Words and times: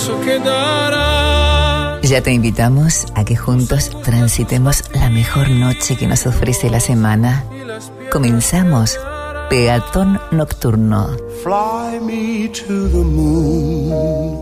paso 0.00 0.20
que 0.22 0.38
darás. 0.38 2.00
Ya 2.02 2.22
te 2.22 2.32
invitamos 2.32 3.06
a 3.14 3.24
que 3.24 3.36
juntos 3.36 3.90
transitemos 4.02 4.84
la 4.94 5.10
mejor 5.10 5.50
noche 5.50 5.96
que 5.96 6.06
nos 6.06 6.26
ofrece 6.26 6.70
la 6.70 6.80
semana. 6.80 7.44
Comenzamos 8.10 8.98
Peatón 9.50 10.18
Nocturno. 10.30 11.08
Fly 11.42 12.00
me 12.00 12.48
to 12.48 12.88
the 12.88 13.04
moon 13.04 14.40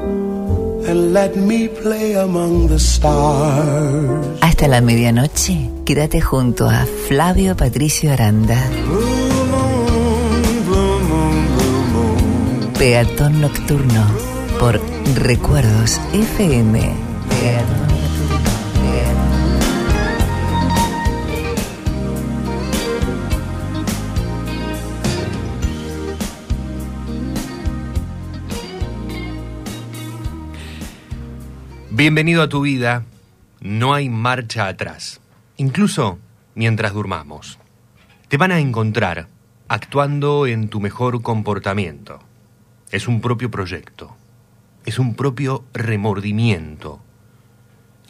and 0.86 1.12
let 1.12 1.34
me 1.34 1.68
play 1.68 2.14
among 2.14 2.68
the 2.68 2.78
stars. 2.78 4.38
Hasta 4.40 4.68
la 4.68 4.80
medianoche, 4.80 5.70
quédate 5.84 6.20
junto 6.20 6.68
a 6.68 6.86
Flavio 7.08 7.56
Patricio 7.56 8.12
Aranda. 8.12 8.62
Peatón 12.78 13.40
Nocturno 13.40 14.06
por 14.58 14.80
Recuerdos 15.14 15.98
FM. 16.12 16.92
Bienvenido 31.90 32.42
a 32.42 32.48
tu 32.50 32.60
vida. 32.60 33.04
No 33.60 33.94
hay 33.94 34.10
marcha 34.10 34.68
atrás, 34.68 35.22
incluso 35.56 36.18
mientras 36.54 36.92
durmamos. 36.92 37.58
Te 38.28 38.36
van 38.36 38.52
a 38.52 38.60
encontrar 38.60 39.28
actuando 39.68 40.46
en 40.46 40.68
tu 40.68 40.80
mejor 40.80 41.22
comportamiento. 41.22 42.20
Es 42.90 43.08
un 43.08 43.22
propio 43.22 43.50
proyecto. 43.50 44.17
Es 44.88 44.98
un 44.98 45.14
propio 45.14 45.66
remordimiento. 45.74 47.02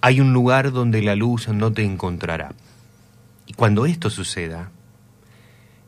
Hay 0.00 0.20
un 0.20 0.32
lugar 0.32 0.70
donde 0.70 1.02
la 1.02 1.16
luz 1.16 1.48
no 1.48 1.72
te 1.72 1.82
encontrará. 1.82 2.54
Y 3.46 3.54
cuando 3.54 3.84
esto 3.84 4.10
suceda, 4.10 4.70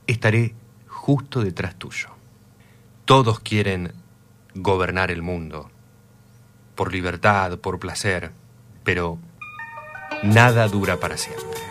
estaré 0.09 0.53
justo 0.89 1.45
detrás 1.45 1.77
tuyo. 1.77 2.09
Todos 3.05 3.39
quieren 3.39 3.93
gobernar 4.57 5.13
el 5.13 5.23
mundo 5.23 5.71
por 6.75 6.93
libertad, 6.93 7.61
por 7.61 7.79
placer, 7.79 8.33
pero 8.83 9.17
nada 10.25 10.67
dura 10.67 10.99
para 10.99 11.17
siempre. 11.17 11.70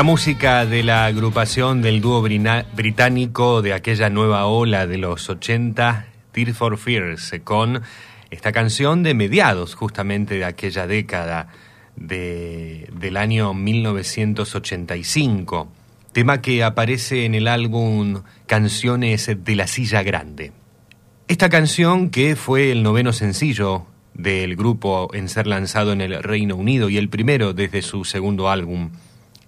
La 0.00 0.04
música 0.04 0.64
de 0.64 0.82
la 0.82 1.04
agrupación 1.04 1.82
del 1.82 2.00
dúo 2.00 2.22
británico 2.22 3.60
de 3.60 3.74
aquella 3.74 4.08
nueva 4.08 4.46
ola 4.46 4.86
de 4.86 4.96
los 4.96 5.28
80, 5.28 6.06
Tears 6.32 6.56
for 6.56 6.78
Fears, 6.78 7.34
con 7.44 7.82
esta 8.30 8.50
canción 8.50 9.02
de 9.02 9.12
mediados 9.12 9.74
justamente 9.74 10.36
de 10.36 10.46
aquella 10.46 10.86
década 10.86 11.48
de- 11.96 12.88
del 12.98 13.18
año 13.18 13.52
1985, 13.52 15.70
tema 16.12 16.40
que 16.40 16.64
aparece 16.64 17.26
en 17.26 17.34
el 17.34 17.46
álbum 17.46 18.22
Canciones 18.46 19.30
de 19.36 19.54
la 19.54 19.66
Silla 19.66 20.02
Grande. 20.02 20.52
Esta 21.28 21.50
canción, 21.50 22.08
que 22.08 22.36
fue 22.36 22.72
el 22.72 22.82
noveno 22.82 23.12
sencillo 23.12 23.84
del 24.14 24.56
grupo 24.56 25.10
en 25.12 25.28
ser 25.28 25.46
lanzado 25.46 25.92
en 25.92 26.00
el 26.00 26.22
Reino 26.22 26.56
Unido 26.56 26.88
y 26.88 26.96
el 26.96 27.10
primero 27.10 27.52
desde 27.52 27.82
su 27.82 28.06
segundo 28.06 28.48
álbum, 28.48 28.92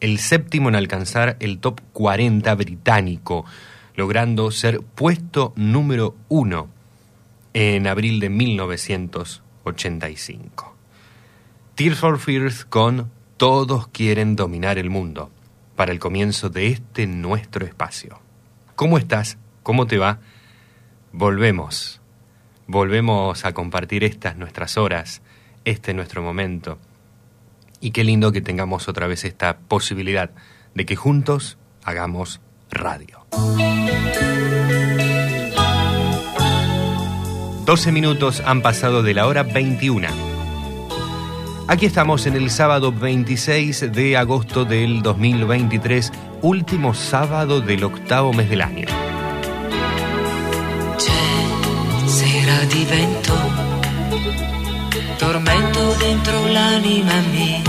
el 0.03 0.19
séptimo 0.19 0.69
en 0.69 0.75
alcanzar 0.75 1.39
el 1.39 1.61
top 1.61 1.81
40 1.93 2.53
británico, 2.57 3.45
logrando 3.95 4.51
ser 4.51 4.81
puesto 4.81 5.53
número 5.55 6.17
uno 6.29 6.69
en 7.55 7.87
abril 7.87 8.19
de 8.19 8.29
1985. 8.29 10.75
Tears 11.77 12.01
for 12.01 12.19
Fears 12.19 12.65
con 12.65 13.13
Todos 13.37 13.87
quieren 13.89 14.35
dominar 14.35 14.77
el 14.77 14.91
mundo, 14.91 15.31
para 15.77 15.93
el 15.93 16.01
comienzo 16.01 16.51
de 16.51 16.67
este 16.67 17.07
nuestro 17.07 17.65
espacio. 17.65 18.19
¿Cómo 18.75 18.99
estás? 18.99 19.39
¿Cómo 19.63 19.87
te 19.87 19.99
va? 19.99 20.19
Volvemos. 21.13 22.01
Volvemos 22.67 23.45
a 23.45 23.53
compartir 23.53 24.03
estas 24.03 24.37
nuestras 24.37 24.77
horas, 24.77 25.23
este 25.65 25.95
nuestro 25.95 26.23
momento. 26.23 26.81
Y 27.83 27.91
qué 27.91 28.05
lindo 28.05 28.31
que 28.31 28.41
tengamos 28.41 28.89
otra 28.89 29.09
vez 29.09 29.25
esta 29.25 29.59
posibilidad 29.59 30.31
de 30.73 30.87
que 30.87 30.95
juntos 30.95 31.59
hagamos 31.83 32.41
radio. 32.71 33.27
12 37.67 37.93
minutos 37.93 38.41
han 38.47 38.63
pasado 38.63 39.03
de 39.03 39.15
la 39.15 39.27
hora 39.27 39.43
21. 39.43 40.07
Aquí 41.67 41.87
estamos 41.87 42.27
en 42.27 42.37
el 42.37 42.51
sábado 42.51 42.93
26 42.93 43.93
de 43.93 44.17
agosto 44.17 44.65
del 44.65 45.03
2023, 45.03 46.13
último 46.41 46.95
sábado 46.95 47.61
del 47.61 47.83
octavo 47.83 48.33
mes 48.33 48.49
del 48.49 48.61
año. 48.61 48.87
Tormento 55.23 55.95
dentro 56.01 56.47
l'anima 56.49 57.21
mia. 57.31 57.63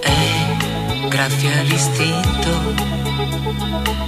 È 0.00 1.08
graffia 1.08 1.62
l'istinto, 1.62 2.50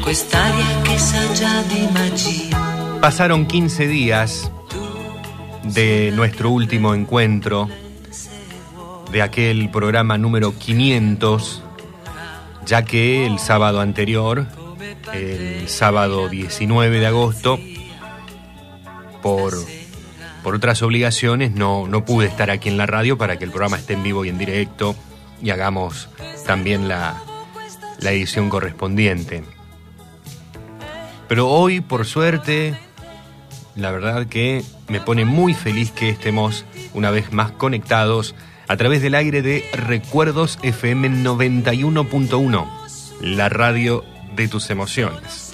quest'aria 0.02 0.81
che 0.82 0.99
sa 0.99 1.32
già 1.32 1.62
di 1.62 1.88
magia. 1.93 2.99
Pasaron 3.00 3.46
15 3.46 3.87
días 3.87 4.50
de 5.62 6.11
nuestro 6.12 6.50
último 6.50 6.93
encuentro, 6.93 7.69
de 9.12 9.23
aquel 9.23 9.70
programa 9.70 10.19
número 10.19 10.58
500, 10.58 11.62
ya 12.67 12.82
que 12.82 13.26
el 13.26 13.38
sábado 13.38 13.81
anterior, 13.81 14.49
el 15.14 15.69
sábado 15.69 16.29
19 16.29 16.99
de 16.99 17.06
agosto, 17.06 17.61
por, 19.23 19.55
por 20.43 20.55
otras 20.55 20.82
obligaciones 20.82 21.52
no, 21.52 21.87
no 21.87 22.05
pude 22.05 22.26
estar 22.26 22.50
aquí 22.50 22.69
en 22.69 22.76
la 22.76 22.87
radio 22.87 23.19
para 23.19 23.38
que 23.38 23.44
el 23.44 23.50
programa 23.50 23.76
esté 23.76 23.94
en 23.94 24.02
vivo 24.02 24.25
y 24.25 24.29
en 24.29 24.38
directo 24.38 24.94
y 25.43 25.50
hagamos 25.50 26.08
también 26.46 26.88
la, 26.88 27.23
la 28.00 28.12
edición 28.12 28.49
correspondiente. 28.49 29.43
Pero 31.29 31.49
hoy, 31.49 31.81
por 31.81 32.06
suerte, 32.06 32.75
la 33.76 33.90
verdad 33.90 34.26
que 34.26 34.64
me 34.88 35.00
pone 35.00 35.25
muy 35.25 35.55
feliz 35.55 35.90
que 35.90 36.08
estemos 36.08 36.64
una 36.94 37.11
vez 37.11 37.32
más 37.32 37.52
conectados 37.52 38.34
a 38.67 38.76
través 38.76 39.02
del 39.02 39.14
aire 39.14 39.43
de 39.43 39.64
Recuerdos 39.73 40.58
FM 40.62 41.11
91.1, 41.23 42.69
la 43.20 43.49
radio 43.49 44.05
de 44.34 44.49
tus 44.49 44.70
emociones. 44.70 45.47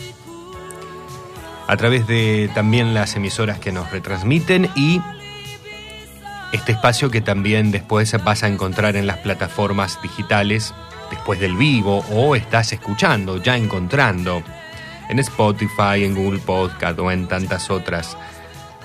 A 1.67 1.77
través 1.77 2.07
de 2.07 2.51
también 2.55 2.95
las 2.95 3.17
emisoras 3.17 3.59
que 3.59 3.73
nos 3.73 3.91
retransmiten 3.91 4.71
y 4.77 5.01
este 6.53 6.73
espacio 6.73 7.11
que 7.11 7.21
también 7.21 7.73
después 7.73 8.15
vas 8.23 8.45
a 8.45 8.49
encontrar 8.49 8.95
en 8.95 9.07
las 9.07 9.19
plataformas 9.19 10.01
digitales 10.03 10.73
después 11.11 11.41
del 11.41 11.57
vivo 11.57 12.05
o 12.11 12.37
estás 12.37 12.73
escuchando, 12.73 13.43
ya 13.43 13.57
encontrando 13.57 14.43
en 15.09 15.19
Spotify, 15.19 16.05
en 16.05 16.15
Google 16.15 16.39
Podcast 16.39 16.99
o 17.01 17.11
en 17.11 17.27
tantas 17.27 17.71
otras 17.71 18.17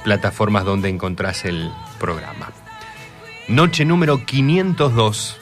plataformas 0.04 0.66
donde 0.66 0.90
encontrás 0.90 1.46
el 1.46 1.72
programa. 2.00 2.50
Noche 3.48 3.86
número 3.86 4.26
502, 4.26 5.38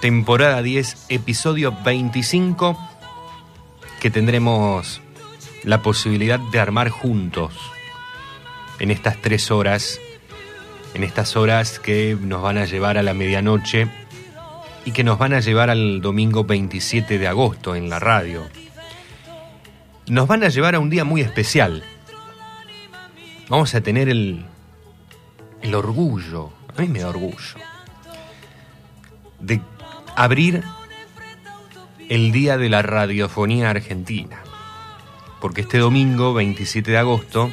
temporada 0.00 0.62
10, 0.62 1.06
episodio 1.10 1.76
25, 1.84 2.78
que 4.00 4.10
tendremos 4.10 5.01
la 5.64 5.82
posibilidad 5.82 6.38
de 6.38 6.60
armar 6.60 6.88
juntos 6.88 7.54
en 8.78 8.90
estas 8.90 9.16
tres 9.18 9.50
horas, 9.50 10.00
en 10.94 11.04
estas 11.04 11.36
horas 11.36 11.78
que 11.78 12.16
nos 12.20 12.42
van 12.42 12.58
a 12.58 12.64
llevar 12.64 12.98
a 12.98 13.02
la 13.02 13.14
medianoche 13.14 13.88
y 14.84 14.92
que 14.92 15.04
nos 15.04 15.18
van 15.18 15.32
a 15.34 15.40
llevar 15.40 15.70
al 15.70 16.00
domingo 16.00 16.44
27 16.44 17.18
de 17.18 17.28
agosto 17.28 17.76
en 17.76 17.88
la 17.88 17.98
radio 17.98 18.44
nos 20.06 20.26
van 20.26 20.42
a 20.44 20.48
llevar 20.48 20.74
a 20.74 20.80
un 20.80 20.90
día 20.90 21.04
muy 21.04 21.20
especial. 21.20 21.82
Vamos 23.48 23.74
a 23.74 23.80
tener 23.80 24.08
el, 24.08 24.44
el 25.60 25.74
orgullo, 25.74 26.52
a 26.76 26.80
mí 26.80 26.88
me 26.88 27.00
da 27.00 27.08
orgullo, 27.08 27.56
de 29.40 29.60
abrir 30.16 30.62
el 32.08 32.32
Día 32.32 32.56
de 32.56 32.68
la 32.68 32.82
Radiofonía 32.82 33.70
Argentina. 33.70 34.42
Porque 35.42 35.62
este 35.62 35.78
domingo, 35.78 36.34
27 36.34 36.92
de 36.92 36.98
agosto, 36.98 37.50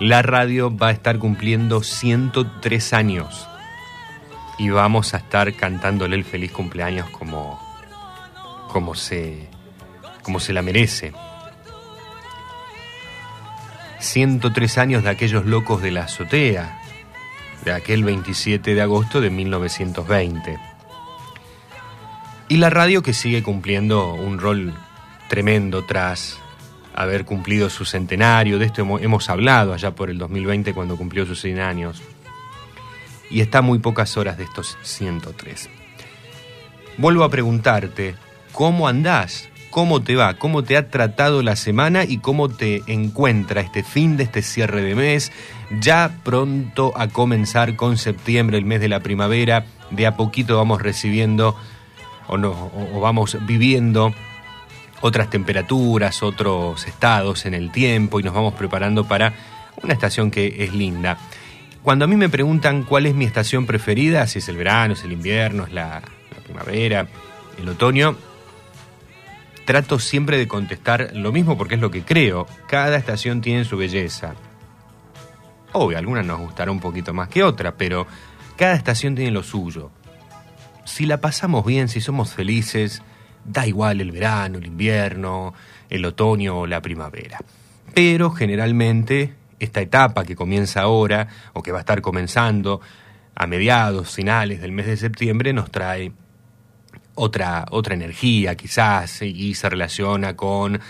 la 0.00 0.22
radio 0.22 0.74
va 0.74 0.88
a 0.88 0.90
estar 0.90 1.18
cumpliendo 1.18 1.82
103 1.82 2.94
años. 2.94 3.46
Y 4.58 4.70
vamos 4.70 5.12
a 5.12 5.18
estar 5.18 5.52
cantándole 5.52 6.16
el 6.16 6.24
feliz 6.24 6.50
cumpleaños 6.50 7.10
como, 7.10 7.60
como 8.72 8.94
se 8.94 9.50
como 10.22 10.40
se 10.40 10.54
la 10.54 10.62
merece. 10.62 11.12
103 13.98 14.78
años 14.78 15.04
de 15.04 15.10
aquellos 15.10 15.44
locos 15.44 15.82
de 15.82 15.90
la 15.90 16.04
azotea, 16.04 16.80
de 17.66 17.72
aquel 17.74 18.02
27 18.02 18.74
de 18.74 18.80
agosto 18.80 19.20
de 19.20 19.28
1920. 19.28 20.58
Y 22.48 22.56
la 22.56 22.70
radio 22.70 23.02
que 23.02 23.12
sigue 23.12 23.42
cumpliendo 23.42 24.14
un 24.14 24.38
rol 24.38 24.74
tremendo 25.28 25.84
tras 25.84 26.40
haber 26.96 27.24
cumplido 27.24 27.70
su 27.70 27.84
centenario, 27.84 28.58
de 28.58 28.66
esto 28.66 28.82
hemos, 28.98 29.30
hablado 29.30 29.72
allá 29.72 29.94
por 29.94 30.10
el 30.10 30.18
2020 30.18 30.72
cuando 30.72 30.96
cumplió 30.96 31.26
sus 31.26 31.40
100 31.40 31.60
años. 31.60 32.02
Y 33.30 33.40
está 33.40 33.60
muy 33.62 33.78
pocas 33.78 34.16
horas 34.16 34.38
de 34.38 34.44
estos 34.44 34.78
103. 34.82 35.68
Vuelvo 36.96 37.24
a 37.24 37.30
preguntarte, 37.30 38.14
¿cómo 38.52 38.88
andás? 38.88 39.48
cómo 39.76 40.00
te 40.00 40.16
va, 40.16 40.38
cómo 40.38 40.64
te 40.64 40.78
ha 40.78 40.88
tratado 40.88 41.42
la 41.42 41.54
semana 41.54 42.04
y 42.04 42.16
cómo 42.16 42.48
te 42.48 42.82
encuentra 42.86 43.60
este 43.60 43.82
fin 43.82 44.16
de 44.16 44.24
este 44.24 44.40
cierre 44.40 44.80
de 44.80 44.94
mes, 44.94 45.32
ya 45.82 46.20
pronto 46.24 46.94
a 46.96 47.08
comenzar 47.08 47.76
con 47.76 47.98
septiembre, 47.98 48.56
el 48.56 48.64
mes 48.64 48.80
de 48.80 48.88
la 48.88 49.00
primavera, 49.00 49.66
de 49.90 50.06
a 50.06 50.16
poquito 50.16 50.56
vamos 50.56 50.80
recibiendo 50.80 51.54
o, 52.26 52.38
no, 52.38 52.70
o 52.94 53.00
vamos 53.00 53.36
viviendo 53.42 54.14
otras 55.00 55.30
temperaturas, 55.30 56.22
otros 56.22 56.86
estados 56.86 57.46
en 57.46 57.54
el 57.54 57.70
tiempo 57.70 58.20
y 58.20 58.22
nos 58.22 58.34
vamos 58.34 58.54
preparando 58.54 59.06
para 59.06 59.32
una 59.82 59.92
estación 59.92 60.30
que 60.30 60.64
es 60.64 60.74
linda. 60.74 61.18
Cuando 61.82 62.04
a 62.04 62.08
mí 62.08 62.16
me 62.16 62.28
preguntan 62.28 62.82
cuál 62.82 63.06
es 63.06 63.14
mi 63.14 63.24
estación 63.24 63.66
preferida, 63.66 64.26
si 64.26 64.40
es 64.40 64.48
el 64.48 64.56
verano, 64.56 64.94
es 64.94 65.04
el 65.04 65.12
invierno, 65.12 65.64
es 65.64 65.72
la, 65.72 66.02
primavera, 66.44 67.06
el 67.58 67.68
otoño, 67.68 68.16
trato 69.64 69.98
siempre 69.98 70.36
de 70.36 70.48
contestar 70.48 71.10
lo 71.14 71.32
mismo 71.32 71.56
porque 71.56 71.76
es 71.76 71.80
lo 71.80 71.90
que 71.90 72.02
creo. 72.02 72.46
Cada 72.66 72.96
estación 72.96 73.40
tiene 73.40 73.64
su 73.64 73.76
belleza. 73.76 74.34
Obvio, 75.72 75.98
algunas 75.98 76.24
nos 76.24 76.40
gustará 76.40 76.70
un 76.70 76.80
poquito 76.80 77.12
más 77.14 77.28
que 77.28 77.44
otra, 77.44 77.76
pero 77.76 78.06
cada 78.56 78.74
estación 78.74 79.14
tiene 79.14 79.30
lo 79.30 79.42
suyo. 79.42 79.90
Si 80.84 81.04
la 81.06 81.20
pasamos 81.20 81.64
bien, 81.64 81.88
si 81.88 82.00
somos 82.00 82.32
felices, 82.32 83.02
da 83.46 83.66
igual 83.66 84.00
el 84.00 84.12
verano, 84.12 84.58
el 84.58 84.66
invierno, 84.66 85.54
el 85.88 86.04
otoño 86.04 86.60
o 86.60 86.66
la 86.66 86.80
primavera. 86.80 87.38
Pero 87.94 88.30
generalmente 88.30 89.32
esta 89.58 89.80
etapa 89.80 90.24
que 90.24 90.36
comienza 90.36 90.82
ahora 90.82 91.28
o 91.52 91.62
que 91.62 91.72
va 91.72 91.78
a 91.78 91.80
estar 91.80 92.02
comenzando 92.02 92.80
a 93.34 93.46
mediados, 93.46 94.14
finales 94.14 94.60
del 94.60 94.72
mes 94.72 94.86
de 94.86 94.96
septiembre 94.96 95.52
nos 95.52 95.70
trae 95.70 96.12
otra, 97.14 97.66
otra 97.70 97.94
energía 97.94 98.54
quizás 98.54 99.22
y 99.22 99.54
se 99.54 99.68
relaciona 99.68 100.36
con 100.36 100.80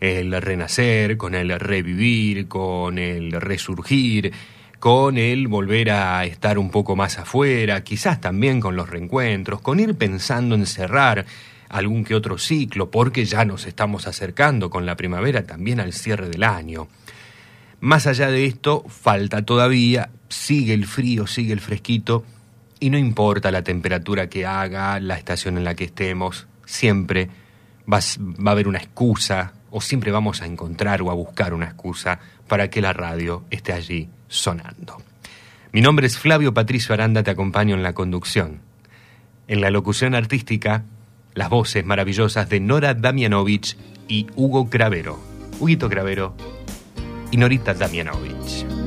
el 0.00 0.32
renacer, 0.42 1.16
con 1.16 1.34
el 1.34 1.58
revivir, 1.60 2.48
con 2.48 2.98
el 2.98 3.32
resurgir, 3.32 4.32
con 4.80 5.16
el 5.16 5.46
volver 5.46 5.90
a 5.90 6.24
estar 6.24 6.58
un 6.58 6.70
poco 6.70 6.96
más 6.96 7.18
afuera, 7.18 7.84
quizás 7.84 8.20
también 8.20 8.58
con 8.58 8.74
los 8.74 8.90
reencuentros, 8.90 9.60
con 9.60 9.78
ir 9.78 9.94
pensando 9.94 10.56
en 10.56 10.66
cerrar 10.66 11.24
algún 11.72 12.04
que 12.04 12.14
otro 12.14 12.38
ciclo, 12.38 12.90
porque 12.90 13.24
ya 13.24 13.44
nos 13.44 13.66
estamos 13.66 14.06
acercando 14.06 14.70
con 14.70 14.86
la 14.86 14.96
primavera 14.96 15.44
también 15.44 15.80
al 15.80 15.92
cierre 15.92 16.28
del 16.28 16.44
año. 16.44 16.86
Más 17.80 18.06
allá 18.06 18.28
de 18.28 18.44
esto, 18.44 18.84
falta 18.88 19.44
todavía, 19.44 20.10
sigue 20.28 20.74
el 20.74 20.86
frío, 20.86 21.26
sigue 21.26 21.52
el 21.52 21.60
fresquito, 21.60 22.24
y 22.78 22.90
no 22.90 22.98
importa 22.98 23.50
la 23.50 23.62
temperatura 23.62 24.28
que 24.28 24.44
haga, 24.44 25.00
la 25.00 25.16
estación 25.16 25.56
en 25.56 25.64
la 25.64 25.74
que 25.74 25.84
estemos, 25.84 26.46
siempre 26.66 27.30
va, 27.90 27.98
va 27.98 28.50
a 28.50 28.52
haber 28.52 28.68
una 28.68 28.78
excusa, 28.78 29.54
o 29.70 29.80
siempre 29.80 30.12
vamos 30.12 30.42
a 30.42 30.46
encontrar 30.46 31.00
o 31.00 31.10
a 31.10 31.14
buscar 31.14 31.54
una 31.54 31.66
excusa 31.66 32.20
para 32.46 32.68
que 32.68 32.82
la 32.82 32.92
radio 32.92 33.44
esté 33.50 33.72
allí 33.72 34.10
sonando. 34.28 34.98
Mi 35.72 35.80
nombre 35.80 36.06
es 36.06 36.18
Flavio 36.18 36.52
Patricio 36.52 36.92
Aranda, 36.92 37.22
te 37.22 37.30
acompaño 37.30 37.74
en 37.74 37.82
la 37.82 37.94
conducción. 37.94 38.60
En 39.48 39.62
la 39.62 39.70
locución 39.70 40.14
artística, 40.14 40.84
las 41.34 41.48
voces 41.50 41.84
maravillosas 41.84 42.48
de 42.48 42.60
Nora 42.60 42.94
Damianovich 42.94 43.76
y 44.08 44.26
Hugo 44.36 44.68
Cravero. 44.68 45.18
Huguito 45.60 45.88
Cravero 45.88 46.34
y 47.30 47.36
Norita 47.36 47.74
Damianovich. 47.74 48.81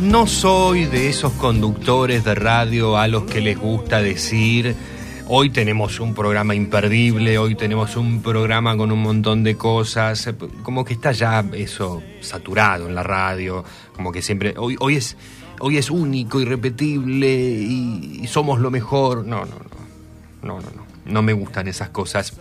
No 0.00 0.26
soy 0.26 0.86
de 0.86 1.08
esos 1.08 1.32
conductores 1.34 2.24
de 2.24 2.34
radio 2.34 2.96
a 2.96 3.06
los 3.06 3.22
que 3.22 3.40
les 3.40 3.56
gusta 3.56 4.02
decir, 4.02 4.74
hoy 5.28 5.50
tenemos 5.50 6.00
un 6.00 6.12
programa 6.12 6.56
imperdible, 6.56 7.38
hoy 7.38 7.54
tenemos 7.54 7.96
un 7.96 8.20
programa 8.20 8.76
con 8.76 8.90
un 8.90 9.00
montón 9.00 9.44
de 9.44 9.56
cosas, 9.56 10.28
como 10.64 10.84
que 10.84 10.94
está 10.94 11.12
ya 11.12 11.44
eso 11.52 12.02
saturado 12.20 12.88
en 12.88 12.96
la 12.96 13.04
radio, 13.04 13.64
como 13.94 14.10
que 14.10 14.22
siempre, 14.22 14.54
hoy, 14.56 14.74
hoy, 14.80 14.96
es, 14.96 15.16
hoy 15.60 15.76
es 15.76 15.88
único, 15.88 16.40
irrepetible 16.40 17.28
y, 17.28 18.22
y 18.22 18.26
somos 18.26 18.58
lo 18.58 18.72
mejor. 18.72 19.24
No, 19.24 19.44
no, 19.44 19.54
no, 19.54 20.42
no, 20.42 20.60
no, 20.60 20.70
no, 20.74 20.86
no 21.04 21.22
me 21.22 21.32
gustan 21.32 21.68
esas 21.68 21.90
cosas, 21.90 22.32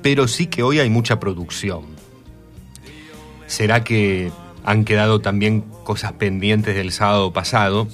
pero 0.00 0.28
sí 0.28 0.46
que 0.46 0.62
hoy 0.62 0.78
hay 0.78 0.90
mucha 0.90 1.18
producción. 1.18 2.01
¿Será 3.52 3.84
que 3.84 4.32
han 4.64 4.86
quedado 4.86 5.20
también 5.20 5.60
cosas 5.84 6.14
pendientes 6.14 6.74
del 6.74 6.90
sábado 6.90 7.34
pasado? 7.34 7.86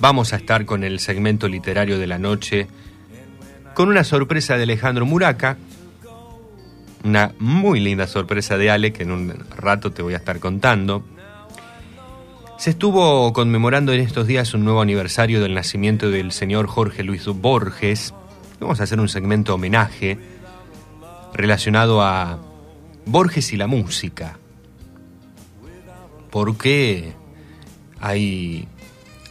Vamos 0.00 0.32
a 0.32 0.36
estar 0.36 0.64
con 0.64 0.82
el 0.82 0.98
segmento 0.98 1.46
literario 1.46 1.98
de 1.98 2.06
la 2.06 2.18
noche, 2.18 2.66
con 3.74 3.90
una 3.90 4.02
sorpresa 4.02 4.56
de 4.56 4.62
Alejandro 4.62 5.04
Muraca, 5.04 5.58
una 7.04 7.34
muy 7.38 7.80
linda 7.80 8.06
sorpresa 8.06 8.56
de 8.56 8.70
Ale 8.70 8.94
que 8.94 9.02
en 9.02 9.12
un 9.12 9.34
rato 9.58 9.92
te 9.92 10.00
voy 10.00 10.14
a 10.14 10.16
estar 10.16 10.40
contando. 10.40 11.04
Se 12.56 12.70
estuvo 12.70 13.34
conmemorando 13.34 13.92
en 13.92 14.00
estos 14.00 14.26
días 14.26 14.54
un 14.54 14.64
nuevo 14.64 14.80
aniversario 14.80 15.42
del 15.42 15.52
nacimiento 15.52 16.08
del 16.08 16.32
señor 16.32 16.66
Jorge 16.66 17.02
Luis 17.02 17.26
Borges. 17.26 18.14
Vamos 18.58 18.80
a 18.80 18.84
hacer 18.84 19.00
un 19.00 19.10
segmento 19.10 19.54
homenaje 19.54 20.18
relacionado 21.34 22.00
a 22.00 22.38
Borges 23.04 23.52
y 23.52 23.58
la 23.58 23.66
música. 23.66 24.38
Porque 26.36 27.14
hay, 27.98 28.68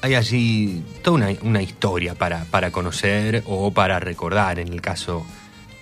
hay 0.02 0.16
allí 0.16 0.84
toda 1.04 1.18
una, 1.18 1.28
una 1.44 1.62
historia 1.62 2.16
para, 2.16 2.46
para 2.46 2.72
conocer 2.72 3.44
o 3.46 3.70
para 3.70 4.00
recordar, 4.00 4.58
en 4.58 4.70
el 4.70 4.82
caso 4.82 5.24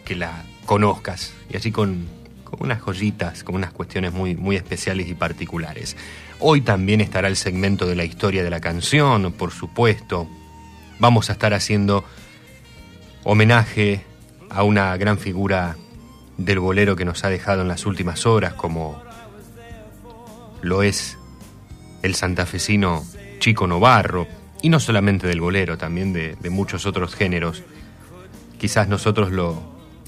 que 0.04 0.18
la 0.18 0.44
conozcas. 0.66 1.34
Y 1.50 1.56
así 1.56 1.72
con, 1.72 2.08
con 2.44 2.62
unas 2.64 2.82
joyitas, 2.82 3.46
con 3.46 3.56
unas 3.56 3.72
cuestiones 3.72 4.12
muy, 4.12 4.36
muy 4.36 4.58
especiales 4.58 5.08
y 5.08 5.14
particulares. 5.14 5.96
Hoy 6.42 6.60
también 6.60 7.00
estará 7.00 7.30
el 7.30 7.38
segmento 7.38 7.86
de 7.86 7.96
la 7.96 8.04
historia 8.04 8.44
de 8.44 8.50
la 8.50 8.60
canción, 8.60 9.32
por 9.32 9.52
supuesto. 9.52 10.28
Vamos 11.00 11.30
a 11.30 11.34
estar 11.34 11.54
haciendo 11.54 12.04
homenaje 13.24 14.04
a 14.50 14.64
una 14.64 14.98
gran 14.98 15.18
figura 15.18 15.78
del 16.36 16.60
bolero 16.60 16.98
que 16.98 17.06
nos 17.06 17.24
ha 17.24 17.30
dejado 17.30 17.62
en 17.62 17.70
las 17.70 17.86
últimas 17.86 18.26
horas, 18.26 18.56
como 18.56 19.02
lo 20.64 20.82
es 20.82 21.18
el 22.02 22.16
santafesino 22.16 23.06
Chico 23.40 23.68
Novarro, 23.68 24.28
y 24.62 24.70
no 24.70 24.80
solamente 24.80 25.28
del 25.28 25.42
bolero, 25.42 25.78
también 25.78 26.14
de, 26.14 26.38
muchos 26.50 26.86
otros 26.86 27.16
géneros. 27.16 27.64
Quizás 28.58 28.88
nosotros 28.88 29.32
lo 29.32 29.62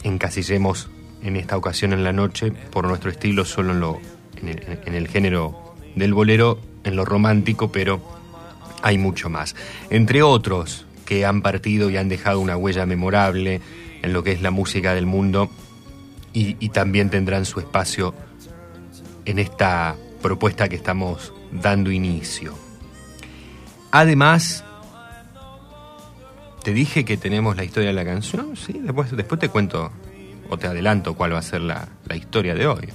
encasillemos 0.04 0.90
en 1.22 1.36
esta 1.36 1.58
ocasión 1.58 1.92
en 1.92 2.06
la 2.06 2.14
noche 2.14 2.52
por 2.52 2.88
nuestro 2.88 3.12
estilo 3.12 3.44
solo 3.44 3.74
en, 3.74 3.80
lo, 3.82 4.00
en, 4.42 4.96
el, 4.96 5.08
género 5.10 5.76
del 5.96 6.14
bolero, 6.14 6.60
en 6.86 6.96
lo 6.96 7.04
romántico, 7.04 7.70
pero 7.70 8.02
hay 8.82 8.98
mucho 8.98 9.30
más. 9.30 9.58
Entre 9.90 10.24
otros 10.24 10.86
que 11.06 11.26
han 11.26 11.42
partido 11.42 11.90
y 11.90 11.98
han 11.98 12.08
dejado 12.08 12.40
una 12.40 12.56
huella 12.56 12.86
memorable 12.86 13.60
en 14.02 14.14
lo 14.14 14.24
que 14.24 14.32
es 14.32 14.42
la 14.42 14.52
música 14.52 14.94
del 14.94 15.06
mundo 15.06 15.50
y 16.32 16.70
también 16.70 17.10
tendrán 17.10 17.46
su 17.46 17.60
espacio 17.60 18.14
en 19.26 19.40
esta 19.40 19.96
propuesta 20.26 20.68
que 20.68 20.76
estamos 20.76 21.34
dando 21.52 21.92
inicio. 21.92 22.56
Además, 23.92 24.64
te 26.64 26.74
dije 26.74 27.06
que 27.06 27.16
tenemos 27.16 27.56
la 27.56 27.64
historia 27.64 27.90
de 27.90 27.94
la 27.94 28.06
canción, 28.06 28.58
sí, 28.58 28.74
después, 28.82 29.16
después 29.16 29.40
te 29.40 29.50
cuento 29.50 29.92
o 30.50 30.58
te 30.58 30.66
adelanto 30.66 31.14
cuál 31.14 31.36
va 31.36 31.38
a 31.38 31.44
ser 31.44 31.62
la, 31.62 31.90
la 32.08 32.16
historia 32.16 32.56
de 32.56 32.66
hoy. 32.66 32.90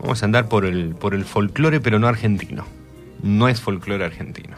Vamos 0.00 0.22
a 0.22 0.24
andar 0.24 0.48
por 0.48 0.64
el, 0.64 0.94
por 0.94 1.14
el 1.14 1.26
folclore, 1.26 1.80
pero 1.80 1.98
no 1.98 2.08
argentino. 2.08 2.64
No 3.22 3.46
es 3.46 3.60
folclore 3.60 4.06
argentino. 4.06 4.56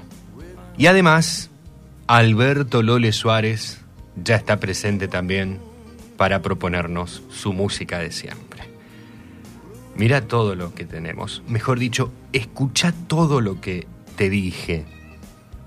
Y 0.78 0.86
además, 0.86 1.50
Alberto 2.06 2.84
Lole 2.84 3.10
Suárez 3.10 3.80
ya 4.22 4.36
está 4.36 4.60
presente 4.60 5.08
también 5.08 5.58
para 6.16 6.42
proponernos 6.42 7.24
su 7.28 7.52
música 7.52 7.98
de 7.98 8.12
siempre. 8.12 8.45
Mira 9.98 10.22
todo 10.22 10.54
lo 10.54 10.74
que 10.74 10.84
tenemos. 10.84 11.42
Mejor 11.48 11.78
dicho, 11.78 12.12
escucha 12.32 12.92
todo 13.06 13.40
lo 13.40 13.60
que 13.60 13.86
te 14.16 14.28
dije. 14.28 14.84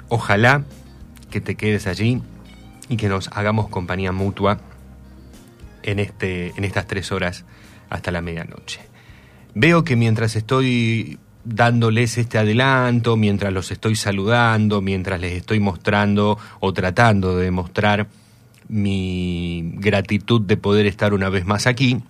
Ojalá 0.07 0.63
que 1.31 1.41
te 1.41 1.55
quedes 1.55 1.87
allí 1.87 2.21
y 2.89 2.97
que 2.97 3.09
nos 3.09 3.29
hagamos 3.29 3.69
compañía 3.69 4.11
mutua 4.11 4.59
en, 5.83 5.99
este, 5.99 6.53
en 6.55 6.63
estas 6.63 6.87
tres 6.87 7.11
horas 7.11 7.45
hasta 7.89 8.11
la 8.11 8.21
medianoche. 8.21 8.81
Veo 9.55 9.83
que 9.83 9.95
mientras 9.95 10.35
estoy 10.35 11.17
dándoles 11.43 12.17
este 12.17 12.37
adelanto, 12.37 13.17
mientras 13.17 13.51
los 13.51 13.71
estoy 13.71 13.95
saludando, 13.95 14.81
mientras 14.81 15.19
les 15.19 15.33
estoy 15.33 15.59
mostrando 15.59 16.37
o 16.59 16.73
tratando 16.73 17.35
de 17.37 17.49
mostrar 17.49 18.07
mi 18.67 19.71
gratitud 19.77 20.41
de 20.41 20.57
poder 20.57 20.85
estar 20.85 21.13
una 21.13 21.29
vez 21.29 21.45
más 21.45 21.65
aquí, 21.65 22.03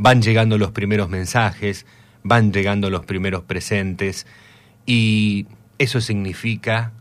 van 0.00 0.22
llegando 0.22 0.56
los 0.56 0.70
primeros 0.70 1.10
mensajes, 1.10 1.84
van 2.22 2.54
llegando 2.54 2.88
los 2.88 3.04
primeros 3.04 3.42
presentes 3.42 4.26
y 4.86 5.46
eso 5.76 6.00
significa 6.00 6.92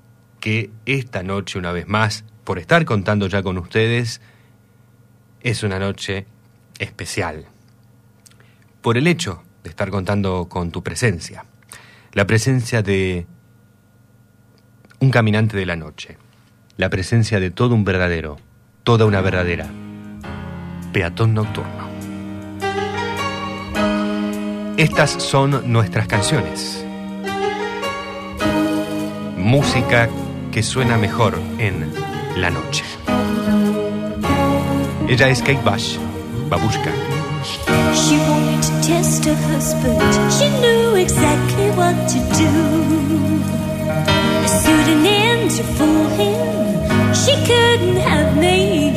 que 0.41 0.70
esta 0.86 1.24
noche 1.24 1.58
una 1.58 1.72
vez 1.72 1.88
más, 1.88 2.25
por 2.44 2.60
estar 2.60 2.84
contando 2.84 3.27
ya 3.27 3.41
con 3.41 3.58
ustedes, 3.58 4.20
es 5.39 5.63
una 5.63 5.79
noche 5.79 6.25
especial. 6.77 7.46
Por 8.82 8.98
el 8.98 9.08
hecho 9.08 9.44
de 9.63 9.70
estar 9.70 9.91
contando 9.91 10.50
con 10.50 10.72
tu 10.72 10.84
presencia. 10.84 11.46
La 12.12 12.27
presencia 12.27 12.82
de 12.82 13.27
un 15.00 15.10
caminante 15.10 15.56
de 15.56 15.65
la 15.65 15.77
noche. 15.77 16.18
La 16.75 16.89
presencia 16.89 17.39
de 17.39 17.50
todo 17.50 17.75
un 17.75 17.86
verdadero, 17.86 18.39
toda 18.84 19.06
una 19.06 19.22
verdadera. 19.22 19.70
Peatón 20.91 21.34
nocturno. 21.34 21.88
Estas 24.80 25.12
son 25.12 25.74
nuestras 25.74 26.08
canciones. 26.08 26.86
Música 29.36 30.08
que 30.54 30.64
suena 30.64 30.96
mejor 30.96 31.38
en 31.58 31.92
la 32.38 32.50
noche. 32.50 32.86
Ella 35.10 35.28
es 35.28 35.42
Kate 35.42 35.60
Bush, 35.66 35.98
Babushka. 36.50 36.94
She 37.94 38.18
wanted 38.20 38.62
to 38.62 38.88
test 38.88 39.26
her 39.26 39.36
husband. 39.54 40.02
She 40.32 40.48
knew 40.62 40.96
exactly 40.96 41.72
what 41.72 41.96
to 42.08 42.20
do. 42.40 42.50
A 44.46 44.48
pseudonym 44.48 45.50
to 45.50 45.64
fool 45.76 46.08
him. 46.16 47.14
She 47.14 47.36
couldn't 47.46 47.98
have 47.98 48.38
made. 48.38 48.88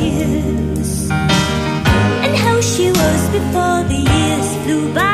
years 0.00 1.10
and 1.10 2.34
how 2.36 2.60
she 2.60 2.86
was 2.90 3.20
before 3.36 3.80
the 3.92 4.00
years 4.12 4.48
flew 4.64 4.94
by. 4.94 5.09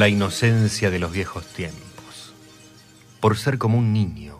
la 0.00 0.08
inocencia 0.08 0.90
de 0.90 0.98
los 0.98 1.12
viejos 1.12 1.46
tiempos, 1.48 2.32
por 3.20 3.36
ser 3.36 3.58
como 3.58 3.76
un 3.76 3.92
niño, 3.92 4.38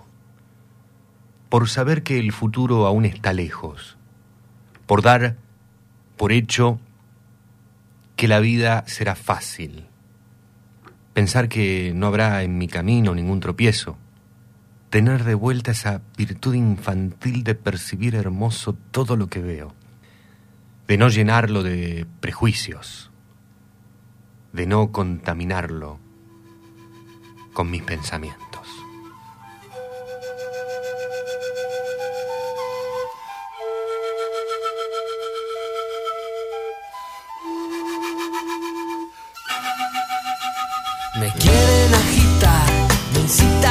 por 1.51 1.69
saber 1.69 2.03
que 2.03 2.19
el 2.19 2.33
futuro 2.33 2.87
aún 2.87 3.05
está 3.05 3.35
lejos, 3.35 3.99
por 4.87 5.03
dar 5.03 5.37
por 6.17 6.33
hecho 6.33 6.81
que 8.17 8.27
la 8.27 8.41
vida 8.41 8.85
será 8.87 9.15
fácil, 9.15 9.85
pensar 11.13 11.51
que 11.51 11.93
no 11.95 12.07
habrá 12.07 12.43
en 12.43 12.57
mi 12.57 12.67
camino 12.67 13.15
ningún 13.15 13.41
tropiezo, 13.41 13.99
tener 14.89 15.25
de 15.25 15.35
vuelta 15.35 15.73
esa 15.73 16.01
virtud 16.17 16.55
infantil 16.55 17.45
de 17.45 17.55
percibir 17.55 18.15
hermoso 18.15 18.79
todo 18.93 19.15
lo 19.15 19.27
que 19.27 19.41
veo, 19.41 19.75
de 20.89 20.97
no 20.97 21.11
llenarlo 21.11 21.63
de 21.63 22.07
prejuicios 22.21 23.10
de 24.53 24.67
no 24.67 24.91
contaminarlo 24.93 25.99
con 27.53 27.71
mis 27.71 27.83
pensamientos. 27.83 28.41
Me 41.19 41.31
quieren 41.33 41.95
agitar, 41.95 42.89
me 43.13 43.21
incitar. 43.21 43.70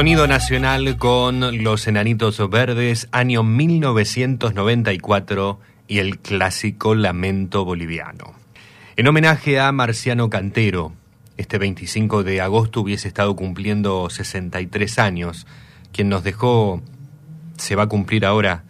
Sonido 0.00 0.26
nacional 0.26 0.96
con 0.96 1.62
Los 1.62 1.86
Enanitos 1.86 2.40
Verdes, 2.48 3.06
año 3.12 3.42
1994 3.42 5.60
y 5.88 5.98
el 5.98 6.20
clásico 6.20 6.94
Lamento 6.94 7.66
Boliviano. 7.66 8.32
En 8.96 9.08
homenaje 9.08 9.60
a 9.60 9.70
Marciano 9.72 10.30
Cantero, 10.30 10.94
este 11.36 11.58
25 11.58 12.22
de 12.22 12.40
agosto 12.40 12.80
hubiese 12.80 13.08
estado 13.08 13.36
cumpliendo 13.36 14.08
63 14.08 14.98
años, 14.98 15.46
quien 15.92 16.08
nos 16.08 16.24
dejó, 16.24 16.80
se 17.58 17.76
va 17.76 17.82
a 17.82 17.88
cumplir 17.88 18.24
ahora 18.24 18.64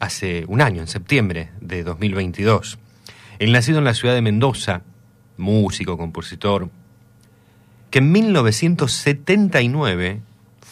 hace 0.00 0.44
un 0.48 0.60
año, 0.60 0.82
en 0.82 0.88
septiembre 0.88 1.48
de 1.62 1.82
2022. 1.82 2.78
Él 3.38 3.52
nacido 3.52 3.78
en 3.78 3.84
la 3.84 3.94
ciudad 3.94 4.12
de 4.12 4.20
Mendoza, 4.20 4.82
músico, 5.38 5.96
compositor, 5.96 6.68
que 7.90 8.00
en 8.00 8.12
1979 8.12 10.20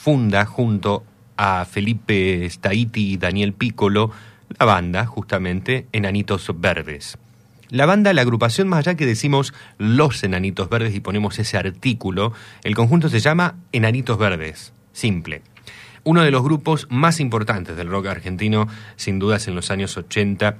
funda 0.02 0.46
junto 0.46 1.04
a 1.36 1.64
Felipe 1.64 2.50
Staiti 2.50 3.12
y 3.12 3.16
Daniel 3.18 3.52
Piccolo 3.52 4.10
la 4.58 4.66
banda, 4.66 5.06
justamente, 5.06 5.86
Enanitos 5.92 6.50
Verdes. 6.56 7.18
La 7.68 7.86
banda, 7.86 8.12
la 8.12 8.22
agrupación, 8.22 8.66
más 8.66 8.80
allá 8.80 8.96
que 8.96 9.06
decimos 9.06 9.54
Los 9.78 10.24
Enanitos 10.24 10.68
Verdes 10.68 10.96
y 10.96 11.00
ponemos 11.00 11.38
ese 11.38 11.56
artículo, 11.56 12.32
el 12.64 12.74
conjunto 12.74 13.08
se 13.08 13.20
llama 13.20 13.54
Enanitos 13.70 14.18
Verdes, 14.18 14.72
simple. 14.92 15.42
Uno 16.02 16.22
de 16.22 16.32
los 16.32 16.42
grupos 16.42 16.88
más 16.90 17.20
importantes 17.20 17.76
del 17.76 17.88
rock 17.88 18.06
argentino, 18.06 18.66
sin 18.96 19.20
dudas 19.20 19.46
en 19.46 19.54
los 19.54 19.70
años 19.70 19.96
80, 19.96 20.56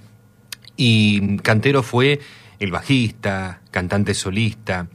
y 0.77 1.39
Cantero 1.39 1.83
fue 1.83 2.21
el 2.61 2.71
bajista, 2.71 3.61
cantante 3.73 4.15
solista, 4.15 4.87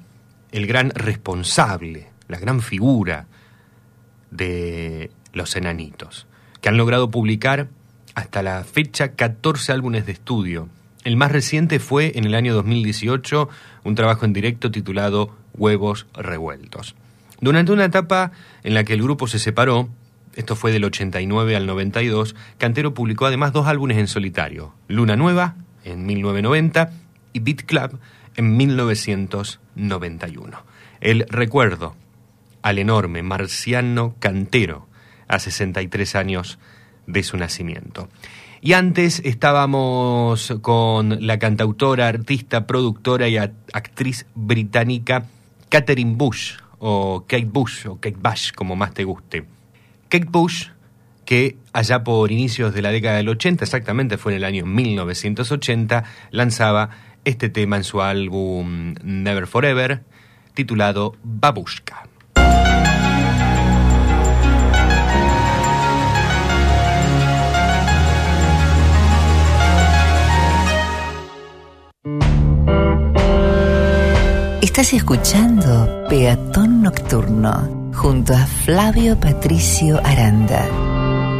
el 0.54 0.68
gran 0.68 0.92
responsable, 0.92 2.08
la 2.30 2.40
gran 2.40 2.62
figura 2.62 3.28
de 4.32 5.12
los 5.34 5.56
enanitos, 5.56 6.28
que 6.62 6.70
han 6.70 6.78
logrado 6.78 7.12
publicar 7.12 7.68
hasta 8.16 8.42
la 8.42 8.64
fecha 8.64 9.10
14 9.10 9.72
álbumes 9.72 10.06
de 10.06 10.14
estudio. 10.14 10.70
El 11.04 11.18
más 11.18 11.32
reciente 11.32 11.80
fue 11.80 12.14
en 12.16 12.26
el 12.26 12.36
año 12.36 12.54
2018 12.56 13.50
un 13.84 13.96
trabajo 13.96 14.26
en 14.26 14.34
directo 14.34 14.72
titulado 14.72 15.36
Huevos 15.54 16.08
Revueltos. 16.14 16.96
Durante 17.40 17.72
una 17.72 17.86
etapa 17.86 18.32
en 18.64 18.74
la 18.74 18.84
que 18.84 18.94
el 18.94 19.04
grupo 19.04 19.28
se 19.28 19.38
separó, 19.38 19.90
esto 20.36 20.56
fue 20.56 20.72
del 20.72 20.86
89 20.86 21.56
al 21.56 21.68
92, 21.68 22.36
Cantero 22.58 22.94
publicó 22.94 23.28
además 23.28 23.54
dos 23.54 23.68
álbumes 23.68 23.98
en 23.98 24.08
solitario, 24.08 24.74
Luna 24.88 25.16
Nueva 25.16 25.56
en 25.84 26.06
1990 26.06 26.92
y 27.34 27.40
Beat 27.40 27.66
Club 27.66 28.00
en 28.36 28.58
1991. 28.58 30.64
El 31.02 31.26
recuerdo 31.30 31.96
al 32.68 32.80
enorme 32.80 33.24
Marciano 33.24 34.16
Cantero 34.20 34.90
a 35.30 35.40
63 35.40 36.16
años 36.16 36.60
de 37.06 37.24
su 37.24 37.38
nacimiento. 37.38 38.10
Y 38.60 38.74
antes 38.74 39.22
estábamos 39.24 40.54
con 40.62 41.26
la 41.26 41.40
cantautora, 41.40 42.10
artista, 42.10 42.68
productora 42.68 43.30
y 43.30 43.38
actriz 43.38 44.26
británica 44.36 45.28
Catherine 45.70 46.16
Bush, 46.18 46.58
o 46.80 47.24
Kate 47.26 47.46
Bush, 47.46 47.88
o 47.88 48.02
Kate 48.02 48.18
Bush, 48.20 48.52
como 48.52 48.76
más 48.76 48.94
te 48.94 49.06
guste. 49.06 49.46
Kate 50.10 50.28
Bush, 50.30 50.68
que 51.24 51.56
allá 51.72 52.04
por 52.04 52.34
inicios 52.34 52.74
de 52.74 52.82
la 52.82 52.92
década 52.92 53.16
del 53.16 53.30
80, 53.30 53.64
exactamente 53.64 54.18
fue 54.18 54.34
en 54.34 54.38
el 54.40 54.44
año 54.44 54.66
1980, 54.66 56.04
lanzaba 56.32 56.90
este 57.24 57.48
tema 57.48 57.78
en 57.78 57.86
su 57.86 58.02
álbum 58.02 58.94
Never 59.04 59.48
Forever, 59.48 60.04
titulado 60.54 61.16
Babushka. 61.24 62.08
Estás 74.68 74.92
escuchando 74.92 76.06
Peatón 76.10 76.84
Nocturno 76.84 77.92
junto 77.96 78.34
a 78.34 78.46
Flavio 78.46 79.18
Patricio 79.18 79.98
Aranda. 80.04 80.68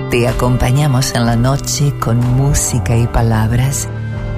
Te 0.10 0.30
acompañamos 0.30 1.14
en 1.14 1.26
la 1.26 1.36
noche 1.36 1.94
con 2.00 2.20
música 2.38 2.96
y 2.96 3.06
palabras, 3.06 3.90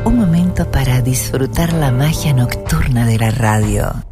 un 0.05 0.17
momento 0.17 0.69
para 0.71 1.01
disfrutar 1.01 1.71
la 1.71 1.91
magia 1.91 2.33
nocturna 2.33 3.05
de 3.05 3.19
la 3.19 3.29
radio. 3.29 4.08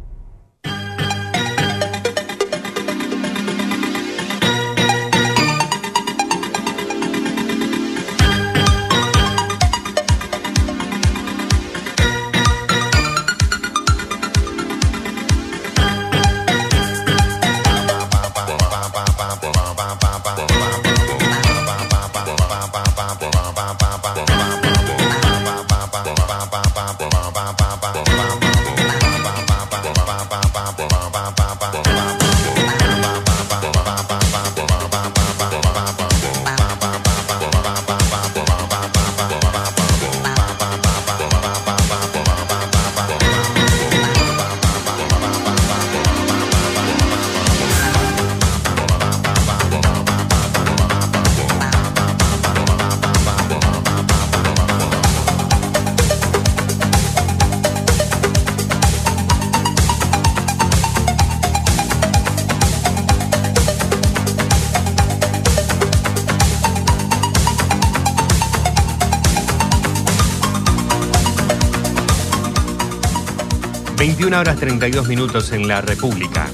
21 74.28 74.42
horas 74.42 74.60
32 74.60 75.08
minutos 75.08 75.52
en 75.52 75.66
la 75.66 75.80
República. 75.80 76.50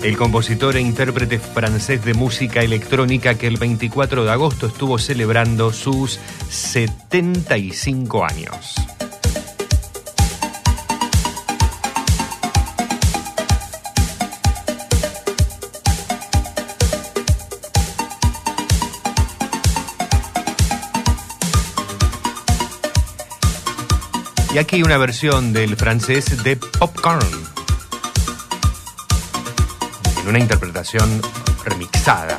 el 0.04 0.16
compositor 0.16 0.76
e 0.76 0.80
intérprete 0.80 1.40
francés 1.40 2.04
de 2.04 2.14
música 2.14 2.60
electrónica 2.60 3.36
que 3.36 3.48
el 3.48 3.56
24 3.56 4.24
de 4.24 4.30
agosto 4.30 4.68
estuvo 4.68 4.96
celebrando 4.96 5.72
sus 5.72 6.20
75 6.48 8.24
años. 8.24 8.76
Y 24.56 24.58
aquí 24.58 24.82
una 24.82 24.96
versión 24.96 25.52
del 25.52 25.76
francés 25.76 26.42
de 26.42 26.56
Popcorn. 26.56 27.28
En 30.22 30.28
una 30.28 30.38
interpretación 30.38 31.20
remixada. 31.62 32.38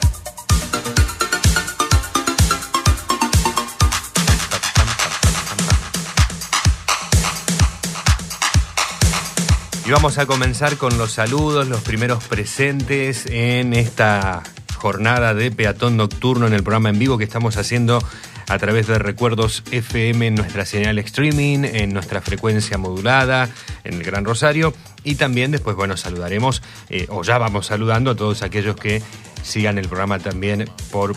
Y 9.85 9.91
vamos 9.91 10.17
a 10.17 10.25
comenzar 10.25 10.77
con 10.77 10.97
los 10.97 11.11
saludos, 11.11 11.67
los 11.67 11.81
primeros 11.81 12.23
presentes 12.23 13.27
en 13.27 13.75
esta 13.75 14.41
jornada 14.77 15.35
de 15.35 15.51
peatón 15.51 15.97
nocturno 15.97 16.47
en 16.47 16.53
el 16.53 16.63
programa 16.63 16.89
en 16.89 16.97
vivo 16.97 17.19
que 17.19 17.25
estamos 17.25 17.57
haciendo 17.57 17.99
a 18.47 18.57
través 18.57 18.87
de 18.87 18.97
Recuerdos 18.97 19.63
FM 19.71 20.27
en 20.27 20.35
nuestra 20.35 20.65
señal 20.65 20.97
streaming, 20.99 21.63
en 21.63 21.93
nuestra 21.93 22.21
frecuencia 22.21 22.77
modulada, 22.77 23.49
en 23.83 23.95
el 23.95 24.03
Gran 24.03 24.23
Rosario. 24.23 24.73
Y 25.03 25.15
también 25.15 25.51
después, 25.51 25.75
bueno, 25.75 25.97
saludaremos, 25.97 26.61
eh, 26.89 27.07
o 27.09 27.23
ya 27.23 27.37
vamos 27.37 27.67
saludando 27.67 28.11
a 28.11 28.15
todos 28.15 28.41
aquellos 28.43 28.75
que 28.75 29.01
sigan 29.43 29.77
el 29.77 29.87
programa 29.87 30.19
también 30.19 30.69
por, 30.91 31.15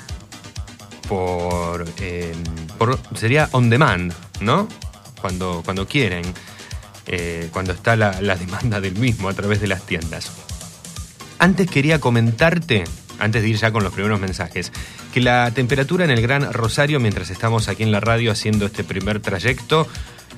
por, 1.08 1.86
eh, 2.00 2.34
sería 3.14 3.48
on 3.52 3.70
demand, 3.70 4.12
¿no? 4.40 4.68
Cuando, 5.20 5.62
cuando 5.64 5.86
quieren. 5.86 6.24
Eh, 7.06 7.48
cuando 7.52 7.72
está 7.72 7.96
la, 7.96 8.20
la 8.20 8.36
demanda 8.36 8.80
del 8.80 8.94
mismo 8.94 9.28
a 9.28 9.34
través 9.34 9.60
de 9.60 9.66
las 9.66 9.84
tiendas. 9.84 10.30
Antes 11.40 11.68
quería 11.68 11.98
comentarte, 11.98 12.84
antes 13.20 13.42
de 13.42 13.48
ir 13.48 13.56
ya 13.56 13.70
con 13.70 13.85
los 13.85 13.92
primeros 13.92 14.20
mensajes, 14.20 14.72
que 15.12 15.20
la 15.20 15.50
temperatura 15.52 16.04
en 16.04 16.11
el 16.11 16.22
Gran 16.22 16.52
Rosario, 16.52 17.00
mientras 17.00 17.30
estamos 17.30 17.68
aquí 17.68 17.83
en 17.83 17.92
la 17.92 18.00
radio 18.00 18.33
haciendo 18.33 18.66
este 18.66 18.85
primer 18.85 19.20
trayecto, 19.20 19.87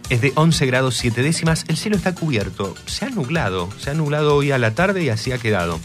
es 0.08 0.20
de 0.20 0.32
11 0.34 0.66
grados 0.66 0.96
7 0.96 1.22
décimas. 1.22 1.64
El 1.68 1.76
cielo 1.76 1.96
está 1.96 2.14
cubierto, 2.14 2.74
se 2.86 3.06
ha 3.06 3.10
nublado, 3.10 3.70
se 3.78 3.90
ha 3.90 3.94
nublado 3.94 4.36
hoy 4.36 4.50
a 4.50 4.58
la 4.58 4.74
tarde 4.74 5.02
y 5.02 5.08
así 5.08 5.32
ha 5.32 5.38
quedado. 5.38 5.80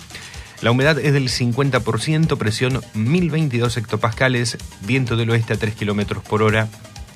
La 0.61 0.71
humedad 0.71 0.97
es 0.97 1.13
del 1.13 1.29
50%, 1.29 2.37
presión 2.37 2.81
1022 2.95 3.77
hectopascales, 3.77 4.57
viento 4.81 5.15
del 5.15 5.29
oeste 5.29 5.53
a 5.53 5.57
3 5.57 5.75
kilómetros 5.75 6.23
por 6.23 6.41
hora, 6.41 6.67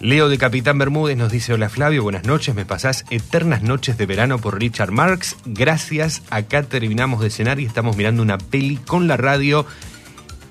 Leo 0.00 0.28
de 0.28 0.38
Capitán 0.38 0.76
Bermúdez 0.76 1.16
nos 1.16 1.32
dice, 1.32 1.54
hola 1.54 1.68
Flavio, 1.68 2.02
buenas 2.02 2.24
noches, 2.24 2.54
me 2.54 2.66
pasás 2.66 3.04
Eternas 3.10 3.62
Noches 3.62 3.96
de 3.96 4.06
Verano 4.06 4.38
por 4.38 4.58
Richard 4.58 4.90
Marx. 4.90 5.36
Gracias, 5.46 6.22
acá 6.30 6.62
terminamos 6.64 7.20
de 7.20 7.30
cenar 7.30 7.60
y 7.60 7.64
estamos 7.64 7.96
mirando 7.96 8.22
una 8.22 8.36
peli 8.36 8.76
con 8.76 9.08
la 9.08 9.16
radio 9.16 9.64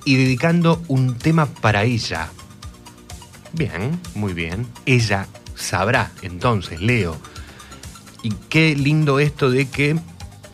y 0.06 0.16
dedicando 0.16 0.82
un 0.88 1.18
tema 1.18 1.46
para 1.46 1.84
ella. 1.84 2.30
Bien, 3.52 4.00
muy 4.16 4.34
bien. 4.34 4.66
Ella 4.86 5.28
sabrá 5.56 6.12
entonces, 6.22 6.82
Leo. 6.82 7.18
Y 8.24 8.30
qué 8.50 8.76
lindo 8.76 9.20
esto 9.20 9.52
de 9.52 9.68
que 9.68 9.98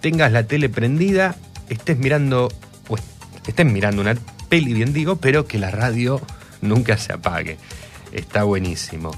tengas 0.02 0.32
la 0.32 0.48
tele 0.48 0.70
prendida, 0.70 1.36
estés 1.70 1.98
mirando, 1.98 2.52
pues 2.86 3.02
estés 3.48 3.66
mirando 3.66 4.02
una 4.02 4.16
peli, 4.50 4.74
bien 4.74 4.92
digo, 4.92 5.18
pero 5.18 5.46
que 5.46 5.60
la 5.60 5.72
radio 5.72 6.20
nunca 6.62 6.98
se 6.98 7.14
apague. 7.14 7.58
Está 8.12 8.44
buenísimo. 8.44 9.12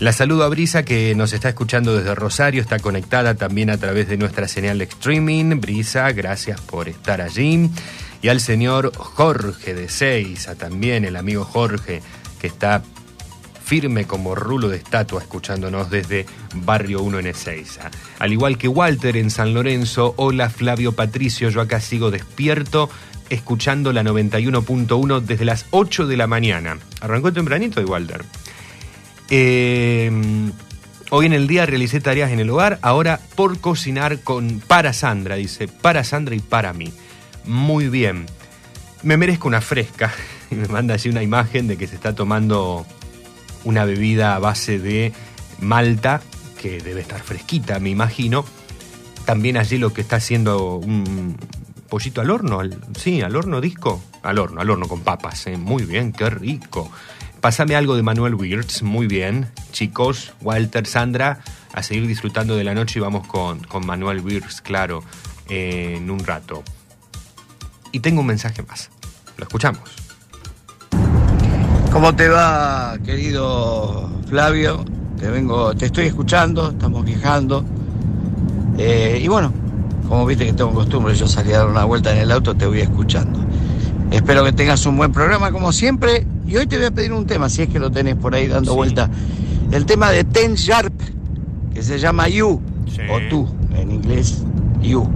La 0.00 0.12
saludo 0.12 0.44
a 0.44 0.48
Brisa 0.48 0.82
que 0.82 1.14
nos 1.14 1.32
está 1.32 1.48
escuchando 1.48 1.96
desde 1.96 2.14
Rosario, 2.14 2.60
está 2.60 2.78
conectada 2.78 3.36
también 3.36 3.70
a 3.70 3.78
través 3.78 4.08
de 4.08 4.16
nuestra 4.16 4.48
señal 4.48 4.78
de 4.78 4.84
streaming. 4.84 5.60
Brisa, 5.60 6.10
gracias 6.12 6.60
por 6.60 6.88
estar 6.88 7.20
allí. 7.20 7.70
Y 8.20 8.28
al 8.28 8.40
señor 8.40 8.92
Jorge 8.96 9.72
de 9.72 9.88
Seiza, 9.88 10.56
también 10.56 11.04
el 11.04 11.16
amigo 11.16 11.44
Jorge, 11.44 12.02
que 12.40 12.48
está 12.48 12.82
firme 13.74 14.04
como 14.04 14.36
rulo 14.36 14.68
de 14.68 14.76
estatua 14.76 15.20
escuchándonos 15.20 15.90
desde 15.90 16.26
Barrio 16.54 17.02
1 17.02 17.18
en 17.18 17.26
Ezeiza. 17.26 17.90
Al 18.20 18.32
igual 18.32 18.56
que 18.56 18.68
Walter 18.68 19.16
en 19.16 19.30
San 19.30 19.52
Lorenzo, 19.52 20.14
hola 20.16 20.48
Flavio 20.48 20.92
Patricio, 20.92 21.48
yo 21.48 21.60
acá 21.60 21.80
sigo 21.80 22.12
despierto 22.12 22.88
escuchando 23.30 23.92
la 23.92 24.04
91.1 24.04 25.20
desde 25.22 25.44
las 25.44 25.66
8 25.72 26.06
de 26.06 26.16
la 26.16 26.28
mañana. 26.28 26.78
Arrancó 27.00 27.32
tempranito 27.32 27.80
de 27.80 27.86
Walter. 27.86 28.24
Eh, 29.28 30.08
hoy 31.10 31.26
en 31.26 31.32
el 31.32 31.48
día 31.48 31.66
realicé 31.66 32.00
tareas 32.00 32.30
en 32.30 32.38
el 32.38 32.50
hogar, 32.50 32.78
ahora 32.80 33.18
por 33.34 33.58
cocinar 33.58 34.20
con 34.20 34.60
para 34.60 34.92
Sandra, 34.92 35.34
dice, 35.34 35.66
para 35.66 36.04
Sandra 36.04 36.36
y 36.36 36.40
para 36.40 36.72
mí. 36.72 36.92
Muy 37.44 37.88
bien. 37.88 38.26
Me 39.02 39.16
merezco 39.16 39.48
una 39.48 39.60
fresca. 39.60 40.14
Y 40.50 40.56
me 40.56 40.68
manda 40.68 40.94
así 40.94 41.08
una 41.08 41.22
imagen 41.22 41.66
de 41.66 41.76
que 41.76 41.86
se 41.86 41.96
está 41.96 42.14
tomando 42.14 42.86
una 43.64 43.84
bebida 43.84 44.34
a 44.34 44.38
base 44.38 44.78
de 44.78 45.12
malta, 45.60 46.20
que 46.60 46.80
debe 46.80 47.00
estar 47.00 47.20
fresquita, 47.20 47.78
me 47.78 47.90
imagino. 47.90 48.44
También 49.24 49.56
allí 49.56 49.78
lo 49.78 49.92
que 49.92 50.00
está 50.02 50.16
haciendo 50.16 50.76
un 50.76 51.36
pollito 51.88 52.20
al 52.20 52.30
horno, 52.30 52.60
al- 52.60 52.78
sí, 52.98 53.22
al 53.22 53.36
horno 53.36 53.60
disco, 53.60 54.02
al 54.22 54.38
horno, 54.38 54.60
al 54.60 54.70
horno 54.70 54.86
con 54.88 55.00
papas, 55.02 55.46
¿eh? 55.46 55.56
muy 55.56 55.84
bien, 55.84 56.12
qué 56.12 56.28
rico. 56.30 56.90
Pásame 57.40 57.76
algo 57.76 57.94
de 57.96 58.02
Manuel 58.02 58.34
Wirtz, 58.34 58.82
muy 58.82 59.06
bien. 59.06 59.50
Chicos, 59.72 60.32
Walter, 60.40 60.86
Sandra, 60.86 61.40
a 61.74 61.82
seguir 61.82 62.06
disfrutando 62.06 62.56
de 62.56 62.64
la 62.64 62.74
noche 62.74 62.98
y 62.98 63.02
vamos 63.02 63.26
con, 63.26 63.60
con 63.64 63.84
Manuel 63.86 64.20
Wirtz, 64.20 64.60
claro, 64.62 65.02
en 65.50 66.10
un 66.10 66.20
rato. 66.20 66.62
Y 67.92 68.00
tengo 68.00 68.22
un 68.22 68.26
mensaje 68.28 68.62
más. 68.62 68.90
Lo 69.36 69.44
escuchamos. 69.44 69.90
¿Cómo 71.94 72.12
te 72.16 72.28
va, 72.28 72.98
querido 73.04 74.10
Flavio? 74.28 74.84
Te 75.16 75.28
vengo, 75.28 75.76
te 75.76 75.86
estoy 75.86 76.06
escuchando, 76.06 76.70
estamos 76.70 77.04
viajando. 77.04 77.64
Eh, 78.76 79.20
y 79.22 79.28
bueno, 79.28 79.52
como 80.08 80.26
viste 80.26 80.44
que 80.44 80.52
tengo 80.54 80.72
costumbre, 80.72 81.14
yo 81.14 81.28
salí 81.28 81.52
a 81.52 81.58
dar 81.58 81.68
una 81.68 81.84
vuelta 81.84 82.10
en 82.10 82.18
el 82.18 82.32
auto, 82.32 82.56
te 82.56 82.66
voy 82.66 82.80
escuchando. 82.80 83.38
Espero 84.10 84.42
que 84.42 84.50
tengas 84.50 84.84
un 84.86 84.96
buen 84.96 85.12
programa 85.12 85.52
como 85.52 85.72
siempre. 85.72 86.26
Y 86.48 86.56
hoy 86.56 86.66
te 86.66 86.78
voy 86.78 86.86
a 86.86 86.90
pedir 86.90 87.12
un 87.12 87.26
tema, 87.26 87.48
si 87.48 87.62
es 87.62 87.68
que 87.68 87.78
lo 87.78 87.92
tenés 87.92 88.16
por 88.16 88.34
ahí 88.34 88.48
dando 88.48 88.72
Sí. 88.72 88.76
vuelta. 88.76 89.08
El 89.70 89.86
tema 89.86 90.10
de 90.10 90.24
Ten 90.24 90.56
Sharp, 90.56 91.00
que 91.72 91.80
se 91.80 92.00
llama 92.00 92.28
You, 92.28 92.60
Sí. 92.88 93.02
o 93.08 93.20
tú, 93.30 93.48
en 93.72 93.92
inglés, 93.92 94.42
You. 94.82 95.08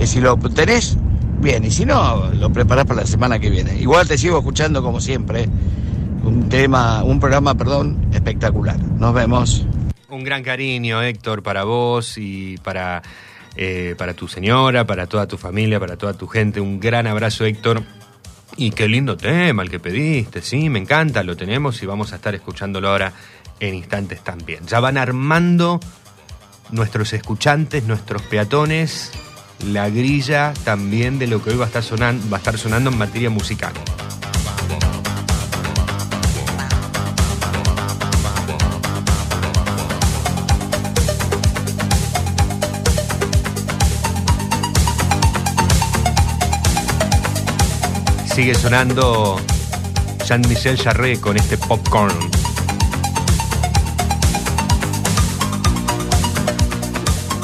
Y 0.00 0.06
si 0.06 0.20
lo 0.20 0.36
tenés, 0.36 0.96
bien. 1.40 1.64
Y 1.64 1.72
si 1.72 1.84
no, 1.84 2.28
lo 2.28 2.52
preparás 2.52 2.84
para 2.84 3.00
la 3.00 3.06
semana 3.08 3.40
que 3.40 3.50
viene. 3.50 3.76
Igual 3.80 4.06
te 4.06 4.16
sigo 4.16 4.38
escuchando 4.38 4.84
como 4.84 5.00
siempre. 5.00 5.48
Un 6.24 6.48
tema, 6.48 7.02
un 7.04 7.20
programa, 7.20 7.54
perdón, 7.54 8.08
espectacular. 8.12 8.78
Nos 8.78 9.14
vemos. 9.14 9.66
Un 10.08 10.24
gran 10.24 10.42
cariño, 10.42 11.02
Héctor, 11.02 11.42
para 11.42 11.64
vos 11.64 12.18
y 12.18 12.58
para, 12.58 13.02
eh, 13.56 13.94
para 13.96 14.14
tu 14.14 14.28
señora, 14.28 14.86
para 14.86 15.06
toda 15.06 15.26
tu 15.26 15.38
familia, 15.38 15.80
para 15.80 15.96
toda 15.96 16.14
tu 16.14 16.26
gente. 16.26 16.60
Un 16.60 16.80
gran 16.80 17.06
abrazo, 17.06 17.44
Héctor. 17.44 17.82
Y 18.56 18.70
qué 18.70 18.88
lindo 18.88 19.16
tema 19.16 19.62
el 19.62 19.70
que 19.70 19.80
pediste, 19.80 20.42
sí, 20.42 20.68
me 20.68 20.78
encanta, 20.78 21.22
lo 21.22 21.36
tenemos 21.36 21.82
y 21.82 21.86
vamos 21.86 22.12
a 22.12 22.16
estar 22.16 22.34
escuchándolo 22.34 22.90
ahora 22.90 23.12
en 23.60 23.74
instantes 23.74 24.20
también. 24.22 24.66
Ya 24.66 24.78
van 24.80 24.98
armando 24.98 25.80
nuestros 26.70 27.14
escuchantes, 27.14 27.84
nuestros 27.84 28.20
peatones, 28.22 29.10
la 29.64 29.88
grilla 29.88 30.52
también 30.64 31.18
de 31.18 31.28
lo 31.28 31.42
que 31.42 31.50
hoy 31.50 31.56
va 31.56 31.64
a 31.64 31.68
estar 31.68 31.82
sonando, 31.82 32.28
va 32.28 32.36
a 32.36 32.40
estar 32.40 32.58
sonando 32.58 32.90
en 32.90 32.98
materia 32.98 33.30
musical. 33.30 33.72
Sigue 48.34 48.54
sonando 48.54 49.36
Jean-Michel 50.26 50.76
Jarre 50.78 51.20
con 51.20 51.36
este 51.36 51.56
popcorn. 51.58 52.14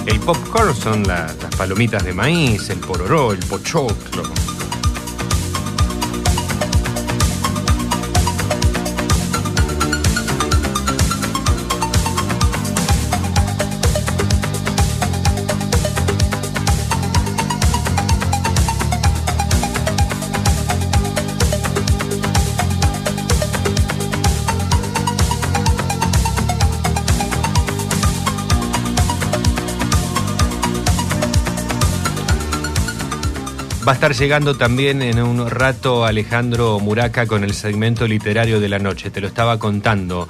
El 0.07 0.19
popcorn 0.21 0.75
son 0.75 1.07
la- 1.07 1.27
las 1.41 1.55
palomitas 1.57 2.03
de 2.05 2.13
maíz, 2.15 2.71
el 2.71 2.79
pororó, 2.79 3.33
el 3.33 3.41
pochoclo. 3.41 4.23
Estar 33.99 34.15
llegando 34.15 34.57
también 34.57 35.03
en 35.03 35.21
un 35.21 35.51
rato 35.51 36.05
Alejandro 36.05 36.79
Muraca 36.79 37.27
con 37.27 37.43
el 37.43 37.53
segmento 37.53 38.07
literario 38.07 38.61
de 38.61 38.69
la 38.69 38.79
noche, 38.79 39.11
te 39.11 39.21
lo 39.21 39.27
estaba 39.27 39.59
contando. 39.59 40.29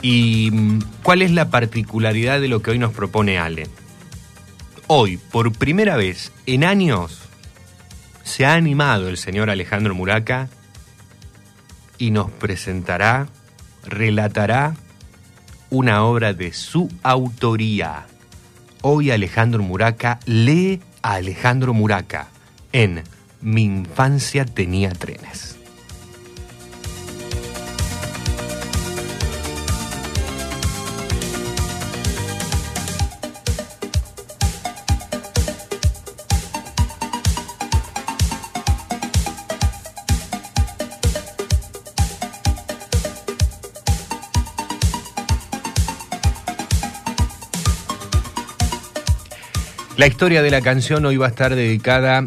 ¿Y 0.00 0.48
mm, 0.50 0.78
cuál 1.02 1.20
es 1.20 1.30
la 1.30 1.50
particularidad 1.50 2.40
de 2.40 2.48
lo 2.48 2.62
que 2.62 2.70
hoy 2.70 2.78
nos 2.78 2.94
propone 2.94 3.38
Ale? 3.38 3.68
Hoy, 4.86 5.18
por 5.18 5.52
primera 5.52 5.96
vez 5.96 6.32
en 6.46 6.64
años, 6.64 7.20
se 8.22 8.46
ha 8.46 8.54
animado 8.54 9.10
el 9.10 9.18
señor 9.18 9.50
Alejandro 9.50 9.94
Muraca 9.94 10.48
y 11.98 12.10
nos 12.10 12.30
presentará, 12.30 13.28
relatará 13.84 14.76
una 15.68 16.04
obra 16.04 16.32
de 16.32 16.54
su 16.54 16.90
autoría. 17.02 18.06
Hoy 18.80 19.10
Alejandro 19.10 19.62
Muraca 19.62 20.20
lee 20.24 20.80
a 21.02 21.16
Alejandro 21.16 21.74
Muraca 21.74 22.28
en 22.74 23.04
Mi 23.40 23.62
infancia 23.62 24.44
tenía 24.44 24.90
trenes. 24.90 25.56
La 49.96 50.08
historia 50.08 50.42
de 50.42 50.50
la 50.50 50.60
canción 50.60 51.06
hoy 51.06 51.16
va 51.16 51.26
a 51.26 51.28
estar 51.28 51.54
dedicada 51.54 52.24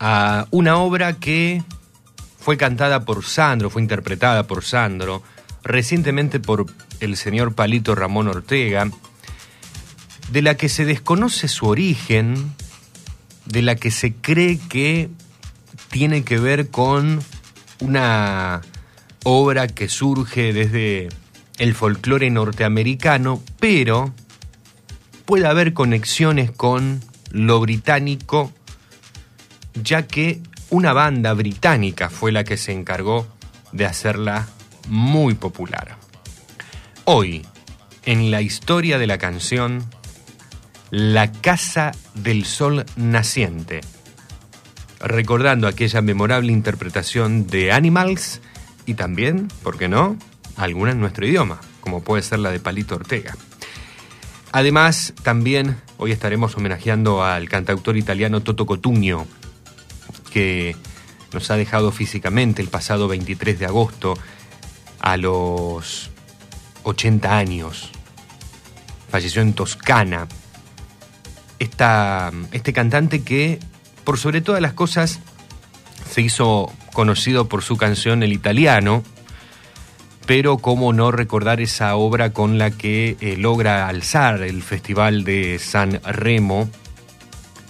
a 0.00 0.46
una 0.50 0.78
obra 0.78 1.12
que 1.12 1.62
fue 2.38 2.56
cantada 2.56 3.04
por 3.04 3.24
Sandro, 3.24 3.70
fue 3.70 3.82
interpretada 3.82 4.46
por 4.46 4.64
Sandro, 4.64 5.22
recientemente 5.62 6.40
por 6.40 6.66
el 7.00 7.16
señor 7.16 7.54
Palito 7.54 7.94
Ramón 7.94 8.26
Ortega, 8.28 8.90
de 10.32 10.42
la 10.42 10.56
que 10.56 10.70
se 10.70 10.86
desconoce 10.86 11.48
su 11.48 11.66
origen, 11.66 12.54
de 13.44 13.62
la 13.62 13.76
que 13.76 13.90
se 13.90 14.14
cree 14.14 14.58
que 14.58 15.10
tiene 15.90 16.24
que 16.24 16.38
ver 16.38 16.70
con 16.70 17.20
una 17.80 18.62
obra 19.24 19.68
que 19.68 19.88
surge 19.88 20.54
desde 20.54 21.08
el 21.58 21.74
folclore 21.74 22.30
norteamericano, 22.30 23.42
pero 23.58 24.14
puede 25.26 25.46
haber 25.46 25.74
conexiones 25.74 26.50
con 26.50 27.02
lo 27.30 27.60
británico, 27.60 28.52
ya 29.82 30.06
que 30.06 30.40
una 30.70 30.92
banda 30.92 31.32
británica 31.34 32.10
fue 32.10 32.32
la 32.32 32.44
que 32.44 32.56
se 32.56 32.72
encargó 32.72 33.26
de 33.72 33.86
hacerla 33.86 34.48
muy 34.88 35.34
popular. 35.34 35.96
Hoy, 37.04 37.44
en 38.04 38.30
la 38.30 38.40
historia 38.40 38.98
de 38.98 39.06
la 39.06 39.18
canción, 39.18 39.84
La 40.90 41.32
Casa 41.32 41.92
del 42.14 42.44
Sol 42.44 42.84
Naciente, 42.96 43.80
recordando 45.00 45.66
aquella 45.66 46.02
memorable 46.02 46.52
interpretación 46.52 47.46
de 47.46 47.72
Animals 47.72 48.40
y 48.86 48.94
también, 48.94 49.48
¿por 49.62 49.78
qué 49.78 49.88
no?, 49.88 50.16
alguna 50.56 50.92
en 50.92 51.00
nuestro 51.00 51.26
idioma, 51.26 51.60
como 51.80 52.02
puede 52.02 52.22
ser 52.22 52.38
la 52.40 52.50
de 52.50 52.60
Palito 52.60 52.96
Ortega. 52.96 53.36
Además, 54.52 55.14
también 55.22 55.76
hoy 55.96 56.12
estaremos 56.12 56.56
homenajeando 56.56 57.22
al 57.22 57.48
cantautor 57.48 57.96
italiano 57.96 58.40
Toto 58.40 58.66
Cotugno, 58.66 59.26
que 60.30 60.76
nos 61.32 61.50
ha 61.50 61.56
dejado 61.56 61.92
físicamente 61.92 62.62
el 62.62 62.68
pasado 62.68 63.08
23 63.08 63.58
de 63.58 63.66
agosto 63.66 64.14
a 65.00 65.16
los 65.16 66.10
80 66.84 67.36
años. 67.36 67.90
Falleció 69.10 69.42
en 69.42 69.54
Toscana. 69.54 70.28
Esta, 71.58 72.32
este 72.52 72.72
cantante 72.72 73.22
que, 73.22 73.58
por 74.04 74.18
sobre 74.18 74.40
todas 74.40 74.62
las 74.62 74.72
cosas, 74.72 75.20
se 76.10 76.22
hizo 76.22 76.72
conocido 76.92 77.48
por 77.48 77.62
su 77.62 77.76
canción 77.76 78.22
El 78.22 78.32
Italiano, 78.32 79.02
pero 80.26 80.58
cómo 80.58 80.92
no 80.92 81.10
recordar 81.10 81.60
esa 81.60 81.96
obra 81.96 82.32
con 82.32 82.58
la 82.58 82.70
que 82.70 83.16
eh, 83.20 83.36
logra 83.36 83.88
alzar 83.88 84.42
el 84.42 84.62
Festival 84.62 85.24
de 85.24 85.58
San 85.58 86.00
Remo, 86.04 86.68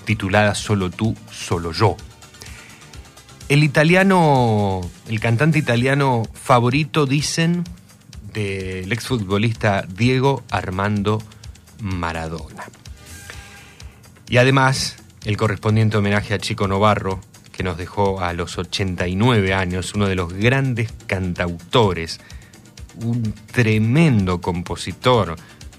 titulada 0.04 0.54
Solo 0.54 0.90
tú, 0.90 1.16
solo 1.30 1.72
yo. 1.72 1.96
El 3.51 3.64
italiano, 3.64 4.80
el 5.09 5.18
cantante 5.18 5.59
italiano 5.59 6.22
favorito, 6.34 7.05
dicen, 7.05 7.64
del 8.32 8.92
exfutbolista 8.92 9.84
Diego 9.92 10.44
Armando 10.53 11.20
Maradona. 11.80 12.68
Y 14.28 14.36
además, 14.36 14.98
el 15.24 15.36
correspondiente 15.36 15.96
homenaje 15.96 16.32
a 16.32 16.38
Chico 16.38 16.68
Novarro, 16.68 17.18
que 17.51 17.64
nos 17.64 17.76
dejó 17.76 18.20
a 18.20 18.34
los 18.34 18.57
89 18.57 19.53
años, 19.53 19.94
uno 19.96 20.07
de 20.07 20.14
los 20.14 20.32
grandes 20.32 20.92
cantautores, 21.09 22.20
un 23.03 23.34
tremendo 23.51 24.40
compositor, 24.40 25.34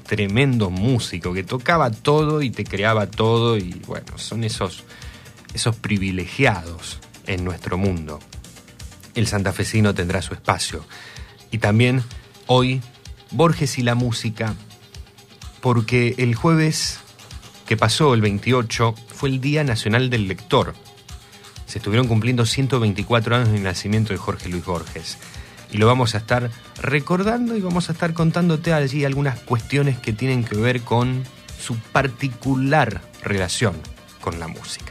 tremendo 0.06 0.72
músico, 0.72 1.34
que 1.34 1.44
tocaba 1.44 1.90
todo 1.90 2.42
y 2.42 2.50
te 2.50 2.66
creaba 2.66 3.08
todo, 3.08 3.56
y 3.56 3.82
bueno, 3.88 4.18
son 4.18 4.44
esos, 4.44 4.84
esos 5.54 5.78
privilegiados 5.78 7.00
en 7.34 7.44
nuestro 7.44 7.78
mundo. 7.78 8.20
El 9.16 9.28
santafesino 9.28 9.94
tendrá 9.94 10.22
su 10.22 10.34
espacio. 10.34 10.86
Y 11.50 11.58
también 11.58 12.04
hoy, 12.48 12.82
Borges 13.32 13.78
y 13.78 13.84
la 13.84 13.96
música, 13.96 14.54
porque 15.62 16.16
el 16.18 16.36
jueves 16.36 17.00
que 17.68 17.78
pasó, 17.78 18.14
el 18.14 18.22
28, 18.22 18.96
fue 19.14 19.30
el 19.30 19.42
Día 19.42 19.64
Nacional 19.64 20.10
del 20.10 20.28
Lector. 20.28 20.74
Se 21.66 21.78
estuvieron 21.78 22.08
cumpliendo 22.08 22.46
124 22.46 23.36
años 23.36 23.52
del 23.52 23.64
nacimiento 23.64 24.12
de 24.12 24.18
Jorge 24.18 24.50
Luis 24.50 24.66
Borges. 24.66 25.18
Y 25.72 25.78
lo 25.78 25.88
vamos 25.88 26.16
a 26.16 26.18
estar 26.18 26.52
recordando 26.82 27.56
y 27.56 27.62
vamos 27.62 27.88
a 27.88 27.94
estar 27.94 28.14
contándote 28.14 28.74
allí 28.74 29.06
algunas 29.06 29.40
cuestiones 29.40 29.98
que 29.98 30.12
tienen 30.12 30.44
que 30.44 30.58
ver 30.58 30.82
con 30.82 31.24
su 31.62 31.78
particular 31.78 33.02
relación 33.24 33.76
con 34.20 34.40
la 34.40 34.50
música. 34.50 34.91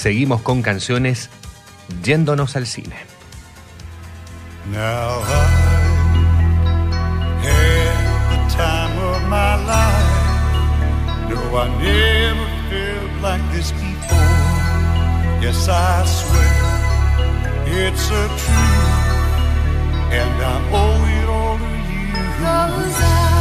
seguimos 0.00 0.40
con 0.40 0.62
canciones 0.62 1.28
yéndonos 2.02 2.56
al 2.56 2.66
cine. 2.66 2.96
Now 4.72 5.20
I 5.22 5.46
had 7.44 8.00
the 8.30 8.38
time 8.56 8.96
of 8.98 9.22
my 9.28 9.56
life. 9.66 10.20
No, 11.28 11.38
I 11.58 11.68
never 11.82 12.48
felt 12.70 13.12
like 13.22 13.44
this 13.52 13.72
before. 13.72 15.42
Yes, 15.42 15.68
I 15.68 16.06
swear 16.06 16.70
it's 17.66 18.10
a 18.10 18.28
truth, 18.40 18.90
and 20.12 20.42
I 20.42 20.56
owe 20.72 21.04
it 21.18 21.28
all 21.28 21.58
to 21.58 21.64
you. 21.64 22.14
Rosa. 22.42 23.39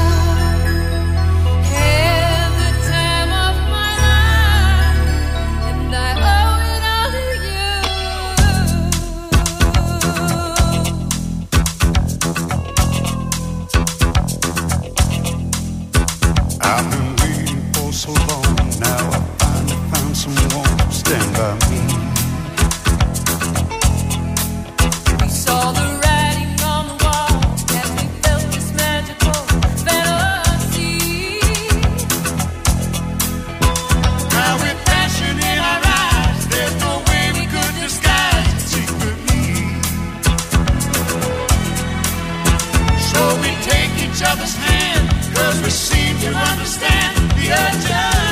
you 46.30 46.36
understand 46.36 47.18
the 47.32 47.52
urgency? 47.52 48.29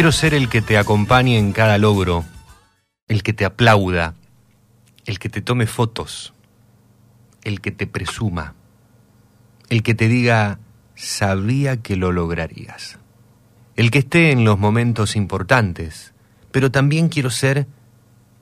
Quiero 0.00 0.12
ser 0.12 0.32
el 0.32 0.48
que 0.48 0.62
te 0.62 0.78
acompañe 0.78 1.36
en 1.36 1.52
cada 1.52 1.76
logro, 1.76 2.24
el 3.06 3.22
que 3.22 3.34
te 3.34 3.44
aplauda, 3.44 4.14
el 5.04 5.18
que 5.18 5.28
te 5.28 5.42
tome 5.42 5.66
fotos, 5.66 6.32
el 7.44 7.60
que 7.60 7.70
te 7.70 7.86
presuma, 7.86 8.54
el 9.68 9.82
que 9.82 9.94
te 9.94 10.08
diga, 10.08 10.58
sabía 10.94 11.82
que 11.82 11.96
lo 11.96 12.12
lograrías, 12.12 12.98
el 13.76 13.90
que 13.90 13.98
esté 13.98 14.32
en 14.32 14.42
los 14.42 14.58
momentos 14.58 15.16
importantes, 15.16 16.14
pero 16.50 16.70
también 16.70 17.10
quiero 17.10 17.28
ser 17.28 17.66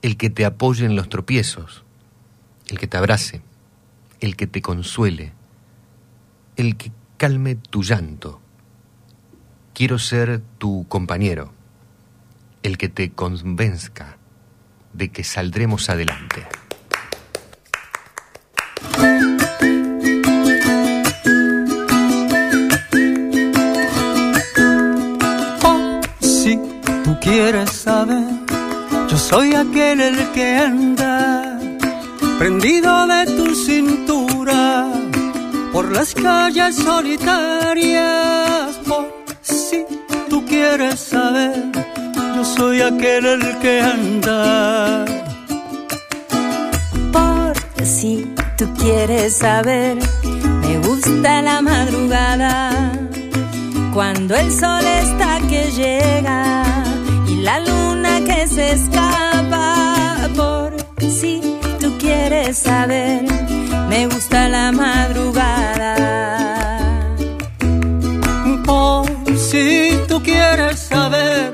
el 0.01 0.15
que 0.15 0.29
te 0.29 0.45
apoye 0.45 0.85
en 0.85 0.95
los 0.95 1.09
tropiezos, 1.09 1.83
el 2.69 2.79
que 2.79 2.87
te 2.87 2.95
abrace, 2.95 3.41
el 4.21 4.37
que 4.37 4.47
te 4.47 4.61
consuele, 4.61 5.33
el 6.55 6.77
que 6.77 6.93
calme 7.17 7.55
tu 7.55 7.83
llanto. 7.83 8.39
Quiero 9.79 9.97
ser 9.97 10.41
tu 10.57 10.85
compañero, 10.89 11.53
el 12.63 12.77
que 12.77 12.89
te 12.89 13.11
convenzca 13.11 14.17
de 14.91 15.09
que 15.09 15.23
saldremos 15.23 15.89
adelante. 15.89 16.45
Oh, 25.63 26.01
si 26.19 26.59
tú 27.05 27.17
quieres 27.21 27.71
saber, 27.71 28.27
yo 29.09 29.17
soy 29.17 29.53
aquel 29.53 30.01
el 30.01 30.29
que 30.33 30.57
anda 30.57 31.57
prendido 32.37 33.07
de 33.07 33.25
tu 33.27 33.55
cintura 33.55 34.91
por 35.71 35.89
las 35.89 36.13
calles 36.13 36.75
solitarias. 36.75 38.48
Si 39.69 39.85
tú 40.31 40.43
quieres 40.47 40.99
saber, 40.99 41.53
yo 42.35 42.43
soy 42.43 42.81
aquel 42.81 43.23
el 43.27 43.59
que 43.59 43.81
anda. 43.81 45.05
Por 47.11 47.85
si 47.85 48.33
tú 48.57 48.65
quieres 48.79 49.37
saber, 49.37 49.99
me 50.61 50.79
gusta 50.79 51.43
la 51.43 51.61
madrugada, 51.61 52.91
cuando 53.93 54.35
el 54.35 54.51
sol 54.51 54.83
está 55.03 55.37
que 55.47 55.69
llega 55.71 56.63
y 57.27 57.35
la 57.35 57.59
luna 57.59 58.21
que 58.25 58.47
se 58.47 58.71
escapa. 58.71 60.29
Por 60.35 60.73
si 60.99 61.59
tú 61.79 61.95
quieres 61.99 62.57
saber, 62.57 63.23
me 63.87 64.07
gusta 64.07 64.49
la 64.49 64.71
madrugada. 64.71 66.38
Tú 70.09 70.21
quieres 70.23 70.79
saber 70.79 71.51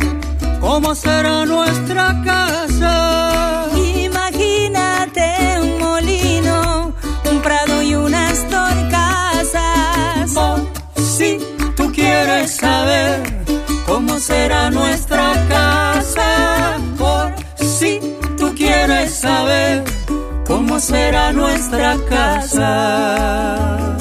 cómo 0.61 0.95
será 0.95 1.45
nuestra 1.45 2.21
casa. 2.23 3.67
Imagínate 3.75 5.59
un 5.61 5.77
molino, 5.77 6.93
un 7.29 7.41
prado 7.41 7.81
y 7.81 7.95
unas 7.95 8.47
torcasas. 8.49 10.31
Por 10.33 10.61
si 11.03 11.37
tú 11.75 11.91
quieres 11.91 12.55
saber 12.55 13.45
cómo 13.85 14.17
será 14.19 14.71
nuestra 14.71 15.33
casa. 15.49 16.77
Por 16.97 17.33
si 17.57 17.99
tú 18.37 18.55
quieres 18.55 19.13
saber 19.13 19.83
cómo 20.47 20.79
será 20.79 21.33
nuestra 21.33 21.97
casa. 22.09 23.95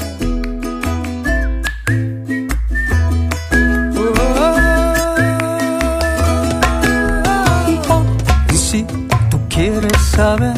Saber 10.15 10.55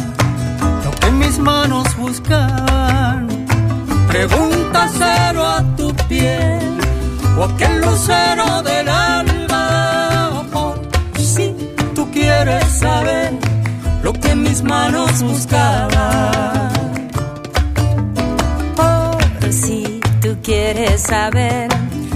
lo 0.86 0.91
que 0.99 1.12
mis 1.12 1.39
manos 1.39 1.88
buscan, 1.97 3.28
pregúntaselo 4.08 5.43
a 5.45 5.64
tu 5.76 5.88
piel 6.08 6.78
o 7.38 7.43
aquel 7.43 7.82
lucero 7.82 8.62
del 8.62 8.88
alba. 8.88 10.43
Por 10.53 10.78
si 11.20 11.55
tú 11.95 12.08
quieres 12.12 12.66
saber 12.66 13.34
lo 14.03 14.14
que 14.14 14.36
mis 14.36 14.62
manos 14.62 15.24
buscaban. 15.24 16.70
Por 18.76 19.51
si 19.51 19.99
tú 20.22 20.38
quieres 20.43 21.01
saber, 21.01 21.68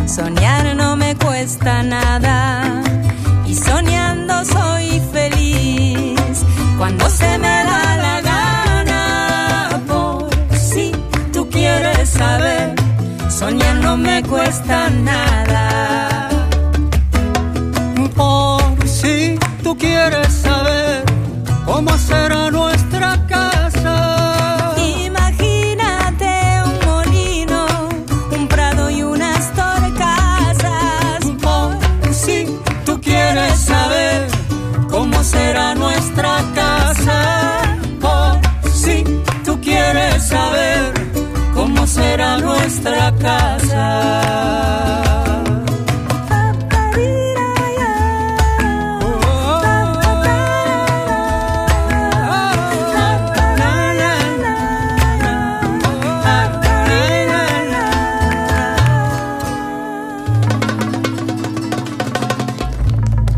soñar 0.06 0.76
no 0.76 0.96
me 0.96 1.16
cuesta 1.16 1.82
nada. 1.82 2.84
Y 3.48 3.56
soñando 3.56 4.46
soy 4.46 4.91
cuando 6.82 7.08
se 7.12 7.38
me 7.38 7.56
da 7.70 7.96
la 8.06 8.22
gana. 8.22 9.04
Por 9.88 10.32
si 10.58 10.92
tú 11.32 11.48
quieres 11.48 12.10
saber, 12.10 12.74
soñar 13.30 13.76
no 13.86 13.98
me 13.98 14.24
cuesta 14.24 14.90
nada. 14.90 16.30
Por 18.16 18.88
si 18.88 19.38
tú 19.62 19.78
quieres 19.78 20.34
saber 20.48 21.04
cómo 21.66 21.96
será 22.00 22.50
nuestra 22.50 22.71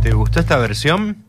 ¿Te 0.01 0.11
gustó 0.11 0.39
esta 0.39 0.57
versión? 0.57 1.22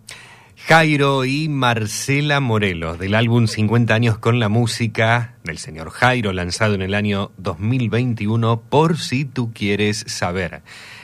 Jairo 0.67 1.27
y 1.27 1.51
Marcela 1.51 2.41
Morelos, 2.41 2.99
del 2.99 3.15
álbum 3.15 3.49
50 3.49 3.95
años 3.95 4.17
con 4.17 4.41
la 4.41 4.49
música 4.49 5.35
del 5.45 5.59
señor 5.59 5.91
Jairo, 5.91 6.33
lanzado 6.33 6.73
en 6.73 6.81
el 6.81 6.95
año 6.95 7.33
2021, 7.37 8.63
por 8.63 8.99
si 8.99 9.27
tú 9.27 9.53
quieres 9.53 10.05
saber. 10.07 10.63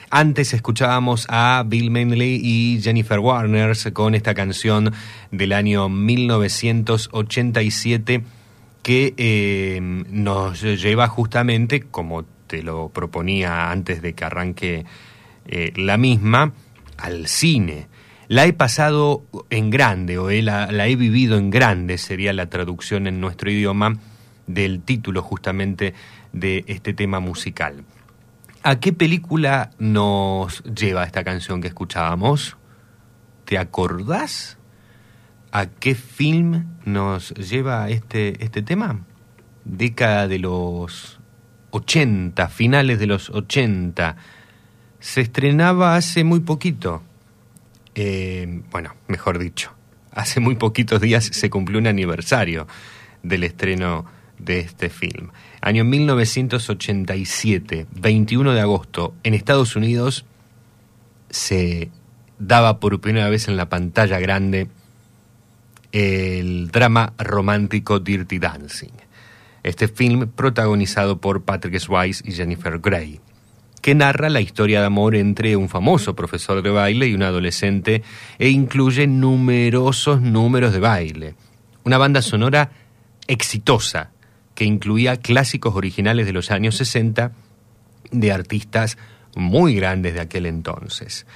Antes 0.08 0.54
escuchábamos 0.54 1.26
a 1.28 1.62
Bill 1.66 1.90
Manley 1.90 2.40
y 2.42 2.80
Jennifer 2.80 3.18
Warner 3.18 3.76
con 3.92 4.14
esta 4.14 4.32
canción 4.32 4.94
del 5.30 5.52
año 5.52 5.90
1987 5.90 8.22
que 8.82 9.12
eh, 9.18 9.78
nos 9.82 10.62
lleva 10.62 11.06
justamente, 11.06 11.82
como 11.82 12.24
te 12.46 12.62
lo 12.62 12.88
proponía 12.88 13.70
antes 13.70 14.00
de 14.00 14.14
que 14.14 14.24
arranque 14.24 14.86
eh, 15.44 15.74
la 15.76 15.98
misma, 15.98 16.54
al 16.96 17.26
cine. 17.26 17.88
La 18.30 18.46
he 18.46 18.52
pasado 18.52 19.24
en 19.50 19.70
grande, 19.70 20.16
o 20.16 20.30
la 20.30 20.86
he 20.86 20.94
vivido 20.94 21.36
en 21.36 21.50
grande, 21.50 21.98
sería 21.98 22.32
la 22.32 22.48
traducción 22.48 23.08
en 23.08 23.20
nuestro 23.20 23.50
idioma 23.50 23.96
del 24.46 24.82
título 24.82 25.20
justamente 25.20 25.94
de 26.32 26.64
este 26.68 26.94
tema 26.94 27.18
musical. 27.18 27.82
¿A 28.62 28.78
qué 28.78 28.92
película 28.92 29.72
nos 29.80 30.62
lleva 30.62 31.02
esta 31.02 31.24
canción 31.24 31.60
que 31.60 31.66
escuchábamos? 31.66 32.56
¿Te 33.46 33.58
acordás? 33.58 34.58
¿A 35.50 35.66
qué 35.66 35.96
film 35.96 36.66
nos 36.84 37.30
lleva 37.34 37.90
este, 37.90 38.44
este 38.44 38.62
tema? 38.62 39.06
Década 39.64 40.28
de 40.28 40.38
los 40.38 41.18
80, 41.72 42.46
finales 42.46 43.00
de 43.00 43.08
los 43.08 43.28
80. 43.28 44.14
Se 45.00 45.20
estrenaba 45.20 45.96
hace 45.96 46.22
muy 46.22 46.38
poquito. 46.38 47.02
Eh, 47.94 48.62
bueno, 48.70 48.94
mejor 49.08 49.38
dicho, 49.38 49.72
hace 50.12 50.40
muy 50.40 50.54
poquitos 50.54 51.00
días 51.00 51.24
se 51.24 51.50
cumplió 51.50 51.78
un 51.78 51.86
aniversario 51.86 52.66
del 53.22 53.44
estreno 53.44 54.06
de 54.38 54.60
este 54.60 54.88
film. 54.88 55.30
Año 55.60 55.84
1987, 55.84 57.86
21 57.92 58.54
de 58.54 58.60
agosto, 58.60 59.14
en 59.22 59.34
Estados 59.34 59.76
Unidos 59.76 60.24
se 61.28 61.90
daba 62.38 62.80
por 62.80 63.00
primera 63.00 63.28
vez 63.28 63.48
en 63.48 63.56
la 63.56 63.68
pantalla 63.68 64.18
grande 64.18 64.68
el 65.92 66.70
drama 66.70 67.12
romántico 67.18 68.00
Dirty 68.00 68.38
Dancing. 68.38 68.92
Este 69.62 69.88
film 69.88 70.28
protagonizado 70.28 71.20
por 71.20 71.42
Patrick 71.42 71.78
Swayze 71.78 72.22
y 72.26 72.32
Jennifer 72.32 72.78
Grey, 72.78 73.20
que 73.80 73.94
narra 73.94 74.28
la 74.28 74.40
historia 74.40 74.80
de 74.80 74.86
amor 74.86 75.14
entre 75.14 75.56
un 75.56 75.68
famoso 75.68 76.14
profesor 76.14 76.62
de 76.62 76.70
baile 76.70 77.06
y 77.06 77.14
un 77.14 77.22
adolescente 77.22 78.02
e 78.38 78.48
incluye 78.48 79.06
numerosos 79.06 80.20
números 80.20 80.72
de 80.72 80.80
baile. 80.80 81.34
Una 81.84 81.98
banda 81.98 82.22
sonora 82.22 82.70
exitosa 83.26 84.10
que 84.54 84.64
incluía 84.64 85.16
clásicos 85.16 85.74
originales 85.74 86.26
de 86.26 86.32
los 86.32 86.50
años 86.50 86.76
60 86.76 87.32
de 88.10 88.32
artistas 88.32 88.98
muy 89.34 89.74
grandes 89.74 90.14
de 90.14 90.20
aquel 90.20 90.46
entonces. 90.46 91.26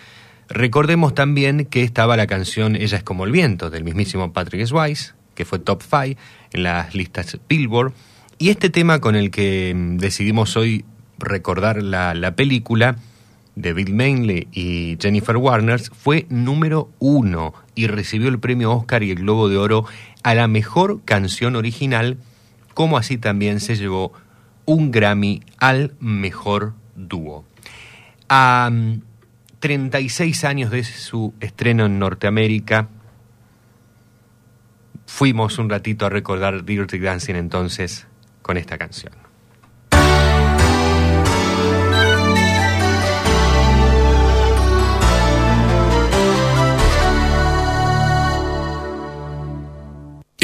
Recordemos 0.48 1.14
también 1.14 1.64
que 1.66 1.82
estaba 1.82 2.16
la 2.16 2.26
canción 2.26 2.76
Ella 2.76 2.98
es 2.98 3.02
como 3.02 3.24
el 3.24 3.32
viento 3.32 3.70
del 3.70 3.84
mismísimo 3.84 4.32
Patrick 4.32 4.66
Swayze, 4.66 5.14
que 5.34 5.44
fue 5.44 5.58
top 5.58 5.82
5 5.82 6.20
en 6.52 6.62
las 6.62 6.94
listas 6.94 7.38
Billboard, 7.48 7.92
y 8.38 8.50
este 8.50 8.68
tema 8.68 9.00
con 9.00 9.16
el 9.16 9.30
que 9.30 9.72
mm, 9.74 9.96
decidimos 9.96 10.56
hoy 10.56 10.84
recordar 11.18 11.82
la, 11.82 12.14
la 12.14 12.34
película 12.34 12.96
de 13.56 13.72
Bill 13.72 13.94
Manley 13.94 14.48
y 14.52 14.96
Jennifer 15.00 15.36
Warner 15.36 15.80
fue 15.80 16.26
número 16.28 16.90
uno 16.98 17.54
y 17.74 17.86
recibió 17.86 18.28
el 18.28 18.38
premio 18.38 18.72
Oscar 18.72 19.02
y 19.02 19.10
el 19.10 19.18
Globo 19.18 19.48
de 19.48 19.56
Oro 19.56 19.86
a 20.22 20.34
la 20.34 20.48
mejor 20.48 21.02
canción 21.04 21.56
original, 21.56 22.18
como 22.72 22.98
así 22.98 23.18
también 23.18 23.60
se 23.60 23.76
llevó 23.76 24.12
un 24.64 24.90
Grammy 24.90 25.42
al 25.58 25.94
mejor 26.00 26.74
dúo. 26.96 27.44
A 28.28 28.70
36 29.60 30.44
años 30.44 30.70
de 30.70 30.84
su 30.84 31.34
estreno 31.40 31.86
en 31.86 31.98
Norteamérica, 31.98 32.88
fuimos 35.06 35.58
un 35.58 35.70
ratito 35.70 36.06
a 36.06 36.10
recordar 36.10 36.64
Dirty 36.64 36.98
Dancing 36.98 37.34
entonces 37.34 38.06
con 38.42 38.56
esta 38.56 38.78
canción. 38.78 39.23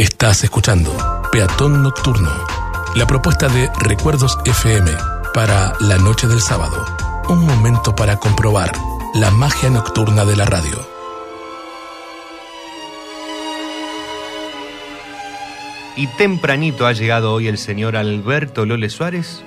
Estás 0.01 0.43
escuchando 0.45 0.91
Peatón 1.31 1.83
Nocturno, 1.83 2.31
la 2.97 3.07
propuesta 3.07 3.49
de 3.49 3.71
Recuerdos 3.81 4.39
FM 4.47 4.91
para 5.35 5.75
la 5.79 5.99
noche 5.99 6.27
del 6.27 6.41
sábado. 6.41 6.87
Un 7.29 7.45
momento 7.45 7.95
para 7.95 8.17
comprobar 8.17 8.73
la 9.13 9.31
magia 9.31 9.69
nocturna 9.69 10.25
de 10.25 10.37
la 10.37 10.47
radio. 10.47 10.89
Y 15.97 16.07
tempranito 16.17 16.87
ha 16.87 16.95
llegado 16.95 17.35
hoy 17.35 17.49
el 17.49 17.59
señor 17.59 17.95
Alberto 17.95 18.65
Lole 18.65 18.89
Suárez, 18.89 19.43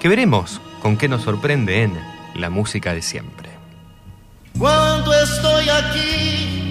que 0.00 0.08
veremos 0.08 0.60
con 0.82 0.96
qué 0.96 1.06
nos 1.08 1.22
sorprende 1.22 1.84
en 1.84 1.96
la 2.34 2.50
música 2.50 2.92
de 2.92 3.02
siempre. 3.02 3.50
Cuando 4.58 5.14
estoy 5.14 5.68
aquí, 5.68 6.65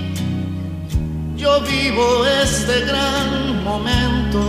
yo 1.46 1.62
vivo 1.62 2.26
este 2.42 2.86
gran 2.86 3.64
momento. 3.64 4.40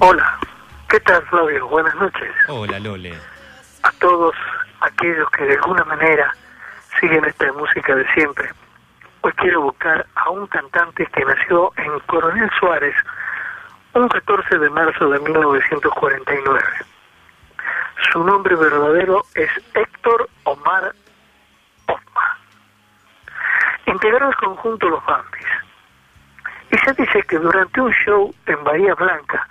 Hola, 0.00 0.38
¿qué 0.90 1.00
tal 1.00 1.22
Flavio? 1.28 1.66
Buenas 1.68 1.94
noches. 1.94 2.30
Hola 2.48 2.78
Lole. 2.80 3.14
A 3.82 3.90
todos 3.92 4.34
aquellos 4.82 5.26
que 5.30 5.44
de 5.44 5.54
alguna 5.54 5.84
manera 5.84 6.34
siguen 7.00 7.24
esta 7.24 7.50
música 7.54 7.96
de 7.96 8.06
siempre. 8.12 8.50
Hoy 9.22 9.32
quiero 9.38 9.62
buscar 9.62 10.06
a 10.14 10.28
un 10.28 10.46
cantante 10.48 11.06
que 11.06 11.24
nació 11.24 11.72
en 11.78 11.98
Coronel 12.00 12.50
Suárez 12.60 12.94
un 13.94 14.06
14 14.06 14.58
de 14.58 14.68
marzo 14.68 15.08
de 15.08 15.18
1949. 15.18 16.60
Su 18.12 18.22
nombre 18.22 18.54
verdadero 18.54 19.24
es 19.34 19.50
Héctor 19.72 20.28
Omar. 20.44 20.94
Integró 23.90 24.28
el 24.28 24.36
conjunto 24.36 24.88
Los 24.88 25.04
Bambis. 25.04 25.46
Y 26.70 26.78
se 26.78 26.92
dice 26.92 27.22
que 27.24 27.38
durante 27.38 27.80
un 27.80 27.92
show 27.92 28.32
en 28.46 28.62
Bahía 28.62 28.94
Blanca, 28.94 29.48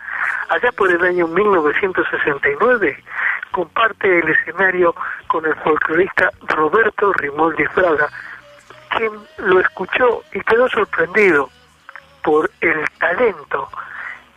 allá 0.50 0.72
por 0.72 0.90
el 0.90 1.04
año 1.04 1.28
1969, 1.28 3.04
comparte 3.52 4.20
el 4.20 4.30
escenario 4.30 4.96
con 5.28 5.46
el 5.46 5.54
folclorista 5.56 6.30
Roberto 6.48 7.12
Rimoldi 7.14 7.66
Fraga, 7.66 8.08
quien 8.96 9.12
lo 9.40 9.60
escuchó 9.60 10.24
y 10.32 10.40
quedó 10.42 10.70
sorprendido 10.70 11.50
por 12.24 12.50
el 12.62 12.86
talento 12.98 13.70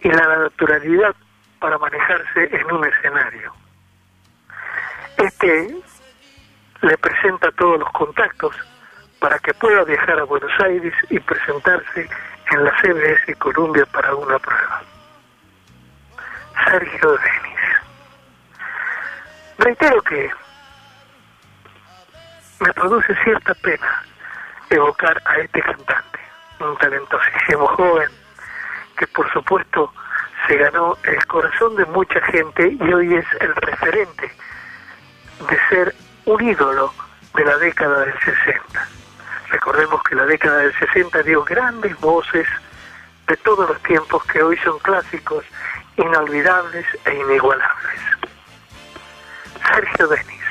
y 0.00 0.08
la 0.08 0.26
naturalidad 0.38 1.14
para 1.60 1.78
manejarse 1.78 2.48
en 2.56 2.72
un 2.72 2.84
escenario. 2.84 3.52
Este 5.18 5.76
le 6.80 6.98
presenta 6.98 7.52
todos 7.52 7.78
los 7.78 7.90
contactos 7.92 8.56
para 9.22 9.38
que 9.38 9.54
pueda 9.54 9.84
viajar 9.84 10.18
a 10.18 10.24
Buenos 10.24 10.50
Aires 10.58 10.92
y 11.08 11.20
presentarse 11.20 12.08
en 12.50 12.64
la 12.64 12.72
CBS 12.80 13.36
Columbia 13.38 13.86
para 13.86 14.16
una 14.16 14.36
prueba. 14.40 14.82
Sergio 16.66 17.12
Denis. 17.12 17.60
Reitero 19.58 20.02
que 20.02 20.28
me 22.58 22.72
produce 22.72 23.14
cierta 23.22 23.54
pena 23.54 24.02
evocar 24.70 25.22
a 25.24 25.38
este 25.38 25.62
cantante, 25.62 26.18
un 26.58 26.76
talentosísimo 26.78 27.68
joven 27.68 28.10
que 28.98 29.06
por 29.06 29.32
supuesto 29.32 29.94
se 30.48 30.56
ganó 30.56 30.98
el 31.04 31.24
corazón 31.26 31.76
de 31.76 31.84
mucha 31.86 32.20
gente 32.22 32.76
y 32.80 32.92
hoy 32.92 33.14
es 33.14 33.26
el 33.40 33.54
referente 33.54 34.32
de 35.48 35.58
ser 35.68 35.94
un 36.24 36.42
ídolo 36.42 36.92
de 37.36 37.44
la 37.44 37.56
década 37.58 38.00
del 38.00 38.18
60. 38.18 39.01
Recordemos 39.52 40.02
que 40.02 40.14
la 40.14 40.24
década 40.24 40.58
del 40.58 40.72
60 40.78 41.22
dio 41.24 41.44
grandes 41.44 41.94
voces 42.00 42.48
de 43.28 43.36
todos 43.36 43.68
los 43.68 43.82
tiempos 43.82 44.24
que 44.24 44.42
hoy 44.42 44.56
son 44.64 44.78
clásicos, 44.78 45.44
inolvidables 45.96 46.86
e 47.04 47.14
inigualables. 47.14 48.00
Sergio 49.68 50.08
Denis. 50.08 50.42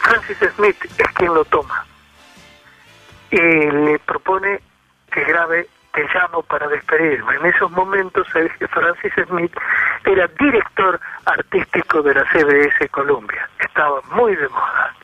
Francis 0.00 0.38
Smith 0.56 0.84
es 0.98 1.08
quien 1.14 1.32
lo 1.32 1.44
toma 1.44 1.86
y 3.30 3.36
le 3.36 3.98
propone 4.00 4.60
que 5.12 5.22
grabe 5.24 5.68
Te 5.92 6.06
llamo 6.14 6.42
para 6.42 6.68
despedirme. 6.68 7.36
En 7.36 7.46
esos 7.46 7.70
momentos 7.70 8.26
Francis 8.28 9.12
Smith 9.26 9.52
era 10.04 10.26
director 10.38 11.00
artístico 11.24 12.02
de 12.02 12.14
la 12.14 12.24
CBS 12.32 12.88
Columbia. 12.90 13.48
Estaba 13.58 14.00
muy 14.12 14.34
de 14.36 14.48
moda. 14.48 14.94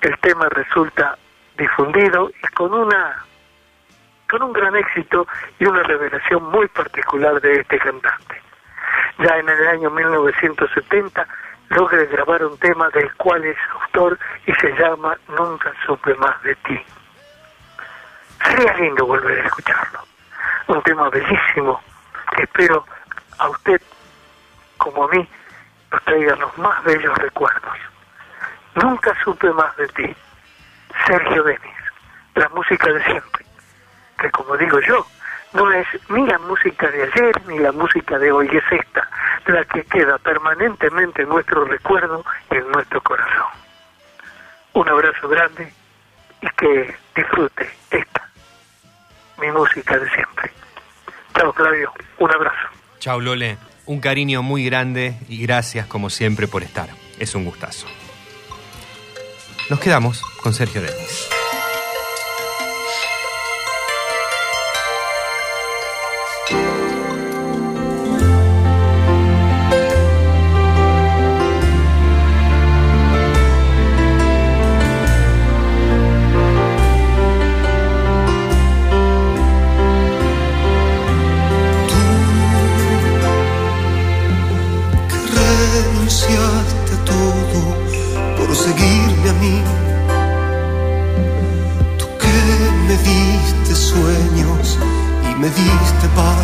El 0.00 0.18
tema 0.20 0.48
resulta 0.48 1.18
difundido 1.56 2.30
y 2.30 2.46
con 2.54 2.72
una 2.72 3.24
con 4.30 4.42
un 4.42 4.52
gran 4.52 4.76
éxito 4.76 5.26
y 5.58 5.64
una 5.66 5.82
revelación 5.82 6.44
muy 6.44 6.68
particular 6.68 7.40
de 7.40 7.60
este 7.60 7.78
cantante. 7.78 8.40
Ya 9.18 9.36
en 9.36 9.48
el 9.48 9.66
año 9.66 9.90
1970 9.90 11.26
logra 11.70 12.04
grabar 12.04 12.44
un 12.44 12.56
tema 12.58 12.88
del 12.90 13.12
cual 13.16 13.44
es 13.44 13.56
autor 13.72 14.18
y 14.46 14.52
se 14.54 14.72
llama 14.72 15.18
Nunca 15.36 15.72
supe 15.84 16.14
más 16.14 16.40
de 16.42 16.54
ti. 16.56 16.80
Sería 18.44 18.72
lindo 18.74 19.04
volver 19.04 19.40
a 19.40 19.46
escucharlo. 19.46 20.00
Un 20.68 20.82
tema 20.82 21.10
bellísimo 21.10 21.82
que 22.36 22.44
espero 22.44 22.86
a 23.38 23.48
usted, 23.48 23.82
como 24.78 25.04
a 25.04 25.08
mí, 25.08 25.28
nos 25.90 26.04
traiga 26.04 26.36
los 26.36 26.56
más 26.58 26.82
bellos 26.84 27.18
recuerdos. 27.18 27.89
Nunca 28.74 29.16
supe 29.24 29.50
más 29.52 29.76
de 29.76 29.88
ti. 29.88 30.16
Sergio 31.06 31.42
Denis, 31.42 31.76
la 32.34 32.48
música 32.50 32.92
de 32.92 33.02
siempre, 33.04 33.44
que 34.18 34.30
como 34.30 34.56
digo 34.56 34.80
yo, 34.80 35.06
no 35.52 35.70
es 35.72 35.86
ni 36.08 36.26
la 36.26 36.38
música 36.38 36.88
de 36.88 37.02
ayer 37.02 37.46
ni 37.46 37.58
la 37.58 37.72
música 37.72 38.18
de 38.18 38.30
hoy, 38.30 38.48
es 38.48 38.64
esta, 38.70 39.08
la 39.46 39.64
que 39.64 39.84
queda 39.84 40.18
permanentemente 40.18 41.22
en 41.22 41.28
nuestro 41.28 41.64
recuerdo 41.64 42.24
y 42.50 42.56
en 42.56 42.70
nuestro 42.70 43.00
corazón. 43.02 43.46
Un 44.72 44.88
abrazo 44.88 45.28
grande 45.28 45.72
y 46.40 46.48
que 46.50 46.94
disfrute 47.16 47.68
esta, 47.90 48.28
mi 49.38 49.50
música 49.50 49.98
de 49.98 50.08
siempre. 50.10 50.52
Chao 51.34 51.52
Claudio, 51.52 51.92
un 52.18 52.32
abrazo. 52.32 52.68
Chao 52.98 53.20
Lole, 53.20 53.58
un 53.86 54.00
cariño 54.00 54.42
muy 54.42 54.64
grande 54.64 55.16
y 55.28 55.42
gracias 55.42 55.86
como 55.86 56.10
siempre 56.10 56.46
por 56.46 56.62
estar. 56.62 56.88
Es 57.18 57.34
un 57.34 57.44
gustazo. 57.44 57.86
Nos 59.70 59.78
quedamos 59.78 60.20
con 60.42 60.52
Sergio 60.52 60.82
Denis. 60.82 61.39
A 89.28 89.32
mí. 89.34 89.62
Tú 91.98 92.06
que 92.18 92.36
me 92.86 92.96
diste 92.96 93.74
sueños 93.74 94.78
y 95.30 95.34
me 95.40 95.48
diste 95.48 96.08
paz. 96.14 96.39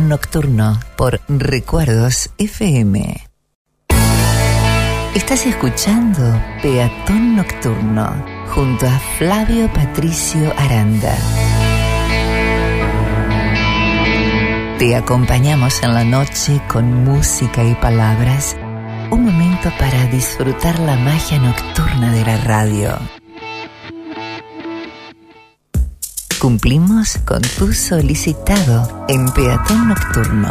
Nocturno 0.00 0.80
por 0.96 1.20
Recuerdos 1.28 2.30
FM. 2.38 3.24
Estás 5.14 5.46
escuchando 5.46 6.20
Peatón 6.60 7.36
Nocturno 7.36 8.24
junto 8.48 8.86
a 8.86 8.98
Flavio 9.18 9.72
Patricio 9.72 10.52
Aranda. 10.58 11.16
Te 14.78 14.96
acompañamos 14.96 15.82
en 15.82 15.94
la 15.94 16.04
noche 16.04 16.60
con 16.68 17.04
música 17.04 17.62
y 17.62 17.74
palabras, 17.76 18.56
un 19.10 19.24
momento 19.24 19.70
para 19.78 20.06
disfrutar 20.06 20.78
la 20.80 20.96
magia 20.96 21.38
nocturna 21.38 22.12
de 22.12 22.24
la 22.24 22.36
radio. 22.38 22.98
Cumplimos 26.44 27.16
con 27.24 27.40
tu 27.56 27.72
solicitado 27.72 29.06
en 29.08 29.24
Peatón 29.30 29.88
Nocturno. 29.88 30.50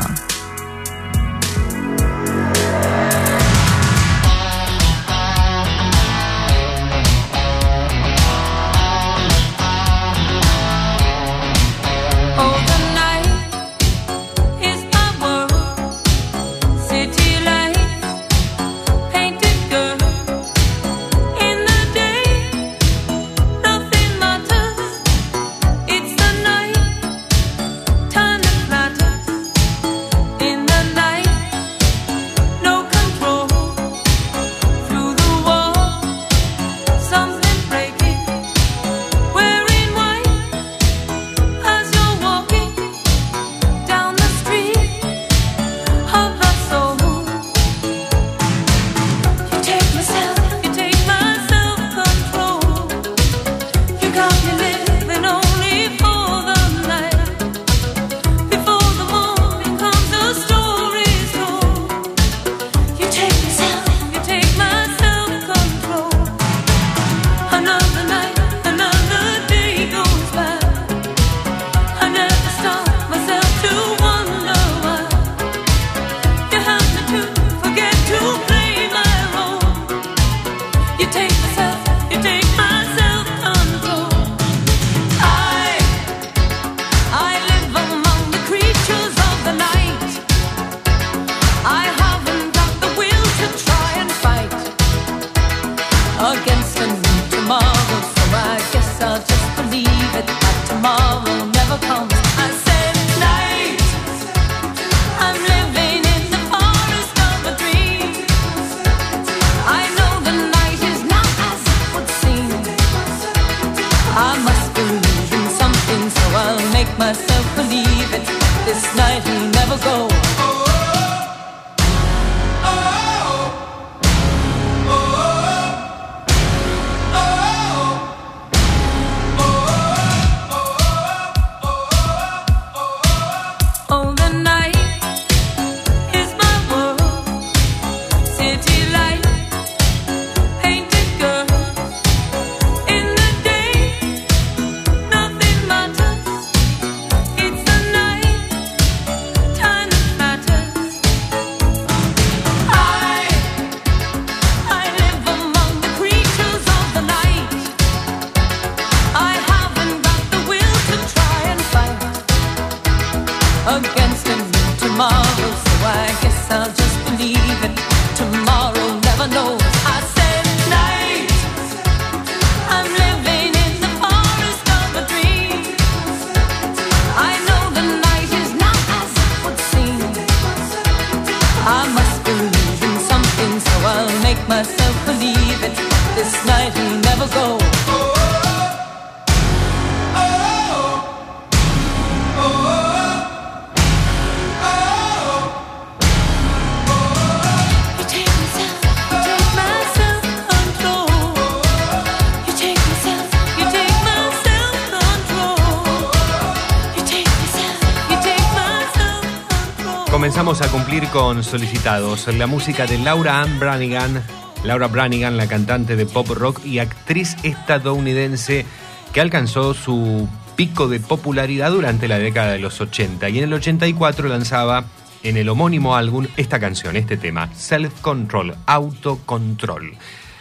Con 211.14 211.43
solicitados. 211.43 212.28
La 212.36 212.47
música 212.47 212.88
de 212.88 212.97
Laura 212.97 213.43
Ann 213.43 213.59
Branigan. 213.59 214.24
Laura 214.64 214.88
Branigan, 214.88 215.38
la 215.38 215.45
cantante 215.45 215.95
de 215.95 216.07
pop 216.07 216.28
rock 216.32 216.66
y 216.66 216.80
actriz 216.80 217.38
estadounidense 217.43 218.66
que 219.14 219.22
alcanzó 219.22 219.76
su 219.76 220.28
pico 220.55 220.88
de 220.88 220.99
popularidad 220.99 221.70
durante 221.70 222.07
la 222.07 222.18
década 222.18 222.53
de 222.53 222.57
los 222.57 222.82
80 222.82 223.30
y 223.30 223.38
en 223.38 223.43
el 223.43 223.53
84 223.53 224.28
lanzaba 224.28 224.86
en 225.22 225.38
el 225.38 225.49
homónimo 225.49 225.95
álbum 225.95 226.26
esta 226.36 226.59
canción, 226.59 226.95
este 226.95 227.16
tema, 227.16 227.53
Self 227.53 228.01
Control, 228.01 228.55
Autocontrol. 228.66 229.93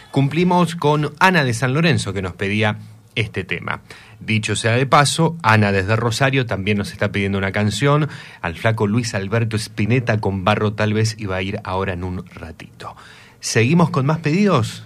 Cumplimos 0.09 0.75
con 0.75 1.13
Ana 1.19 1.43
de 1.43 1.53
San 1.53 1.75
Lorenzo 1.75 2.13
que 2.13 2.23
nos 2.23 2.33
pedía 2.33 2.79
este 3.15 3.43
tema. 3.43 3.81
Dicho 4.19 4.55
sea 4.55 4.73
de 4.73 4.85
paso, 4.85 5.37
Ana 5.43 5.71
desde 5.71 5.95
Rosario 5.95 6.45
también 6.45 6.77
nos 6.77 6.91
está 6.91 7.11
pidiendo 7.11 7.37
una 7.37 7.51
canción. 7.51 8.09
Al 8.41 8.55
flaco 8.55 8.87
Luis 8.87 9.13
Alberto 9.15 9.57
Spinetta 9.57 10.19
con 10.19 10.43
barro 10.43 10.73
tal 10.73 10.93
vez 10.93 11.15
iba 11.19 11.35
a 11.35 11.41
ir 11.41 11.59
ahora 11.63 11.93
en 11.93 12.03
un 12.03 12.25
ratito. 12.27 12.95
¿Seguimos 13.39 13.89
con 13.89 14.05
más 14.05 14.19
pedidos? 14.19 14.85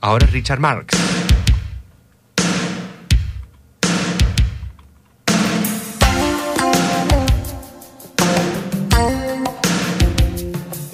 Ahora 0.00 0.26
Richard 0.26 0.60
Marx. 0.60 0.96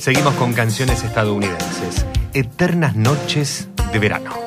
Seguimos 0.04 0.34
con 0.34 0.52
canciones 0.52 1.02
estadounidenses. 1.02 2.04
Eternas 2.34 2.94
noches 2.94 3.70
de 3.90 3.98
verano. 3.98 4.43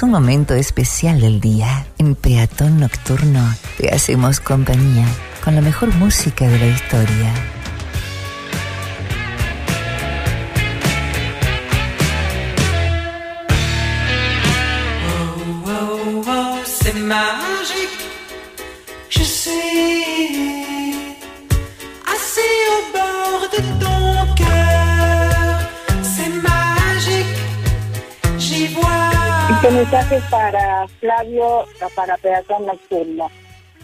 Es 0.00 0.04
un 0.04 0.12
momento 0.12 0.54
especial 0.54 1.20
del 1.20 1.42
día. 1.42 1.84
En 1.98 2.14
Peatón 2.14 2.80
Nocturno 2.80 3.54
te 3.76 3.94
hacemos 3.94 4.40
compañía 4.40 5.04
con 5.44 5.54
la 5.54 5.60
mejor 5.60 5.94
música 5.96 6.48
de 6.48 6.58
la 6.58 6.66
historia. 6.68 7.49
Mensaje 30.10 30.30
para 30.30 30.88
Flavio, 31.00 31.66
para 31.94 32.16
Peatón 32.16 32.66
Nocturno. 32.66 33.30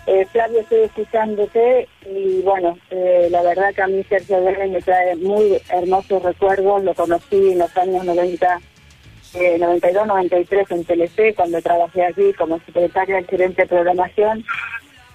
Eh, 0.06 0.24
Flavio, 0.26 0.60
estoy 0.60 0.80
escuchándote 0.80 1.88
y 2.04 2.40
bueno, 2.42 2.78
eh, 2.90 3.28
la 3.30 3.42
verdad 3.42 3.74
que 3.74 3.82
a 3.82 3.86
mí 3.86 4.02
Sergio 4.04 4.42
Vélez 4.44 4.70
me 4.70 4.82
trae 4.82 5.16
muy 5.16 5.60
hermosos 5.68 6.22
recuerdos. 6.22 6.84
Lo 6.84 6.94
conocí 6.94 7.52
en 7.52 7.58
los 7.58 7.76
años 7.76 8.04
90, 8.04 8.60
eh, 9.34 9.58
92, 9.58 10.06
93 10.06 10.70
en 10.70 10.84
Telefe, 10.84 11.34
cuando 11.34 11.60
trabajé 11.60 12.04
allí 12.04 12.32
como 12.34 12.60
secretaria 12.60 13.16
del 13.16 13.26
gerente 13.26 13.62
de 13.62 13.68
programación. 13.68 14.44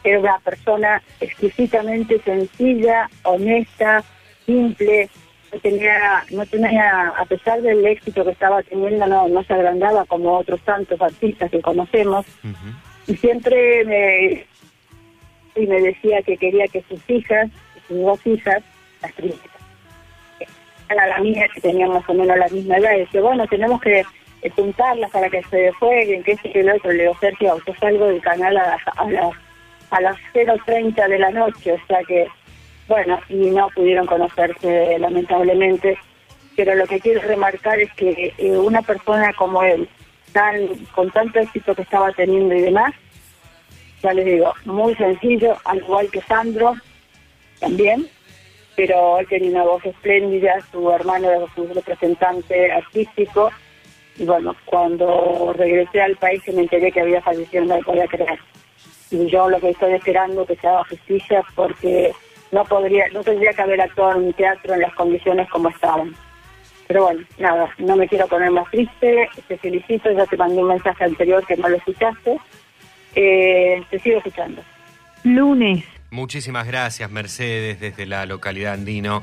Era 0.03 0.20
una 0.20 0.39
persona 0.39 1.01
exquisitamente 1.20 2.22
sencilla, 2.24 3.09
honesta, 3.24 4.03
simple. 4.45 5.09
No 5.54 5.60
tenía, 5.60 6.24
no 6.32 6.45
tenía, 6.45 7.10
a 7.10 7.26
pesar 7.26 7.62
del 7.62 7.86
éxito 7.86 8.24
que 8.24 8.32
estaba 8.32 8.64
teniendo, 8.64 9.06
no, 9.06 9.28
no 9.28 9.43
se 9.43 9.54
agrandaba 9.54 10.06
como 10.06 10.38
otros 10.38 10.62
tantos 10.62 11.02
artistas 11.02 11.52
que 11.52 11.62
conocemos. 11.62 12.26
Y 13.08 13.16
siempre 13.18 13.84
me, 13.86 14.45
y 15.56 15.68
me 15.68 15.82
decía 15.82 16.22
que 16.22 16.38
quería 16.38 16.68
que 16.68 16.84
sus 16.84 17.02
hijas, 17.10 17.49
sus 17.88 17.97
dos 17.97 18.26
hijas, 18.26 18.64
las 19.02 19.14
tristes, 19.14 19.52
a 20.88 21.08
la 21.08 21.20
mía 21.20 21.47
que 21.54 21.62
tenían 21.62 21.89
más 21.89 22.08
o 22.08 22.14
menos 22.14 22.38
la 22.38 22.47
misma 22.49 22.78
edad, 22.78 22.95
y 22.95 22.99
decía, 22.99 23.22
bueno, 23.22 23.45
tenemos 23.47 23.82
que 23.82 24.04
eh, 24.41 24.49
juntarlas 24.56 25.12
para 25.12 25.30
que 25.30 25.43
se 25.43 25.72
jueguen, 25.74 26.24
que 26.24 26.34
este 26.34 26.52
que 26.52 26.64
lo 26.64 26.76
otro. 26.76 26.91
Le 26.91 27.04
digo, 27.04 27.18
Sergio, 27.20 27.58
yo 27.66 27.74
salgo 27.80 28.08
del 28.08 28.22
canal 28.22 28.58
a 28.58 28.78
a 28.95 29.10
las, 29.10 29.34
a 29.91 30.02
las 30.02 30.18
0.30 30.34 31.08
de 31.08 31.20
la 31.20 31.32
noche, 31.32 31.74
o 31.74 31.88
sea 31.88 31.99
que, 32.08 32.28
bueno, 32.92 33.22
y 33.30 33.52
no 33.52 33.70
pudieron 33.74 34.06
conocerse 34.06 35.00
lamentablemente, 35.00 35.98
pero 36.58 36.76
lo 36.76 36.86
que 36.88 37.00
quiero 37.00 37.22
remarcar 37.22 37.80
es 37.80 37.89
que 37.94 38.34
eh, 38.38 38.58
una 38.58 38.82
persona 38.82 39.32
como 39.32 39.64
él, 39.64 39.88
tan 40.34 40.68
con 40.94 41.10
tanto 41.10 41.39
éxito 41.39 41.74
que 41.74 41.84
estaba 41.84 42.12
teniendo 42.12 42.54
y 42.54 42.64
demás, 42.64 42.94
ya 44.04 44.12
les 44.12 44.26
digo, 44.26 44.54
muy 44.66 44.94
sencillo, 44.96 45.56
al 45.64 45.78
igual 45.78 46.12
que 46.12 46.20
Sandro, 46.24 46.74
también, 47.62 48.10
pero 48.76 49.20
él 49.20 49.28
tenía 49.30 49.52
una 49.52 49.64
voz 49.64 49.86
espléndida, 49.86 50.60
su 50.70 50.92
hermano 50.92 51.32
era 51.32 51.46
su 51.56 51.66
representante 51.68 52.74
artístico, 52.74 53.52
y 54.18 54.26
bueno, 54.26 54.54
cuando 54.66 55.54
regresé 55.56 56.02
al 56.02 56.18
país 56.18 56.44
me 56.54 56.64
enteré 56.64 56.92
que 56.92 57.00
había 57.00 57.22
fallecido, 57.22 57.64
no 57.64 57.78
lo 57.78 57.84
podía 57.84 58.08
creer. 58.08 58.39
Y 59.12 59.28
yo 59.28 59.50
lo 59.50 59.62
que 59.62 59.70
estoy 59.70 59.94
esperando 59.94 60.46
que 60.46 60.58
se 60.58 60.68
haga 60.68 60.84
justicia 60.84 61.42
porque 61.56 62.12
no 62.52 62.66
podría, 62.66 63.08
no 63.10 63.24
tendría 63.24 63.54
que 63.54 63.62
haber 63.62 63.82
actuado 63.82 64.20
en 64.20 64.28
un 64.28 64.34
teatro 64.34 64.74
en 64.74 64.82
las 64.82 64.93
condiciones 64.93 65.49
como 65.49 65.70
estaban. 65.70 66.14
Pero 66.88 67.04
bueno, 67.04 67.22
nada, 67.38 67.74
no 67.78 67.95
me 67.95 68.08
quiero 68.08 68.28
poner 68.28 68.52
más 68.52 68.70
triste, 68.70 69.30
te 69.47 69.58
felicito, 69.58 70.12
ya 70.12 70.26
te 70.26 70.36
mandé 70.36 70.62
un 70.62 70.68
mensaje 70.68 71.04
anterior 71.06 71.45
que 71.45 71.56
no 71.56 71.70
lo 71.70 71.78
escuchaste. 71.78 72.38
Eh, 73.16 73.82
te 73.89 73.99
sigo 73.99 74.18
escuchando. 74.18 74.62
Lunes. 75.24 75.86
Muchísimas 76.10 76.68
gracias, 76.68 77.10
Mercedes, 77.10 77.80
desde 77.80 78.06
la 78.06 78.26
localidad 78.26 78.74
andino. 78.74 79.22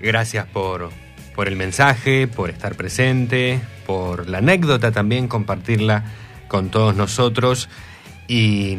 Gracias 0.00 0.46
por, 0.46 0.90
por 1.34 1.48
el 1.48 1.56
mensaje, 1.56 2.26
por 2.26 2.50
estar 2.50 2.74
presente, 2.74 3.60
por 3.86 4.28
la 4.28 4.38
anécdota 4.38 4.92
también, 4.92 5.28
compartirla 5.28 6.04
con 6.48 6.70
todos 6.70 6.94
nosotros. 6.94 7.70
Y, 8.26 8.76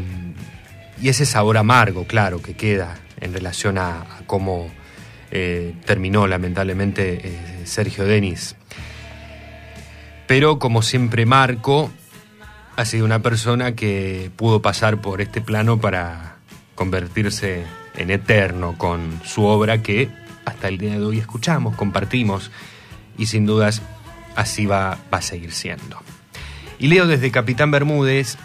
y 1.01 1.09
ese 1.09 1.25
sabor 1.25 1.57
amargo, 1.57 2.05
claro, 2.05 2.41
que 2.41 2.55
queda 2.55 2.97
en 3.21 3.33
relación 3.33 3.77
a, 3.77 4.05
cómo 4.25 4.69
eh, 5.31 5.73
terminó 5.85 6.27
lamentablemente 6.27 7.21
eh, 7.23 7.61
Sergio 7.65 8.05
Denis. 8.05 8.55
Pero 10.27 10.59
como 10.59 10.81
siempre 10.81 11.25
Marco 11.25 11.91
ha 12.75 12.85
sido 12.85 13.05
una 13.05 13.21
persona 13.21 13.75
que 13.75 14.31
pudo 14.35 14.61
pasar 14.61 15.01
por 15.01 15.21
este 15.21 15.41
plano 15.41 15.79
para 15.79 16.37
convertirse 16.75 17.63
en 17.95 18.11
eterno 18.11 18.77
con 18.77 19.21
su 19.25 19.43
obra 19.43 19.81
que 19.81 20.09
hasta 20.45 20.67
el 20.67 20.77
día 20.77 20.91
de 20.91 21.03
hoy 21.03 21.19
escuchamos, 21.19 21.75
compartimos 21.75 22.51
y 23.17 23.25
sin 23.25 23.45
dudas 23.45 23.81
así 24.35 24.65
va, 24.65 24.97
va 25.13 25.17
a 25.17 25.21
seguir 25.21 25.51
siendo. 25.51 26.01
Y 26.77 26.87
Leo 26.87 27.07
desde 27.07 27.31
Capitán 27.31 27.71
Bermúdez 27.71 28.37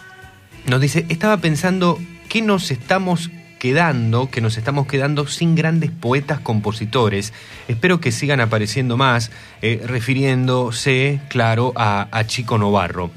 nos 0.67 0.81
dice, 0.81 1.07
estaba 1.09 1.37
pensando 1.37 1.99
que 2.35 2.43
nos 2.43 2.73
estamos 2.73 3.31
quedando, 3.61 4.29
que 4.29 4.41
nos 4.41 4.57
estamos 4.57 4.89
quedando 4.89 5.29
sin 5.29 5.55
grandes 5.55 5.93
poetas 5.93 6.41
compositores. 6.41 7.33
Espero 7.69 8.01
que 8.01 8.11
sigan 8.11 8.41
apareciendo 8.41 8.97
más, 8.97 9.31
eh, 9.63 9.81
refiriéndose, 9.87 11.21
claro, 11.29 11.73
a, 11.77 12.09
a 12.11 12.27
Chico 12.27 12.59
Novarro. 12.59 13.13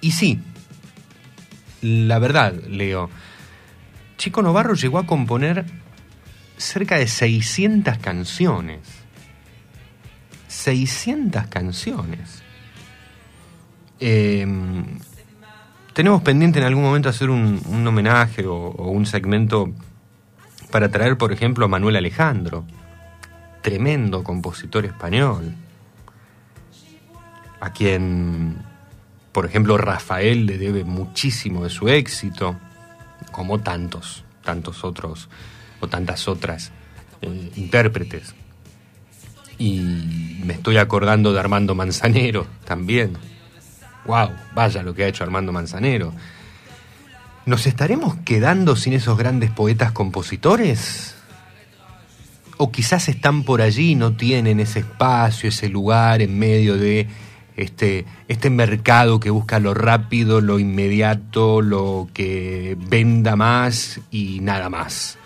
Y 0.00 0.12
sí, 0.12 0.38
la 1.82 2.20
verdad, 2.20 2.54
Leo, 2.68 3.10
Chico 4.16 4.42
Novarro 4.42 4.74
llegó 4.74 5.00
a 5.00 5.06
componer 5.06 5.64
cerca 6.56 6.98
de 6.98 7.08
600 7.08 7.98
canciones. 7.98 8.78
600 10.46 11.48
canciones. 11.48 12.44
Eh, 13.98 14.46
tenemos 15.92 16.22
pendiente 16.22 16.58
en 16.58 16.64
algún 16.64 16.84
momento 16.84 17.08
hacer 17.08 17.30
un, 17.30 17.86
homenaje 17.86 18.46
o, 18.46 18.54
o, 18.54 18.90
un 18.90 19.06
segmento 19.06 19.72
para 20.70 20.90
traer, 20.90 21.16
por 21.16 21.32
ejemplo, 21.32 21.64
a 21.64 21.68
Manuel 21.68 21.96
Alejandro, 21.96 22.64
tremendo 23.62 24.22
compositor 24.22 24.84
español, 24.84 25.54
a 27.60 27.72
quien, 27.72 28.56
por 29.32 29.46
ejemplo, 29.46 29.76
Rafael 29.76 30.46
le 30.46 30.58
debe 30.58 30.84
muchísimo 30.84 31.64
de 31.64 31.70
su 31.70 31.88
éxito, 31.88 32.56
como 33.30 33.60
tantos, 33.60 34.24
tantos 34.42 34.84
otros 34.84 35.28
o 35.80 35.88
tantas 35.88 36.28
otras 36.28 36.72
eh, 37.22 37.52
intérpretes. 37.56 38.34
Y 39.58 40.40
me 40.44 40.54
estoy 40.54 40.78
acordando 40.78 41.32
de 41.32 41.40
Armando 41.40 41.74
Manzanero 41.74 42.46
también. 42.64 43.12
¡Wow! 44.10 44.30
Vaya 44.56 44.82
lo 44.82 44.92
que 44.92 45.04
ha 45.04 45.06
hecho 45.06 45.22
Armando 45.22 45.52
Manzanero. 45.52 46.12
¿Nos 47.46 47.68
estaremos 47.68 48.16
quedando 48.24 48.74
sin 48.74 48.92
esos 48.92 49.16
grandes 49.16 49.52
poetas 49.52 49.92
compositores? 49.92 51.14
¿O 52.56 52.72
quizás 52.72 53.08
están 53.08 53.44
por 53.44 53.62
allí 53.62 53.92
y 53.92 53.94
no 53.94 54.16
tienen 54.16 54.58
ese 54.58 54.80
espacio, 54.80 55.48
ese 55.48 55.68
lugar 55.68 56.22
en 56.22 56.36
medio 56.40 56.76
de 56.76 57.06
este, 57.56 58.04
este 58.26 58.50
mercado 58.50 59.20
que 59.20 59.30
busca 59.30 59.60
lo 59.60 59.74
rápido, 59.74 60.40
lo 60.40 60.58
inmediato, 60.58 61.62
lo 61.62 62.08
que 62.12 62.76
venda 62.80 63.36
más 63.36 64.00
y 64.10 64.40
nada 64.40 64.68
más? 64.70 65.18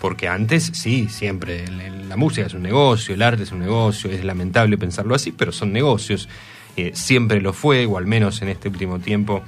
Porque 0.00 0.26
antes, 0.26 0.72
sí, 0.74 1.06
siempre 1.08 1.68
la 2.08 2.16
música 2.16 2.48
es 2.48 2.54
un 2.54 2.62
negocio, 2.62 3.14
el 3.14 3.22
arte 3.22 3.44
es 3.44 3.52
un 3.52 3.60
negocio, 3.60 4.10
es 4.10 4.24
lamentable 4.24 4.76
pensarlo 4.76 5.14
así, 5.14 5.30
pero 5.30 5.52
son 5.52 5.72
negocios. 5.72 6.28
Eh, 6.76 6.90
siempre 6.94 7.40
lo 7.40 7.52
fue, 7.52 7.86
o 7.86 7.98
al 7.98 8.06
menos 8.06 8.42
en 8.42 8.48
este 8.48 8.68
último 8.68 8.98
tiempo, 8.98 9.42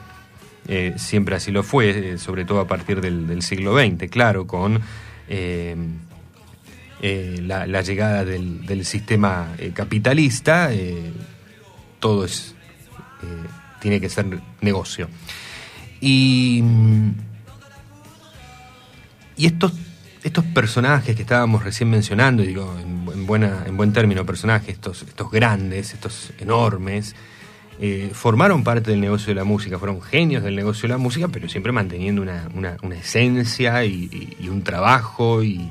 eh, 0.69 0.95
siempre 0.97 1.37
así 1.37 1.51
lo 1.51 1.63
fue, 1.63 2.13
eh, 2.13 2.19
sobre 2.19 2.45
todo 2.45 2.61
a 2.61 2.67
partir 2.67 3.01
del, 3.01 3.43
siglo 3.43 3.77
XX, 3.77 4.09
claro, 4.11 4.47
con 4.47 4.81
la, 7.01 7.67
la, 7.67 7.83
llegada 7.83 8.25
del, 8.25 8.65
del 8.65 8.85
sistema 8.85 9.49
capitalista, 9.75 10.71
todo 11.99 12.25
es, 12.25 12.55
tiene 13.81 14.01
que 14.01 14.09
ser 14.09 14.27
negocio. 14.61 15.09
Y, 16.01 16.63
y 19.37 19.47
estos 19.47 19.73
estos 20.27 20.45
personajes 20.45 21.15
que 21.15 21.23
estábamos 21.23 21.63
recién 21.63 21.89
mencionando, 21.89 22.43
digo 22.43 22.75
en, 22.81 23.09
en, 23.13 23.27
buena, 23.27 23.63
en 23.65 23.77
buen 23.77 23.93
término 23.93 24.27
personajes, 24.27 24.71
estos, 24.71 25.03
estos 25.03 25.31
grandes, 25.31 25.95
estos 25.95 26.33
enormes, 26.41 27.15
eh, 27.79 28.11
formaron 28.13 28.65
parte 28.65 28.91
del 28.91 29.01
negocio 29.01 29.29
de 29.29 29.37
la 29.37 29.45
música, 29.45 29.79
fueron 29.79 30.03
genios 30.03 30.43
del 30.43 30.57
negocio 30.57 30.83
de 30.83 30.89
la 30.89 30.99
música, 30.99 31.29
pero 31.29 31.49
siempre 31.49 31.71
manteniendo 31.71 32.23
una, 32.23 32.49
una, 32.55 32.77
una 32.83 32.97
esencia 32.97 33.85
y, 33.85 34.37
un 34.51 34.65
trabajo 34.65 35.45
y, 35.45 35.71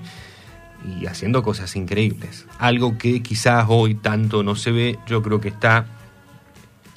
y 1.02 1.06
haciendo 1.06 1.44
cosas 1.44 1.76
increíbles. 1.76 2.46
Algo 2.58 2.98
que 2.98 3.22
quizás 3.22 3.66
hoy 3.68 3.96
tanto 3.96 4.42
no 4.42 4.56
se 4.56 4.72
ve, 4.72 5.00
yo 5.06 5.22
creo 5.22 5.42
que 5.42 5.50
está, 5.50 5.86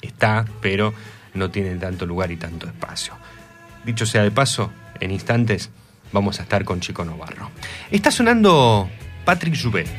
está, 0.01 0.45
pero 0.61 0.93
no 1.33 1.51
tiene 1.51 1.75
tanto 1.75 2.05
lugar 2.05 2.31
y 2.31 2.37
tanto 2.37 2.67
espacio. 2.67 3.15
Dicho 3.83 4.05
sea 4.05 4.23
de 4.23 4.31
paso, 4.31 4.71
en 5.01 5.11
instantes 5.11 5.71
vamos 6.11 6.39
a 6.39 6.43
estar 6.43 6.63
con 6.65 6.79
Chico 6.79 7.05
Novarro. 7.05 7.51
Está 7.91 8.11
sonando 8.11 8.89
Patrick 9.25 9.55
Joubert 9.55 9.89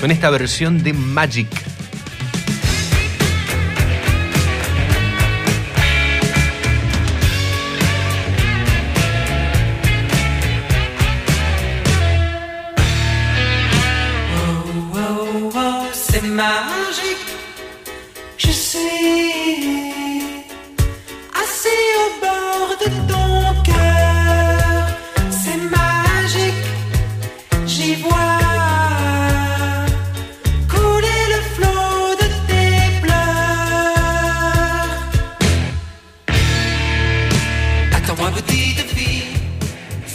con 0.00 0.10
esta 0.10 0.30
versión 0.30 0.82
de 0.82 0.92
Magic. 0.92 1.71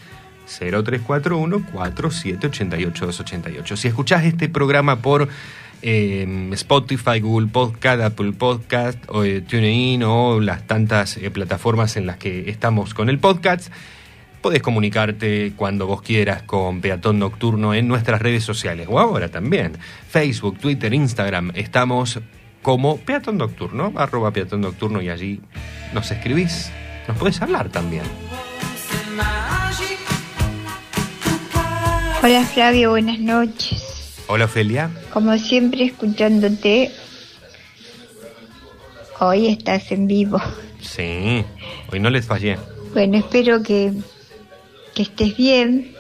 0341 0.48 1.66
4788 1.72 3.06
288. 3.06 3.78
Si 3.78 3.88
escuchás 3.88 4.26
este 4.26 4.50
programa 4.50 4.98
por 5.02 5.30
Spotify, 5.82 7.20
Google 7.20 7.48
Podcast, 7.48 8.02
Apple 8.02 8.34
Podcast, 8.34 9.00
o, 9.08 9.24
eh, 9.24 9.42
TuneIn 9.42 10.04
o 10.04 10.40
las 10.40 10.68
tantas 10.68 11.18
eh, 11.18 11.32
plataformas 11.32 11.98
en 11.98 12.06
las 12.06 12.18
que 12.18 12.50
estamos 12.50 12.94
con 12.94 13.10
el 13.10 13.20
podcast, 13.20 13.72
podés 14.42 14.62
comunicarte 14.62 15.54
cuando 15.56 15.88
vos 15.88 16.02
quieras 16.02 16.44
con 16.44 16.82
Peatón 16.82 17.20
Nocturno 17.20 17.74
en 17.74 17.88
nuestras 17.88 18.22
redes 18.22 18.44
sociales 18.44 18.88
o 18.90 19.00
ahora 19.00 19.30
también. 19.30 19.74
Facebook, 20.10 20.60
Twitter, 20.60 20.94
Instagram. 20.94 21.52
Estamos 21.56 22.20
como 22.62 22.98
Peatón 22.98 23.38
Nocturno, 23.38 23.92
arroba 23.96 24.32
Peatón 24.32 24.62
Nocturno 24.62 25.02
y 25.02 25.10
allí 25.10 25.42
nos 25.94 26.12
escribís. 26.12 26.72
Nos 27.08 27.18
podés 27.18 27.42
hablar 27.42 27.70
también. 27.70 28.04
Hola 32.24 32.46
Flavio, 32.46 32.92
buenas 32.92 33.20
noches. 33.20 34.01
Hola 34.28 34.46
Ofelia. 34.46 34.90
Como 35.12 35.38
siempre 35.38 35.86
escuchándote, 35.86 36.92
hoy 39.20 39.48
estás 39.48 39.92
en 39.92 40.08
vivo. 40.08 40.42
Sí, 40.80 41.44
hoy 41.92 42.00
no 42.00 42.10
les 42.10 42.26
fallé. 42.26 42.58
Bueno, 42.94 43.18
espero 43.18 43.62
que, 43.62 43.94
que 44.96 45.04
estés 45.04 45.36
bien. 45.36 45.94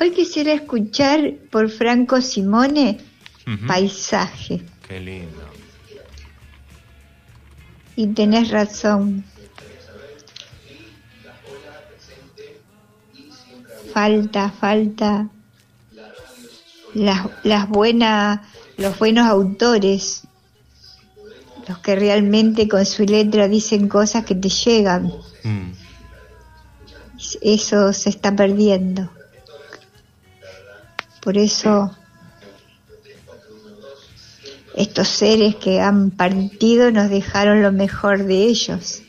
Hoy 0.00 0.10
quisiera 0.10 0.52
escuchar 0.52 1.34
por 1.50 1.70
Franco 1.70 2.20
Simone. 2.20 2.98
Paisaje. 3.66 4.62
Qué 4.86 5.00
lindo. 5.00 5.42
Y 7.96 8.06
tenés 8.08 8.50
razón. 8.50 9.24
Falta, 13.92 14.50
falta 14.50 15.28
las, 16.94 17.26
las 17.44 17.68
buenas, 17.68 18.40
los 18.76 18.98
buenos 18.98 19.26
autores, 19.26 20.22
los 21.68 21.78
que 21.78 21.96
realmente 21.96 22.68
con 22.68 22.84
su 22.84 23.04
letra 23.04 23.48
dicen 23.48 23.88
cosas 23.88 24.24
que 24.24 24.34
te 24.34 24.48
llegan. 24.48 25.12
Mm. 25.44 25.72
Eso 27.40 27.92
se 27.92 28.10
está 28.10 28.34
perdiendo. 28.34 29.10
Por 31.22 31.38
eso 31.38 31.96
estos 34.74 35.08
seres 35.08 35.56
que 35.56 35.80
han 35.80 36.10
partido 36.10 36.90
nos 36.90 37.10
dejaron 37.10 37.62
lo 37.62 37.72
mejor 37.72 38.24
de 38.24 38.44
ellos. 38.44 39.02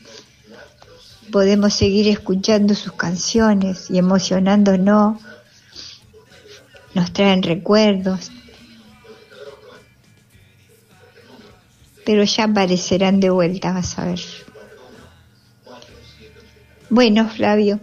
Podemos 1.31 1.73
seguir 1.73 2.07
escuchando 2.07 2.75
sus 2.75 2.93
canciones 2.93 3.89
y 3.89 3.97
emocionándonos. 3.97 5.17
Nos 6.93 7.11
traen 7.11 7.43
recuerdos. 7.43 8.31
Pero 12.05 12.23
ya 12.23 12.45
aparecerán 12.45 13.19
de 13.19 13.29
vuelta, 13.29 13.73
vas 13.73 13.97
a 13.97 14.05
ver. 14.05 14.19
Bueno, 16.89 17.27
Flavio, 17.27 17.79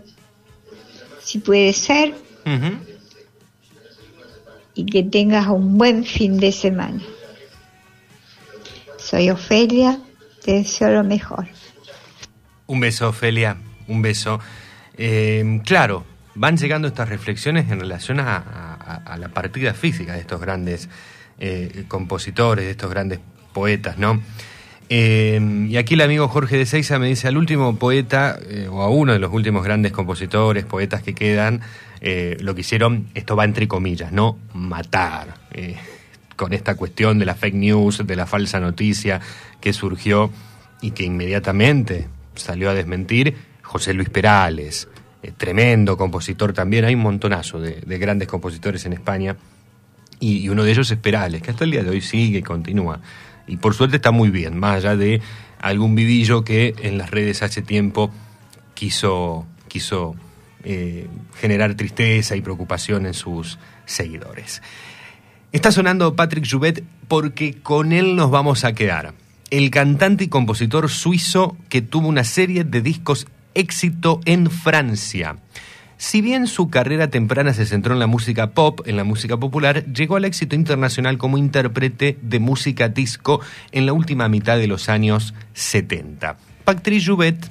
si 1.23 1.39
puede 1.39 1.73
ser, 1.73 2.15
y 4.75 4.87
que 4.87 5.03
tengas 5.03 5.49
un 5.49 5.79
buen 5.79 6.05
fin 6.05 6.39
de 6.39 6.53
semana. 6.53 7.03
Soy 8.99 9.31
Ofelia, 9.31 9.99
te 10.45 10.53
deseo 10.53 10.91
lo 10.91 11.03
mejor. 11.03 11.49
Un 12.67 12.81
beso, 12.81 13.09
Ofelia. 13.09 13.57
Un 13.89 14.03
beso. 14.03 14.39
Eh, 14.97 15.61
claro, 15.65 16.05
van 16.41 16.57
llegando 16.57 16.89
estas 16.89 17.11
reflexiones 17.11 17.71
en 17.71 17.81
relación 17.81 18.19
a, 18.19 19.15
la 19.19 19.29
partida 19.29 19.75
física 19.75 20.15
de 20.15 20.21
estos 20.21 20.41
grandes 20.41 20.89
eh, 21.39 21.85
compositores, 21.87 22.65
de 22.65 22.71
estos 22.71 22.89
grandes 22.89 23.21
poetas, 23.53 23.99
¿no? 23.99 24.23
Eh, 24.89 25.67
y 25.69 25.77
aquí 25.77 25.95
el 25.95 26.01
amigo 26.01 26.29
Jorge 26.29 26.57
de 26.57 26.65
Seiza 26.65 26.99
me 26.99 27.09
dice 27.09 27.29
al 27.29 27.37
último 27.37 27.77
poeta, 27.77 28.39
eh, 28.49 28.69
o 28.71 28.81
a 28.81 28.89
uno 28.89 29.13
de 29.13 29.19
los 29.19 29.31
últimos 29.35 29.63
grandes 29.63 29.93
compositores, 29.93 30.65
poetas 30.65 31.03
que 31.03 31.15
quedan, 31.15 31.61
lo 32.01 32.55
que 32.55 32.63
hicieron, 32.63 33.09
esto 33.15 33.37
va 33.37 33.45
entre 33.45 33.69
comillas, 33.69 34.11
¿no? 34.11 34.39
Matar. 34.55 35.35
con 36.37 36.55
esta 36.55 36.75
cuestión 36.75 37.19
de 37.19 37.27
la 37.27 37.35
fake 37.35 37.55
news, 37.55 38.07
de 38.07 38.17
la 38.17 38.25
falsa 38.25 38.59
noticia 38.61 39.21
que 39.61 39.75
surgió 39.75 40.31
y 40.81 40.93
que 40.93 41.05
inmediatamente 41.05 42.09
salió 42.35 42.71
a 42.71 42.75
desmentir 42.75 43.37
José 43.61 43.93
Luis 43.93 44.09
Perales, 44.09 44.89
tremendo 45.37 45.97
compositor 45.97 46.53
también, 46.53 46.85
hay 46.85 46.95
un 46.95 47.03
montonazo 47.03 47.61
de, 47.61 47.81
de 47.81 47.99
grandes 47.99 48.29
compositores 48.29 48.87
en 48.87 48.93
España 48.93 49.37
y, 50.21 50.51
uno 50.51 50.65
de 50.65 50.71
ellos 50.71 50.91
es 50.91 50.99
Perales, 50.99 51.43
que 51.43 51.51
hasta 51.51 51.65
el 51.65 51.71
día 51.71 51.83
de 51.83 51.91
hoy 51.91 52.03
sigue 52.03 52.39
y 52.39 52.43
continúa. 52.43 53.01
Y 53.47 53.57
por 53.57 53.75
suerte 53.75 53.97
está 53.97 54.11
muy 54.11 54.29
bien, 54.29 54.59
más 54.59 54.77
allá 54.77 54.95
de 54.95 55.23
algún 55.59 55.95
vivillo 55.95 56.45
que 56.45 56.75
en 56.83 56.99
las 56.99 57.11
redes 57.11 57.43
hace 57.43 57.63
tiempo 57.63 58.11
quiso, 58.75 59.47
quiso 59.67 60.15
eh, 60.63 61.09
generar 61.37 61.75
tristeza 61.75 62.37
y 62.37 62.43
preocupación 62.43 63.07
en 63.07 63.15
sus 63.15 63.59
seguidores. 63.87 64.63
Está 65.53 65.73
sonando 65.73 66.15
Patrick 66.15 66.47
Joubet 66.49 66.85
porque 67.09 67.55
con 67.55 67.93
él 67.93 68.15
nos 68.15 68.31
vamos 68.31 68.65
a 68.65 68.75
quedar. 68.75 69.15
El 69.51 69.71
cantante 69.71 70.25
y 70.25 70.29
compositor 70.29 70.89
suizo 70.91 71.57
que 71.69 71.83
tuvo 71.83 72.07
una 72.09 72.25
serie 72.25 72.63
de 72.63 72.83
discos 72.83 73.27
éxito 73.55 74.21
en 74.25 74.51
Francia. 74.51 75.37
Si 76.01 76.21
bien 76.23 76.47
su 76.47 76.71
carrera 76.71 77.11
temprana 77.11 77.53
se 77.53 77.67
centró 77.67 77.93
en 77.93 77.99
la 77.99 78.07
música 78.07 78.53
pop, 78.53 78.81
en 78.87 78.97
la 78.97 79.05
música 79.05 79.37
popular, 79.37 79.85
llegó 79.85 80.17
al 80.17 80.25
éxito 80.25 80.57
internacional 80.57 81.19
como 81.19 81.37
intérprete 81.37 82.17
de 82.23 82.39
música 82.39 82.89
disco 82.89 83.43
en 83.71 83.85
la 83.85 83.93
última 83.93 84.27
mitad 84.31 84.57
de 84.57 84.67
los 84.67 84.89
años 84.89 85.35
70. 85.53 86.39
Patrick 86.65 87.05
Joubet, 87.05 87.51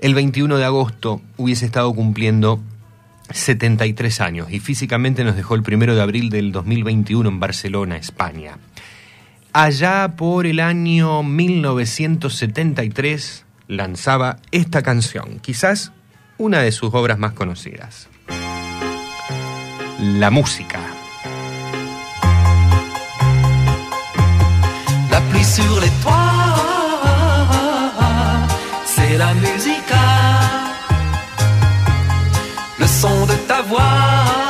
el 0.00 0.14
21 0.14 0.56
de 0.56 0.64
agosto, 0.64 1.22
hubiese 1.36 1.66
estado 1.66 1.94
cumpliendo 1.94 2.60
73 3.30 4.20
años 4.20 4.50
y 4.50 4.58
físicamente 4.58 5.22
nos 5.22 5.36
dejó 5.36 5.54
el 5.54 5.62
1 5.62 5.94
de 5.94 6.02
abril 6.02 6.30
del 6.30 6.50
2021 6.50 7.28
en 7.28 7.38
Barcelona, 7.38 7.96
España. 7.96 8.58
Allá 9.52 10.16
por 10.16 10.46
el 10.46 10.58
año 10.58 11.22
1973 11.22 13.43
lanzaba 13.68 14.36
esta 14.50 14.82
canción, 14.82 15.38
quizás 15.40 15.92
una 16.38 16.60
de 16.60 16.72
sus 16.72 16.92
obras 16.94 17.18
más 17.18 17.32
conocidas. 17.32 18.08
La 19.98 20.30
música. 20.30 20.80
La 25.10 25.20
pluie 25.30 25.44
sur 25.44 25.80
les 25.80 25.92
toits, 26.02 26.14
c'est 28.86 29.16
la 29.16 29.32
musique. 29.34 29.94
Le 32.78 32.86
son 32.86 33.26
de 33.26 33.34
ta 33.46 33.62
voix, 33.62 34.43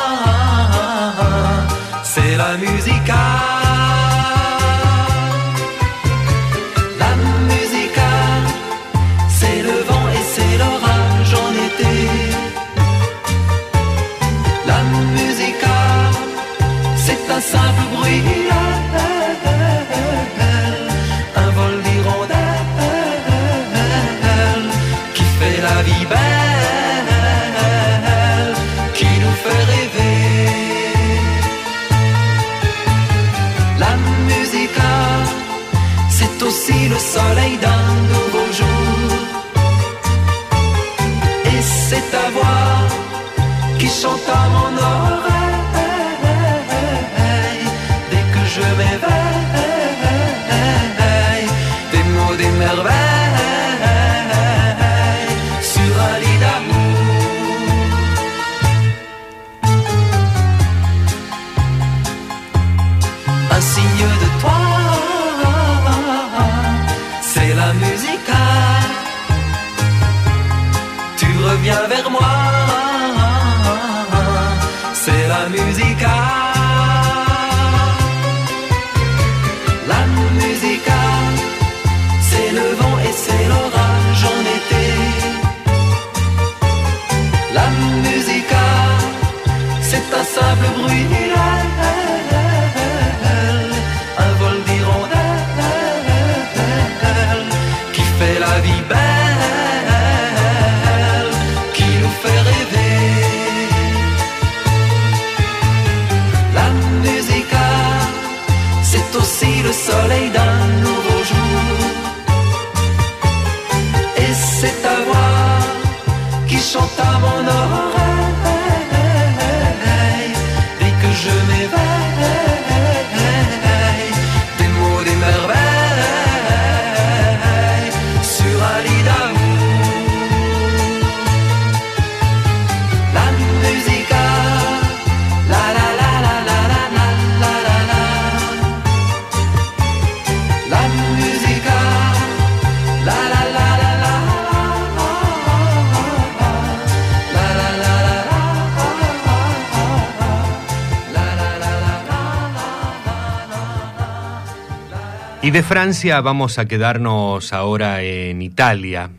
Vamos 155.85 156.59
a 156.59 156.65
quedarnos 156.65 157.53
ahora 157.53 158.01
en 158.01 158.41
Italia. 158.41 159.11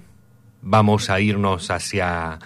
Vamos 0.63 1.11
a 1.11 1.19
irnos 1.19 1.69
hacia 1.69 2.39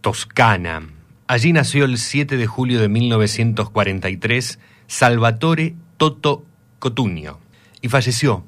Toscana. 0.00 0.88
Allí 1.26 1.52
nació 1.52 1.84
el 1.84 1.98
7 1.98 2.38
de 2.38 2.46
julio 2.46 2.80
de 2.80 2.88
1943 2.88 4.58
Salvatore 4.86 5.74
Toto 5.98 6.42
Cotugno 6.78 7.38
y 7.82 7.90
falleció 7.90 8.44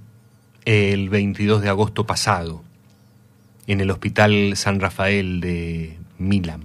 el 0.64 1.10
22 1.10 1.60
de 1.60 1.68
agosto 1.68 2.06
pasado 2.06 2.64
en 3.66 3.82
el 3.82 3.90
Hospital 3.90 4.56
San 4.56 4.80
Rafael 4.80 5.43
de 5.43 5.98
Milán, 6.16 6.62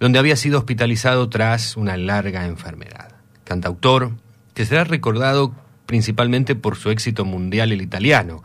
donde 0.00 0.18
había 0.18 0.34
sido 0.34 0.58
hospitalizado 0.58 1.28
tras 1.28 1.76
una 1.76 1.96
larga 1.96 2.46
enfermedad. 2.46 3.12
Cantautor 3.44 4.10
que 4.54 4.66
será 4.66 4.82
recordado 4.82 5.54
principalmente 5.88 6.54
por 6.54 6.76
su 6.76 6.90
éxito 6.90 7.24
mundial 7.24 7.72
el 7.72 7.80
italiano, 7.80 8.42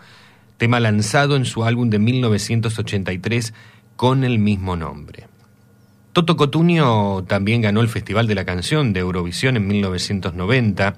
tema 0.57 0.79
lanzado 0.79 1.35
en 1.35 1.43
su 1.43 1.65
álbum 1.65 1.89
de 1.89 1.99
1983 1.99 3.53
con 3.97 4.23
el 4.23 4.39
mismo 4.39 4.77
nombre. 4.77 5.27
Toto 6.13 6.37
Cotugno 6.37 7.25
también 7.27 7.61
ganó 7.61 7.81
el 7.81 7.89
Festival 7.89 8.27
de 8.27 8.35
la 8.35 8.45
Canción 8.45 8.93
de 8.93 9.01
Eurovisión 9.01 9.57
en 9.57 9.67
1990 9.67 10.95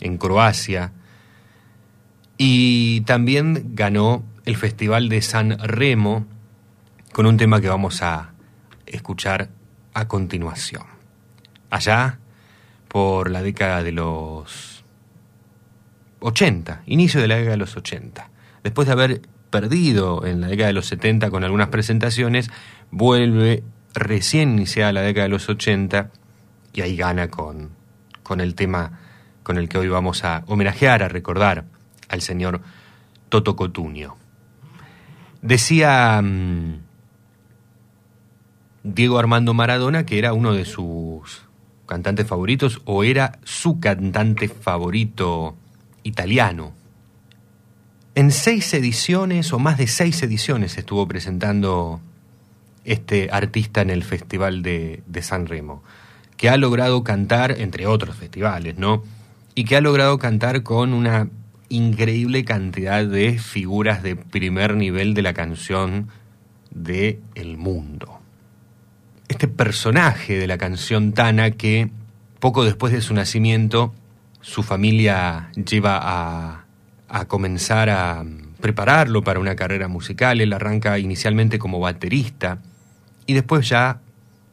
en 0.00 0.18
Croacia 0.18 0.90
y 2.36 3.02
también 3.02 3.76
ganó 3.76 4.24
el 4.46 4.56
Festival 4.56 5.08
de 5.08 5.22
San 5.22 5.60
Remo 5.60 6.26
con 7.12 7.24
un 7.26 7.36
tema 7.36 7.60
que 7.60 7.68
vamos 7.68 8.02
a 8.02 8.32
escuchar 8.84 9.50
a 9.94 10.08
continuación. 10.08 10.82
Allá, 11.70 12.18
por 12.88 13.30
la 13.30 13.42
década 13.42 13.84
de 13.84 13.92
los 13.92 14.77
80, 16.20 16.82
inicio 16.86 17.20
de 17.20 17.28
la 17.28 17.36
década 17.36 17.52
de 17.52 17.58
los 17.58 17.76
80. 17.76 18.30
Después 18.62 18.86
de 18.86 18.92
haber 18.92 19.22
perdido 19.50 20.26
en 20.26 20.40
la 20.40 20.48
década 20.48 20.68
de 20.68 20.74
los 20.74 20.86
70 20.86 21.30
con 21.30 21.44
algunas 21.44 21.68
presentaciones, 21.68 22.50
vuelve 22.90 23.62
recién 23.94 24.52
iniciada 24.52 24.92
la 24.92 25.02
década 25.02 25.24
de 25.24 25.30
los 25.30 25.48
80 25.48 26.10
y 26.72 26.80
ahí 26.82 26.96
gana 26.96 27.28
con, 27.28 27.70
con 28.22 28.40
el 28.40 28.54
tema 28.54 29.00
con 29.42 29.56
el 29.56 29.68
que 29.68 29.78
hoy 29.78 29.88
vamos 29.88 30.24
a 30.24 30.44
homenajear, 30.46 31.02
a 31.02 31.08
recordar 31.08 31.64
al 32.08 32.20
señor 32.20 32.60
Toto 33.30 33.56
Cotugno. 33.56 34.18
Decía 35.40 36.20
mm, 36.22 36.80
Diego 38.82 39.18
Armando 39.18 39.54
Maradona, 39.54 40.04
que 40.04 40.18
era 40.18 40.34
uno 40.34 40.52
de 40.52 40.64
sus 40.64 41.42
cantantes 41.86 42.26
favoritos 42.26 42.82
o 42.84 43.04
era 43.04 43.38
su 43.44 43.80
cantante 43.80 44.48
favorito 44.48 45.56
italiano. 46.08 46.72
En 48.14 48.32
seis 48.32 48.74
ediciones 48.74 49.52
o 49.52 49.58
más 49.58 49.78
de 49.78 49.86
seis 49.86 50.22
ediciones 50.22 50.76
estuvo 50.76 51.06
presentando 51.06 52.00
este 52.84 53.28
artista 53.30 53.82
en 53.82 53.90
el 53.90 54.02
Festival 54.02 54.62
de, 54.62 55.02
de 55.06 55.22
San 55.22 55.46
Remo, 55.46 55.84
que 56.36 56.48
ha 56.48 56.56
logrado 56.56 57.04
cantar, 57.04 57.52
entre 57.58 57.86
otros 57.86 58.16
festivales, 58.16 58.78
¿no? 58.78 59.04
Y 59.54 59.64
que 59.64 59.76
ha 59.76 59.80
logrado 59.80 60.18
cantar 60.18 60.62
con 60.62 60.92
una 60.92 61.28
increíble 61.68 62.44
cantidad 62.44 63.04
de 63.04 63.38
figuras 63.38 64.02
de 64.02 64.16
primer 64.16 64.74
nivel 64.74 65.14
de 65.14 65.22
la 65.22 65.34
canción 65.34 66.08
de 66.70 67.20
el 67.34 67.56
mundo. 67.56 68.20
Este 69.28 69.48
personaje 69.48 70.38
de 70.38 70.46
la 70.46 70.56
canción 70.56 71.12
Tana 71.12 71.50
que 71.50 71.90
poco 72.40 72.64
después 72.64 72.92
de 72.92 73.02
su 73.02 73.12
nacimiento 73.14 73.92
su 74.40 74.62
familia 74.62 75.50
lleva 75.54 76.00
a, 76.00 76.64
comenzar 77.26 77.90
a 77.90 78.24
prepararlo 78.60 79.22
para 79.22 79.40
una 79.40 79.56
carrera 79.56 79.88
musical. 79.88 80.40
Él 80.40 80.52
arranca 80.52 80.98
inicialmente 80.98 81.58
como 81.58 81.80
baterista 81.80 82.60
y 83.26 83.34
después 83.34 83.68
ya 83.68 84.00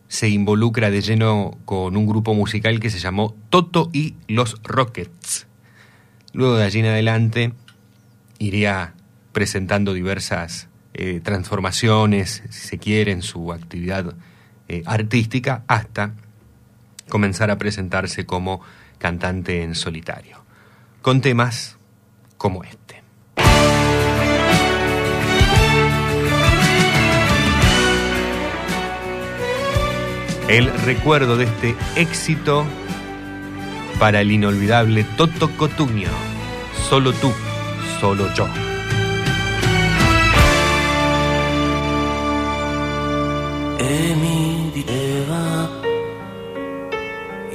se 0.07 0.29
involucra 0.29 0.91
de 0.91 1.01
lleno 1.01 1.57
con 1.65 1.97
un 1.97 2.07
grupo 2.07 2.33
musical 2.33 2.79
que 2.79 2.89
se 2.89 2.99
llamó 2.99 3.35
Toto 3.49 3.89
y 3.91 4.15
los 4.27 4.61
Rockets. 4.63 5.47
Luego 6.33 6.57
de 6.57 6.65
allí 6.65 6.79
en 6.79 6.87
adelante 6.87 7.53
iría 8.39 8.93
presentando 9.31 9.93
diversas 9.93 10.69
eh, 10.93 11.19
transformaciones, 11.23 12.43
si 12.49 12.67
se 12.67 12.77
quiere, 12.77 13.11
en 13.11 13.21
su 13.21 13.51
actividad 13.51 14.15
eh, 14.67 14.83
artística, 14.85 15.63
hasta 15.67 16.13
comenzar 17.09 17.51
a 17.51 17.57
presentarse 17.57 18.25
como 18.25 18.61
cantante 18.97 19.63
en 19.63 19.75
solitario, 19.75 20.43
con 21.01 21.21
temas 21.21 21.77
como 22.37 22.63
este. 22.63 23.03
El 30.47 30.71
recuerdo 30.81 31.37
de 31.37 31.45
este 31.45 31.75
éxito 31.95 32.65
para 33.99 34.21
el 34.21 34.31
inolvidable 34.31 35.03
Toto 35.17 35.49
Cotugno. 35.57 36.11
Solo 36.87 37.13
tú, 37.13 37.33
solo 37.99 38.31
yo. 38.35 38.47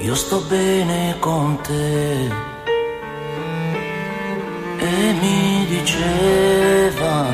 Io 0.01 0.15
sto 0.15 0.41
bene 0.49 1.17
con 1.19 1.59
te. 1.61 2.29
E 4.79 5.13
mi 5.21 5.67
diceva, 5.67 7.27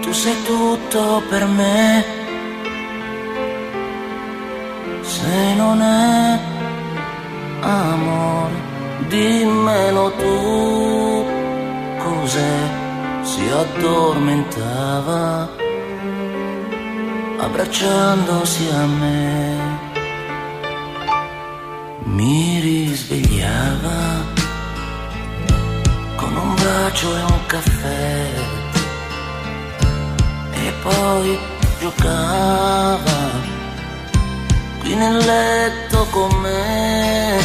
tu 0.00 0.10
sei 0.12 0.42
tutto 0.44 1.22
per 1.28 1.44
me. 1.46 2.04
Se 5.02 5.54
non 5.54 5.82
è 5.82 6.38
amore, 7.60 8.54
dimmelo 9.08 10.12
tu. 10.12 11.26
Cos'è? 11.98 12.86
Si 13.22 13.42
addormentava 13.48 15.48
abbracciandosi 17.38 18.68
a 18.70 18.86
me. 18.86 19.57
Mi 22.18 22.58
risvegliava 22.58 24.24
con 26.16 26.34
un 26.34 26.54
bacio 26.56 27.16
e 27.16 27.22
un 27.22 27.46
caffè 27.46 28.26
e 30.50 30.72
poi 30.82 31.38
giocava 31.78 33.20
qui 34.80 34.96
nel 34.96 35.16
letto 35.16 36.06
con 36.10 36.34
me. 36.40 37.38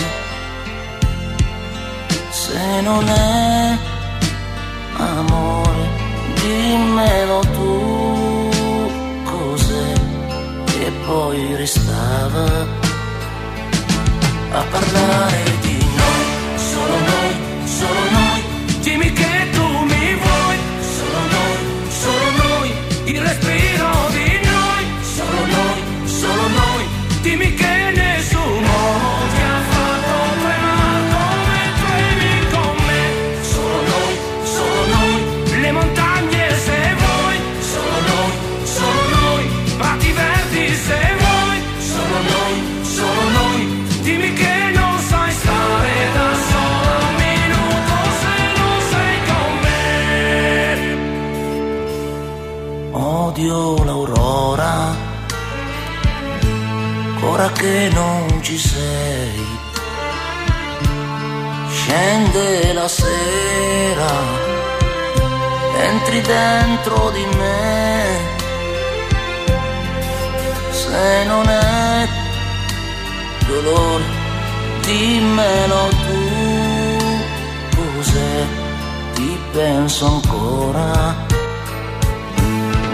Se 2.31 2.81
non 2.81 3.07
è 3.07 3.77
amore, 4.97 5.87
dimmelo 6.41 7.39
tu 7.57 8.49
cos'è 9.23 9.93
e 10.79 10.91
poi 11.05 11.55
restava 11.57 12.82
a 14.55 14.63
parlare 14.69 15.43
di 15.61 15.77
noi, 15.99 16.25
solo 16.55 16.97
noi, 17.11 17.33
solo 17.65 18.03
noi. 18.11 18.41
Dimmi 18.81 19.11
che 19.11 19.49
tu 19.51 19.65
mi 19.91 20.15
vuoi, 20.21 20.57
solo 20.95 21.21
noi, 21.35 21.57
solo 21.89 22.27
noi. 22.43 22.71
Il 23.05 23.21
respiro 23.21 23.89
di 24.11 24.39
noi, 24.51 24.83
solo 25.01 25.45
noi, 25.57 25.79
solo 26.05 26.47
noi. 26.61 26.83
Dimmi 27.21 27.52
Odio 53.43 53.83
l'aurora, 53.83 54.95
ora 57.23 57.51
che 57.51 57.89
non 57.91 58.41
ci 58.41 58.57
sei. 58.57 59.45
Scende 61.69 62.71
la 62.71 62.87
sera, 62.87 64.11
entri 65.77 66.21
dentro 66.21 67.09
di 67.09 67.25
me. 67.35 68.17
Se 70.69 71.23
non 71.25 71.45
è 71.45 72.07
dolore, 73.45 74.03
dimmelo 74.85 75.87
tu, 76.05 77.75
cos'è, 77.75 78.45
ti 79.15 79.37
penso 79.51 80.05
ancora, 80.05 81.32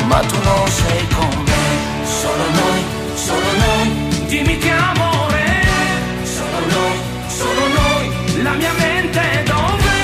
ma 0.09 0.19
tu 0.21 0.37
non 0.43 0.67
sei 0.67 1.07
con 1.15 1.33
me, 1.49 1.65
solo 2.03 2.45
noi, 2.59 2.81
solo 3.13 3.51
noi, 3.65 3.87
dimmi 4.27 4.57
che 4.57 4.71
amore, 4.71 5.43
è, 5.43 6.25
solo 6.35 6.59
noi, 6.77 6.95
solo 7.27 7.65
noi, 7.79 8.41
la 8.41 8.53
mia 8.53 8.73
mente 8.73 9.21
dov'è, 9.45 10.03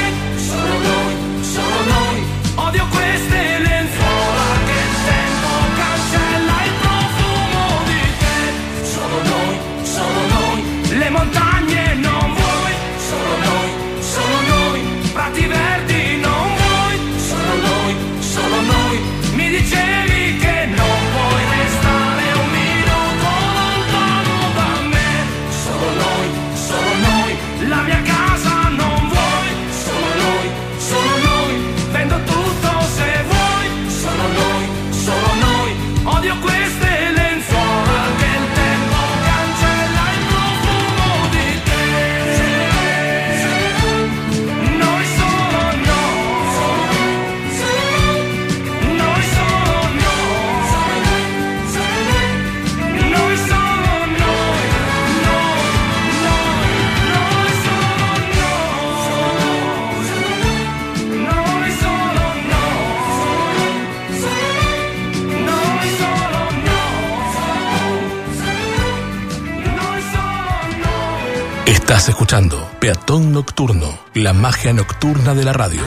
solo 0.49 0.75
noi, 0.89 1.13
solo 1.53 1.79
noi, 1.95 2.17
odio 2.67 2.85
queste 2.95 3.39
lenzuola 3.67 4.47
che 4.67 4.81
tempo 5.09 5.51
cancella 5.81 6.55
il 6.69 6.73
profumo 6.83 7.63
di 7.89 8.01
te, 8.21 8.85
solo 8.93 9.17
noi, 9.33 9.55
solo 9.95 10.21
noi, 10.35 10.97
le 10.99 11.09
montagne 11.09 11.54
Estás 71.85 72.09
escuchando 72.09 72.67
Peatón 72.79 73.31
Nocturno, 73.31 73.99
la 74.15 74.33
magia 74.33 74.73
nocturna 74.73 75.35
de 75.35 75.43
la 75.43 75.53
radio. 75.53 75.83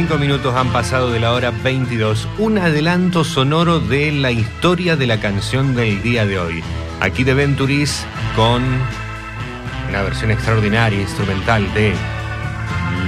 35 0.00 0.18
minutos 0.18 0.54
han 0.56 0.72
pasado 0.72 1.10
de 1.10 1.20
la 1.20 1.32
hora 1.32 1.50
22. 1.50 2.26
Un 2.38 2.56
adelanto 2.56 3.22
sonoro 3.22 3.80
de 3.80 4.10
la 4.12 4.30
historia 4.30 4.96
de 4.96 5.06
la 5.06 5.20
canción 5.20 5.74
del 5.74 6.02
día 6.02 6.24
de 6.24 6.38
hoy. 6.38 6.62
Aquí 7.00 7.22
de 7.22 7.34
Venturis 7.34 8.06
con 8.34 8.62
una 9.90 10.02
versión 10.02 10.30
extraordinaria 10.30 11.02
instrumental 11.02 11.74
de 11.74 11.92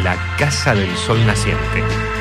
La 0.03 0.17
Casa 0.37 0.75
del 0.75 0.95
Sol 0.97 1.25
Naciente. 1.25 2.12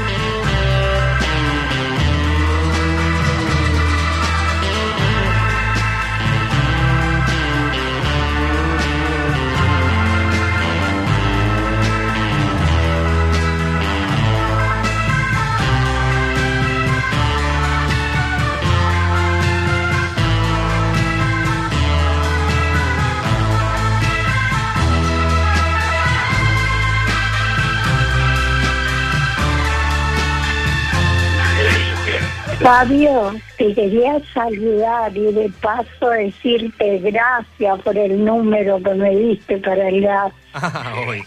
Fabio, 32.76 33.34
te 33.57 33.73
quería 33.73 34.18
saludar 34.34 35.11
y 35.18 35.34
de 35.34 35.52
paso 35.61 36.10
decirte 36.11 36.99
gracias 36.99 37.81
por 37.81 37.98
el 37.98 38.23
número 38.23 38.81
que 38.81 38.93
me 38.93 39.14
diste 39.14 39.57
para 39.57 39.89
el 39.89 39.99
gas 40.02 40.31
Ah, 40.53 40.93
hoy. 41.06 41.22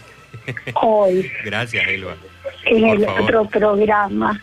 hoy 0.81 1.31
Gracias, 1.43 1.87
Elba. 1.87 2.15
en 2.65 2.81
Por 2.81 2.95
el 2.97 3.05
favor. 3.05 3.21
otro 3.21 3.45
programa. 3.45 4.41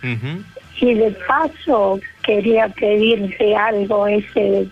Y 0.81 0.95
de 0.95 1.11
paso 1.27 1.99
quería 2.23 2.69
pedirte 2.69 3.57
algo 3.57 4.07
ese 4.07 4.69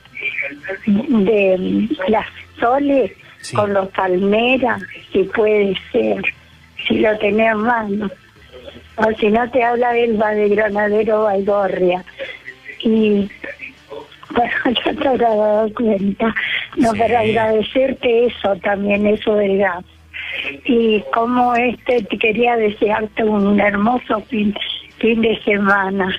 de 0.87 1.89
las 2.07 2.27
soles 2.61 3.11
con 3.57 3.75
los 3.75 3.89
palmeras, 3.89 4.81
si 5.13 5.25
puede 5.25 5.77
ser, 5.91 6.23
si 6.87 7.01
lo 7.01 7.19
tenés 7.19 7.57
mano. 7.57 8.09
O 9.01 9.13
si 9.19 9.29
no 9.29 9.51
te 9.51 9.63
habla 9.63 9.97
Elba 9.97 10.31
de 10.33 10.49
Granadero 10.51 11.25
Baigorria. 11.25 12.05
Y 12.81 13.31
bueno, 14.31 14.53
ya 14.85 14.93
te 14.95 15.09
habrás 15.09 15.37
dado 15.37 15.75
cuenta. 15.75 16.35
No, 16.77 16.93
para 16.95 17.21
agradecerte 17.21 18.27
eso 18.27 18.57
también, 18.57 19.07
eso 19.07 19.35
del 19.35 19.59
gas. 19.59 19.85
Y 20.65 21.03
como 21.13 21.55
este, 21.55 22.03
te 22.05 22.19
quería 22.19 22.57
desearte 22.57 23.25
un 23.25 23.59
hermoso 23.59 24.21
fin, 24.29 24.55
fin 24.99 25.21
de 25.23 25.41
semana. 25.43 26.15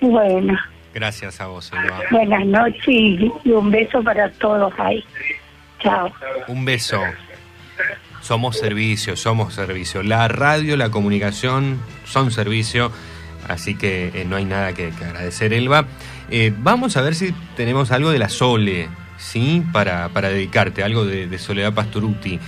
Bueno, 0.00 0.58
Gracias 0.92 1.40
a 1.40 1.46
vos, 1.46 1.72
Elba. 1.72 2.00
buenas 2.10 2.44
noches 2.46 2.88
y, 2.88 3.30
y 3.44 3.50
un 3.50 3.70
beso 3.70 4.02
para 4.02 4.28
todos 4.32 4.72
ahí. 4.78 5.04
Chao. 5.78 6.10
Un 6.48 6.64
beso. 6.64 7.00
Somos 8.20 8.58
servicio, 8.58 9.16
somos 9.16 9.54
servicio. 9.54 10.02
La 10.02 10.28
radio, 10.28 10.76
la 10.76 10.90
comunicación 10.90 11.80
son 12.04 12.30
servicio, 12.30 12.92
así 13.48 13.74
que 13.74 14.12
eh, 14.14 14.24
no 14.28 14.36
hay 14.36 14.44
nada 14.44 14.72
que, 14.74 14.88
agradecer, 14.88 15.52
Elba. 15.52 15.86
Eh, 16.30 16.52
vamos 16.56 16.96
a 16.96 17.02
ver 17.02 17.14
si 17.14 17.32
tenemos 17.56 17.90
algo 17.90 18.10
de 18.10 18.18
la 18.18 18.28
Sole, 18.28 18.88
¿sí? 19.16 19.64
Para, 19.72 20.10
para 20.10 20.28
dedicarte, 20.28 20.84
algo 20.84 21.04
de, 21.04 21.26
de 21.26 21.38
Soledad 21.38 21.74
Pastoruti. 21.74 22.38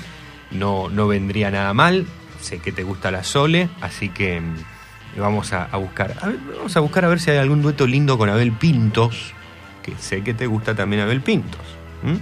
No, 0.51 0.89
no 0.91 1.09
vendría 1.09 1.51
nada 1.51 1.73
mal. 1.73 2.07
Sé 2.41 2.59
que 2.59 2.73
te 2.73 2.83
gusta 2.83 3.11
la 3.11 3.25
Sole, 3.25 3.69
así 3.81 4.09
que 4.09 4.41
mm, 4.41 4.55
vamos 5.21 5.53
a, 5.53 5.67
buscar. 5.77 6.15
Vamos 6.57 6.77
a 6.77 6.81
buscar 6.81 7.05
a 7.05 7.09
ver 7.09 7.21
si 7.21 7.31
hay 7.31 7.39
algún 7.39 7.63
dueto 7.63 7.87
lindo 7.87 8.19
con 8.19 8.29
Abel 8.29 8.53
Pintos, 8.53 9.33
que 9.83 9.95
sé 9.99 10.23
que 10.23 10.35
te 10.35 10.47
gusta 10.47 10.75
también 10.75 11.03
Abel 11.03 11.21
Pintos. 11.21 11.61
¿m? 12.05 12.19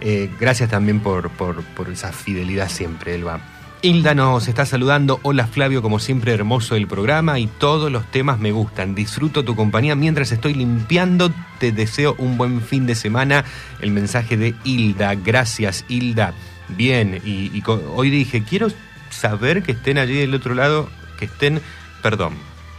Eh, 0.00 0.30
gracias 0.38 0.70
también 0.70 1.00
por, 1.00 1.30
por, 1.30 1.64
esa 1.90 2.12
fidelidad 2.12 2.68
siempre, 2.68 3.14
Elba. 3.14 3.40
Hilda 3.82 4.14
nos 4.14 4.48
está 4.48 4.64
saludando. 4.64 5.20
Hola 5.22 5.46
Flavio, 5.46 5.82
como 5.82 5.98
siempre 5.98 6.32
hermoso 6.32 6.74
el 6.74 6.86
programa 6.86 7.38
y 7.38 7.46
todos 7.46 7.92
los 7.92 8.10
temas 8.10 8.38
me 8.38 8.50
gustan. 8.50 8.94
Disfruto 8.94 9.44
tu 9.44 9.54
compañía 9.54 9.94
mientras 9.94 10.32
estoy 10.32 10.54
limpiando. 10.54 11.30
Te 11.58 11.70
deseo 11.70 12.14
un 12.16 12.38
buen 12.38 12.62
fin 12.62 12.86
de 12.86 12.94
semana. 12.94 13.44
El 13.80 13.90
mensaje 13.90 14.38
de 14.38 14.54
Hilda. 14.64 15.14
Gracias 15.16 15.84
Hilda. 15.88 16.32
Bien, 16.68 17.20
y, 17.24 17.50
y 17.54 17.62
hoy 17.66 18.08
dije, 18.08 18.42
quiero 18.42 18.68
saber 19.10 19.62
que 19.62 19.72
estén 19.72 19.98
allí 19.98 20.14
del 20.14 20.34
otro 20.34 20.54
lado, 20.54 20.88
que 21.18 21.26
estén, 21.26 21.60
perdón, 22.02 22.32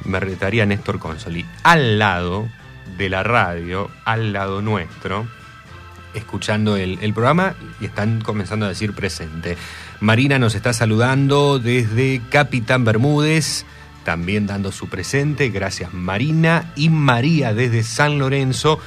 me 0.04 0.20
retaría 0.20 0.66
Néstor 0.66 0.98
Consoli, 0.98 1.46
al 1.64 2.00
lado 2.00 2.48
de 2.98 3.10
la 3.10 3.24
radio, 3.24 3.90
al 4.06 4.34
lado 4.34 4.62
nuestro 4.62 5.28
escuchando 6.16 6.78
el, 6.78 6.98
el 7.02 7.14
programa 7.14 7.56
y 7.80 7.86
están 7.86 8.22
comenzando 8.22 8.66
a 8.66 8.70
decir 8.70 8.94
presente. 8.94 9.58
Marina 10.00 10.40
nos 10.40 10.56
está 10.56 10.74
saludando 10.74 11.60
desde 11.60 12.22
Capitán 12.30 12.84
Bermúdez, 12.84 13.66
también 14.04 14.48
dando 14.48 14.72
su 14.72 14.88
presente. 14.88 15.50
Gracias 15.50 15.94
Marina. 15.94 16.72
Y 16.76 16.90
María 16.90 17.54
desde 17.54 17.84
San 17.84 18.18
Lorenzo, 18.20 18.80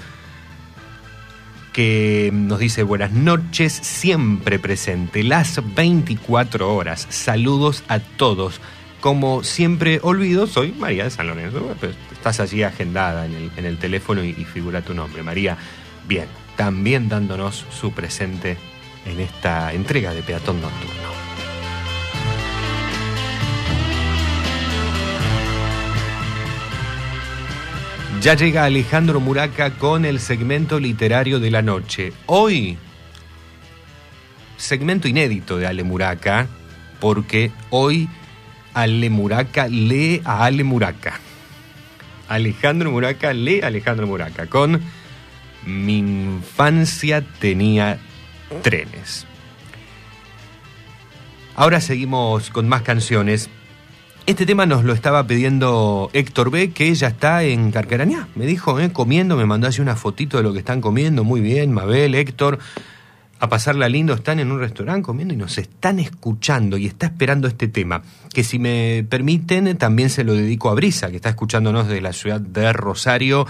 que 1.73 2.31
nos 2.33 2.59
dice 2.59 2.83
buenas 2.83 3.13
noches, 3.13 3.73
siempre 3.73 4.59
presente, 4.59 5.23
las 5.23 5.61
24 5.75 6.75
horas. 6.75 7.07
Saludos 7.11 7.85
a 7.89 7.99
todos. 8.01 8.61
Como 9.01 9.45
siempre 9.45 10.01
olvido, 10.03 10.47
soy 10.47 10.73
María 10.73 11.05
de 11.05 11.11
San 11.11 11.29
Lorenzo. 11.29 11.75
Estás 12.13 12.41
allí 12.41 12.63
agendada 12.65 13.27
en 13.27 13.35
el, 13.35 13.51
en 13.57 13.65
el 13.65 13.79
teléfono 13.79 14.25
y 14.25 14.33
figura 14.33 14.83
tu 14.83 14.93
nombre, 14.93 15.23
María. 15.23 15.57
Bien, 16.09 16.27
también 16.59 17.09
dándonos 17.09 17.65
su 17.71 17.93
presente 17.93 18.57
en 19.07 19.21
esta 19.21 19.73
entrega 19.73 20.13
de 20.13 20.25
Peatón 20.25 20.61
Nocturno. 20.61 21.09
Ya 28.21 28.35
llega 28.35 28.65
Alejandro 28.65 29.21
Muraca 29.21 29.71
con 29.71 30.05
el 30.05 30.19
segmento 30.19 30.81
literario 30.81 31.39
de 31.39 31.53
la 31.53 31.63
noche. 31.63 32.13
Hoy, 32.27 32.77
segmento 34.57 35.07
inédito 35.07 35.59
de 35.59 35.69
Ale 35.69 35.85
Muraca, 35.85 36.49
porque 36.99 37.53
hoy 37.71 38.09
Ale 38.75 39.11
Muraca 39.11 39.69
lee 39.69 40.23
a 40.25 40.45
Ale 40.45 40.65
Muraca. 40.65 41.21
Alejandro 42.29 42.91
Muraca 42.91 43.33
lee 43.33 43.61
a 43.63 43.69
Alejandro 43.69 44.09
Muraca 44.09 44.47
con 44.47 44.83
Mi 45.65 45.99
infancia 45.99 47.25
tenía 47.41 47.99
trenes. 48.63 49.27
Ahora 51.55 51.81
seguimos 51.81 52.51
con 52.51 52.69
más 52.69 52.83
canciones. 52.83 53.51
Este 54.27 54.47
tema 54.47 54.67
nos 54.67 54.85
lo 54.85 54.93
estaba 54.93 55.27
pidiendo 55.27 56.11
Héctor 56.13 56.51
B, 56.51 56.71
que 56.71 56.95
ya 56.95 57.09
está 57.09 57.43
en 57.45 57.73
Carcarañá. 57.73 58.29
Me 58.35 58.47
dijo, 58.47 58.79
eh, 58.79 58.93
comiendo, 58.93 59.37
me 59.37 59.47
mandó 59.47 59.67
así 59.67 59.81
una 59.81 59.97
fotito 59.97 60.37
de 60.37 60.43
lo 60.43 60.53
que 60.53 60.59
están 60.59 60.81
comiendo. 60.81 61.25
Muy 61.25 61.41
bien, 61.41 61.73
Mabel, 61.73 62.15
Héctor. 62.15 62.59
A 63.41 63.49
pasarla 63.49 63.89
lindo, 63.89 64.15
están 64.15 64.39
en 64.39 64.53
un 64.53 64.61
restaurante 64.61 65.07
comiendo 65.07 65.33
y 65.33 65.37
nos 65.37 65.59
están 65.59 65.99
escuchando 65.99 66.77
y 66.77 66.87
está 66.87 67.07
esperando 67.07 67.49
este 67.49 67.69
tema. 67.69 68.03
Que 68.35 68.45
si 68.45 68.59
me 68.59 69.07
permiten, 69.09 69.79
también 69.79 70.11
se 70.11 70.25
lo 70.25 70.35
dedico 70.35 70.71
a 70.71 70.75
Brisa, 70.75 71.09
que 71.11 71.17
está 71.17 71.31
escuchándonos 71.31 71.89
de 71.89 72.01
la 72.01 72.13
ciudad 72.13 72.41
de 72.41 72.73
Rosario. 72.73 73.47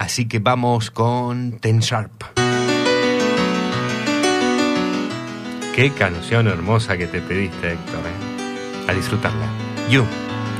Así 0.00 0.24
que 0.24 0.38
vamos 0.38 0.90
con 0.90 1.58
Ten 1.60 1.80
Sharp. 1.80 2.10
Qué 5.76 5.90
canción 5.90 6.48
hermosa 6.48 6.96
que 6.96 7.06
te 7.06 7.20
pediste, 7.20 7.72
Héctor. 7.72 8.00
¿eh? 8.06 8.88
A 8.88 8.94
disfrutarla. 8.94 9.44
You, 9.90 10.06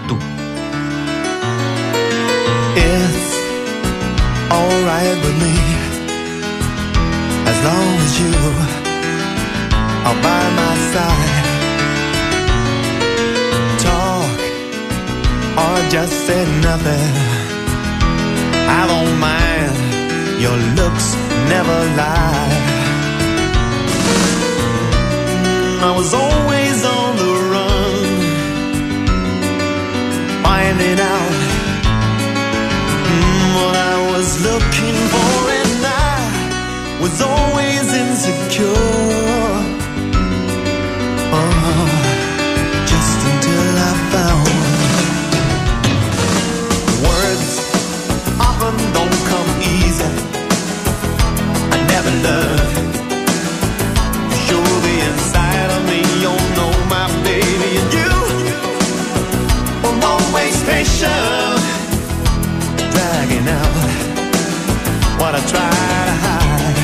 tú. 0.07 0.19
It's 2.77 3.35
alright 4.51 5.17
with 5.25 5.37
me 5.41 5.57
as 7.47 7.65
long 7.65 7.97
as 8.05 8.21
you 8.21 8.35
are 10.05 10.17
by 10.21 10.51
my 10.61 10.75
side. 10.93 11.47
Talk 13.79 14.39
or 15.57 15.89
just 15.89 16.13
say 16.27 16.45
nothing. 16.61 17.40
I 18.79 18.87
don't 18.93 19.15
mind, 19.19 19.73
your 20.45 20.57
looks 20.79 21.07
never 21.53 21.79
lie. 22.01 22.51
I 25.89 25.91
was 25.99 26.11
always 26.15 26.79
on 26.99 27.11
the 27.23 27.33
run, 27.53 28.05
finding 30.47 30.99
out 31.15 31.37
mm, 33.09 33.45
what 33.57 33.75
I 33.93 33.97
was 34.13 34.29
looking 34.49 34.99
for, 35.13 35.35
and 35.61 35.83
I 35.87 37.01
was 37.03 37.17
always 37.21 37.87
insecure. 38.03 39.10
frustration 60.85 61.09
dragging 62.91 63.49
out 63.49 63.75
what 65.21 65.35
I 65.35 65.41
try 65.41 65.71
to 66.09 66.17
hide. 66.25 66.77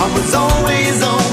I 0.02 0.14
was 0.14 0.34
always 0.34 1.02
on. 1.02 1.23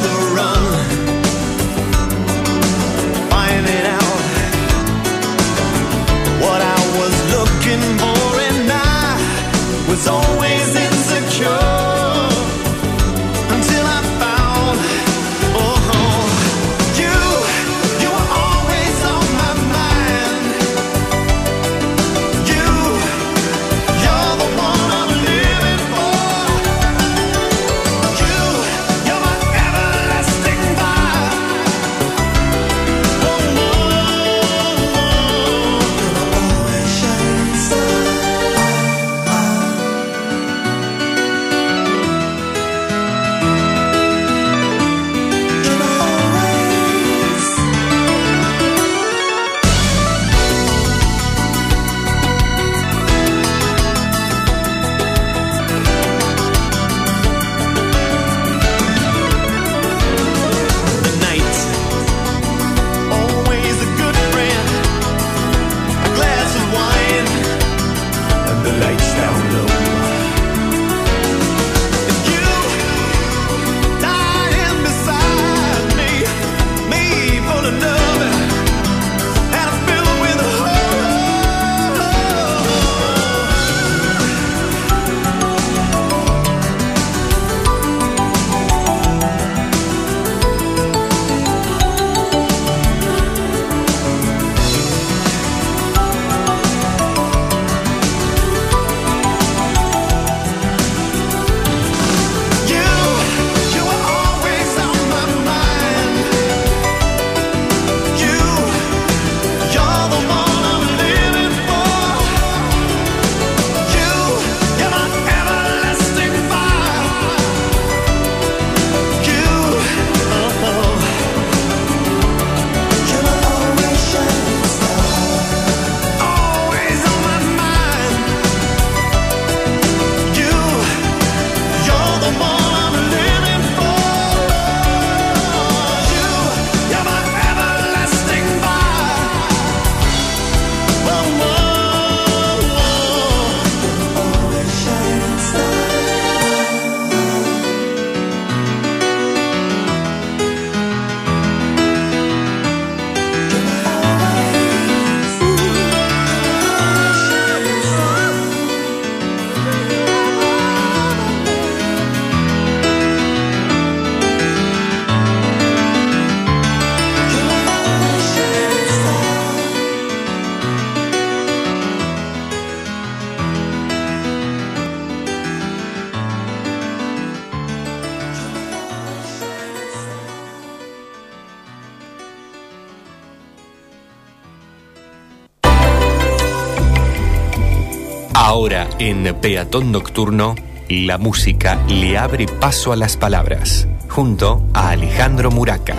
peatón 189.51 189.91
nocturno, 189.91 190.55
la 190.87 191.17
música 191.17 191.75
le 191.89 192.17
abre 192.17 192.45
paso 192.45 192.93
a 192.93 192.95
las 192.95 193.17
palabras, 193.17 193.85
junto 194.07 194.65
a 194.73 194.91
Alejandro 194.91 195.51
Muraca. 195.51 195.97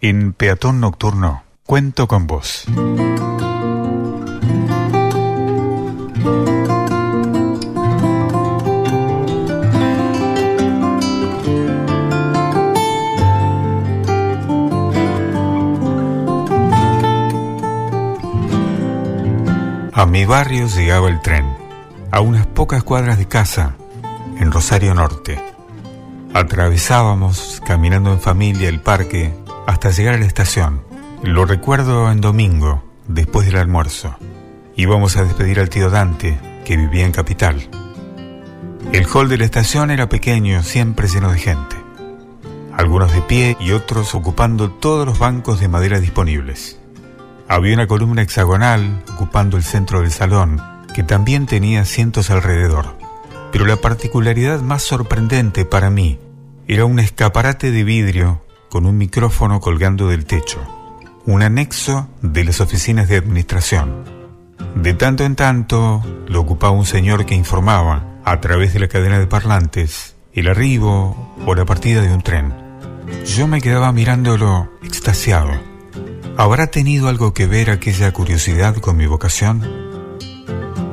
En 0.00 0.32
Peatón 0.34 0.78
Nocturno, 0.78 1.42
cuento 1.66 2.06
con 2.06 2.28
vos. 2.28 2.64
mi 20.12 20.26
barrio 20.26 20.66
llegaba 20.66 21.08
el 21.08 21.22
tren, 21.22 21.46
a 22.10 22.20
unas 22.20 22.46
pocas 22.46 22.84
cuadras 22.84 23.16
de 23.16 23.26
casa, 23.26 23.76
en 24.38 24.52
Rosario 24.52 24.92
Norte. 24.92 25.42
Atravesábamos, 26.34 27.62
caminando 27.64 28.12
en 28.12 28.20
familia, 28.20 28.68
el 28.68 28.82
parque 28.82 29.32
hasta 29.66 29.88
llegar 29.90 30.16
a 30.16 30.18
la 30.18 30.26
estación. 30.26 30.82
Lo 31.22 31.46
recuerdo 31.46 32.12
en 32.12 32.20
domingo, 32.20 32.84
después 33.08 33.46
del 33.46 33.56
almuerzo. 33.56 34.14
Íbamos 34.76 35.16
a 35.16 35.24
despedir 35.24 35.58
al 35.58 35.70
tío 35.70 35.88
Dante, 35.88 36.38
que 36.66 36.76
vivía 36.76 37.06
en 37.06 37.12
Capital. 37.12 37.70
El 38.92 39.06
hall 39.06 39.30
de 39.30 39.38
la 39.38 39.46
estación 39.46 39.90
era 39.90 40.10
pequeño, 40.10 40.62
siempre 40.62 41.08
lleno 41.08 41.32
de 41.32 41.38
gente. 41.38 41.76
Algunos 42.76 43.14
de 43.14 43.22
pie 43.22 43.56
y 43.58 43.72
otros 43.72 44.14
ocupando 44.14 44.72
todos 44.72 45.06
los 45.06 45.18
bancos 45.18 45.58
de 45.58 45.68
madera 45.68 46.00
disponibles. 46.00 46.81
Había 47.48 47.74
una 47.74 47.86
columna 47.86 48.22
hexagonal 48.22 49.02
ocupando 49.12 49.56
el 49.56 49.62
centro 49.62 50.00
del 50.00 50.10
salón, 50.10 50.62
que 50.94 51.02
también 51.02 51.46
tenía 51.46 51.82
asientos 51.82 52.30
alrededor. 52.30 52.96
Pero 53.50 53.66
la 53.66 53.76
particularidad 53.76 54.60
más 54.60 54.82
sorprendente 54.82 55.64
para 55.64 55.90
mí 55.90 56.18
era 56.66 56.84
un 56.84 56.98
escaparate 56.98 57.70
de 57.70 57.84
vidrio 57.84 58.44
con 58.70 58.86
un 58.86 58.96
micrófono 58.96 59.60
colgando 59.60 60.08
del 60.08 60.24
techo, 60.24 60.60
un 61.26 61.42
anexo 61.42 62.08
de 62.22 62.44
las 62.44 62.60
oficinas 62.60 63.08
de 63.08 63.16
administración. 63.16 64.04
De 64.74 64.94
tanto 64.94 65.24
en 65.24 65.36
tanto 65.36 66.02
lo 66.26 66.40
ocupaba 66.40 66.72
un 66.72 66.86
señor 66.86 67.26
que 67.26 67.34
informaba, 67.34 68.06
a 68.24 68.40
través 68.40 68.72
de 68.72 68.80
la 68.80 68.88
cadena 68.88 69.18
de 69.18 69.26
parlantes, 69.26 70.16
el 70.32 70.48
arribo 70.48 71.34
o 71.44 71.54
la 71.54 71.66
partida 71.66 72.00
de 72.00 72.12
un 72.12 72.22
tren. 72.22 72.54
Yo 73.26 73.46
me 73.46 73.60
quedaba 73.60 73.92
mirándolo 73.92 74.70
extasiado. 74.82 75.71
¿Habrá 76.38 76.68
tenido 76.68 77.08
algo 77.08 77.34
que 77.34 77.46
ver 77.46 77.70
aquella 77.70 78.10
curiosidad 78.12 78.76
con 78.76 78.96
mi 78.96 79.06
vocación? 79.06 79.62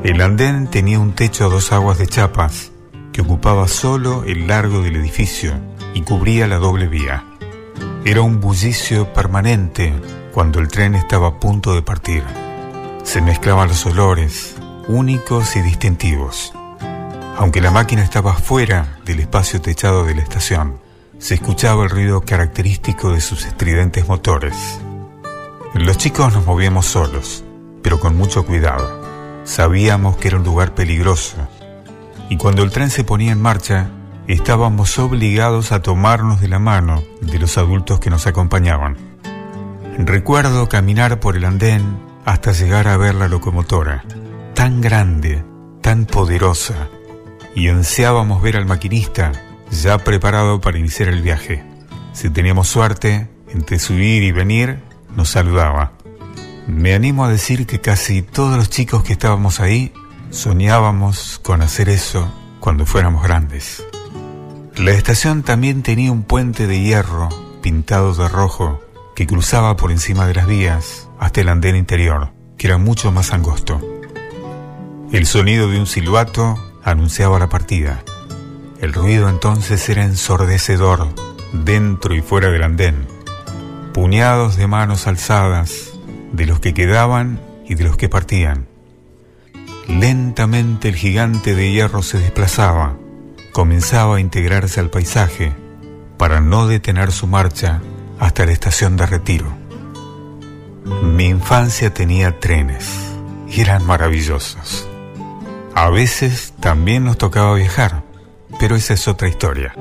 El 0.03 0.21
andén 0.21 0.67
tenía 0.67 0.99
un 0.99 1.13
techo 1.13 1.45
a 1.45 1.49
dos 1.49 1.71
aguas 1.71 1.97
de 1.97 2.07
chapas 2.07 2.71
que 3.13 3.21
ocupaba 3.21 3.69
solo 3.69 4.25
el 4.25 4.47
largo 4.47 4.81
del 4.81 4.97
edificio 4.97 5.53
y 5.93 6.01
cubría 6.01 6.45
la 6.45 6.57
doble 6.57 6.87
vía. 6.87 7.23
Era 8.03 8.21
un 8.21 8.41
bullicio 8.41 9.13
permanente 9.13 9.93
cuando 10.33 10.59
el 10.59 10.67
tren 10.67 10.93
estaba 10.95 11.29
a 11.29 11.39
punto 11.39 11.73
de 11.73 11.83
partir. 11.83 12.23
Se 13.03 13.21
mezclaban 13.21 13.69
los 13.69 13.85
olores, 13.85 14.57
únicos 14.89 15.55
y 15.55 15.61
distintivos. 15.61 16.53
Aunque 17.37 17.61
la 17.61 17.71
máquina 17.71 18.03
estaba 18.03 18.33
fuera 18.33 18.99
del 19.05 19.21
espacio 19.21 19.61
techado 19.61 20.03
de 20.03 20.15
la 20.15 20.21
estación, 20.21 20.81
se 21.17 21.35
escuchaba 21.35 21.85
el 21.85 21.89
ruido 21.89 22.21
característico 22.21 23.13
de 23.13 23.21
sus 23.21 23.45
estridentes 23.45 24.05
motores. 24.05 24.79
Los 25.75 25.97
chicos 25.97 26.33
nos 26.33 26.47
movíamos 26.47 26.87
solos, 26.87 27.43
pero 27.83 27.99
con 27.99 28.17
mucho 28.17 28.43
cuidado. 28.43 28.99
Sabíamos 29.43 30.17
que 30.17 30.29
era 30.29 30.37
un 30.37 30.43
lugar 30.43 30.73
peligroso, 30.73 31.37
y 32.27 32.37
cuando 32.37 32.63
el 32.63 32.71
tren 32.71 32.89
se 32.89 33.03
ponía 33.03 33.31
en 33.31 33.41
marcha, 33.41 33.91
estábamos 34.27 34.97
obligados 34.97 35.71
a 35.71 35.83
tomarnos 35.83 36.41
de 36.41 36.47
la 36.47 36.57
mano 36.57 37.03
de 37.21 37.37
los 37.37 37.59
adultos 37.59 37.99
que 37.99 38.09
nos 38.09 38.25
acompañaban. 38.25 38.97
Recuerdo 39.99 40.67
caminar 40.69 41.19
por 41.19 41.37
el 41.37 41.45
andén 41.45 41.99
hasta 42.25 42.51
llegar 42.51 42.87
a 42.87 42.97
ver 42.97 43.13
la 43.13 43.27
locomotora, 43.27 44.03
tan 44.55 44.81
grande, 44.81 45.43
tan 45.81 46.05
poderosa, 46.05 46.87
y 47.53 47.69
ansiábamos 47.69 48.41
ver 48.41 48.57
al 48.57 48.65
maquinista 48.65 49.33
ya 49.69 49.99
preparado 49.99 50.61
para 50.61 50.79
iniciar 50.79 51.09
el 51.09 51.21
viaje. 51.21 51.63
Si 52.13 52.31
teníamos 52.31 52.67
suerte, 52.67 53.29
entre 53.49 53.77
subir 53.77 54.23
y 54.23 54.31
venir, 54.31 54.88
nos 55.19 55.31
saludaba. 55.31 55.91
Me 56.65 56.93
animo 56.93 57.25
a 57.25 57.29
decir 57.29 57.67
que 57.67 57.81
casi 57.81 58.21
todos 58.21 58.55
los 58.55 58.69
chicos 58.69 59.03
que 59.03 59.11
estábamos 59.11 59.59
ahí 59.59 59.91
soñábamos 60.29 61.41
con 61.43 61.61
hacer 61.61 61.89
eso 61.89 62.31
cuando 62.61 62.85
fuéramos 62.85 63.21
grandes. 63.21 63.83
La 64.77 64.91
estación 64.91 65.43
también 65.43 65.83
tenía 65.83 66.09
un 66.09 66.23
puente 66.23 66.67
de 66.67 66.81
hierro 66.81 67.27
pintado 67.61 68.13
de 68.13 68.29
rojo 68.29 68.79
que 69.13 69.27
cruzaba 69.27 69.75
por 69.75 69.91
encima 69.91 70.25
de 70.25 70.35
las 70.35 70.47
vías 70.47 71.09
hasta 71.19 71.41
el 71.41 71.49
andén 71.49 71.75
interior, 71.75 72.31
que 72.57 72.67
era 72.67 72.77
mucho 72.77 73.11
más 73.11 73.33
angosto. 73.33 73.81
El 75.11 75.25
sonido 75.25 75.67
de 75.67 75.81
un 75.81 75.85
silbato 75.85 76.57
anunciaba 76.81 77.39
la 77.39 77.49
partida. 77.49 78.05
El 78.79 78.93
ruido 78.93 79.27
entonces 79.27 79.89
era 79.89 80.05
ensordecedor, 80.05 81.09
dentro 81.51 82.15
y 82.15 82.21
fuera 82.21 82.49
del 82.51 82.63
andén. 82.63 83.18
Puñados 83.99 84.55
de 84.55 84.65
manos 84.65 85.07
alzadas, 85.07 85.91
de 86.31 86.45
los 86.45 86.61
que 86.61 86.73
quedaban 86.73 87.41
y 87.65 87.75
de 87.75 87.83
los 87.83 87.97
que 87.97 88.07
partían. 88.07 88.65
Lentamente 89.89 90.87
el 90.87 90.95
gigante 90.95 91.53
de 91.53 91.73
hierro 91.73 92.01
se 92.01 92.17
desplazaba, 92.17 92.95
comenzaba 93.51 94.15
a 94.15 94.19
integrarse 94.21 94.79
al 94.79 94.89
paisaje 94.89 95.51
para 96.17 96.39
no 96.39 96.65
detener 96.65 97.11
su 97.11 97.27
marcha 97.27 97.81
hasta 98.19 98.45
la 98.45 98.53
estación 98.53 98.95
de 98.95 99.05
retiro. 99.05 99.53
Mi 101.03 101.25
infancia 101.25 101.93
tenía 101.93 102.39
trenes 102.39 102.89
y 103.49 103.59
eran 103.59 103.85
maravillosos. 103.85 104.87
A 105.75 105.89
veces 105.89 106.53
también 106.61 107.03
nos 107.03 107.17
tocaba 107.17 107.53
viajar, 107.53 108.03
pero 108.61 108.77
esa 108.77 108.93
es 108.93 109.09
otra 109.09 109.27
historia. 109.27 109.75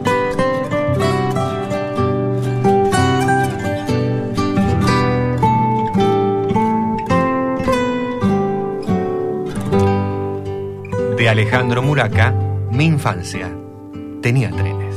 De 11.19 11.29
Alejandro 11.29 11.83
Muraca, 11.83 12.33
Mi 12.71 12.85
infancia 12.85 13.53
tenía 14.23 14.53
trenes. 14.53 14.88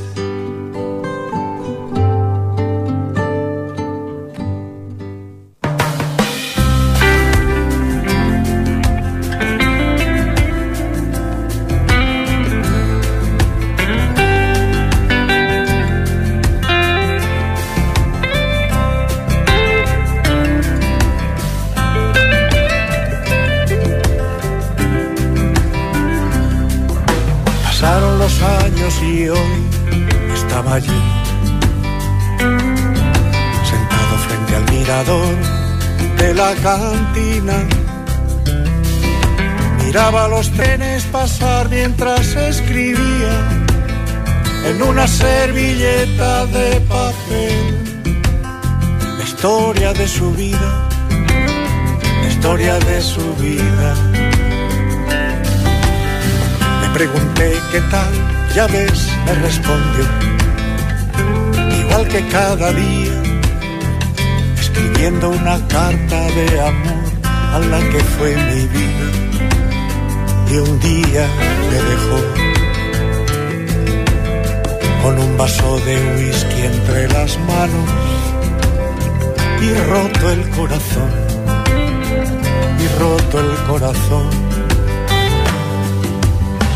Miraba 39.92 40.26
los 40.26 40.50
trenes 40.52 41.04
pasar 41.04 41.68
mientras 41.68 42.34
escribía 42.34 43.34
en 44.64 44.82
una 44.82 45.06
servilleta 45.06 46.46
de 46.46 46.80
papel 46.88 47.76
la 49.18 49.22
historia 49.22 49.92
de 49.92 50.08
su 50.08 50.32
vida, 50.32 50.88
la 52.22 52.26
historia 52.26 52.78
de 52.78 53.02
su 53.02 53.34
vida. 53.34 53.94
Le 56.80 56.88
pregunté 56.94 57.52
qué 57.70 57.82
tal, 57.90 58.12
ya 58.54 58.66
ves, 58.68 59.08
me 59.26 59.34
respondió, 59.34 60.04
igual 61.82 62.08
que 62.08 62.26
cada 62.28 62.72
día, 62.72 63.22
escribiendo 64.58 65.28
una 65.28 65.58
carta 65.68 66.20
de 66.30 66.60
amor 66.62 67.12
a 67.26 67.58
la 67.58 67.78
que 67.90 68.00
fue 68.16 68.34
mi 68.34 68.66
vida. 68.68 69.01
Y 70.52 70.56
un 70.56 70.78
día 70.80 71.26
me 71.70 71.78
dejó 71.90 72.18
con 75.02 75.18
un 75.18 75.38
vaso 75.38 75.78
de 75.86 75.96
whisky 76.14 76.60
entre 76.66 77.08
las 77.08 77.38
manos 77.38 77.88
y 79.62 79.72
roto 79.90 80.30
el 80.30 80.50
corazón, 80.50 81.10
y 82.78 83.00
roto 83.00 83.40
el 83.40 83.56
corazón. 83.66 84.28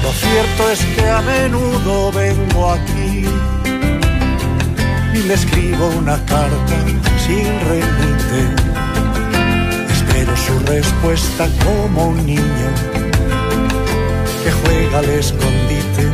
Lo 0.02 0.10
cierto 0.24 0.70
es 0.70 0.82
que 0.94 1.06
a 1.06 1.20
menudo 1.20 2.12
vengo 2.12 2.70
aquí 2.70 3.26
y 5.12 5.18
le 5.18 5.34
escribo 5.34 5.88
una 5.88 6.16
carta 6.24 6.76
sin 7.26 7.60
remite. 7.68 8.40
Espero 9.92 10.34
su 10.34 10.58
respuesta 10.60 11.46
como 11.62 12.06
un 12.06 12.24
niño 12.24 12.95
que 14.46 14.52
juega 14.52 14.98
al 15.00 15.10
escondite, 15.10 16.04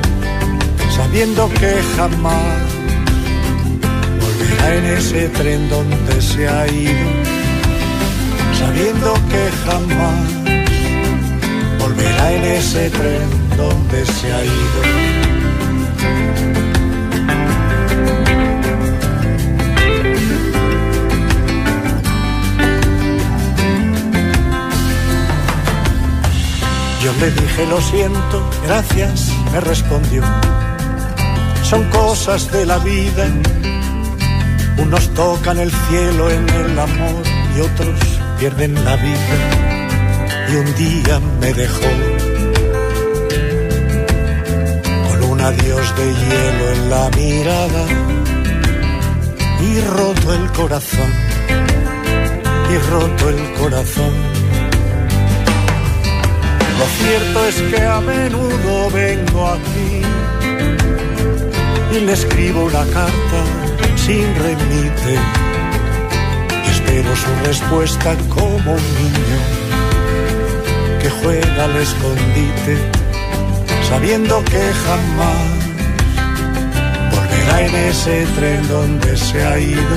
sabiendo 0.97 1.51
que 1.51 1.83
jamás 1.97 2.63
volverá 4.23 4.75
en 4.77 4.85
ese 4.97 5.29
tren 5.29 5.69
donde 5.69 6.23
se 6.23 6.49
ha 6.49 6.67
ido, 6.67 7.09
sabiendo 8.59 9.13
que 9.31 9.43
jamás 9.67 10.33
volverá 11.79 12.33
en 12.33 12.45
ese 12.45 12.89
tren 12.89 13.29
donde 13.55 14.07
se 14.07 14.33
ha 14.33 14.43
ido. 14.43 15.22
Le 27.03 27.31
dije 27.33 27.67
lo 27.67 27.81
siento, 27.81 28.49
gracias, 28.65 29.33
me 29.53 29.61
respondió. 29.61 30.23
Son 31.65 31.83
cosas 31.91 32.51
de 32.53 32.65
la 32.65 32.79
vida. 32.79 33.27
Unos 34.79 35.13
tocan 35.13 35.59
el 35.59 35.73
cielo 35.89 36.31
en 36.31 36.49
el 36.49 36.79
amor 36.79 37.23
y 37.57 37.61
otros 37.61 37.99
pierden 38.39 38.85
la 38.85 38.95
vida. 38.97 39.35
Y 40.49 40.55
un 40.55 40.75
día 40.77 41.21
me 41.41 41.53
dejó 41.53 41.91
con 45.09 45.25
un 45.25 45.41
adiós 45.41 45.97
de 45.97 46.07
hielo 46.07 46.71
en 46.73 46.91
la 46.91 47.11
mirada 47.17 47.85
y 49.61 49.81
roto 49.81 50.35
el 50.35 50.53
corazón, 50.53 51.13
y 52.71 52.79
roto 52.91 53.29
el 53.29 53.53
corazón. 53.55 54.32
Lo 56.83 56.89
cierto 56.89 57.47
es 57.47 57.63
que 57.71 57.81
a 57.81 58.01
menudo 58.01 58.91
vengo 58.91 59.47
aquí 59.47 60.03
y 61.93 62.01
le 62.01 62.13
escribo 62.13 62.65
una 62.65 62.85
carta 62.87 63.41
sin 63.95 64.35
remite. 64.35 65.15
Y 66.67 66.71
espero 66.73 67.15
su 67.15 67.47
respuesta 67.47 68.17
como 68.31 68.73
un 68.73 68.85
niño 68.99 69.39
que 71.01 71.09
juega 71.09 71.65
al 71.67 71.77
escondite 71.77 72.77
sabiendo 73.89 74.43
que 74.43 74.73
jamás 74.85 75.51
volverá 77.13 77.61
en 77.61 77.75
ese 77.91 78.27
tren 78.35 78.67
donde 78.67 79.17
se 79.17 79.45
ha 79.45 79.57
ido 79.57 79.97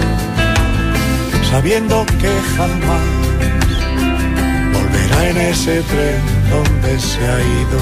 sabiendo 1.49 2.05
que 2.21 2.31
jamás 2.55 3.07
volverá 4.71 5.29
en 5.29 5.37
ese 5.37 5.81
tren 5.81 6.34
dónde 6.49 6.99
se 6.99 7.19
ha 7.19 7.39
ido. 7.41 7.79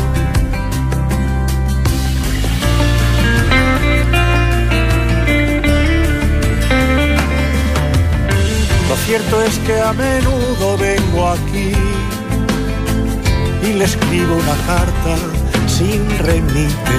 Lo 8.90 8.96
cierto 9.06 9.42
es 9.42 9.58
que 9.60 9.80
a 9.82 9.94
menudo 9.94 10.78
vengo 10.78 11.30
aquí 11.30 11.72
y 13.64 13.74
le 13.74 13.86
escribo 13.86 14.36
una 14.36 14.56
carta 14.68 15.16
sin 15.68 16.08
remite. 16.20 16.96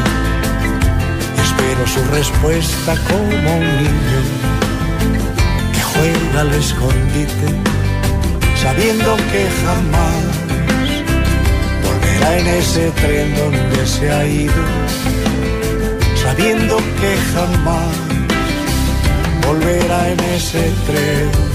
Espero 1.42 1.86
su 1.86 2.02
respuesta 2.10 2.96
como 3.08 3.56
un 3.56 3.76
niño 3.76 4.20
que 5.72 5.82
juega 5.82 6.40
al 6.40 6.54
escondite, 6.54 7.48
sabiendo 8.56 9.16
que 9.30 9.48
jamás 9.64 10.33
en 12.32 12.46
ese 12.46 12.90
tren 12.90 13.34
donde 13.36 13.86
se 13.86 14.10
ha 14.10 14.26
ido, 14.26 14.62
sabiendo 16.22 16.76
que 17.00 17.16
jamás 17.34 17.96
volverá 19.46 20.10
en 20.12 20.20
ese 20.20 20.72
tren 20.86 21.53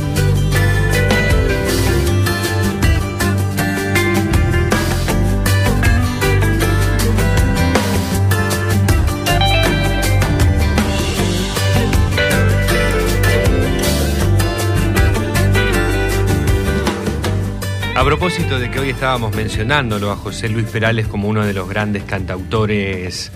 A 17.99 18.05
propósito 18.05 18.57
de 18.59 18.71
que 18.71 18.80
hoy 18.80 18.91
estábamos 18.91 19.35
mencionándolo 19.35 20.09
a 20.09 20.15
José 20.15 20.47
Luis 20.47 20.67
Perales 20.67 21.05
como 21.05 21.27
uno 21.27 21.45
de 21.45 21.53
los 21.53 21.67
grandes 21.67 22.05
cantautores 22.05 23.30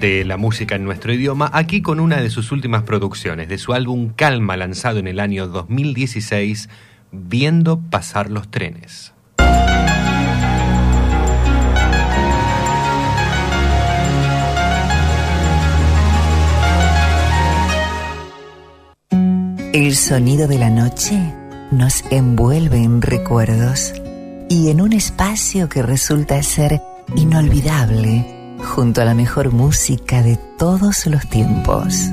de 0.00 0.24
la 0.24 0.36
música 0.36 0.74
en 0.74 0.82
nuestro 0.82 1.12
idioma, 1.12 1.48
aquí 1.54 1.80
con 1.80 2.00
una 2.00 2.20
de 2.20 2.28
sus 2.28 2.50
últimas 2.50 2.82
producciones, 2.82 3.48
de 3.48 3.56
su 3.56 3.72
álbum 3.72 4.12
Calma, 4.12 4.56
lanzado 4.56 4.98
en 4.98 5.06
el 5.06 5.20
año 5.20 5.46
2016, 5.46 6.68
Viendo 7.12 7.78
pasar 7.88 8.30
los 8.30 8.50
trenes. 8.50 9.14
El 19.72 19.94
sonido 19.94 20.48
de 20.48 20.58
la 20.58 20.70
noche 20.70 21.16
nos 21.70 22.02
envuelve 22.10 22.78
en 22.78 23.00
recuerdos 23.00 23.92
y 24.50 24.68
en 24.68 24.80
un 24.80 24.92
espacio 24.92 25.68
que 25.68 25.80
resulta 25.80 26.42
ser 26.42 26.82
inolvidable 27.14 28.56
junto 28.74 29.00
a 29.00 29.04
la 29.04 29.14
mejor 29.14 29.52
música 29.52 30.22
de 30.22 30.36
todos 30.58 31.06
los 31.06 31.24
tiempos. 31.28 32.10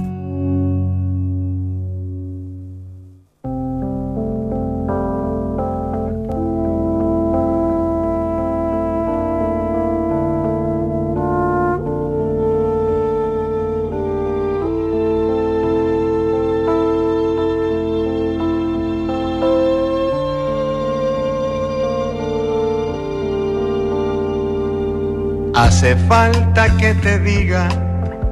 Falta 25.95 26.68
que 26.77 26.93
te 26.95 27.18
diga 27.19 27.69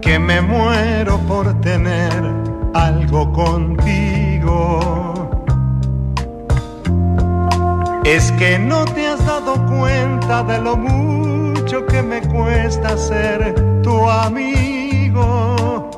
que 0.02 0.20
me 0.20 0.42
muero 0.42 1.18
por 1.20 1.54
tener 1.62 2.12
algo 2.74 3.32
contigo. 3.32 4.80
Es 8.04 8.32
que 8.34 8.60
no 8.60 8.84
te 8.86 9.08
has 9.08 9.26
dado 9.26 9.54
cuenta 9.66 10.44
de 10.44 10.60
lo 10.60 10.76
mucho 10.76 11.86
que 11.86 12.02
me 12.02 12.22
cuesta 12.22 12.98
ser 12.98 13.56
tu 13.82 14.10
amigo. 14.10 15.90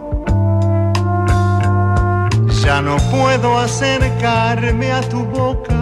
Ya 2.63 2.81
no 2.81 2.97
puedo 3.11 3.57
acercarme 3.57 4.91
a 4.91 5.01
tu 5.01 5.25
boca 5.25 5.76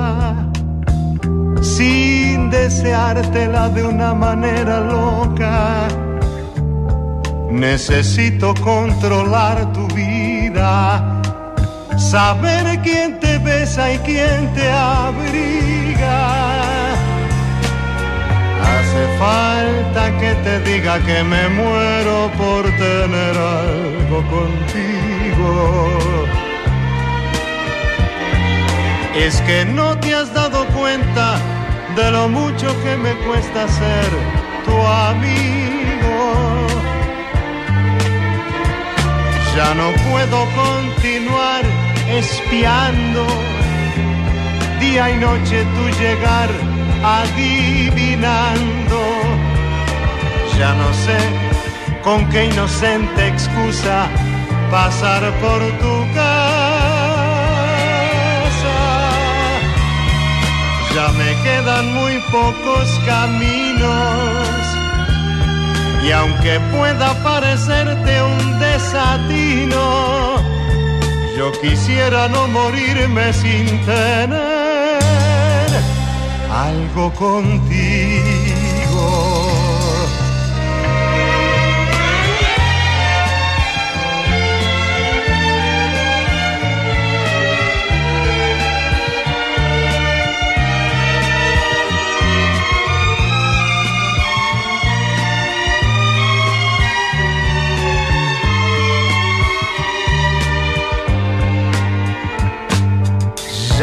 sin 1.75 2.49
deseártela 2.49 3.67
de 3.69 3.83
una 3.83 4.13
manera 4.13 4.79
loca. 4.79 5.87
Necesito 7.51 8.53
controlar 8.63 9.73
tu 9.73 9.85
vida, 9.87 11.21
saber 11.97 12.79
quién 12.81 13.19
te 13.19 13.37
besa 13.39 13.91
y 13.93 13.97
quién 13.99 14.53
te 14.53 14.69
abriga. 14.71 16.17
Hace 18.71 19.03
falta 19.19 20.03
que 20.19 20.31
te 20.45 20.59
diga 20.69 20.99
que 20.99 21.23
me 21.23 21.43
muero 21.49 22.31
por 22.37 22.63
tener 22.85 23.35
algo 23.37 24.17
contigo. 24.35 25.49
Es 29.15 29.41
que 29.41 29.65
no 29.65 29.97
te 29.99 30.13
has 30.13 30.33
dado 30.33 30.65
cuenta 30.67 31.39
de 31.95 32.11
lo 32.11 32.27
mucho 32.27 32.67
que 32.83 32.97
me 32.97 33.13
cuesta 33.25 33.67
ser 33.67 34.09
tu 34.65 34.75
amigo. 34.85 36.67
Ya 39.55 39.73
no 39.75 39.91
puedo 40.09 40.45
continuar 40.63 41.63
espiando 42.09 43.25
día 44.79 45.09
y 45.11 45.15
noche 45.17 45.65
tu 45.75 45.83
llegar 46.01 46.49
adivinando. 47.17 48.99
Ya 50.57 50.73
no 50.73 50.93
sé 51.05 51.19
con 52.03 52.27
qué 52.29 52.45
inocente 52.45 53.27
excusa 53.27 54.07
pasar 54.69 55.23
por 55.41 55.61
tu 55.79 56.13
casa 56.13 56.54
Ya 60.95 61.09
me 61.09 61.35
quedan 61.43 61.93
muy 61.93 62.19
pocos 62.31 62.87
caminos 63.05 64.65
y 66.05 66.11
aunque 66.11 66.57
pueda 66.71 67.13
parecerte 67.21 68.23
un 68.23 68.59
desatino, 68.61 70.35
yo 71.37 71.51
quisiera 71.59 72.29
no 72.29 72.47
morirme 72.47 73.33
sin 73.33 73.65
tener 73.85 74.99
algo 76.49 77.11
contigo. 77.15 78.04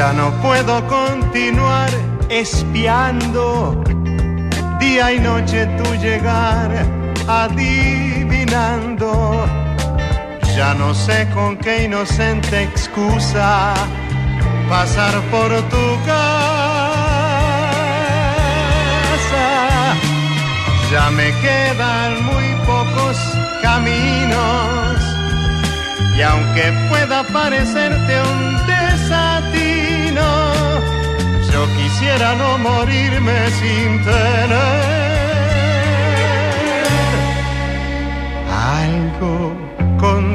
Ya 0.03 0.11
no 0.13 0.33
puedo 0.43 0.85
continuar 0.89 1.89
espiando 2.29 3.81
día 4.81 5.13
y 5.13 5.21
noche 5.21 5.65
tu 5.79 5.95
llegar, 5.95 6.71
adivinando. 7.29 9.13
Ya 10.57 10.75
no 10.75 10.93
sé 10.93 11.29
con 11.33 11.57
qué 11.57 11.85
inocente 11.85 12.65
excusa 12.65 13.75
pasar 14.69 15.15
por 15.31 15.51
tu 15.71 15.87
casa. 16.05 16.35
Ya 20.91 21.11
me 21.13 21.31
quedan 21.45 22.25
muy 22.25 22.57
pocos 22.67 23.17
caminos 23.63 24.99
y 26.19 26.23
aunque 26.23 26.73
pueda 26.91 27.23
parecerte 27.23 28.21
un 28.21 28.72
yo 31.63 31.69
quisiera 31.77 32.35
no 32.35 32.59
morirme 32.59 33.51
sin 33.51 34.03
tener 34.03 34.53
algo 38.51 39.55
contigo. 39.99 40.31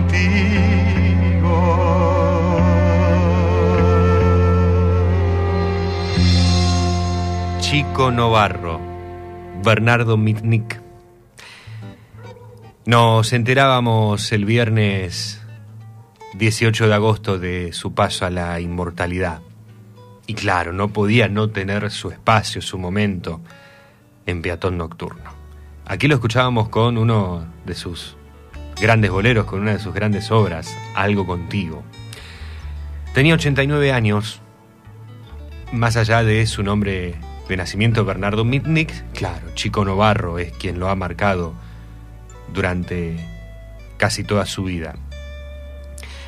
Chico 7.59 8.11
Novarro, 8.11 8.79
Bernardo 9.63 10.17
Mitnick. 10.17 10.81
Nos 12.85 13.33
enterábamos 13.33 14.31
el 14.31 14.45
viernes 14.45 15.41
18 16.35 16.87
de 16.87 16.93
agosto 16.93 17.37
de 17.37 17.73
su 17.73 17.93
paso 17.93 18.25
a 18.25 18.29
la 18.29 18.61
inmortalidad. 18.61 19.41
Y 20.27 20.33
claro, 20.33 20.73
no 20.73 20.89
podía 20.89 21.29
no 21.29 21.49
tener 21.49 21.89
su 21.89 22.11
espacio, 22.11 22.61
su 22.61 22.77
momento 22.77 23.41
en 24.25 24.41
Peatón 24.41 24.77
Nocturno. 24.77 25.31
Aquí 25.85 26.09
lo 26.09 26.15
escuchábamos 26.15 26.67
con 26.67 26.97
uno 26.97 27.47
de 27.65 27.73
sus 27.73 28.17
grandes 28.79 29.09
boleros, 29.09 29.45
con 29.45 29.61
una 29.61 29.71
de 29.71 29.79
sus 29.79 29.93
grandes 29.93 30.29
obras, 30.29 30.75
Algo 30.95 31.25
contigo. 31.25 31.81
Tenía 33.13 33.35
89 33.35 33.93
años, 33.93 34.41
más 35.71 35.95
allá 35.95 36.23
de 36.23 36.45
su 36.45 36.61
nombre 36.61 37.15
de 37.47 37.57
nacimiento 37.57 38.03
Bernardo 38.03 38.43
Mitnick, 38.43 38.91
claro, 39.13 39.47
Chico 39.55 39.85
Novarro 39.85 40.39
es 40.39 40.51
quien 40.51 40.77
lo 40.77 40.89
ha 40.89 40.95
marcado 40.95 41.53
durante 42.53 43.17
casi 43.95 44.25
toda 44.25 44.45
su 44.45 44.65
vida. 44.65 44.95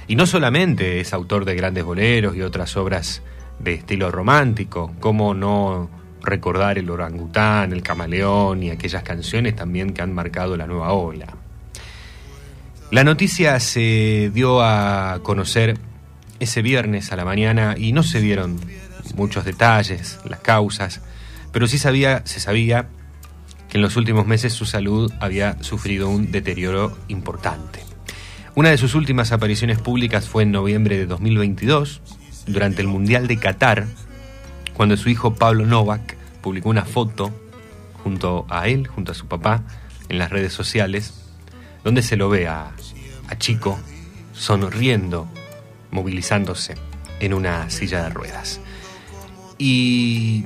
Y 0.08 0.16
no 0.16 0.26
solamente 0.26 1.02
es 1.02 1.14
autor 1.14 1.44
de 1.44 1.56
grandes 1.56 1.84
boleros 1.84 2.36
y 2.36 2.42
otras 2.42 2.78
obras 2.78 3.22
de 3.60 3.74
estilo 3.74 4.12
romántico, 4.12 4.94
como 5.00 5.34
no 5.34 5.90
recordar 6.22 6.78
el 6.78 6.90
orangután, 6.90 7.72
el 7.74 7.82
camaleón 7.82 8.64
y 8.64 8.70
aquellas 8.70 9.04
canciones 9.04 9.56
también 9.56 9.94
que 9.94 10.02
han 10.02 10.14
marcado 10.14 10.58
la 10.58 10.68
nueva 10.68 10.92
ola. 10.94 11.28
La 12.92 13.04
noticia 13.04 13.60
se 13.60 14.32
dio 14.34 14.62
a 14.62 15.20
conocer 15.24 15.78
ese 16.40 16.62
viernes 16.62 17.12
a 17.12 17.16
la 17.16 17.26
mañana 17.26 17.76
y 17.78 17.92
no 17.92 18.04
se 18.04 18.20
dieron 18.20 18.60
muchos 19.16 19.46
detalles, 19.46 20.20
las 20.26 20.40
causas, 20.40 21.02
pero 21.52 21.68
sí 21.68 21.78
sabía, 21.78 22.22
se 22.26 22.40
sabía 22.40 22.88
que 23.70 23.78
en 23.78 23.84
los 23.84 23.96
últimos 23.96 24.26
meses 24.26 24.54
su 24.54 24.66
salud 24.66 25.12
había 25.20 25.62
sufrido 25.62 26.10
un 26.10 26.32
deterioro 26.32 26.98
importante. 27.08 27.82
Una 28.56 28.70
de 28.70 28.78
sus 28.78 28.96
últimas 28.96 29.32
apariciones 29.32 29.80
públicas 29.80 30.28
fue 30.28 30.44
en 30.44 30.52
noviembre 30.52 30.98
de 30.98 31.06
2022, 31.06 32.02
durante 32.50 32.82
el 32.82 32.88
Mundial 32.88 33.28
de 33.28 33.38
Qatar, 33.38 33.86
cuando 34.74 34.98
su 34.98 35.10
hijo 35.10 35.36
Pablo 35.36 35.66
Novak 35.66 36.18
publicó 36.42 36.70
una 36.70 36.86
foto 36.86 37.32
junto 38.04 38.46
a 38.50 38.68
él, 38.68 38.88
junto 38.88 39.12
a 39.12 39.16
su 39.16 39.28
papá, 39.28 39.64
en 40.10 40.18
las 40.18 40.30
redes 40.30 40.54
sociales, 40.54 41.14
donde 41.84 42.02
se 42.02 42.18
lo 42.18 42.30
ve 42.30 42.48
a, 42.48 42.72
a 43.28 43.38
Chico 43.38 43.80
sonriendo, 44.34 45.28
movilizándose 45.92 46.76
en 47.20 47.34
una 47.34 47.70
silla 47.70 48.04
de 48.04 48.10
ruedas. 48.10 48.60
Y 49.58 50.46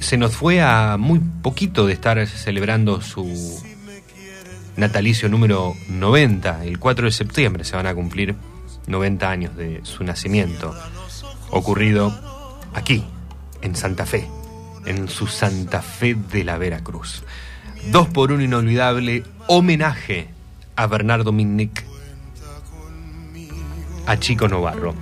se 0.00 0.16
nos 0.16 0.36
fue 0.36 0.60
a 0.60 0.96
muy 0.98 1.20
poquito 1.42 1.86
de 1.86 1.92
estar 1.92 2.24
celebrando 2.26 3.00
su 3.00 3.26
natalicio 4.76 5.28
número 5.28 5.74
90. 5.88 6.64
El 6.64 6.78
4 6.78 7.06
de 7.06 7.12
septiembre 7.12 7.64
se 7.64 7.76
van 7.76 7.86
a 7.86 7.94
cumplir 7.94 8.34
90 8.86 9.30
años 9.30 9.56
de 9.56 9.80
su 9.84 10.04
nacimiento, 10.04 10.74
ocurrido 11.50 12.14
aquí, 12.74 13.04
en 13.62 13.76
Santa 13.76 14.06
Fe, 14.06 14.28
en 14.84 15.08
su 15.08 15.26
Santa 15.26 15.82
Fe 15.82 16.14
de 16.14 16.44
la 16.44 16.58
Veracruz. 16.58 17.24
Dos 17.90 18.08
por 18.08 18.32
un 18.32 18.42
inolvidable 18.42 19.22
homenaje 19.46 20.28
a 20.74 20.86
Bernardo 20.86 21.32
Minnick, 21.32 21.84
a 24.06 24.16
Chico 24.18 24.48
Novarro. 24.48 24.94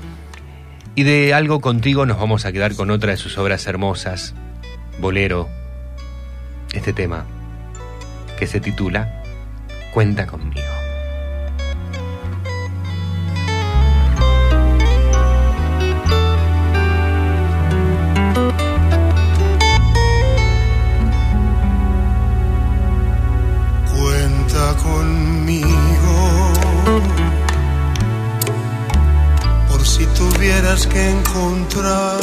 Y 0.94 1.02
de 1.02 1.34
algo 1.34 1.60
contigo 1.60 2.06
nos 2.06 2.18
vamos 2.18 2.44
a 2.44 2.52
quedar 2.52 2.74
con 2.74 2.90
otra 2.90 3.12
de 3.12 3.16
sus 3.16 3.36
obras 3.38 3.66
hermosas, 3.66 4.34
Bolero, 5.00 5.48
este 6.72 6.92
tema 6.92 7.26
que 8.38 8.46
se 8.46 8.60
titula 8.60 9.22
Cuenta 9.92 10.26
conmigo. 10.26 10.63
Encontrar 31.74 32.10
algún 32.10 32.13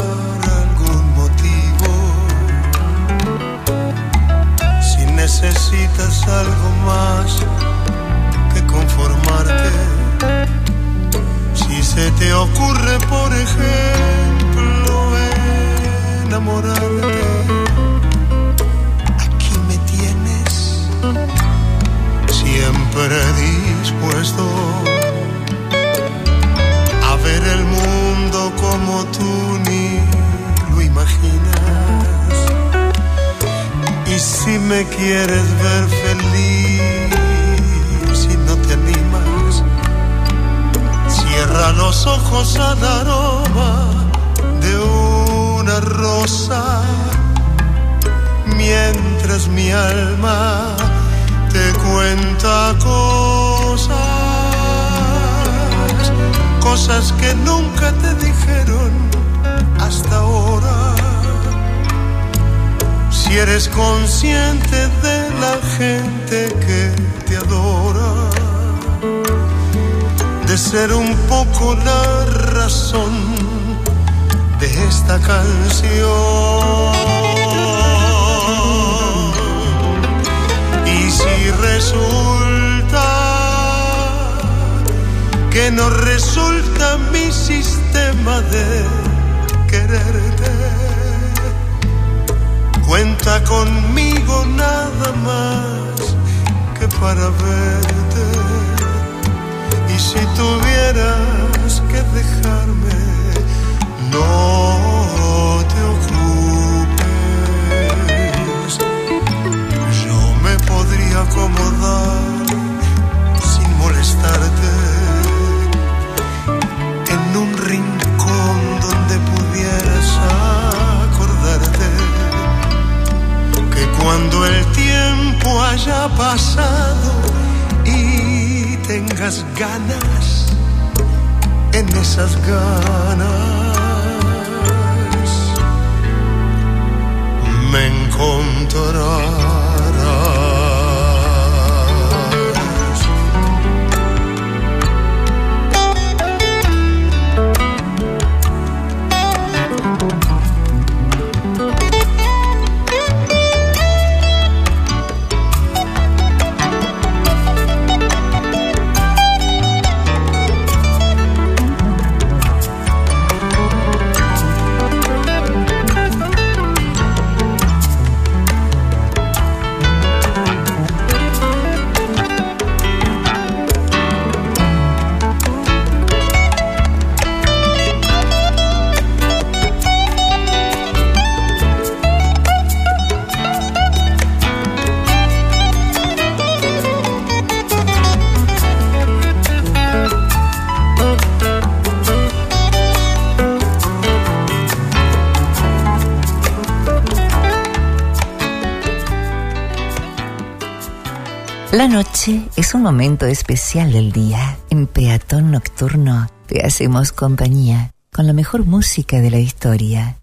Es 202.71 202.75
un 202.75 202.83
momento 202.83 203.25
especial 203.25 203.91
del 203.91 204.13
día. 204.13 204.57
En 204.69 204.87
Peatón 204.87 205.51
Nocturno 205.51 206.29
te 206.45 206.65
hacemos 206.65 207.11
compañía 207.11 207.91
con 208.13 208.27
la 208.27 208.31
mejor 208.31 208.65
música 208.65 209.19
de 209.19 209.29
la 209.29 209.39
historia. 209.39 210.15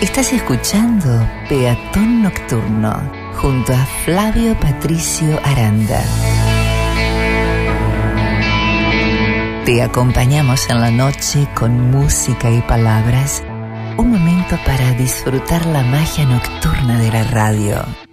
Estás 0.00 0.32
escuchando 0.32 1.08
Peatón 1.48 2.22
Nocturno 2.22 3.02
junto 3.34 3.72
a 3.72 3.84
Flavio 4.04 4.56
Patricio 4.60 5.40
Aranda. 5.42 6.04
Te 9.64 9.82
acompañamos 9.82 10.70
en 10.70 10.80
la 10.80 10.92
noche 10.92 11.48
con 11.56 11.90
música 11.90 12.48
y 12.48 12.60
palabras. 12.60 13.42
Un 13.96 14.12
momento 14.12 14.56
para 14.64 14.92
disfrutar 14.92 15.66
la 15.66 15.82
magia 15.82 16.26
nocturna 16.26 17.00
de 17.00 17.10
la 17.10 17.24
radio. 17.24 18.05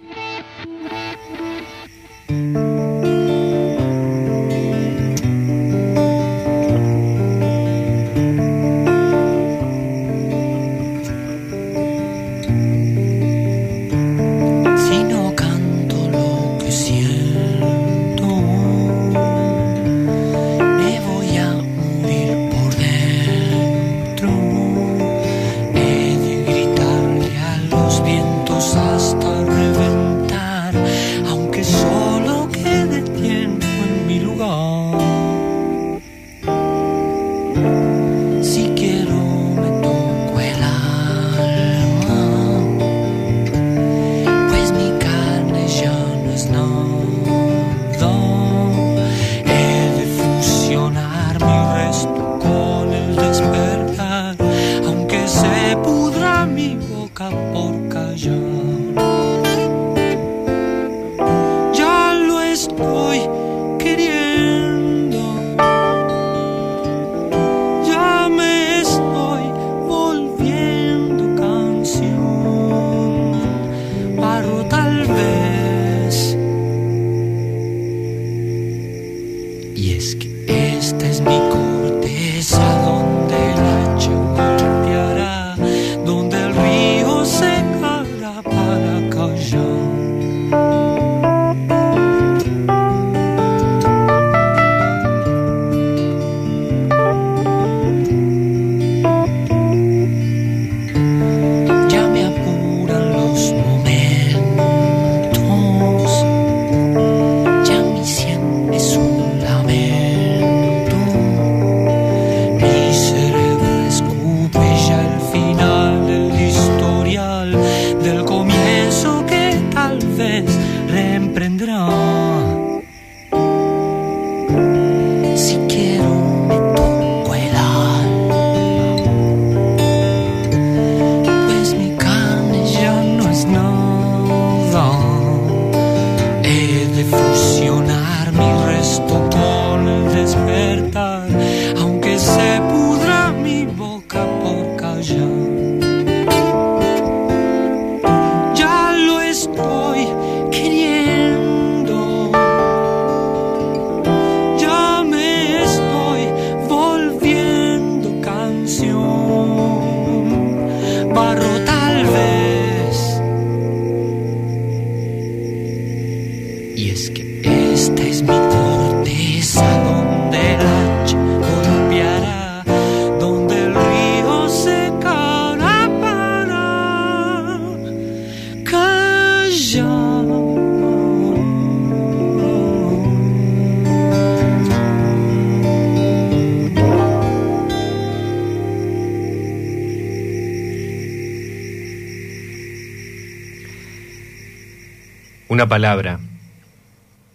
Una 195.64 195.70
palabra. 195.70 196.20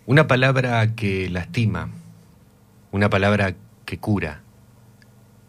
Una 0.05 0.27
palabra 0.27 0.93
que 0.93 1.27
lastima. 1.31 1.89
Una 2.91 3.09
palabra 3.09 3.55
que 3.85 3.97
cura. 3.97 4.43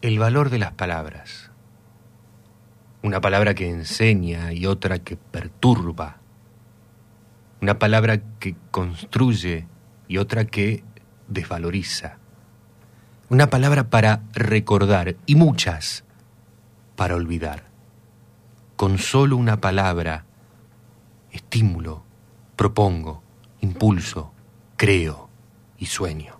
El 0.01 0.17
valor 0.17 0.49
de 0.49 0.57
las 0.57 0.71
palabras. 0.71 1.51
Una 3.03 3.21
palabra 3.21 3.53
que 3.53 3.69
enseña 3.69 4.51
y 4.51 4.65
otra 4.65 4.97
que 4.97 5.15
perturba. 5.15 6.17
Una 7.61 7.77
palabra 7.77 8.19
que 8.39 8.55
construye 8.71 9.67
y 10.07 10.17
otra 10.17 10.45
que 10.45 10.83
desvaloriza. 11.27 12.17
Una 13.29 13.51
palabra 13.51 13.91
para 13.91 14.23
recordar 14.33 15.17
y 15.27 15.35
muchas 15.35 16.03
para 16.95 17.13
olvidar. 17.13 17.65
Con 18.75 18.97
solo 18.97 19.37
una 19.37 19.61
palabra, 19.61 20.25
propongo, 22.81 23.21
impulso, 23.59 24.33
creo 24.75 25.29
y 25.77 25.85
sueño. 25.85 26.39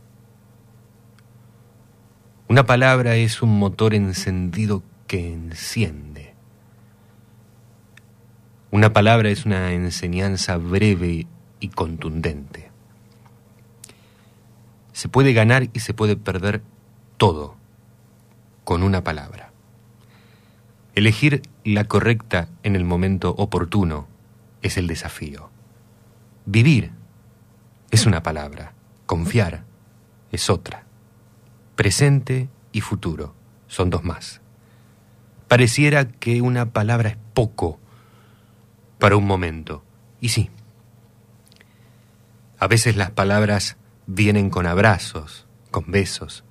Una 2.47 2.65
palabra 2.65 3.15
es 3.15 3.43
un 3.43 3.59
motor 3.59 3.93
encendido 3.93 4.81
que 5.05 5.31
enciende. 5.31 6.33
Una 8.71 8.91
palabra 8.91 9.29
es 9.29 9.45
una 9.45 9.71
enseñanza 9.73 10.57
breve 10.57 11.27
y 11.59 11.67
contundente. 11.67 12.71
Se 14.93 15.09
puede 15.09 15.33
ganar 15.33 15.69
y 15.73 15.79
se 15.81 15.93
puede 15.93 16.15
perder 16.15 16.63
todo 17.17 17.55
con 18.63 18.81
una 18.81 19.03
palabra. 19.03 19.51
Elegir 20.95 21.43
la 21.63 21.83
correcta 21.83 22.49
en 22.63 22.75
el 22.75 22.83
momento 22.83 23.29
oportuno 23.37 24.07
es 24.63 24.77
el 24.77 24.87
desafío. 24.87 25.51
Vivir 26.45 26.91
es 27.91 28.05
una 28.05 28.23
palabra, 28.23 28.73
confiar 29.05 29.63
es 30.31 30.49
otra. 30.49 30.83
Presente 31.75 32.49
y 32.71 32.81
futuro 32.81 33.35
son 33.67 33.89
dos 33.89 34.03
más. 34.03 34.41
Pareciera 35.47 36.05
que 36.05 36.41
una 36.41 36.71
palabra 36.71 37.09
es 37.09 37.17
poco 37.33 37.79
para 38.99 39.17
un 39.17 39.25
momento. 39.25 39.83
Y 40.19 40.29
sí, 40.29 40.49
a 42.59 42.67
veces 42.67 42.95
las 42.95 43.11
palabras 43.11 43.77
vienen 44.05 44.49
con 44.49 44.65
abrazos, 44.65 45.47
con 45.71 45.91
besos. 45.91 46.43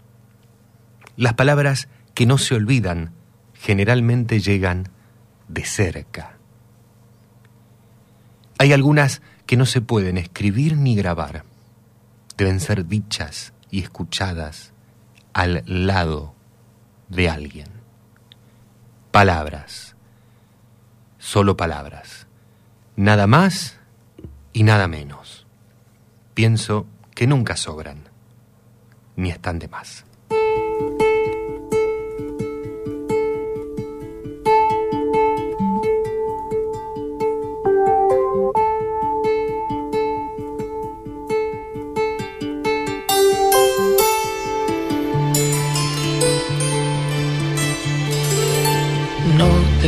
Las 1.16 1.34
palabras 1.34 1.88
que 2.14 2.26
no 2.26 2.36
se 2.38 2.54
olvidan 2.54 3.12
generalmente 3.54 4.40
llegan 4.40 4.88
de 5.48 5.64
cerca. 5.64 6.36
Hay 8.58 8.72
algunas 8.72 9.22
que 9.50 9.56
no 9.56 9.66
se 9.66 9.80
pueden 9.80 10.16
escribir 10.16 10.76
ni 10.76 10.94
grabar. 10.94 11.42
Deben 12.36 12.60
ser 12.60 12.86
dichas 12.86 13.52
y 13.68 13.80
escuchadas 13.80 14.72
al 15.32 15.64
lado 15.66 16.36
de 17.08 17.28
alguien. 17.28 17.66
Palabras. 19.10 19.96
Solo 21.18 21.56
palabras. 21.56 22.28
Nada 22.94 23.26
más 23.26 23.80
y 24.52 24.62
nada 24.62 24.86
menos. 24.86 25.48
Pienso 26.34 26.86
que 27.16 27.26
nunca 27.26 27.56
sobran, 27.56 28.04
ni 29.16 29.30
están 29.30 29.58
de 29.58 29.66
más. 29.66 30.04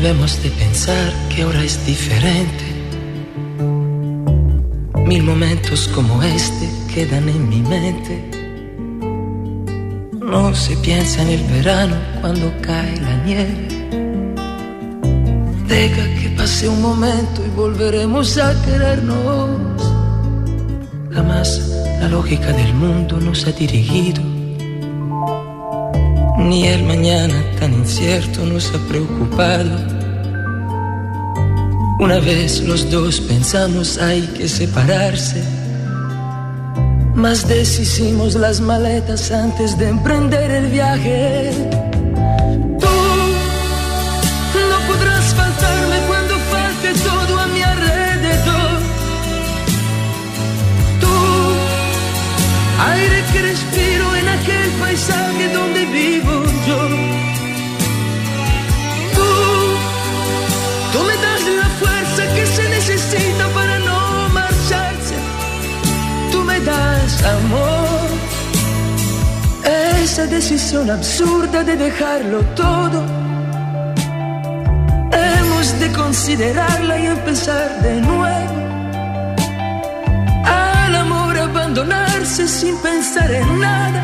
Debemos 0.03 0.43
de 0.43 0.51
pensar 0.51 1.13
que 1.29 1.43
ahora 1.43 1.63
es 1.63 1.87
diferente. 1.87 2.65
Mil 5.07 5.23
momentos 5.23 5.87
como 5.95 6.21
este 6.25 6.69
quedan 6.93 7.29
en 7.29 7.49
mi 7.49 7.61
mente. 7.61 8.15
No 10.21 10.53
se 10.57 10.77
piensa 10.79 11.23
en 11.23 11.29
el 11.29 11.45
verano 11.45 11.95
cuando 12.21 12.53
cae 12.63 13.01
la 13.01 13.15
nieve. 13.25 13.69
Deja 15.69 16.05
que 16.21 16.35
pase 16.37 16.69
un 16.69 16.83
momento 16.83 17.41
y 17.47 17.51
volveremos 17.51 18.39
a 18.39 18.61
querernos. 18.65 19.83
Jamás 21.13 21.71
la 22.01 22.09
lógica 22.09 22.51
del 22.53 22.75
mundo 22.75 23.21
nos 23.21 23.47
ha 23.47 23.53
dirigido. 23.53 24.21
Ni 26.39 26.67
el 26.67 26.83
mañana 26.83 27.41
tan 27.61 27.73
incierto 27.73 28.45
nos 28.45 28.75
ha 28.75 28.79
preocupado. 28.89 29.92
Una 32.03 32.19
vez 32.19 32.61
los 32.63 32.91
dos 32.91 33.21
pensamos 33.21 33.97
hay 33.97 34.23
que 34.37 34.49
separarse. 34.49 35.41
Más 37.15 37.47
deshicimos 37.47 38.35
las 38.35 38.61
maletas 38.61 39.31
antes 39.31 39.79
de 39.79 39.89
emprender 39.89 40.51
el 40.51 40.67
viaje. 40.67 41.53
Tú 44.53 44.59
no 44.73 44.79
podrás 44.89 45.33
faltarme 45.33 45.99
cuando 46.09 46.35
falte 46.51 46.93
todo 47.09 47.39
a 47.39 47.47
mi 47.47 47.63
alrededor. 47.63 48.79
Tú, 51.03 51.15
aire 52.91 53.25
que 53.33 53.43
respiro 53.43 54.17
en 54.17 54.29
aquel 54.29 54.71
paisaje 54.81 55.53
donde 55.55 55.87
vivo 55.87 56.42
amor. 67.25 68.09
Esa 70.03 70.27
decisión 70.27 70.91
absurda 70.91 71.63
de 71.63 71.77
dejarlo 71.77 72.41
todo. 72.57 73.03
Hemos 75.13 75.81
de 75.81 75.93
considerarla 75.93 76.99
y 76.99 77.07
empezar 77.07 77.81
de 77.83 78.01
nuevo. 78.01 78.57
Al 80.45 80.95
amor 80.97 81.39
abandonarse 81.39 82.49
sin 82.49 82.77
pensar 82.79 83.31
en 83.31 83.61
nada. 83.61 84.03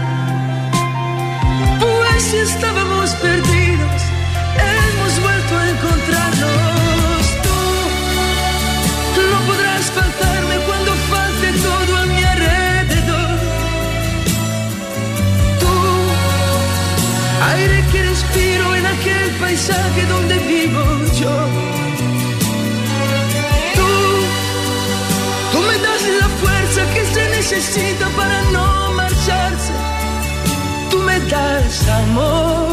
Pues 1.81 2.23
si 2.23 2.37
estábamos 2.37 3.11
perdidos, 3.27 3.98
aquel 18.99 19.31
paisaje 19.41 20.07
donde 20.07 20.39
vivo 20.39 20.83
yo. 21.21 21.37
Tú, 23.77 23.91
tú 25.53 25.59
me 25.69 25.77
das 25.87 26.03
la 26.21 26.29
fuerza 26.41 26.81
que 26.95 27.05
se 27.15 27.29
necesita 27.31 28.09
para 28.17 28.43
no 28.55 28.93
marcharse. 28.93 29.73
Tú 30.91 30.99
me 30.99 31.19
das 31.21 31.89
amor. 31.89 32.68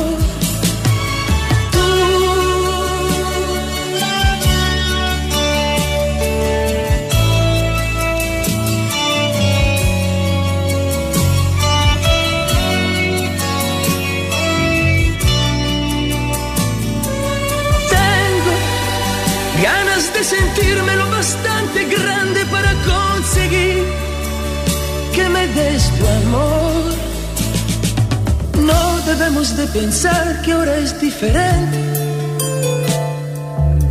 Sentirme 20.25 20.95
lo 20.95 21.07
bastante 21.11 21.85
grande 21.85 22.45
para 22.47 22.71
conseguir 22.93 23.83
que 25.13 25.29
me 25.29 25.45
des 25.57 25.83
tu 25.97 26.07
amor. 26.21 26.83
No 28.69 28.81
debemos 29.05 29.55
de 29.55 29.67
pensar 29.67 30.41
que 30.41 30.53
ahora 30.53 30.77
es 30.77 30.99
diferente. 30.99 31.77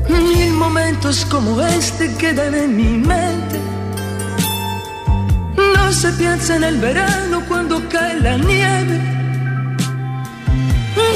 Mil 0.09 0.53
momentos 0.55 1.25
como 1.27 1.61
este 1.61 2.13
quedan 2.17 2.55
en 2.55 2.77
mi 2.77 2.93
mente. 3.13 3.59
No 5.75 5.93
se 5.93 6.11
piensa 6.15 6.57
en 6.57 6.65
el 6.65 6.79
verano 6.79 7.43
cuando 7.49 7.89
cae 7.89 8.19
la 8.21 8.37
nieve. 8.39 8.97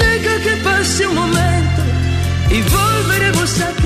Deja 0.02 0.34
que 0.44 0.54
pase 0.62 1.06
un 1.08 1.14
momento 1.16 1.82
y 2.50 2.58
volveremos 2.62 3.60
a 3.60 3.77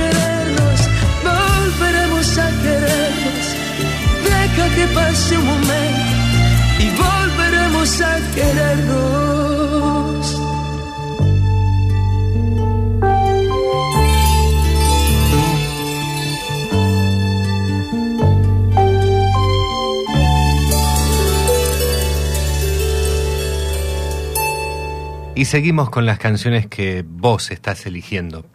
querernos, 2.34 2.40
volveremos 2.40 2.40
a 2.40 2.50
querernos. 2.62 3.46
que 4.74 4.86
pase 4.88 5.36
un 5.36 5.44
momento 5.44 6.00
y 6.78 6.90
volveremos 6.96 8.00
a 8.00 8.18
querernos. 8.34 9.62
Y 25.34 25.44
seguimos 25.46 25.88
con 25.90 26.06
las 26.06 26.18
canciones 26.18 26.68
que 26.68 27.04
vos 27.06 27.50
estás 27.50 27.84
eligiendo. 27.86 28.46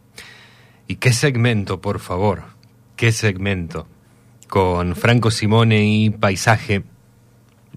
¿Y 0.87 0.95
qué 0.95 1.11
segmento, 1.11 1.81
por 1.81 1.99
favor? 1.99 2.56
¿Qué 2.97 3.11
segmento? 3.11 3.87
Con 4.49 4.95
Franco 4.95 5.29
Simone 5.29 5.85
y 5.85 6.09
Paisaje, 6.09 6.83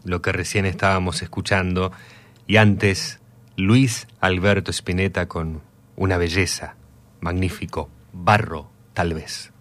lo 0.02 0.22
que 0.22 0.32
recién 0.32 0.64
estábamos 0.64 1.20
escuchando, 1.20 1.92
y 2.46 2.56
antes 2.56 3.20
Luis 3.54 4.08
Alberto 4.20 4.70
Spinetta 4.70 5.28
con 5.28 5.60
Una 5.94 6.16
belleza, 6.16 6.76
magnífico, 7.20 7.90
barro, 8.14 8.70
tal 8.94 9.12
vez. 9.12 9.52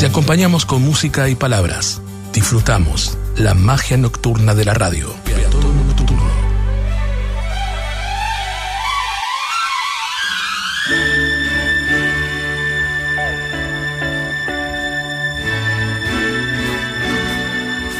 Te 0.00 0.06
acompañamos 0.06 0.66
con 0.66 0.82
música 0.82 1.28
y 1.28 1.36
palabras. 1.36 2.02
Disfrutamos 2.32 3.16
la 3.38 3.54
magia 3.54 3.96
nocturna 3.96 4.54
de 4.54 4.64
la 4.64 4.74
radio. 4.74 5.14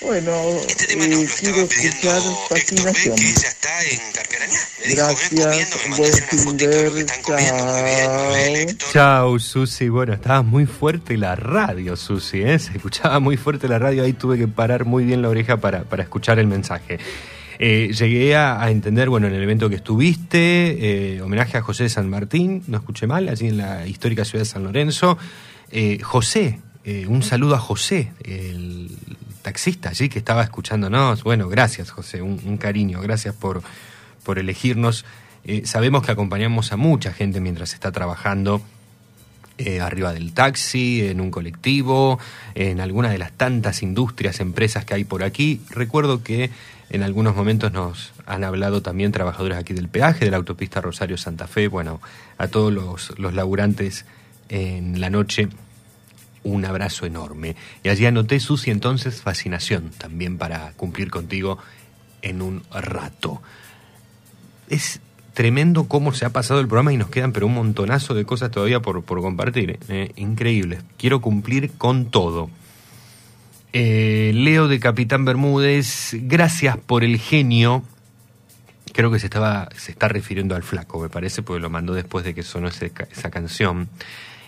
Bueno, 0.00 0.32
eh, 0.32 1.28
quiero 1.40 1.62
escuchar 1.62 2.22
Fascinación. 2.48 3.16
Gracias, 4.88 5.68
buen 5.96 6.12
fin 6.12 6.56
de 6.56 7.06
chao. 7.22 8.92
Chau, 8.92 9.38
Susi. 9.38 9.88
Bueno, 9.88 10.14
estaba 10.14 10.42
muy 10.42 10.66
fuerte 10.66 11.16
la 11.16 11.34
radio, 11.34 11.96
Susi, 11.96 12.42
¿eh? 12.42 12.58
Se 12.58 12.72
escuchaba 12.72 13.20
muy 13.20 13.36
fuerte 13.36 13.68
la 13.68 13.78
radio, 13.78 14.04
ahí 14.04 14.12
tuve 14.12 14.38
que 14.38 14.48
parar 14.48 14.84
muy 14.84 15.04
bien 15.04 15.22
la 15.22 15.28
oreja 15.28 15.58
para, 15.58 15.82
para 15.82 16.02
escuchar 16.02 16.38
el 16.38 16.46
mensaje. 16.46 16.98
Eh, 17.58 17.92
llegué 17.98 18.36
a, 18.36 18.70
entender, 18.70 19.08
bueno, 19.08 19.26
en 19.26 19.34
el 19.34 19.42
evento 19.42 19.68
que 19.68 19.76
estuviste, 19.76 21.14
eh, 21.16 21.22
homenaje 21.22 21.56
a 21.56 21.62
José 21.62 21.84
de 21.84 21.88
San 21.88 22.08
Martín, 22.10 22.62
no 22.66 22.78
escuché 22.78 23.06
mal, 23.06 23.28
allí 23.28 23.48
en 23.48 23.56
la 23.56 23.86
histórica 23.86 24.24
ciudad 24.24 24.42
de 24.42 24.50
San 24.50 24.64
Lorenzo. 24.64 25.16
Eh, 25.70 25.98
José, 26.02 26.60
un 27.08 27.24
saludo 27.24 27.56
a 27.56 27.58
José, 27.58 28.12
el 28.22 28.96
taxista 29.42 29.88
allí 29.88 30.08
que 30.08 30.20
estaba 30.20 30.44
escuchándonos. 30.44 31.24
Bueno, 31.24 31.48
gracias, 31.48 31.90
José, 31.90 32.22
un, 32.22 32.58
cariño, 32.58 33.00
gracias 33.00 33.34
por, 33.34 33.62
por 34.22 34.38
elegirnos. 34.38 35.04
Sabemos 35.64 36.06
que 36.06 36.12
acompañamos 36.12 36.70
a 36.70 36.76
mucha 36.76 37.12
gente 37.12 37.40
mientras 37.40 37.74
está 37.74 37.90
trabajando 37.90 38.62
arriba 39.80 40.12
del 40.12 40.32
taxi, 40.32 41.08
en 41.08 41.20
un 41.20 41.32
colectivo, 41.32 42.20
en 42.54 42.78
alguna 42.80 43.10
de 43.10 43.18
las 43.18 43.32
tantas 43.32 43.82
industrias, 43.82 44.38
empresas 44.38 44.84
que 44.84 44.94
hay 44.94 45.02
por 45.02 45.24
aquí. 45.24 45.60
Recuerdo 45.70 46.22
que 46.22 46.50
en 46.90 47.02
algunos 47.02 47.34
momentos 47.34 47.72
nos 47.72 48.12
han 48.26 48.44
hablado 48.44 48.82
también 48.82 49.12
trabajadores 49.12 49.58
aquí 49.58 49.74
del 49.74 49.88
peaje, 49.88 50.24
de 50.24 50.30
la 50.30 50.36
autopista 50.36 50.80
Rosario 50.80 51.16
Santa 51.16 51.46
Fe, 51.46 51.68
bueno, 51.68 52.00
a 52.38 52.48
todos 52.48 52.72
los, 52.72 53.18
los 53.18 53.34
laburantes 53.34 54.06
en 54.48 55.00
la 55.00 55.10
noche, 55.10 55.48
un 56.44 56.64
abrazo 56.64 57.06
enorme. 57.06 57.56
Y 57.82 57.88
allí 57.88 58.06
anoté, 58.06 58.38
Susi, 58.38 58.70
entonces, 58.70 59.20
fascinación 59.20 59.90
también 59.98 60.38
para 60.38 60.72
cumplir 60.72 61.10
contigo 61.10 61.58
en 62.22 62.40
un 62.40 62.62
rato. 62.70 63.42
Es 64.68 65.00
tremendo 65.34 65.84
cómo 65.84 66.14
se 66.14 66.24
ha 66.24 66.30
pasado 66.30 66.60
el 66.60 66.68
programa 66.68 66.92
y 66.92 66.96
nos 66.96 67.10
quedan 67.10 67.32
pero 67.32 67.46
un 67.46 67.54
montonazo 67.54 68.14
de 68.14 68.24
cosas 68.24 68.50
todavía 68.50 68.80
por, 68.80 69.02
por 69.02 69.20
compartir. 69.20 69.78
eh, 69.88 70.12
increíble. 70.16 70.78
Quiero 70.96 71.20
cumplir 71.20 71.72
con 71.72 72.06
todo. 72.06 72.48
Eh, 73.78 74.32
Leo 74.32 74.68
de 74.68 74.80
Capitán 74.80 75.26
Bermúdez, 75.26 76.16
gracias 76.22 76.78
por 76.78 77.04
el 77.04 77.18
genio. 77.18 77.84
Creo 78.94 79.10
que 79.10 79.18
se 79.18 79.26
estaba 79.26 79.68
se 79.76 79.92
está 79.92 80.08
refiriendo 80.08 80.56
al 80.56 80.62
flaco, 80.62 80.98
me 80.98 81.10
parece, 81.10 81.42
porque 81.42 81.60
lo 81.60 81.68
mandó 81.68 81.92
después 81.92 82.24
de 82.24 82.32
que 82.32 82.42
sonó 82.42 82.68
esa 82.68 83.30
canción. 83.30 83.90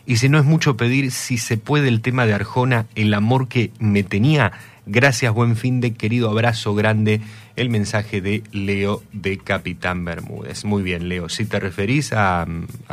Y 0.06 0.16
si 0.16 0.30
no 0.30 0.38
es 0.38 0.46
mucho 0.46 0.78
pedir, 0.78 1.10
si 1.10 1.36
se 1.36 1.58
puede 1.58 1.88
el 1.88 2.00
tema 2.00 2.24
de 2.24 2.32
Arjona, 2.32 2.86
el 2.94 3.12
amor 3.12 3.48
que 3.48 3.70
me 3.78 4.02
tenía. 4.02 4.52
Gracias, 4.86 5.34
buen 5.34 5.56
fin 5.56 5.82
de 5.82 5.92
querido 5.92 6.30
abrazo 6.30 6.74
grande. 6.74 7.20
El 7.54 7.68
mensaje 7.68 8.22
de 8.22 8.42
Leo 8.52 9.02
de 9.12 9.36
Capitán 9.36 10.06
Bermúdez. 10.06 10.64
Muy 10.64 10.82
bien, 10.82 11.10
Leo. 11.10 11.28
Si 11.28 11.44
te 11.44 11.60
referís 11.60 12.14
a, 12.14 12.46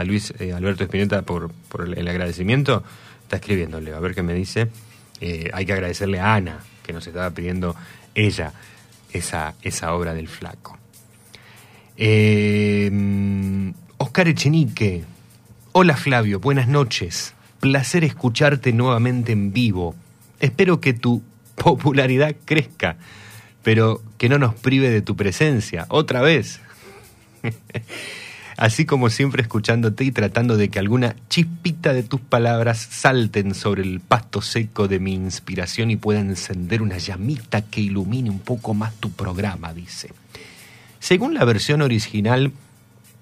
Luis 0.04 0.34
eh, 0.40 0.52
Alberto 0.52 0.84
Espineta 0.84 1.22
por, 1.22 1.54
por 1.70 1.86
el, 1.86 1.98
el 1.98 2.10
agradecimiento, 2.10 2.84
está 3.24 3.38
escribiendo 3.38 3.80
Leo. 3.80 3.96
A 3.96 4.02
ver 4.02 4.14
qué 4.14 4.22
me 4.22 4.34
dice. 4.34 4.68
Eh, 5.22 5.50
hay 5.54 5.66
que 5.66 5.74
agradecerle 5.74 6.20
a 6.20 6.36
Ana, 6.36 6.60
que 6.84 6.94
nos 6.94 7.06
estaba 7.08 7.30
pidiendo 7.32 7.76
ella 8.14 8.54
esa, 9.12 9.56
esa 9.62 9.94
obra 9.94 10.14
del 10.14 10.28
flaco. 10.28 10.78
Eh, 11.98 12.92
Oscar 13.98 14.28
Echenique. 14.28 15.04
Hola 15.72 15.96
Flavio, 15.96 16.40
buenas 16.40 16.68
noches. 16.68 17.34
Placer 17.60 18.04
escucharte 18.04 18.74
nuevamente 18.74 19.32
en 19.32 19.54
vivo. 19.54 19.96
Espero 20.40 20.80
que 20.82 20.94
tu 20.94 21.24
popularidad 21.56 22.36
crezca, 22.46 22.98
pero 23.64 24.02
que 24.18 24.30
no 24.30 24.38
nos 24.38 24.56
prive 24.56 24.90
de 24.90 25.02
tu 25.02 25.16
presencia. 25.16 25.86
Otra 25.90 26.22
vez. 26.22 26.60
Así 28.58 28.86
como 28.86 29.10
siempre 29.10 29.42
escuchándote 29.42 30.06
y 30.06 30.12
tratando 30.12 30.56
de 30.56 30.70
que 30.70 30.80
alguna 30.80 31.16
chispita 31.30 31.94
de 31.94 32.04
tus 32.04 32.22
palabras 32.22 32.88
salten 32.90 33.54
sobre 33.54 33.84
el 33.84 34.00
pasto 34.00 34.42
seco 34.42 34.88
de 34.88 35.00
mi 35.00 35.14
inspiración 35.14 35.92
y 35.92 35.98
pueda 35.98 36.22
encender 36.22 36.82
una 36.82 36.98
llamita 36.98 37.64
que 37.64 37.82
ilumine 37.82 38.30
un 38.30 38.40
poco 38.40 38.74
más 38.74 38.94
tu 38.96 39.12
programa, 39.12 39.74
dice. 39.74 40.12
Según 41.00 41.34
la 41.34 41.44
versión 41.44 41.82
original 41.82 42.54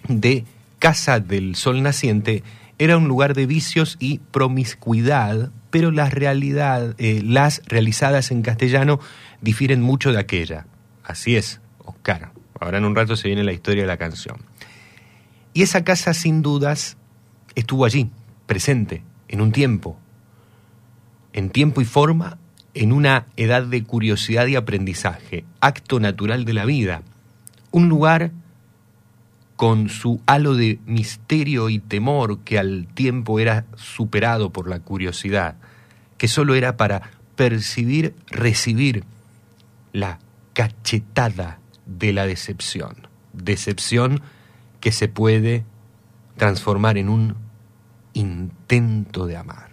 de 0.07 0.45
Casa 0.77 1.19
del 1.19 1.55
Sol 1.55 1.81
Naciente, 1.81 2.43
era 2.77 2.97
un 2.97 3.07
lugar 3.07 3.33
de 3.33 3.45
vicios 3.45 3.97
y 3.99 4.19
promiscuidad, 4.19 5.51
pero 5.69 5.91
las, 5.91 6.13
realidad, 6.13 6.95
eh, 6.97 7.21
las 7.23 7.61
realizadas 7.65 8.31
en 8.31 8.41
castellano 8.41 8.99
difieren 9.41 9.81
mucho 9.81 10.11
de 10.11 10.19
aquella. 10.19 10.65
Así 11.03 11.35
es, 11.35 11.59
Oscar. 11.79 12.31
Ahora 12.59 12.77
en 12.77 12.85
un 12.85 12.95
rato 12.95 13.15
se 13.15 13.27
viene 13.27 13.43
la 13.43 13.51
historia 13.51 13.83
de 13.83 13.87
la 13.87 13.97
canción. 13.97 14.37
Y 15.53 15.61
esa 15.61 15.83
casa 15.83 16.13
sin 16.13 16.41
dudas 16.41 16.97
estuvo 17.55 17.85
allí, 17.85 18.09
presente, 18.45 19.03
en 19.27 19.41
un 19.41 19.51
tiempo, 19.51 19.97
en 21.33 21.49
tiempo 21.49 21.81
y 21.81 21.85
forma, 21.85 22.37
en 22.73 22.91
una 22.91 23.27
edad 23.37 23.63
de 23.63 23.83
curiosidad 23.83 24.47
y 24.47 24.55
aprendizaje, 24.55 25.45
acto 25.59 25.99
natural 25.99 26.45
de 26.45 26.53
la 26.53 26.65
vida, 26.65 27.03
un 27.71 27.87
lugar 27.87 28.31
con 29.55 29.89
su 29.89 30.21
halo 30.25 30.55
de 30.55 30.79
misterio 30.85 31.69
y 31.69 31.79
temor 31.79 32.39
que 32.39 32.57
al 32.57 32.87
tiempo 32.87 33.39
era 33.39 33.65
superado 33.75 34.51
por 34.51 34.67
la 34.67 34.79
curiosidad, 34.79 35.55
que 36.17 36.27
solo 36.27 36.55
era 36.55 36.77
para 36.77 37.11
percibir, 37.35 38.15
recibir 38.27 39.03
la 39.91 40.19
cachetada 40.53 41.59
de 41.85 42.13
la 42.13 42.25
decepción, 42.25 42.95
decepción 43.33 44.21
que 44.83 44.91
se 44.91 45.07
puede 45.07 45.63
transformar 46.35 46.97
en 46.97 47.07
un 47.07 47.37
intento 48.11 49.27
de 49.27 49.37
amar. 49.37 49.69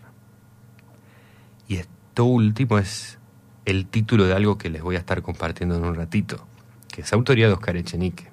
Y 1.66 1.78
esto 1.78 2.26
último 2.26 2.78
es 2.78 3.18
el 3.64 3.86
título 3.86 4.28
de 4.28 4.34
algo 4.34 4.56
que 4.56 4.70
les 4.70 4.82
voy 4.82 4.94
a 4.94 5.00
estar 5.00 5.20
compartiendo 5.20 5.74
en 5.74 5.82
un 5.82 5.96
ratito, 5.96 6.46
que 6.92 7.00
es 7.00 7.12
autoría 7.12 7.48
de 7.48 7.54
Oscar 7.54 7.76
Echenique. 7.76 8.28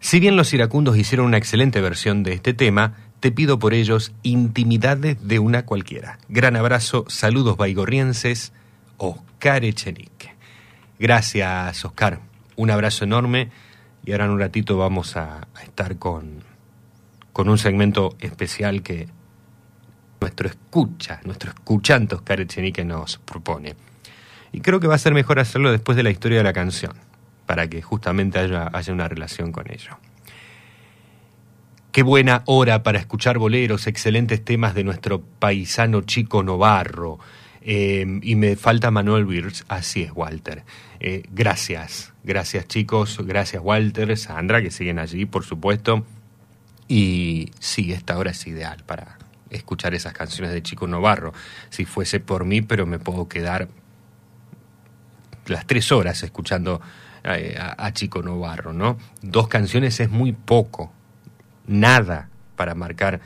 Si 0.00 0.20
bien 0.20 0.36
los 0.36 0.52
iracundos 0.52 0.98
hicieron 0.98 1.24
una 1.24 1.38
excelente 1.38 1.80
versión 1.80 2.22
de 2.22 2.34
este 2.34 2.52
tema, 2.52 2.92
te 3.20 3.32
pido 3.32 3.58
por 3.58 3.72
ellos 3.72 4.12
intimidades 4.22 5.16
de 5.26 5.38
una 5.38 5.64
cualquiera. 5.64 6.18
Gran 6.28 6.56
abrazo, 6.56 7.06
saludos 7.08 7.56
baigorrienses, 7.56 8.52
Oscar 8.98 9.64
Echenique. 9.64 10.34
Gracias, 10.98 11.86
Oscar. 11.86 12.20
Un 12.56 12.70
abrazo 12.70 13.04
enorme 13.04 13.50
y 14.04 14.12
ahora 14.12 14.26
en 14.26 14.32
un 14.32 14.40
ratito 14.40 14.76
vamos 14.76 15.16
a, 15.16 15.48
estar 15.62 15.96
con, 15.96 16.42
con 17.32 17.48
un 17.48 17.58
segmento 17.58 18.16
especial 18.20 18.82
que 18.82 19.08
nuestro 20.20 20.48
escucha, 20.48 21.20
nuestro 21.24 21.50
escuchante 21.50 22.14
Oscar 22.14 22.40
Echenique 22.40 22.84
nos 22.84 23.18
propone. 23.18 23.76
Y 24.52 24.60
creo 24.60 24.80
que 24.80 24.86
va 24.86 24.94
a 24.94 24.98
ser 24.98 25.14
mejor 25.14 25.38
hacerlo 25.38 25.70
después 25.70 25.96
de 25.96 26.02
la 26.02 26.10
historia 26.10 26.38
de 26.38 26.44
la 26.44 26.52
canción, 26.52 26.92
para 27.46 27.68
que 27.68 27.82
justamente 27.82 28.38
haya, 28.38 28.70
haya 28.72 28.92
una 28.92 29.08
relación 29.08 29.52
con 29.52 29.70
ello. 29.70 29.98
Qué 31.92 32.02
buena 32.02 32.42
hora 32.46 32.82
para 32.82 32.98
escuchar 32.98 33.38
boleros, 33.38 33.86
excelentes 33.86 34.44
temas 34.44 34.74
de 34.74 34.84
nuestro 34.84 35.22
paisano 35.22 36.00
Chico 36.02 36.42
Novarro. 36.42 37.18
Eh, 37.62 38.04
y 38.22 38.34
me 38.34 38.56
falta 38.56 38.90
Manuel 38.90 39.24
Birch, 39.24 39.64
así 39.68 40.02
es, 40.02 40.12
Walter. 40.12 40.64
Eh, 41.00 41.22
gracias, 41.30 42.13
gracias 42.24 42.66
chicos, 42.66 43.18
gracias 43.24 43.62
Walter, 43.62 44.16
Sandra, 44.16 44.62
que 44.62 44.70
siguen 44.70 44.98
allí, 44.98 45.26
por 45.26 45.44
supuesto. 45.44 46.04
Y 46.88 47.50
sí, 47.60 47.92
esta 47.92 48.18
hora 48.18 48.32
es 48.32 48.46
ideal 48.46 48.82
para 48.84 49.18
escuchar 49.50 49.94
esas 49.94 50.12
canciones 50.12 50.52
de 50.52 50.62
Chico 50.62 50.86
Novarro. 50.86 51.32
Si 51.70 51.84
fuese 51.84 52.20
por 52.20 52.44
mí, 52.44 52.60
pero 52.60 52.86
me 52.86 52.98
puedo 52.98 53.28
quedar 53.28 53.68
las 55.46 55.66
tres 55.66 55.92
horas 55.92 56.22
escuchando 56.22 56.80
eh, 57.22 57.56
a, 57.58 57.86
a 57.86 57.92
Chico 57.92 58.22
Novarro, 58.22 58.72
¿no? 58.72 58.98
Dos 59.22 59.48
canciones 59.48 60.00
es 60.00 60.10
muy 60.10 60.32
poco 60.32 60.92
nada 61.66 62.28
para 62.56 62.74
marcar 62.74 63.20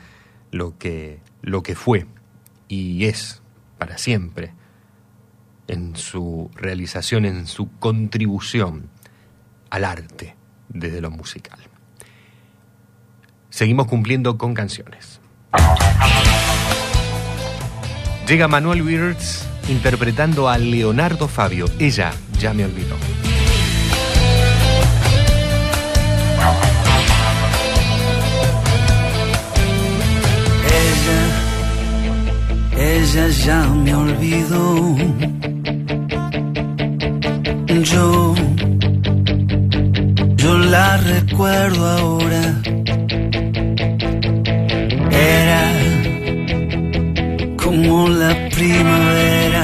lo 0.51 0.77
que, 0.77 1.19
lo 1.41 1.63
que 1.63 1.75
fue 1.75 2.05
y 2.67 3.05
es 3.05 3.41
para 3.77 3.97
siempre 3.97 4.53
en 5.69 5.95
su 5.95 6.51
realización, 6.55 7.25
en 7.25 7.47
su 7.47 7.69
contribución 7.79 8.89
al 9.69 9.85
arte 9.85 10.35
desde 10.67 11.01
lo 11.01 11.11
musical. 11.11 11.59
Seguimos 13.49 13.87
cumpliendo 13.87 14.37
con 14.37 14.53
canciones. 14.53 15.19
Llega 18.27 18.47
Manuel 18.47 18.83
Wirtz 18.83 19.45
interpretando 19.69 20.49
a 20.49 20.57
Leonardo 20.57 21.27
Fabio. 21.27 21.65
Ella 21.79 22.11
ya 22.39 22.53
me 22.53 22.65
olvidó. 22.65 22.95
ella 32.79 33.27
ya 33.29 33.63
me 33.67 33.93
olvidó. 33.93 35.58
Yo, 37.69 38.33
yo 40.37 40.57
la 40.57 40.97
recuerdo 40.97 41.87
ahora. 41.87 42.41
Era 45.11 45.71
como 47.57 48.07
la 48.07 48.33
primavera, 48.49 49.63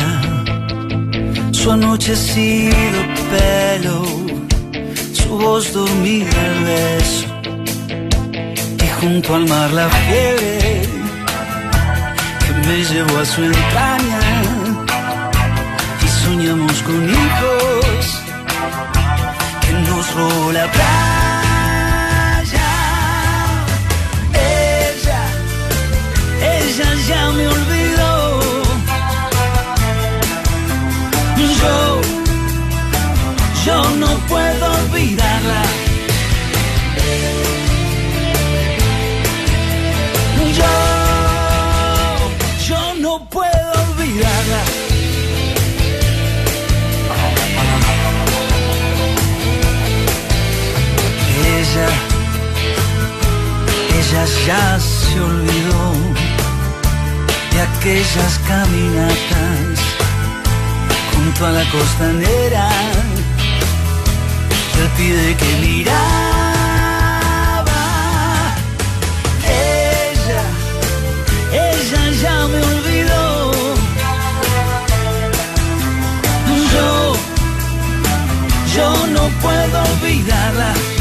su 1.52 1.72
anochecido 1.72 3.00
pelo, 3.32 4.06
su 5.12 5.30
voz 5.40 5.74
dormida 5.74 6.46
el 6.46 6.64
beso, 6.64 7.26
y 8.84 8.88
junto 9.02 9.34
al 9.34 9.48
mar 9.48 9.72
la 9.74 9.90
fiebre 9.90 10.84
me 12.68 12.84
llevó 12.84 13.18
a 13.18 13.26
su 13.26 13.44
entraña. 13.44 14.20
Y 16.04 16.08
soñamos 16.24 16.82
con 16.84 17.10
hijos 17.10 17.65
la 20.18 20.72
playa. 20.72 22.68
Ella, 24.34 25.22
ella 26.42 26.90
ya 27.08 27.32
me 27.32 27.48
olvidó. 27.48 28.14
Yo, 31.62 32.02
yo 33.66 33.78
no 34.02 34.05
Ella, 51.76 51.90
ella 54.00 54.26
ya 54.48 54.80
se 54.80 55.20
olvidó 55.20 55.92
de 57.52 57.62
aquellas 57.62 58.40
caminatas 58.48 59.80
junto 61.14 61.46
a 61.46 61.52
la 61.52 61.66
costanera 61.72 62.70
del 64.78 64.88
pibe 64.96 65.36
que 65.36 65.52
miraba. 65.68 65.96
Ella, 69.44 70.44
ella 71.52 72.04
ya 72.22 72.48
me 72.48 72.60
olvidó. 72.64 73.52
Yo, 76.74 77.16
yo 78.74 79.08
no 79.08 79.24
puedo 79.42 79.84
olvidarla. 79.92 80.95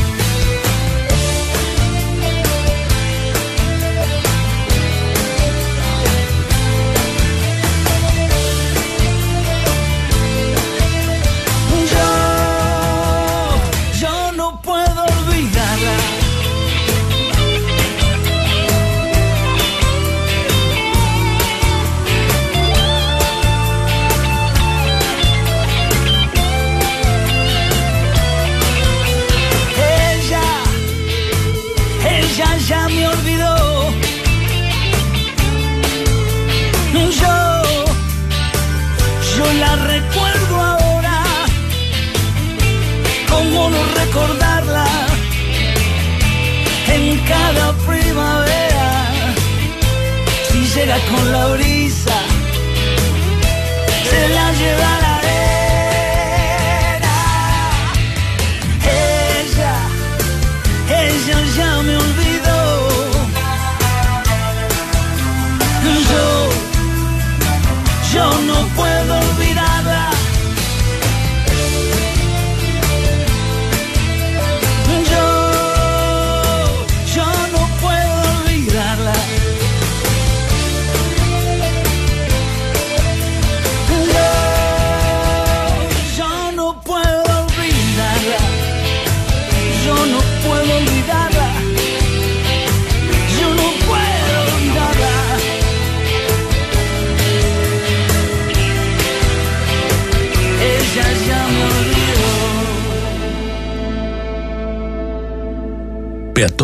con. 51.16 51.73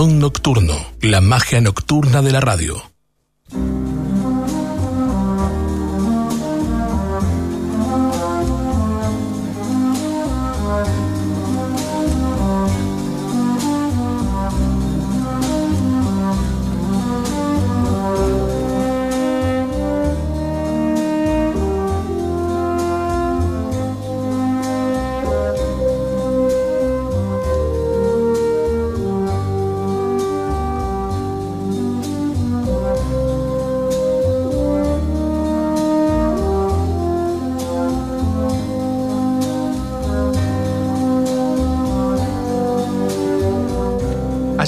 Peatón 0.00 0.18
Nocturno, 0.18 0.74
la 1.02 1.20
magia 1.20 1.60
nocturna 1.60 2.22
de 2.22 2.32
la 2.32 2.40
radio. 2.40 2.89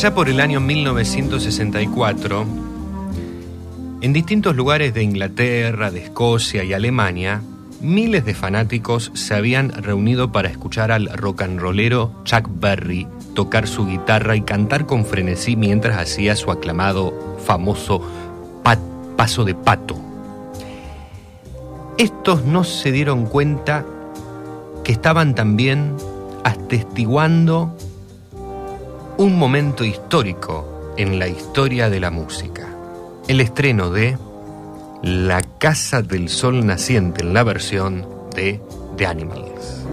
Allá 0.02 0.16
por 0.16 0.28
el 0.28 0.40
año 0.40 0.58
1964, 0.58 2.44
en 4.00 4.12
distintos 4.12 4.56
lugares 4.56 4.94
de 4.94 5.04
Inglaterra, 5.04 5.92
de 5.92 6.02
Escocia 6.02 6.64
y 6.64 6.72
Alemania, 6.72 7.40
miles 7.80 8.24
de 8.24 8.34
fanáticos 8.34 9.12
se 9.14 9.36
habían 9.36 9.70
reunido 9.70 10.32
para 10.32 10.48
escuchar 10.48 10.90
al 10.90 11.06
rock 11.16 11.42
and 11.42 11.60
rollero 11.60 12.12
Chuck 12.24 12.48
Berry 12.52 13.06
tocar 13.36 13.68
su 13.68 13.86
guitarra 13.86 14.34
y 14.34 14.40
cantar 14.40 14.86
con 14.86 15.04
frenesí 15.04 15.54
mientras 15.54 15.96
hacía 15.96 16.34
su 16.34 16.50
aclamado 16.50 17.38
famoso 17.46 18.02
paso 19.16 19.44
de 19.44 19.54
pato. 19.54 19.94
Estos 21.96 22.44
no 22.44 22.64
se 22.64 22.90
dieron 22.90 23.26
cuenta 23.26 23.86
que 24.82 24.90
estaban 24.90 25.36
también 25.36 25.94
atestiguando 26.42 27.76
un 29.22 29.38
momento 29.38 29.84
histórico 29.84 30.94
en 30.96 31.20
la 31.20 31.28
historia 31.28 31.88
de 31.88 32.00
la 32.00 32.10
música. 32.10 32.68
El 33.28 33.40
estreno 33.40 33.88
de 33.90 34.18
La 35.00 35.42
Casa 35.42 36.02
del 36.02 36.28
Sol 36.28 36.66
Naciente 36.66 37.22
en 37.22 37.32
la 37.32 37.44
versión 37.44 38.04
de 38.34 38.60
The 38.96 39.06
Animals. 39.06 39.86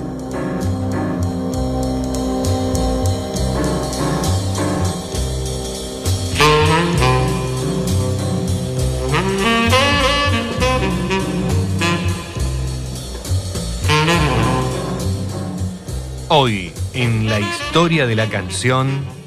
Hoy, 16.30 16.72
en 16.94 17.30
la 17.30 17.40
historia 17.40 18.08
de 18.08 18.16
la 18.16 18.28
canción, 18.28 19.19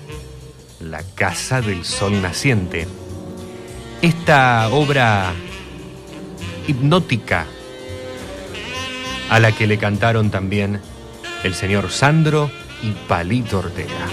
Casa 1.22 1.60
del 1.60 1.84
Sol 1.84 2.20
Naciente. 2.20 2.88
Esta 4.02 4.68
obra 4.70 5.32
hipnótica 6.66 7.46
a 9.30 9.38
la 9.38 9.52
que 9.52 9.68
le 9.68 9.78
cantaron 9.78 10.32
también 10.32 10.80
el 11.44 11.54
señor 11.54 11.92
Sandro 11.92 12.50
y 12.82 12.90
Palito 13.06 13.60
Ortega. 13.60 14.08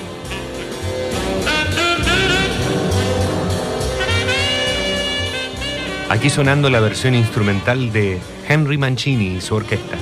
Aquí 6.12 6.30
sonando 6.30 6.70
la 6.70 6.80
versión 6.80 7.16
instrumental 7.16 7.92
de 7.92 8.20
Henry 8.48 8.78
Mancini 8.78 9.38
y 9.38 9.42
su 9.42 9.56
orquesta. 9.56 9.98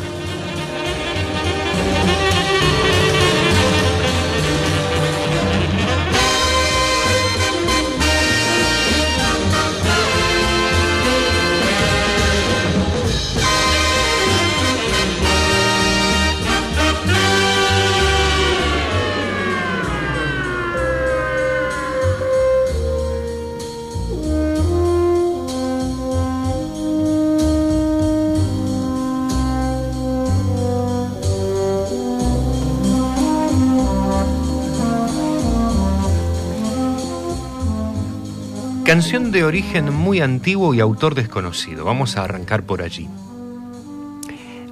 Canción 38.97 39.31
de 39.31 39.43
origen 39.43 39.93
muy 39.93 40.21
antiguo 40.21 40.73
y 40.73 40.79
autor 40.79 41.13
desconocido. 41.13 41.85
Vamos 41.85 42.17
a 42.17 42.23
arrancar 42.23 42.63
por 42.63 42.81
allí. 42.81 43.07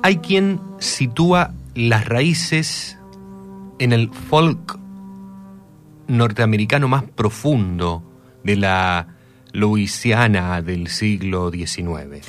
Hay 0.01 0.17
quien 0.17 0.59
sitúa 0.79 1.53
las 1.75 2.05
raíces 2.05 2.97
en 3.77 3.93
el 3.93 4.09
folk 4.09 4.79
norteamericano 6.07 6.87
más 6.87 7.03
profundo 7.03 8.01
de 8.43 8.55
la 8.55 9.09
Louisiana 9.53 10.63
del 10.63 10.87
siglo 10.87 11.51
XIX. 11.51 12.25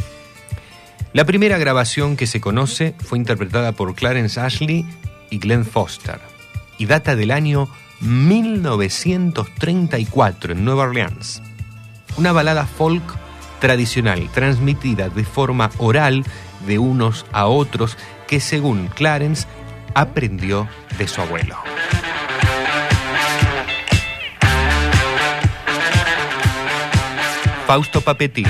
La 1.15 1.25
primera 1.25 1.57
grabación 1.57 2.19
que 2.19 2.27
se 2.27 2.43
conoce 2.43 2.95
fue 2.99 3.17
interpretada 3.17 3.73
por 3.73 3.95
Clarence 3.95 4.39
Ashley 4.39 4.85
y 5.31 5.39
Glenn 5.39 5.65
Foster 5.65 6.21
y 6.77 6.85
data 6.85 7.17
del 7.17 7.31
año 7.31 7.71
1934 8.03 10.53
en 10.53 10.63
Nueva 10.63 10.83
Orleans 10.83 11.41
una 12.17 12.33
balada 12.33 12.67
folk 12.67 13.03
tradicional 13.61 14.29
transmitida 14.33 15.09
de 15.09 15.25
forma 15.25 15.71
oral 15.79 16.25
de 16.67 16.79
unos 16.79 17.27
a 17.33 17.47
otros 17.47 17.97
que 18.27 18.41
según 18.41 18.89
Clarence 18.89 19.47
aprendió 19.95 20.69
de 20.99 21.09
su 21.09 21.21
abuelo. 21.21 21.57
Fausto 27.67 28.01
Papetti 28.01 28.45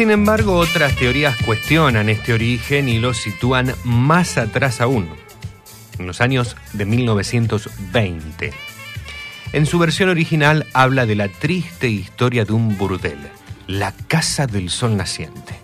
Sin 0.00 0.10
embargo, 0.10 0.56
otras 0.56 0.96
teorías 0.96 1.36
cuestionan 1.44 2.08
este 2.08 2.32
origen 2.32 2.88
y 2.88 2.98
lo 2.98 3.12
sitúan 3.12 3.74
más 3.84 4.38
atrás 4.38 4.80
aún, 4.80 5.10
en 5.98 6.06
los 6.06 6.22
años 6.22 6.56
de 6.72 6.86
1920. 6.86 8.50
En 9.52 9.66
su 9.66 9.78
versión 9.78 10.08
original 10.08 10.66
habla 10.72 11.04
de 11.04 11.16
la 11.16 11.28
triste 11.28 11.88
historia 11.88 12.46
de 12.46 12.54
un 12.54 12.78
burdel, 12.78 13.18
la 13.66 13.92
Casa 14.08 14.46
del 14.46 14.70
Sol 14.70 14.96
Naciente, 14.96 15.60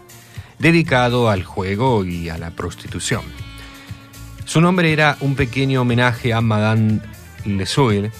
dedicado 0.58 1.30
al 1.30 1.42
juego 1.42 2.04
y 2.04 2.28
a 2.28 2.36
la 2.36 2.50
prostitución. 2.50 3.22
Su 4.44 4.60
nombre 4.60 4.92
era 4.92 5.16
un 5.20 5.34
pequeño 5.34 5.80
homenaje 5.80 6.34
a 6.34 6.42
Madame 6.42 7.00
Lesueur, 7.46 8.10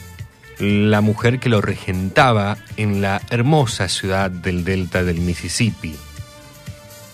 la 0.59 1.03
mujer 1.03 1.41
que 1.41 1.51
lo 1.51 1.61
regentaba 1.61 2.57
en 2.79 3.03
la 3.03 3.21
hermosa 3.29 3.91
ciudad 3.91 4.31
del 4.31 4.65
delta 4.65 5.05
del 5.05 5.21
Mississippi, 5.21 5.95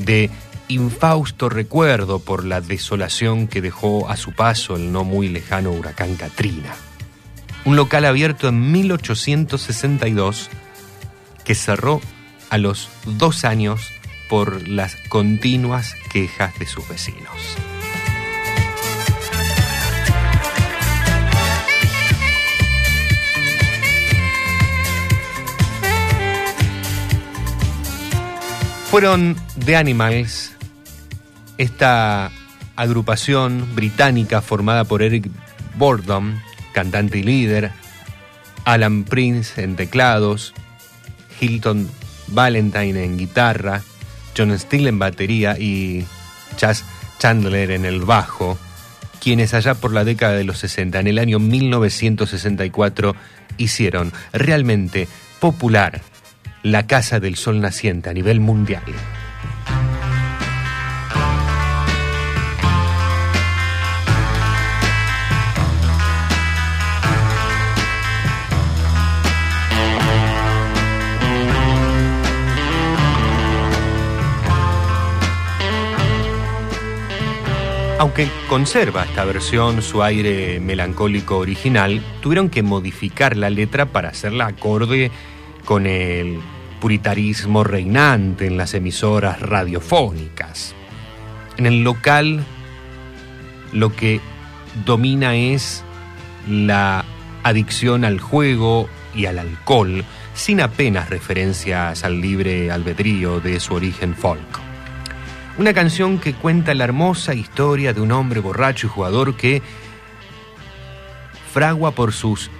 de 0.04 0.30
infausto 0.68 1.48
recuerdo 1.48 2.18
por 2.18 2.44
la 2.44 2.60
desolación 2.60 3.48
que 3.48 3.60
dejó 3.60 4.08
a 4.08 4.16
su 4.16 4.32
paso 4.32 4.76
el 4.76 4.92
no 4.92 5.04
muy 5.04 5.28
lejano 5.28 5.70
huracán 5.70 6.16
Katrina. 6.16 6.74
Un 7.64 7.76
local 7.76 8.04
abierto 8.04 8.48
en 8.48 8.72
1862 8.72 10.50
que 11.44 11.54
cerró 11.54 12.00
a 12.50 12.58
los 12.58 12.88
dos 13.04 13.44
años 13.44 13.88
por 14.28 14.66
las 14.66 14.96
continuas 15.08 15.94
quejas 16.10 16.58
de 16.58 16.66
sus 16.66 16.88
vecinos. 16.88 17.56
Fueron 28.92 29.36
The 29.64 29.74
Animals, 29.74 30.52
esta 31.56 32.30
agrupación 32.76 33.74
británica 33.74 34.42
formada 34.42 34.84
por 34.84 35.02
Eric 35.02 35.30
Bordom, 35.76 36.38
cantante 36.74 37.16
y 37.16 37.22
líder, 37.22 37.70
Alan 38.66 39.04
Prince 39.04 39.62
en 39.62 39.76
teclados, 39.76 40.52
Hilton 41.40 41.88
Valentine 42.26 43.02
en 43.02 43.16
guitarra, 43.16 43.80
John 44.36 44.58
Steele 44.58 44.90
en 44.90 44.98
batería 44.98 45.56
y 45.58 46.04
Chas 46.56 46.84
Chandler 47.18 47.70
en 47.70 47.86
el 47.86 48.02
bajo, 48.02 48.58
quienes 49.22 49.54
allá 49.54 49.74
por 49.74 49.94
la 49.94 50.04
década 50.04 50.34
de 50.34 50.44
los 50.44 50.58
60, 50.58 51.00
en 51.00 51.06
el 51.06 51.18
año 51.18 51.38
1964, 51.38 53.16
hicieron 53.56 54.12
realmente 54.34 55.08
popular 55.40 56.02
la 56.62 56.86
Casa 56.86 57.18
del 57.20 57.36
Sol 57.36 57.60
Naciente 57.60 58.10
a 58.10 58.12
nivel 58.12 58.40
mundial. 58.40 58.82
Aunque 77.98 78.28
conserva 78.48 79.04
esta 79.04 79.24
versión 79.24 79.80
su 79.80 80.02
aire 80.02 80.58
melancólico 80.58 81.38
original, 81.38 82.02
tuvieron 82.20 82.50
que 82.50 82.64
modificar 82.64 83.36
la 83.36 83.48
letra 83.48 83.86
para 83.86 84.08
hacerla 84.08 84.46
acorde 84.46 85.12
con 85.64 85.86
el 85.86 86.40
puritarismo 86.82 87.62
reinante 87.62 88.48
en 88.48 88.56
las 88.56 88.74
emisoras 88.74 89.38
radiofónicas. 89.38 90.74
En 91.56 91.66
el 91.66 91.84
local 91.84 92.44
lo 93.70 93.94
que 93.94 94.20
domina 94.84 95.36
es 95.36 95.84
la 96.48 97.04
adicción 97.44 98.04
al 98.04 98.18
juego 98.18 98.88
y 99.14 99.26
al 99.26 99.38
alcohol, 99.38 100.04
sin 100.34 100.60
apenas 100.60 101.08
referencias 101.08 102.02
al 102.02 102.20
libre 102.20 102.72
albedrío 102.72 103.38
de 103.38 103.60
su 103.60 103.74
origen 103.74 104.16
folk. 104.16 104.40
Una 105.58 105.72
canción 105.74 106.18
que 106.18 106.34
cuenta 106.34 106.74
la 106.74 106.82
hermosa 106.82 107.32
historia 107.32 107.92
de 107.92 108.00
un 108.00 108.10
hombre 108.10 108.40
borracho 108.40 108.88
y 108.88 108.90
jugador 108.90 109.36
que 109.36 109.62
fragua 111.52 111.92
por 111.92 112.12
sus 112.12 112.50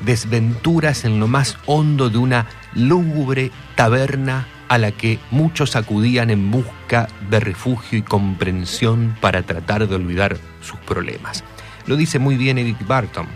desventuras 0.00 1.04
en 1.04 1.20
lo 1.20 1.28
más 1.28 1.56
hondo 1.66 2.10
de 2.10 2.18
una 2.18 2.46
lúgubre 2.74 3.50
taberna 3.74 4.46
a 4.68 4.78
la 4.78 4.92
que 4.92 5.18
muchos 5.30 5.74
acudían 5.74 6.30
en 6.30 6.50
busca 6.50 7.08
de 7.28 7.40
refugio 7.40 7.98
y 7.98 8.02
comprensión 8.02 9.16
para 9.20 9.42
tratar 9.42 9.88
de 9.88 9.96
olvidar 9.96 10.36
sus 10.62 10.78
problemas. 10.80 11.42
Lo 11.86 11.96
dice 11.96 12.18
muy 12.18 12.36
bien 12.36 12.58
Eric 12.58 12.86
Barton, 12.86 13.26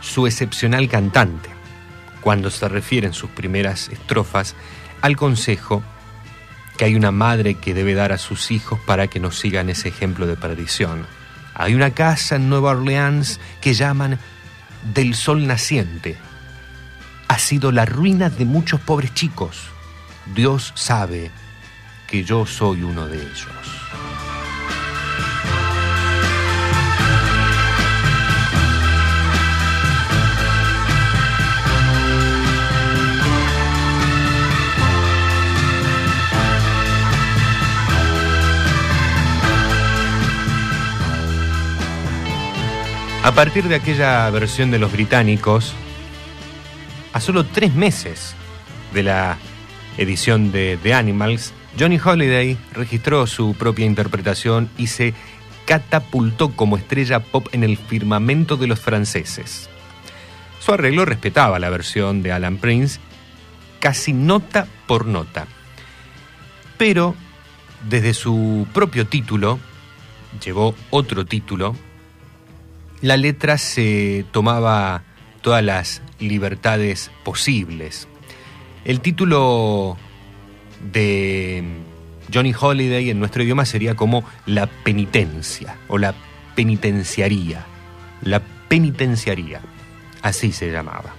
su 0.00 0.26
excepcional 0.26 0.88
cantante, 0.88 1.50
cuando 2.22 2.50
se 2.50 2.68
refiere 2.68 3.06
en 3.06 3.12
sus 3.12 3.30
primeras 3.30 3.88
estrofas 3.90 4.54
al 5.02 5.16
consejo 5.16 5.82
que 6.78 6.86
hay 6.86 6.94
una 6.94 7.10
madre 7.10 7.54
que 7.54 7.74
debe 7.74 7.94
dar 7.94 8.12
a 8.12 8.18
sus 8.18 8.50
hijos 8.50 8.80
para 8.86 9.08
que 9.08 9.20
no 9.20 9.30
sigan 9.30 9.68
ese 9.68 9.88
ejemplo 9.88 10.26
de 10.26 10.36
perdición. 10.36 11.06
Hay 11.54 11.74
una 11.74 11.90
casa 11.90 12.36
en 12.36 12.48
Nueva 12.48 12.70
Orleans 12.70 13.40
que 13.60 13.74
llaman 13.74 14.18
del 14.94 15.14
sol 15.14 15.46
naciente. 15.46 16.16
Ha 17.32 17.38
sido 17.38 17.72
la 17.72 17.86
ruina 17.86 18.28
de 18.28 18.44
muchos 18.44 18.78
pobres 18.78 19.14
chicos. 19.14 19.56
Dios 20.34 20.70
sabe 20.76 21.30
que 22.06 22.24
yo 22.24 22.44
soy 22.44 22.82
uno 22.82 23.08
de 23.08 23.22
ellos. 23.22 23.48
A 43.24 43.32
partir 43.32 43.68
de 43.68 43.76
aquella 43.76 44.28
versión 44.28 44.70
de 44.70 44.78
los 44.78 44.92
británicos, 44.92 45.74
a 47.12 47.20
solo 47.20 47.44
tres 47.44 47.74
meses 47.74 48.34
de 48.92 49.02
la 49.02 49.38
edición 49.96 50.52
de 50.52 50.78
The 50.82 50.94
Animals, 50.94 51.52
Johnny 51.78 51.98
Holiday 52.02 52.56
registró 52.72 53.26
su 53.26 53.54
propia 53.54 53.86
interpretación 53.86 54.70
y 54.78 54.88
se 54.88 55.14
catapultó 55.66 56.54
como 56.56 56.76
estrella 56.76 57.20
pop 57.20 57.48
en 57.52 57.64
el 57.64 57.76
firmamento 57.76 58.56
de 58.56 58.66
los 58.66 58.80
franceses. 58.80 59.68
Su 60.60 60.72
arreglo 60.72 61.04
respetaba 61.04 61.58
la 61.58 61.70
versión 61.70 62.22
de 62.22 62.32
Alan 62.32 62.58
Prince 62.58 63.00
casi 63.80 64.12
nota 64.12 64.66
por 64.86 65.06
nota. 65.06 65.46
Pero 66.78 67.14
desde 67.88 68.14
su 68.14 68.66
propio 68.72 69.06
título, 69.06 69.58
llevó 70.40 70.74
otro 70.90 71.24
título 71.26 71.74
la 73.02 73.16
letra 73.16 73.58
se 73.58 74.24
tomaba 74.30 75.02
todas 75.40 75.62
las 75.64 76.02
libertades 76.22 77.10
posibles. 77.24 78.08
El 78.84 79.00
título 79.00 79.96
de 80.92 81.64
Johnny 82.32 82.54
Holiday 82.58 83.10
en 83.10 83.18
nuestro 83.18 83.42
idioma 83.42 83.64
sería 83.64 83.94
como 83.94 84.24
la 84.46 84.66
penitencia 84.66 85.76
o 85.88 85.98
la 85.98 86.14
penitenciaría. 86.54 87.66
La 88.22 88.40
penitenciaría. 88.68 89.60
Así 90.22 90.52
se 90.52 90.70
llamaba. 90.70 91.14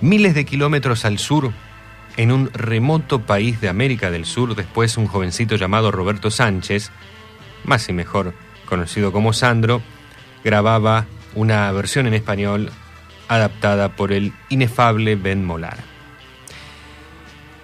Miles 0.00 0.34
de 0.34 0.44
kilómetros 0.44 1.04
al 1.04 1.18
sur, 1.18 1.52
en 2.16 2.32
un 2.32 2.50
remoto 2.52 3.20
país 3.20 3.60
de 3.60 3.68
América 3.68 4.10
del 4.10 4.24
Sur, 4.24 4.54
después 4.54 4.96
un 4.96 5.06
jovencito 5.06 5.56
llamado 5.56 5.90
Roberto 5.90 6.30
Sánchez, 6.30 6.90
más 7.64 7.88
y 7.88 7.92
mejor 7.92 8.34
conocido 8.66 9.12
como 9.12 9.32
Sandro, 9.32 9.82
grababa 10.42 11.06
una 11.34 11.70
versión 11.72 12.06
en 12.06 12.14
español 12.14 12.70
adaptada 13.28 13.96
por 13.96 14.12
el 14.12 14.32
inefable 14.48 15.16
Ben 15.16 15.44
Molar. 15.44 15.78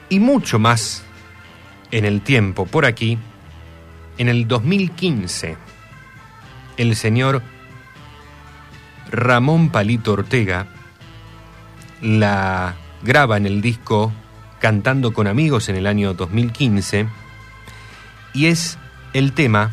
Y 0.08 0.20
mucho 0.20 0.58
más 0.58 1.02
en 1.90 2.04
el 2.04 2.20
tiempo 2.20 2.66
por 2.66 2.86
aquí, 2.86 3.18
en 4.18 4.28
el 4.28 4.46
2015, 4.46 5.56
el 6.76 6.96
señor 6.96 7.42
Ramón 9.10 9.70
Palito 9.70 10.12
Ortega 10.12 10.66
la 12.00 12.76
graba 13.02 13.36
en 13.36 13.46
el 13.46 13.60
disco 13.60 14.12
Cantando 14.60 15.12
con 15.12 15.26
amigos 15.26 15.68
en 15.68 15.76
el 15.76 15.86
año 15.86 16.14
2015 16.14 17.06
y 18.32 18.46
es 18.46 18.78
el 19.12 19.32
tema 19.32 19.70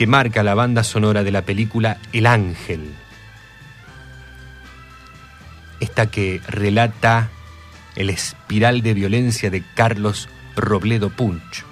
que 0.00 0.06
marca 0.06 0.42
la 0.42 0.54
banda 0.54 0.82
sonora 0.82 1.24
de 1.24 1.30
la 1.30 1.42
película 1.42 1.98
El 2.14 2.24
Ángel. 2.24 2.90
Esta 5.78 6.06
que 6.06 6.40
relata 6.48 7.28
el 7.96 8.08
espiral 8.08 8.80
de 8.80 8.94
violencia 8.94 9.50
de 9.50 9.62
Carlos 9.74 10.30
Robledo 10.56 11.10
Punch. 11.10 11.66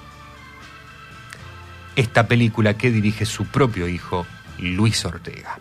Esta 1.97 2.29
película 2.29 2.75
que 2.75 2.91
dirige 2.91 3.25
su 3.25 3.47
propio 3.47 3.89
hijo, 3.89 4.27
Luis 4.59 5.07
Ortega. 5.07 5.59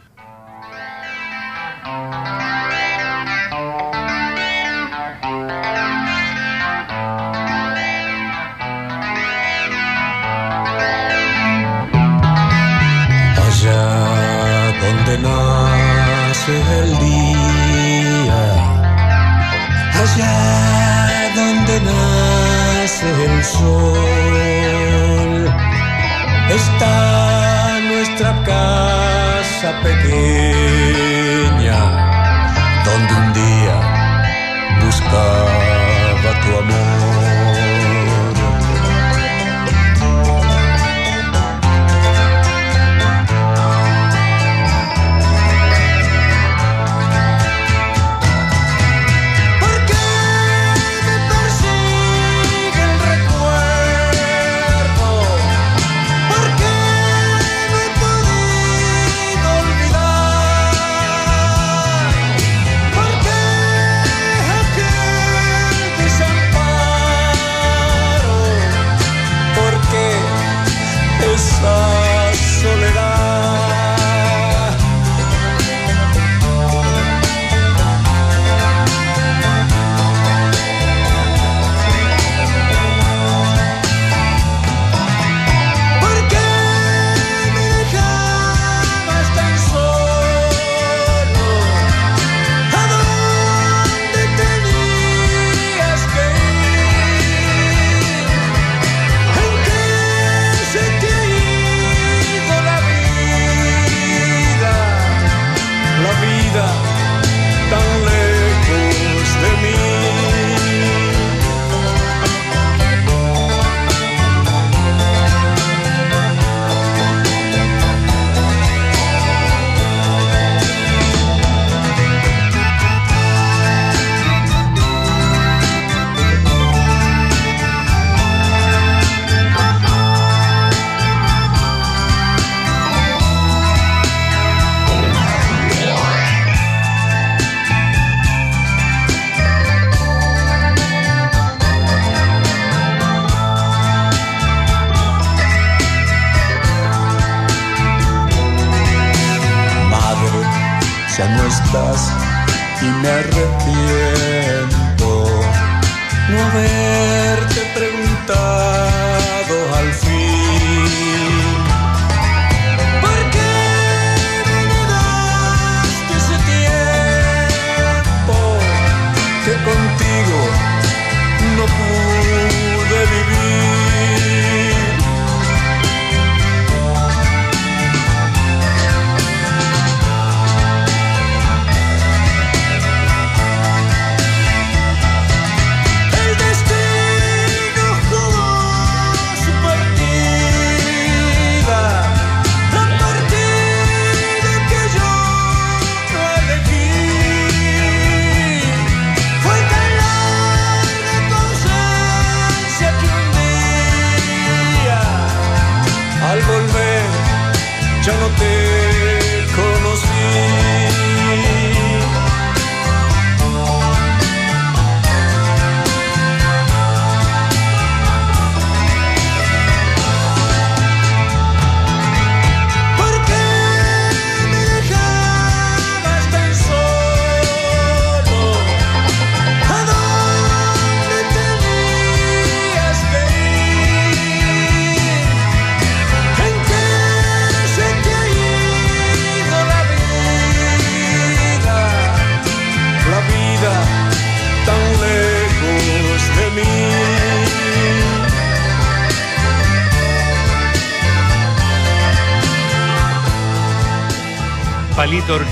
El 16.49 16.97
día, 16.99 18.41
allá 20.01 20.37
donde 21.35 21.75
nace 21.81 23.07
el 23.25 23.43
sol, 23.43 23.73
está 26.49 27.79
nuestra 27.89 28.31
casa 28.43 29.69
pequeña, 29.83 31.79
donde 32.85 33.13
un 33.13 33.33
día 33.33 33.77
buscaba 34.85 36.29
tu 36.43 36.49
amor. 36.57 37.06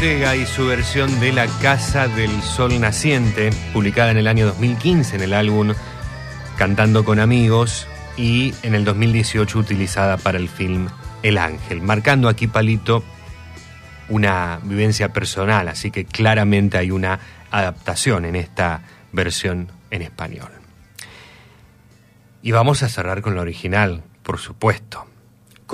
Y 0.05 0.45
su 0.45 0.67
versión 0.67 1.19
de 1.19 1.33
La 1.33 1.47
Casa 1.63 2.07
del 2.07 2.29
Sol 2.43 2.79
Naciente, 2.79 3.49
publicada 3.73 4.11
en 4.11 4.17
el 4.17 4.27
año 4.27 4.45
2015 4.45 5.15
en 5.15 5.23
el 5.23 5.33
álbum 5.33 5.73
Cantando 6.59 7.03
con 7.03 7.19
Amigos 7.19 7.87
y 8.15 8.53
en 8.61 8.75
el 8.75 8.85
2018 8.85 9.57
utilizada 9.57 10.17
para 10.17 10.37
el 10.37 10.47
film 10.47 10.89
El 11.23 11.39
Ángel, 11.39 11.81
marcando 11.81 12.29
aquí 12.29 12.45
Palito 12.45 13.03
una 14.07 14.59
vivencia 14.61 15.11
personal, 15.11 15.69
así 15.69 15.89
que 15.89 16.05
claramente 16.05 16.77
hay 16.77 16.91
una 16.91 17.19
adaptación 17.49 18.25
en 18.25 18.35
esta 18.35 18.83
versión 19.11 19.71
en 19.89 20.03
español. 20.03 20.51
Y 22.43 22.51
vamos 22.51 22.83
a 22.83 22.89
cerrar 22.89 23.23
con 23.23 23.33
la 23.33 23.41
original, 23.41 24.03
por 24.21 24.37
supuesto. 24.37 24.84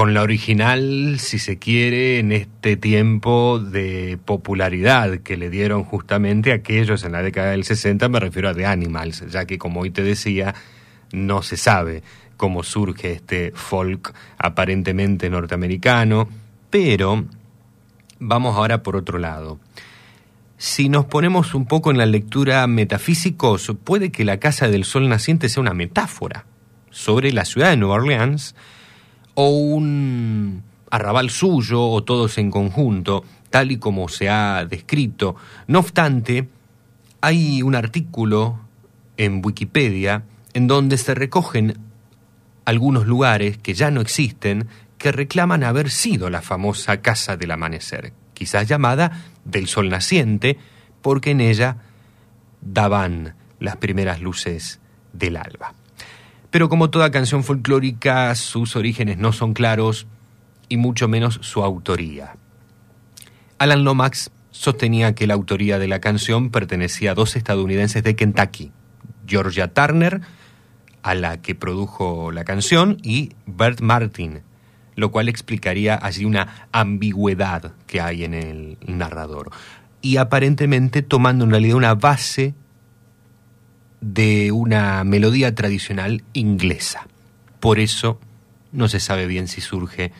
Con 0.01 0.15
la 0.15 0.23
original, 0.23 1.19
si 1.19 1.37
se 1.37 1.59
quiere, 1.59 2.17
en 2.17 2.31
este 2.31 2.75
tiempo 2.75 3.59
de 3.59 4.17
popularidad 4.25 5.19
que 5.19 5.37
le 5.37 5.51
dieron 5.51 5.83
justamente 5.83 6.53
aquellos 6.53 7.03
en 7.03 7.11
la 7.11 7.21
década 7.21 7.51
del 7.51 7.65
60, 7.65 8.09
me 8.09 8.19
refiero 8.19 8.49
a 8.49 8.55
The 8.55 8.65
Animals, 8.65 9.23
ya 9.29 9.45
que 9.45 9.59
como 9.59 9.81
hoy 9.81 9.91
te 9.91 10.01
decía, 10.01 10.55
no 11.11 11.43
se 11.43 11.55
sabe 11.55 12.01
cómo 12.35 12.63
surge 12.63 13.11
este 13.11 13.51
folk 13.53 14.11
aparentemente 14.39 15.29
norteamericano, 15.29 16.27
pero 16.71 17.23
vamos 18.17 18.57
ahora 18.57 18.81
por 18.81 18.95
otro 18.95 19.19
lado. 19.19 19.59
Si 20.57 20.89
nos 20.89 21.05
ponemos 21.05 21.53
un 21.53 21.67
poco 21.67 21.91
en 21.91 21.99
la 21.99 22.07
lectura 22.07 22.65
metafísicos, 22.65 23.71
puede 23.83 24.11
que 24.11 24.25
la 24.25 24.39
Casa 24.39 24.67
del 24.67 24.83
Sol 24.83 25.07
Naciente 25.09 25.47
sea 25.47 25.61
una 25.61 25.75
metáfora 25.75 26.45
sobre 26.89 27.31
la 27.31 27.45
ciudad 27.45 27.69
de 27.69 27.77
Nueva 27.77 27.97
Orleans 27.97 28.55
o 29.35 29.49
un 29.49 30.63
arrabal 30.89 31.29
suyo 31.29 31.83
o 31.83 32.03
todos 32.03 32.37
en 32.37 32.51
conjunto, 32.51 33.23
tal 33.49 33.71
y 33.71 33.77
como 33.77 34.09
se 34.09 34.29
ha 34.29 34.65
descrito. 34.65 35.35
No 35.67 35.79
obstante, 35.79 36.47
hay 37.21 37.61
un 37.61 37.75
artículo 37.75 38.59
en 39.17 39.41
Wikipedia 39.43 40.23
en 40.53 40.67
donde 40.67 40.97
se 40.97 41.15
recogen 41.15 41.77
algunos 42.65 43.07
lugares 43.07 43.57
que 43.57 43.73
ya 43.73 43.91
no 43.91 44.01
existen 44.01 44.67
que 44.97 45.11
reclaman 45.11 45.63
haber 45.63 45.89
sido 45.89 46.29
la 46.29 46.41
famosa 46.41 47.01
Casa 47.01 47.35
del 47.35 47.51
Amanecer, 47.51 48.13
quizás 48.33 48.67
llamada 48.67 49.23
del 49.45 49.67
Sol 49.67 49.89
Naciente, 49.89 50.59
porque 51.01 51.31
en 51.31 51.41
ella 51.41 51.77
daban 52.61 53.35
las 53.59 53.77
primeras 53.77 54.21
luces 54.21 54.79
del 55.13 55.37
alba. 55.37 55.73
Pero 56.51 56.67
como 56.67 56.89
toda 56.89 57.11
canción 57.11 57.43
folclórica, 57.43 58.35
sus 58.35 58.75
orígenes 58.75 59.17
no 59.17 59.31
son 59.31 59.53
claros 59.53 60.05
y 60.67 60.77
mucho 60.77 61.07
menos 61.07 61.39
su 61.41 61.63
autoría. 61.63 62.35
Alan 63.57 63.85
Lomax 63.85 64.31
sostenía 64.51 65.15
que 65.15 65.27
la 65.27 65.33
autoría 65.33 65.79
de 65.79 65.87
la 65.87 66.01
canción 66.01 66.49
pertenecía 66.49 67.11
a 67.11 67.15
dos 67.15 67.37
estadounidenses 67.37 68.03
de 68.03 68.15
Kentucky, 68.17 68.71
Georgia 69.25 69.73
Turner, 69.73 70.21
a 71.03 71.15
la 71.15 71.41
que 71.41 71.55
produjo 71.55 72.31
la 72.31 72.43
canción, 72.43 72.97
y 73.01 73.31
Bert 73.45 73.79
Martin, 73.79 74.41
lo 74.95 75.09
cual 75.09 75.29
explicaría 75.29 75.97
allí 76.01 76.25
una 76.25 76.67
ambigüedad 76.73 77.73
que 77.87 78.01
hay 78.01 78.25
en 78.25 78.33
el 78.33 78.77
narrador. 78.85 79.51
Y 80.01 80.17
aparentemente 80.17 81.01
tomando 81.01 81.45
en 81.45 81.51
realidad 81.51 81.77
una 81.77 81.95
base 81.95 82.55
de 84.01 84.51
una 84.51 85.03
melodía 85.03 85.55
tradicional 85.55 86.23
inglesa. 86.33 87.07
Por 87.59 87.79
eso 87.79 88.19
no 88.71 88.87
se 88.87 88.99
sabe 88.99 89.27
bien 89.27 89.47
si 89.47 89.61
surge 89.61 90.11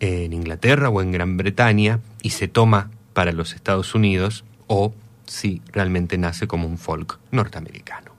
en 0.00 0.32
Inglaterra 0.32 0.90
o 0.90 1.00
en 1.00 1.12
Gran 1.12 1.36
Bretaña 1.36 2.00
y 2.22 2.30
se 2.30 2.48
toma 2.48 2.90
para 3.14 3.32
los 3.32 3.54
Estados 3.54 3.94
Unidos 3.94 4.44
o 4.66 4.94
si 5.26 5.62
realmente 5.72 6.18
nace 6.18 6.46
como 6.46 6.66
un 6.66 6.78
folk 6.78 7.18
norteamericano. 7.30 8.12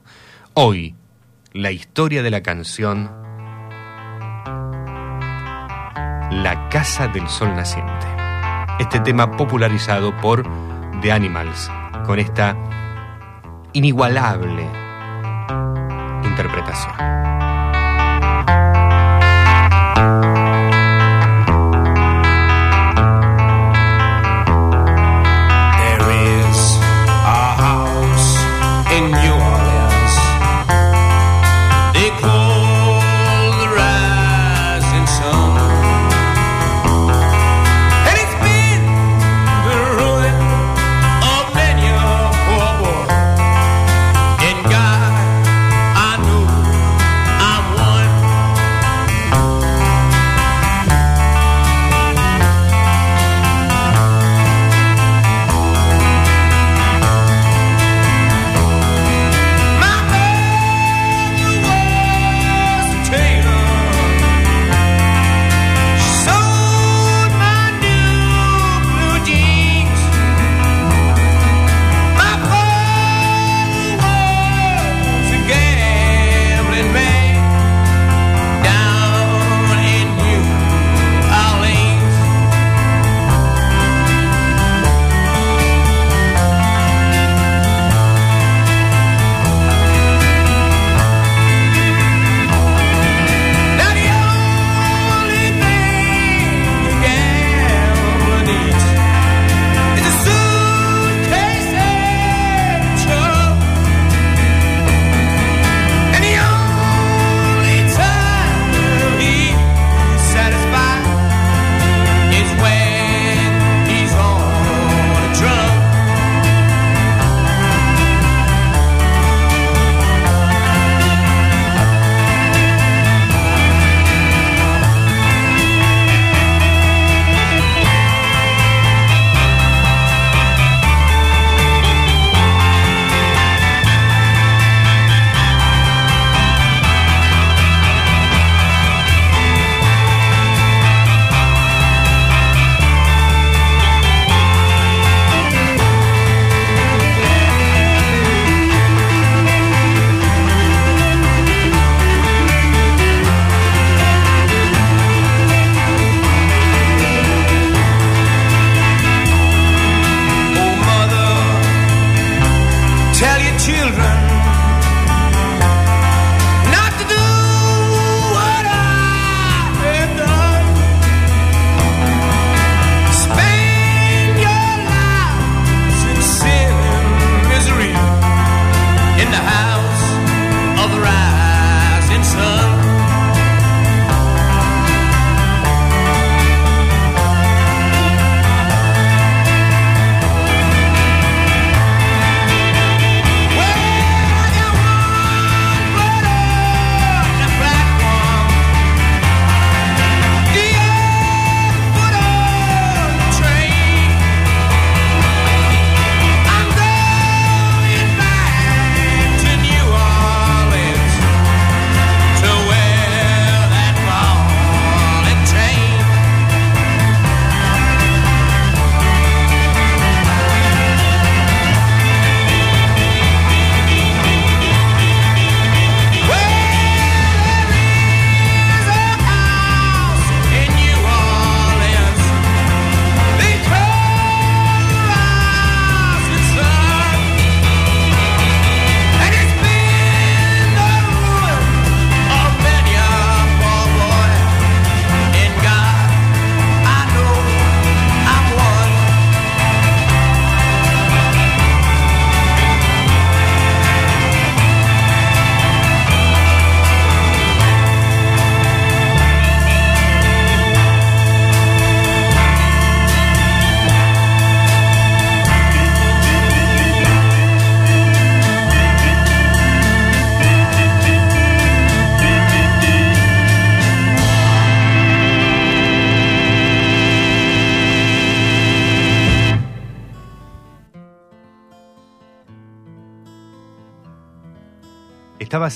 Hoy, 0.53 0.95
la 1.53 1.71
historia 1.71 2.23
de 2.23 2.31
la 2.31 2.41
canción 2.41 3.11
La 6.41 6.67
Casa 6.71 7.07
del 7.07 7.27
Sol 7.29 7.55
Naciente. 7.55 8.07
Este 8.79 8.99
tema 8.99 9.37
popularizado 9.37 10.17
por 10.17 10.43
The 11.01 11.11
Animals 11.11 11.69
con 12.05 12.17
esta 12.17 12.82
inigualable 13.73 14.69
interpretación. 16.23 17.22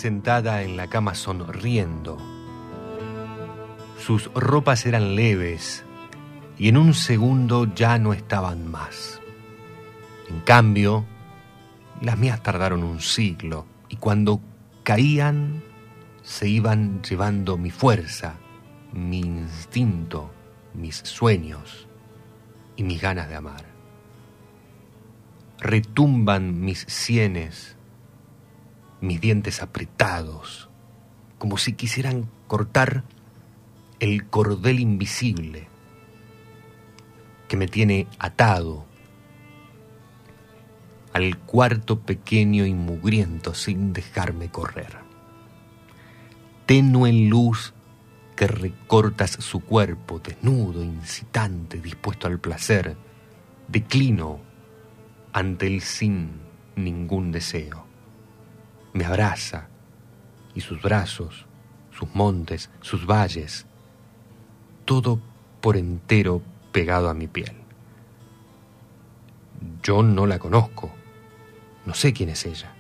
Sentada 0.07 0.63
en 0.63 0.77
la 0.77 0.87
cama 0.87 1.15
sonriendo. 1.15 2.17
Sus 3.99 4.31
ropas 4.33 4.85
eran 4.85 5.15
leves 5.15 5.83
y 6.57 6.69
en 6.69 6.77
un 6.77 6.93
segundo 6.93 7.65
ya 7.75 7.99
no 7.99 8.13
estaban 8.13 8.71
más. 8.71 9.19
En 10.29 10.39
cambio, 10.39 11.03
las 11.99 12.17
mías 12.17 12.41
tardaron 12.41 12.85
un 12.85 13.01
siglo 13.01 13.65
y 13.89 13.97
cuando 13.97 14.39
caían 14.83 15.61
se 16.23 16.47
iban 16.47 17.01
llevando 17.03 17.57
mi 17.57 17.69
fuerza, 17.69 18.35
mi 18.93 19.19
instinto, 19.19 20.31
mis 20.73 20.95
sueños 20.99 21.85
y 22.77 22.83
mis 22.83 23.01
ganas 23.01 23.27
de 23.27 23.35
amar. 23.35 23.65
Retumban 25.59 26.61
mis 26.61 26.85
sienes, 26.87 27.76
mis 29.07 29.21
dientes 29.21 29.61
apretados, 29.61 30.69
como 31.37 31.57
si 31.57 31.73
quisieran 31.73 32.29
cortar 32.47 33.03
el 33.99 34.27
cordel 34.27 34.79
invisible 34.79 35.67
que 37.47 37.57
me 37.57 37.67
tiene 37.67 38.07
atado 38.19 38.85
al 41.13 41.37
cuarto 41.39 42.01
pequeño 42.01 42.65
y 42.65 42.73
mugriento 42.73 43.53
sin 43.53 43.93
dejarme 43.93 44.49
correr. 44.49 44.97
Tenue 46.65 47.13
luz 47.13 47.73
que 48.35 48.45
recortas 48.45 49.31
su 49.31 49.61
cuerpo, 49.61 50.19
desnudo, 50.19 50.83
incitante, 50.83 51.79
dispuesto 51.79 52.27
al 52.27 52.39
placer, 52.39 52.95
declino 53.67 54.39
ante 55.33 55.65
el 55.65 55.81
sin 55.81 56.33
ningún 56.75 57.31
deseo. 57.31 57.86
Me 58.97 59.05
abraza 59.05 59.67
y 60.55 60.61
sus 60.61 60.81
brazos, 60.81 61.45
sus 61.91 62.15
montes, 62.15 62.71
sus 62.81 63.05
valles, 63.05 63.67
todo 64.85 65.21
por 65.61 65.77
entero 65.77 66.41
pegado 66.71 67.07
a 67.07 67.13
mi 67.13 67.27
piel. 67.27 67.55
Yo 69.83 70.01
no 70.01 70.25
la 70.25 70.39
conozco, 70.39 70.91
no 71.85 71.93
sé 71.93 72.11
quién 72.11 72.29
es 72.29 72.47
ella. 72.47 72.73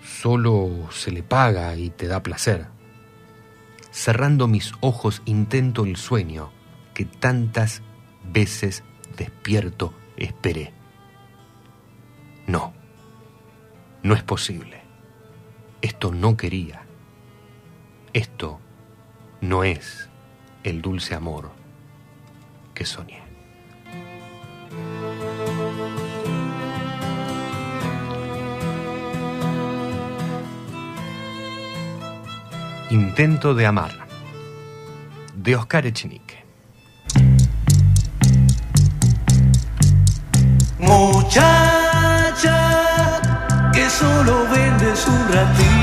Solo 0.00 0.88
se 0.92 1.10
le 1.10 1.24
paga 1.24 1.74
y 1.74 1.90
te 1.90 2.06
da 2.06 2.22
placer. 2.22 2.68
Cerrando 3.90 4.46
mis 4.46 4.74
ojos 4.80 5.22
intento 5.24 5.86
el 5.86 5.96
sueño 5.96 6.52
que 6.94 7.04
tantas 7.04 7.82
veces 8.32 8.84
despierto 9.16 9.92
esperé. 10.16 10.72
No, 12.46 12.72
no 14.04 14.14
es 14.14 14.22
posible. 14.22 14.83
Esto 15.84 16.10
no 16.10 16.34
quería. 16.34 16.80
Esto 18.14 18.58
no 19.42 19.64
es 19.64 20.08
el 20.62 20.80
dulce 20.80 21.14
amor 21.14 21.50
que 22.72 22.86
soñé. 22.86 23.22
Intento 32.88 33.54
de 33.54 33.66
amar, 33.66 33.92
de 35.36 35.54
Oscar 35.54 35.84
Echenique. 35.84 36.46
Muchacha 40.78 42.40
que 43.74 43.90
solo 43.90 44.48
vendes 44.48 45.06
un 45.06 45.28
ratito 45.30 45.73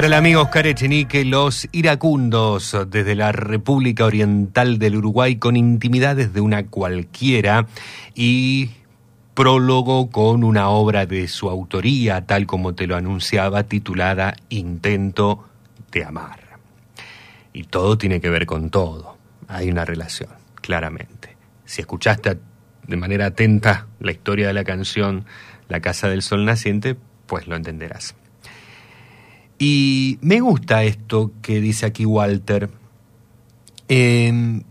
Para 0.00 0.06
el 0.06 0.14
amigo 0.14 0.40
Oscar 0.40 0.66
Echenique, 0.66 1.26
los 1.26 1.68
iracundos 1.72 2.74
desde 2.88 3.14
la 3.14 3.32
República 3.32 4.06
Oriental 4.06 4.78
del 4.78 4.96
Uruguay 4.96 5.36
con 5.36 5.58
intimidades 5.58 6.32
de 6.32 6.40
una 6.40 6.64
cualquiera 6.68 7.66
y 8.14 8.70
prólogo 9.34 10.08
con 10.08 10.42
una 10.42 10.70
obra 10.70 11.04
de 11.04 11.28
su 11.28 11.50
autoría, 11.50 12.24
tal 12.24 12.46
como 12.46 12.74
te 12.74 12.86
lo 12.86 12.96
anunciaba, 12.96 13.64
titulada 13.64 14.36
Intento 14.48 15.46
de 15.92 16.06
Amar. 16.06 16.56
Y 17.52 17.64
todo 17.64 17.98
tiene 17.98 18.22
que 18.22 18.30
ver 18.30 18.46
con 18.46 18.70
todo. 18.70 19.18
Hay 19.48 19.70
una 19.70 19.84
relación, 19.84 20.30
claramente. 20.62 21.36
Si 21.66 21.82
escuchaste 21.82 22.38
de 22.86 22.96
manera 22.96 23.26
atenta 23.26 23.86
la 23.98 24.12
historia 24.12 24.46
de 24.46 24.54
la 24.54 24.64
canción 24.64 25.26
La 25.68 25.80
Casa 25.80 26.08
del 26.08 26.22
Sol 26.22 26.46
Naciente, 26.46 26.96
pues 27.26 27.46
lo 27.46 27.54
entenderás. 27.54 28.14
Y 29.62 30.18
me 30.22 30.40
gusta 30.40 30.84
esto 30.84 31.32
que 31.42 31.60
dice 31.60 31.84
aquí 31.84 32.06
Walter. 32.06 32.70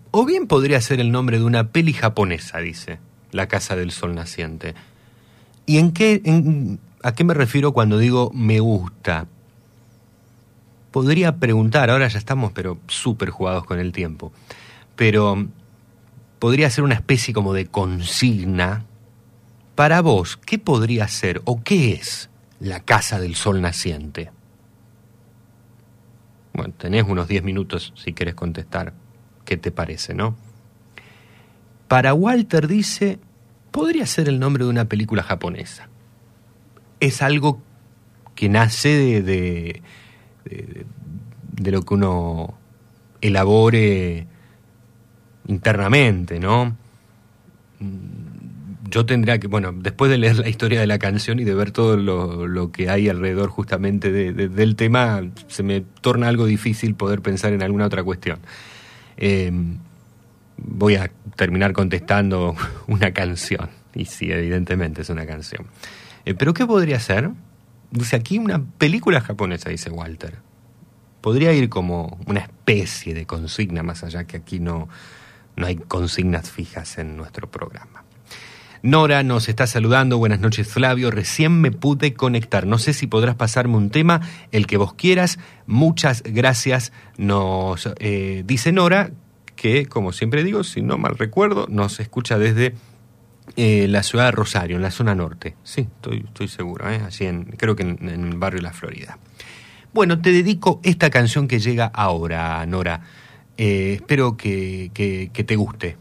o 0.09 0.25
bien 0.25 0.47
podría 0.47 0.81
ser 0.81 0.99
el 0.99 1.11
nombre 1.11 1.37
de 1.37 1.43
una 1.43 1.67
peli 1.67 1.93
japonesa, 1.93 2.57
dice, 2.57 2.97
La 3.31 3.47
Casa 3.47 3.75
del 3.75 3.91
Sol 3.91 4.15
Naciente. 4.15 4.73
¿Y 5.67 5.77
en 5.77 5.91
qué, 5.91 6.79
a 7.03 7.13
qué 7.13 7.23
me 7.23 7.35
refiero 7.35 7.71
cuando 7.71 7.99
digo 7.99 8.31
me 8.33 8.59
gusta? 8.59 9.27
Podría 10.89 11.35
preguntar, 11.35 11.91
ahora 11.91 12.07
ya 12.07 12.17
estamos 12.17 12.51
pero 12.51 12.79
súper 12.87 13.29
jugados 13.29 13.65
con 13.65 13.79
el 13.79 13.91
tiempo, 13.91 14.33
pero 14.95 15.45
podría 16.39 16.67
ser 16.71 16.83
una 16.83 16.95
especie 16.95 17.31
como 17.31 17.53
de 17.53 17.67
consigna. 17.67 18.85
Para 19.75 20.01
vos, 20.01 20.35
¿qué 20.35 20.57
podría 20.57 21.07
ser 21.07 21.43
o 21.45 21.61
qué 21.61 21.91
es 21.91 22.31
la 22.59 22.79
Casa 22.79 23.19
del 23.19 23.35
Sol 23.35 23.61
Naciente? 23.61 24.31
Bueno, 26.59 26.73
tenés 26.77 27.05
unos 27.07 27.29
10 27.29 27.41
minutos 27.41 27.93
si 27.95 28.11
querés 28.11 28.35
contestar. 28.35 28.91
¿Qué 29.45 29.55
te 29.55 29.71
parece, 29.71 30.13
no? 30.13 30.35
Para 31.87 32.13
Walter 32.13 32.67
dice, 32.67 33.17
podría 33.71 34.05
ser 34.05 34.27
el 34.27 34.41
nombre 34.41 34.65
de 34.65 34.69
una 34.69 34.83
película 34.83 35.23
japonesa. 35.23 35.87
Es 36.99 37.21
algo 37.21 37.61
que 38.35 38.49
nace 38.49 38.89
de, 38.89 39.21
de, 39.21 39.81
de- 40.43 40.85
de 41.53 41.71
lo 41.71 41.81
que 41.83 41.93
uno 41.93 42.53
elabore 43.21 44.27
internamente, 45.47 46.41
¿no? 46.41 46.75
Yo 48.89 49.05
tendría 49.05 49.39
que, 49.39 49.47
bueno, 49.47 49.71
después 49.73 50.09
de 50.11 50.17
leer 50.17 50.37
la 50.37 50.49
historia 50.49 50.79
de 50.79 50.87
la 50.87 50.99
canción 50.99 51.39
y 51.39 51.43
de 51.43 51.53
ver 51.53 51.71
todo 51.71 51.97
lo, 51.97 52.47
lo 52.47 52.71
que 52.71 52.89
hay 52.89 53.09
alrededor 53.09 53.49
justamente 53.49 54.11
de- 54.11 54.33
de- 54.33 54.49
del 54.49 54.75
tema, 54.75 55.21
se 55.47 55.63
me 55.63 55.81
torna 56.01 56.27
algo 56.27 56.45
difícil 56.45 56.95
poder 56.95 57.21
pensar 57.21 57.53
en 57.53 57.61
alguna 57.63 57.85
otra 57.85 58.03
cuestión. 58.03 58.39
Eh, 59.17 59.51
voy 60.57 60.95
a 60.95 61.11
terminar 61.35 61.73
contestando 61.73 62.55
una 62.87 63.11
canción. 63.11 63.69
Y 63.93 64.05
sí, 64.05 64.31
evidentemente 64.31 65.01
es 65.01 65.09
una 65.09 65.25
canción. 65.25 65.65
Eh, 66.25 66.33
¿Pero 66.33 66.53
qué 66.53 66.65
podría 66.65 66.99
ser? 66.99 67.29
Dice 67.91 68.15
aquí 68.15 68.37
una 68.37 68.63
película 68.77 69.19
japonesa, 69.21 69.69
dice 69.69 69.89
Walter. 69.89 70.35
Podría 71.21 71.51
ir 71.53 71.69
como 71.69 72.17
una 72.27 72.39
especie 72.41 73.13
de 73.13 73.25
consigna, 73.25 73.83
más 73.83 74.03
allá 74.03 74.23
que 74.25 74.37
aquí 74.37 74.59
no, 74.59 74.87
no 75.57 75.65
hay 75.65 75.75
consignas 75.75 76.49
fijas 76.51 76.97
en 76.97 77.17
nuestro 77.17 77.49
programa. 77.49 78.03
Nora 78.81 79.23
nos 79.23 79.49
está 79.49 79.67
saludando. 79.67 80.17
Buenas 80.17 80.39
noches, 80.39 80.67
Flavio. 80.67 81.11
Recién 81.11 81.59
me 81.59 81.71
pude 81.71 82.13
conectar. 82.13 82.65
No 82.65 82.77
sé 82.77 82.93
si 82.93 83.07
podrás 83.07 83.35
pasarme 83.35 83.75
un 83.75 83.89
tema, 83.89 84.21
el 84.51 84.67
que 84.67 84.77
vos 84.77 84.93
quieras. 84.93 85.37
Muchas 85.67 86.23
gracias. 86.23 86.93
Nos 87.17 87.89
eh, 87.99 88.43
dice 88.45 88.71
Nora 88.71 89.11
que, 89.57 89.85
como 89.85 90.13
siempre 90.13 90.45
digo, 90.45 90.63
si 90.63 90.81
no 90.81 90.97
mal 90.97 91.17
recuerdo, 91.17 91.67
nos 91.69 91.99
escucha 91.99 92.37
desde 92.37 92.73
eh, 93.57 93.87
la 93.89 94.01
ciudad 94.03 94.25
de 94.25 94.31
Rosario, 94.31 94.77
en 94.77 94.81
la 94.81 94.91
zona 94.91 95.13
norte. 95.13 95.57
Sí, 95.63 95.81
estoy, 95.81 96.23
estoy 96.25 96.47
seguro. 96.47 96.89
¿eh? 96.89 97.01
Así 97.05 97.25
en, 97.25 97.43
creo 97.43 97.75
que 97.75 97.83
en, 97.83 98.07
el 98.07 98.37
barrio 98.37 98.61
La 98.61 98.71
Florida. 98.71 99.17
Bueno, 99.91 100.21
te 100.21 100.31
dedico 100.31 100.79
esta 100.83 101.09
canción 101.09 101.49
que 101.49 101.59
llega 101.59 101.87
ahora, 101.87 102.65
Nora. 102.65 103.01
Espero 103.57 104.37
que 104.37 104.89
te 105.45 105.55
guste. 105.57 105.97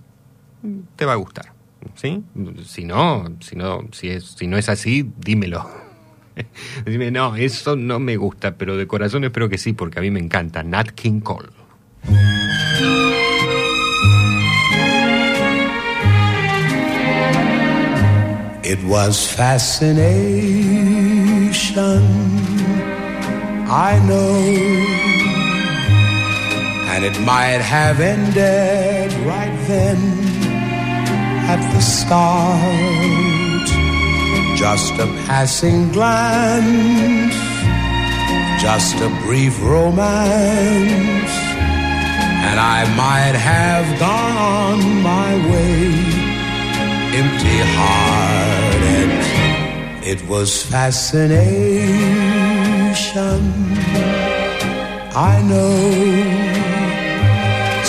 Te 0.95 1.05
va 1.05 1.15
a 1.15 1.17
gustar. 1.17 1.58
¿Sí? 1.95 2.23
Si 2.65 2.85
no, 2.85 3.25
si 3.41 3.57
no, 3.57 3.87
si 3.93 4.09
es, 4.11 4.25
si 4.37 4.47
no 4.47 4.57
es 4.57 4.69
así, 4.69 5.11
dímelo. 5.19 5.69
Dime, 6.87 7.11
no, 7.11 7.37
eso 7.37 7.77
no 7.77 7.99
me 7.99 8.17
gusta, 8.17 8.57
pero 8.57 8.77
de 8.77 8.87
corazón 8.87 9.25
espero 9.25 9.49
que 9.49 9.59
sí, 9.59 9.73
porque 9.73 9.99
a 9.99 10.03
mí 10.03 10.11
me 10.11 10.21
encanta. 10.21 10.63
Nat 10.63 10.91
King 10.91 11.21
Cole. 11.21 11.49
It 18.65 18.85
was 18.85 19.27
fascination, 19.27 20.03
I 23.67 23.99
know. 24.07 25.19
And 26.91 27.05
it 27.05 27.19
might 27.21 27.63
have 27.63 28.01
ended 28.01 29.13
right 29.25 29.57
then 29.69 30.28
at 31.49 31.61
the 31.73 31.81
start. 31.81 33.69
Just 34.57 34.93
a 34.95 35.07
passing 35.27 35.91
glance, 35.93 37.35
just 38.61 38.97
a 38.97 39.09
brief 39.25 39.55
romance. 39.63 41.35
And 42.49 42.59
I 42.61 42.81
might 43.03 43.37
have 43.53 43.87
gone 43.99 44.83
my 45.03 45.31
way 45.51 46.29
empty 47.21 47.59
hearted. 47.77 49.11
It 50.13 50.21
was 50.29 50.51
fascination. 50.63 51.79
I 55.31 55.35
know 55.51 55.79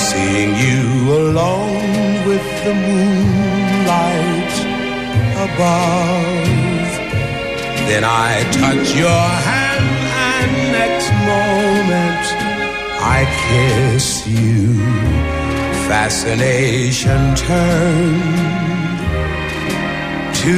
seeing 0.09 0.51
you 0.65 0.81
alone 1.23 2.27
with 2.27 2.45
the 2.63 2.73
moonlight 2.73 3.38
above. 5.47 6.89
Then 7.89 8.03
I 8.03 8.43
touch 8.51 8.95
your 9.03 9.25
hand, 9.49 9.89
and 10.31 10.51
next 10.79 11.09
moment 11.31 12.25
I 13.15 13.19
kiss 13.47 14.07
you. 14.27 14.59
Fascination 15.87 17.21
turned 17.35 18.39
to 20.43 20.57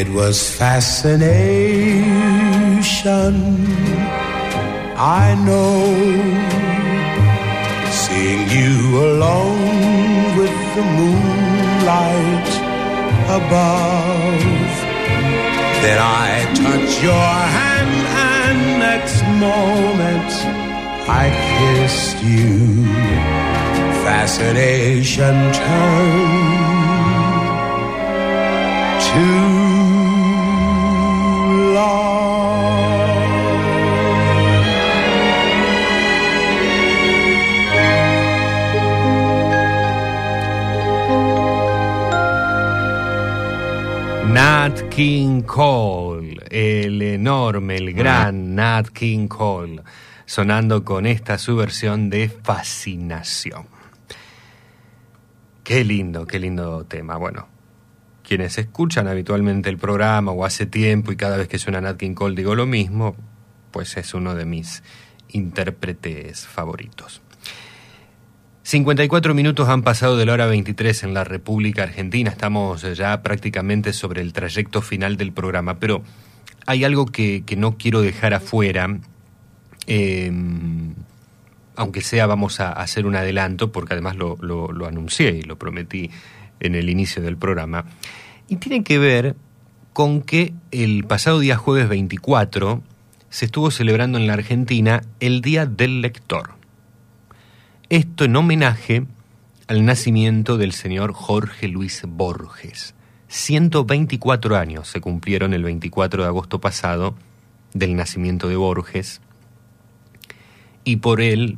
It 0.00 0.08
was 0.10 0.38
fascination. 0.62 1.34
I 4.96 5.34
know 5.46 5.74
seeing 8.02 8.42
you 8.58 8.74
alone 9.10 10.36
with 10.38 10.56
the 10.76 10.84
moonlight 10.98 12.50
above. 13.38 14.42
Then 15.82 15.98
I 15.98 16.28
touch 16.64 16.90
your 17.02 17.30
hand, 17.58 17.94
and 18.30 18.58
next 18.86 19.20
moment 19.46 20.32
I 21.22 21.24
kissed 21.56 22.18
you. 22.22 22.52
Fascination 24.06 25.36
turned 25.60 26.68
to 29.08 29.47
King 44.98 45.42
Cole, 45.42 46.38
el 46.50 47.00
enorme, 47.00 47.76
el 47.76 47.94
gran 47.94 48.56
Nat 48.56 48.88
King 48.88 49.28
Cole, 49.28 49.80
sonando 50.26 50.84
con 50.84 51.06
esta 51.06 51.38
su 51.38 51.54
versión 51.54 52.10
de 52.10 52.28
Fascinación. 52.28 53.66
Qué 55.62 55.84
lindo, 55.84 56.26
qué 56.26 56.40
lindo 56.40 56.84
tema. 56.84 57.16
Bueno, 57.16 57.46
quienes 58.24 58.58
escuchan 58.58 59.06
habitualmente 59.06 59.70
el 59.70 59.78
programa 59.78 60.32
o 60.32 60.44
hace 60.44 60.66
tiempo 60.66 61.12
y 61.12 61.16
cada 61.16 61.36
vez 61.36 61.46
que 61.46 61.60
suena 61.60 61.80
Nat 61.80 61.96
King 61.96 62.14
Cole 62.14 62.34
digo 62.34 62.56
lo 62.56 62.66
mismo, 62.66 63.14
pues 63.70 63.96
es 63.98 64.14
uno 64.14 64.34
de 64.34 64.46
mis 64.46 64.82
intérpretes 65.28 66.44
favoritos. 66.44 67.22
54 68.68 69.32
minutos 69.32 69.66
han 69.70 69.80
pasado 69.80 70.18
de 70.18 70.26
la 70.26 70.34
hora 70.34 70.44
23 70.44 71.04
en 71.04 71.14
la 71.14 71.24
República 71.24 71.84
Argentina. 71.84 72.28
Estamos 72.28 72.82
ya 72.82 73.22
prácticamente 73.22 73.94
sobre 73.94 74.20
el 74.20 74.34
trayecto 74.34 74.82
final 74.82 75.16
del 75.16 75.32
programa, 75.32 75.78
pero 75.78 76.02
hay 76.66 76.84
algo 76.84 77.06
que, 77.06 77.42
no 77.56 77.78
quiero 77.78 78.02
dejar 78.02 78.34
afuera. 78.34 78.98
Eh, 79.86 80.30
aunque 81.76 82.02
sea 82.02 82.26
vamos 82.26 82.60
a 82.60 82.72
hacer 82.72 83.06
un 83.06 83.16
adelanto, 83.16 83.72
porque 83.72 83.94
además 83.94 84.16
lo, 84.16 84.36
lo, 84.42 84.70
lo 84.70 84.86
anuncié 84.86 85.30
y 85.30 85.42
lo 85.44 85.56
prometí 85.56 86.10
en 86.60 86.74
el 86.74 86.90
inicio 86.90 87.22
del 87.22 87.38
programa, 87.38 87.86
y 88.48 88.56
tiene 88.56 88.84
que 88.84 88.98
ver 88.98 89.34
con 89.94 90.20
que 90.20 90.52
el 90.72 91.04
pasado 91.04 91.38
día 91.38 91.56
jueves 91.56 91.88
24 91.88 92.82
se 93.30 93.46
estuvo 93.46 93.70
celebrando 93.70 94.18
en 94.18 94.26
la 94.26 94.34
Argentina 94.34 95.00
el 95.20 95.40
Día 95.40 95.64
del 95.64 96.02
Lector. 96.02 96.57
Esto 97.90 98.24
en 98.24 98.36
homenaje 98.36 99.06
al 99.66 99.86
nacimiento 99.86 100.58
del 100.58 100.72
señor 100.72 101.14
Jorge 101.14 101.68
Luis 101.68 102.02
Borges. 102.06 102.94
124 103.28 104.56
años 104.58 104.88
se 104.88 105.00
cumplieron 105.00 105.54
el 105.54 105.64
24 105.64 106.22
de 106.22 106.28
agosto 106.28 106.60
pasado 106.60 107.14
del 107.72 107.96
nacimiento 107.96 108.46
de 108.50 108.56
Borges 108.56 109.22
y 110.84 110.96
por 110.96 111.22
él, 111.22 111.56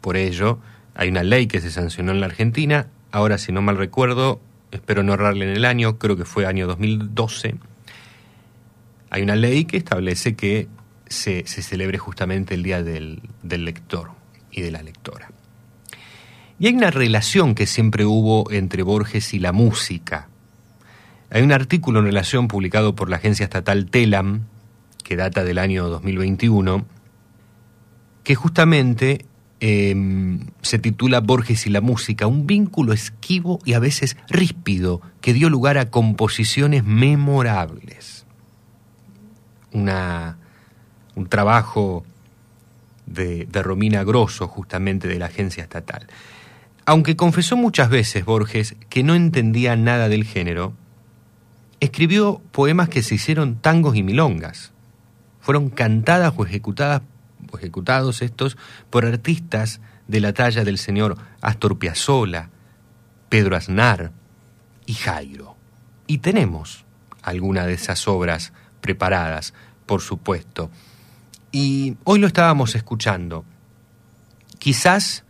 por 0.00 0.16
ello, 0.16 0.60
hay 0.94 1.10
una 1.10 1.22
ley 1.22 1.46
que 1.46 1.60
se 1.60 1.70
sancionó 1.70 2.12
en 2.12 2.20
la 2.20 2.26
Argentina, 2.26 2.88
ahora 3.12 3.36
si 3.36 3.52
no 3.52 3.60
mal 3.60 3.76
recuerdo, 3.76 4.40
espero 4.70 5.02
no 5.02 5.12
errarle 5.12 5.44
en 5.44 5.58
el 5.58 5.66
año, 5.66 5.98
creo 5.98 6.16
que 6.16 6.24
fue 6.24 6.46
año 6.46 6.66
2012, 6.66 7.54
hay 9.10 9.22
una 9.22 9.36
ley 9.36 9.66
que 9.66 9.76
establece 9.76 10.36
que 10.36 10.68
se, 11.06 11.46
celebre 11.46 11.98
justamente 11.98 12.54
el 12.54 12.62
Día 12.62 12.82
del 12.82 13.20
Lector 13.42 14.12
y 14.50 14.62
de 14.62 14.70
la 14.70 14.82
Lectora. 14.82 15.35
Y 16.58 16.68
hay 16.68 16.74
una 16.74 16.90
relación 16.90 17.54
que 17.54 17.66
siempre 17.66 18.06
hubo 18.06 18.50
entre 18.50 18.82
Borges 18.82 19.34
y 19.34 19.38
la 19.38 19.52
música. 19.52 20.28
Hay 21.30 21.42
un 21.42 21.52
artículo 21.52 21.98
en 21.98 22.06
relación 22.06 22.48
publicado 22.48 22.94
por 22.94 23.10
la 23.10 23.16
agencia 23.16 23.44
estatal 23.44 23.90
TELAM, 23.90 24.46
que 25.02 25.16
data 25.16 25.44
del 25.44 25.58
año 25.58 25.88
2021, 25.88 26.86
que 28.24 28.34
justamente 28.34 29.26
eh, 29.60 30.38
se 30.62 30.78
titula 30.78 31.20
Borges 31.20 31.66
y 31.66 31.70
la 31.70 31.80
música, 31.80 32.26
un 32.26 32.46
vínculo 32.46 32.92
esquivo 32.92 33.58
y 33.64 33.74
a 33.74 33.78
veces 33.78 34.16
ríspido 34.28 35.02
que 35.20 35.32
dio 35.32 35.50
lugar 35.50 35.78
a 35.78 35.90
composiciones 35.90 36.84
memorables. 36.84 38.24
Una, 39.72 40.38
un 41.14 41.26
trabajo 41.28 42.04
de, 43.04 43.46
de 43.46 43.62
Romina 43.62 44.04
Grosso, 44.04 44.48
justamente 44.48 45.06
de 45.06 45.18
la 45.18 45.26
agencia 45.26 45.62
estatal. 45.62 46.06
Aunque 46.88 47.16
confesó 47.16 47.56
muchas 47.56 47.90
veces 47.90 48.24
Borges 48.24 48.76
que 48.88 49.02
no 49.02 49.16
entendía 49.16 49.74
nada 49.74 50.08
del 50.08 50.22
género, 50.22 50.72
escribió 51.80 52.40
poemas 52.52 52.88
que 52.88 53.02
se 53.02 53.16
hicieron 53.16 53.56
tangos 53.56 53.96
y 53.96 54.04
milongas. 54.04 54.72
Fueron 55.40 55.68
cantadas 55.68 56.32
o 56.36 56.46
ejecutadas 56.46 57.02
o 57.50 57.58
ejecutados 57.58 58.22
estos 58.22 58.56
por 58.88 59.04
artistas 59.04 59.80
de 60.06 60.20
la 60.20 60.32
talla 60.32 60.62
del 60.62 60.78
señor 60.78 61.18
Astor 61.40 61.76
Piazzolla, 61.76 62.50
Pedro 63.28 63.56
Aznar 63.56 64.12
y 64.86 64.94
Jairo. 64.94 65.56
Y 66.06 66.18
tenemos 66.18 66.84
alguna 67.20 67.66
de 67.66 67.74
esas 67.74 68.06
obras 68.06 68.52
preparadas, 68.80 69.54
por 69.86 70.02
supuesto. 70.02 70.70
Y 71.50 71.96
hoy 72.04 72.20
lo 72.20 72.28
estábamos 72.28 72.76
escuchando. 72.76 73.44
Quizás 74.60 75.24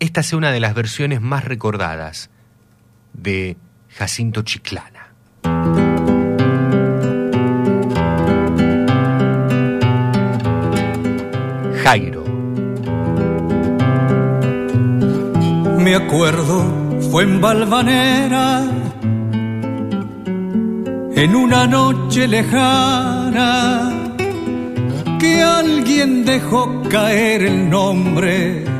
esta 0.00 0.22
sea 0.22 0.38
una 0.38 0.52
de 0.52 0.60
las 0.60 0.74
versiones 0.74 1.20
más 1.20 1.44
recordadas 1.44 2.30
de 3.12 3.56
Jacinto 3.90 4.42
Chiclana. 4.42 5.08
Jairo. 11.82 12.24
Me 15.78 15.94
acuerdo, 15.94 17.00
fue 17.10 17.22
en 17.24 17.40
Valvanera, 17.40 18.62
en 21.14 21.34
una 21.34 21.66
noche 21.66 22.28
lejana, 22.28 24.14
que 25.18 25.42
alguien 25.42 26.24
dejó 26.24 26.82
caer 26.90 27.42
el 27.42 27.70
nombre 27.70 28.77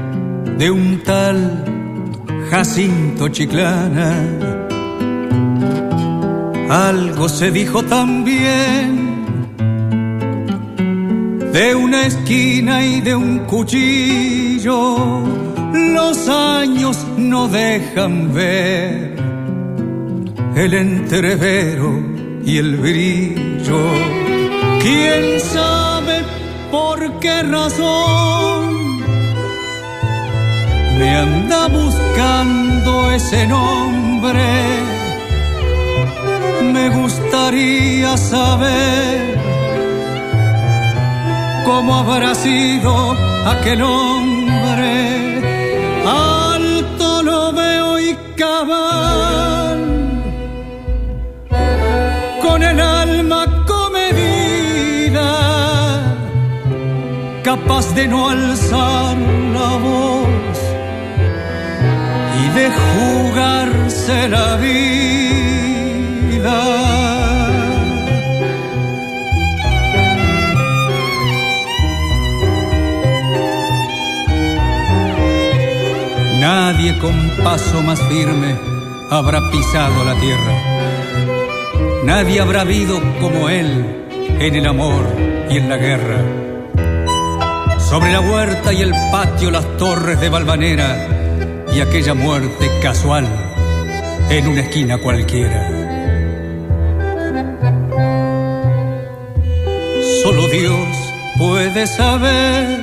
de 0.59 0.70
un 0.73 1.01
tal 1.05 1.65
Jacinto 2.51 3.28
Chiclana. 3.28 4.12
Algo 6.69 7.28
se 7.28 7.51
dijo 7.53 7.83
también 7.85 9.09
de 11.53 11.75
una 11.75 12.07
esquina 12.07 12.85
y 12.85 13.01
de 13.01 13.15
un 13.15 13.39
cuchillo. 13.47 15.23
Los 15.73 16.28
años 16.28 17.07
no 17.17 17.47
dejan 17.49 18.35
ver 18.35 19.17
el 20.57 20.75
entrevero 20.75 22.03
y 22.45 22.59
el 22.59 22.77
brillo. 22.77 23.81
¿Quién 24.83 25.41
sabe 25.41 26.25
por 26.70 27.20
qué 27.20 27.43
razón? 27.45 28.58
Me 30.99 31.09
anda 31.17 31.68
buscando 31.68 33.10
ese 33.12 33.47
nombre. 33.47 34.49
Me 36.75 36.89
gustaría 36.91 38.17
saber 38.17 39.39
cómo 41.65 41.91
habrá 42.01 42.35
sido 42.35 42.93
aquel 43.47 43.83
hombre. 43.83 44.93
Alto 46.07 47.23
lo 47.23 47.52
veo 47.52 47.99
y 48.01 48.17
cabal, 48.36 49.81
con 52.43 52.62
el 52.62 52.81
alma 52.81 53.43
comedida, 53.67 55.31
capaz 57.44 57.94
de 57.94 58.09
no 58.09 58.28
alzar 58.31 59.17
la 59.57 59.70
voz 59.85 60.17
de 62.55 62.70
jugarse 62.70 64.28
la 64.28 64.57
vida. 64.57 65.78
Nadie 76.41 76.99
con 76.99 77.15
paso 77.43 77.83
más 77.83 78.01
firme 78.02 78.57
habrá 79.10 79.51
pisado 79.51 80.05
la 80.05 80.15
tierra. 80.15 80.55
Nadie 82.05 82.41
habrá 82.41 82.62
habido 82.62 83.01
como 83.20 83.49
él 83.49 84.07
en 84.39 84.55
el 84.55 84.67
amor 84.67 85.05
y 85.51 85.57
en 85.57 85.68
la 85.68 85.77
guerra. 85.77 86.20
Sobre 87.78 88.12
la 88.12 88.20
huerta 88.20 88.73
y 88.73 88.83
el 88.83 88.93
patio 89.10 89.51
las 89.51 89.67
torres 89.78 90.20
de 90.20 90.28
Valvanera 90.28 91.17
y 91.72 91.80
aquella 91.80 92.14
muerte 92.14 92.70
casual 92.82 93.26
en 94.30 94.48
una 94.48 94.60
esquina 94.62 94.98
cualquiera. 94.98 95.68
Solo 100.22 100.48
Dios 100.48 100.88
puede 101.38 101.86
saber 101.86 102.80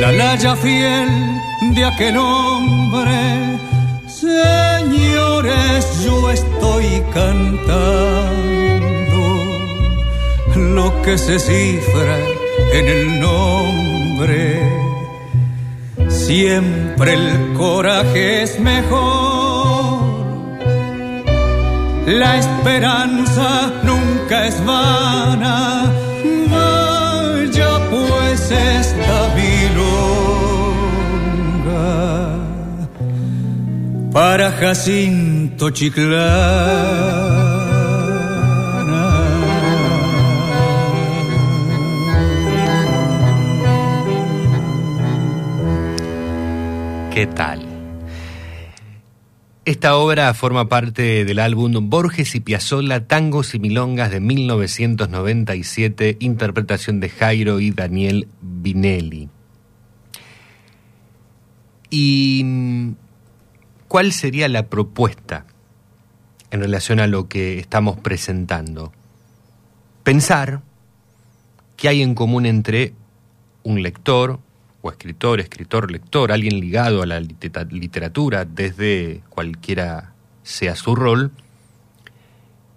la 0.00 0.12
laya 0.12 0.54
fiel 0.56 1.08
de 1.74 1.84
aquel 1.84 2.16
hombre. 2.16 3.58
Señores, 4.06 6.04
yo 6.04 6.30
estoy 6.30 7.02
cantando 7.12 8.66
lo 10.56 11.02
que 11.02 11.18
se 11.18 11.38
cifra 11.38 12.18
en 12.72 12.86
el 12.86 13.20
nombre 13.20 14.85
Siempre 16.26 17.14
el 17.14 17.54
coraje 17.56 18.42
es 18.42 18.58
mejor. 18.58 20.00
La 22.08 22.38
esperanza 22.38 23.72
nunca 23.84 24.48
es 24.48 24.64
vana. 24.64 25.84
Vaya 26.50 27.78
pues 27.90 28.50
esta 28.50 29.34
milonga 29.36 30.16
para 34.12 34.50
Jacinto 34.50 35.70
Chiclán. 35.70 37.25
¿Qué 47.16 47.26
tal? 47.26 47.64
Esta 49.64 49.96
obra 49.96 50.34
forma 50.34 50.68
parte 50.68 51.24
del 51.24 51.38
álbum 51.38 51.88
Borges 51.88 52.34
y 52.34 52.40
Piazzolla, 52.40 53.06
Tangos 53.06 53.54
y 53.54 53.58
Milongas 53.58 54.10
de 54.10 54.20
1997, 54.20 56.18
interpretación 56.20 57.00
de 57.00 57.08
Jairo 57.08 57.58
y 57.58 57.70
Daniel 57.70 58.28
Vinelli. 58.42 59.30
¿Y 61.88 62.44
cuál 63.88 64.12
sería 64.12 64.50
la 64.50 64.66
propuesta 64.66 65.46
en 66.50 66.60
relación 66.60 67.00
a 67.00 67.06
lo 67.06 67.28
que 67.28 67.58
estamos 67.58 67.98
presentando? 67.98 68.92
Pensar 70.02 70.60
qué 71.78 71.88
hay 71.88 72.02
en 72.02 72.14
común 72.14 72.44
entre 72.44 72.92
un 73.62 73.82
lector, 73.82 74.38
escritor, 74.90 75.40
escritor, 75.40 75.90
lector, 75.90 76.32
alguien 76.32 76.60
ligado 76.60 77.02
a 77.02 77.06
la 77.06 77.20
literatura 77.20 78.44
desde 78.44 79.22
cualquiera 79.30 80.12
sea 80.42 80.76
su 80.76 80.94
rol, 80.94 81.32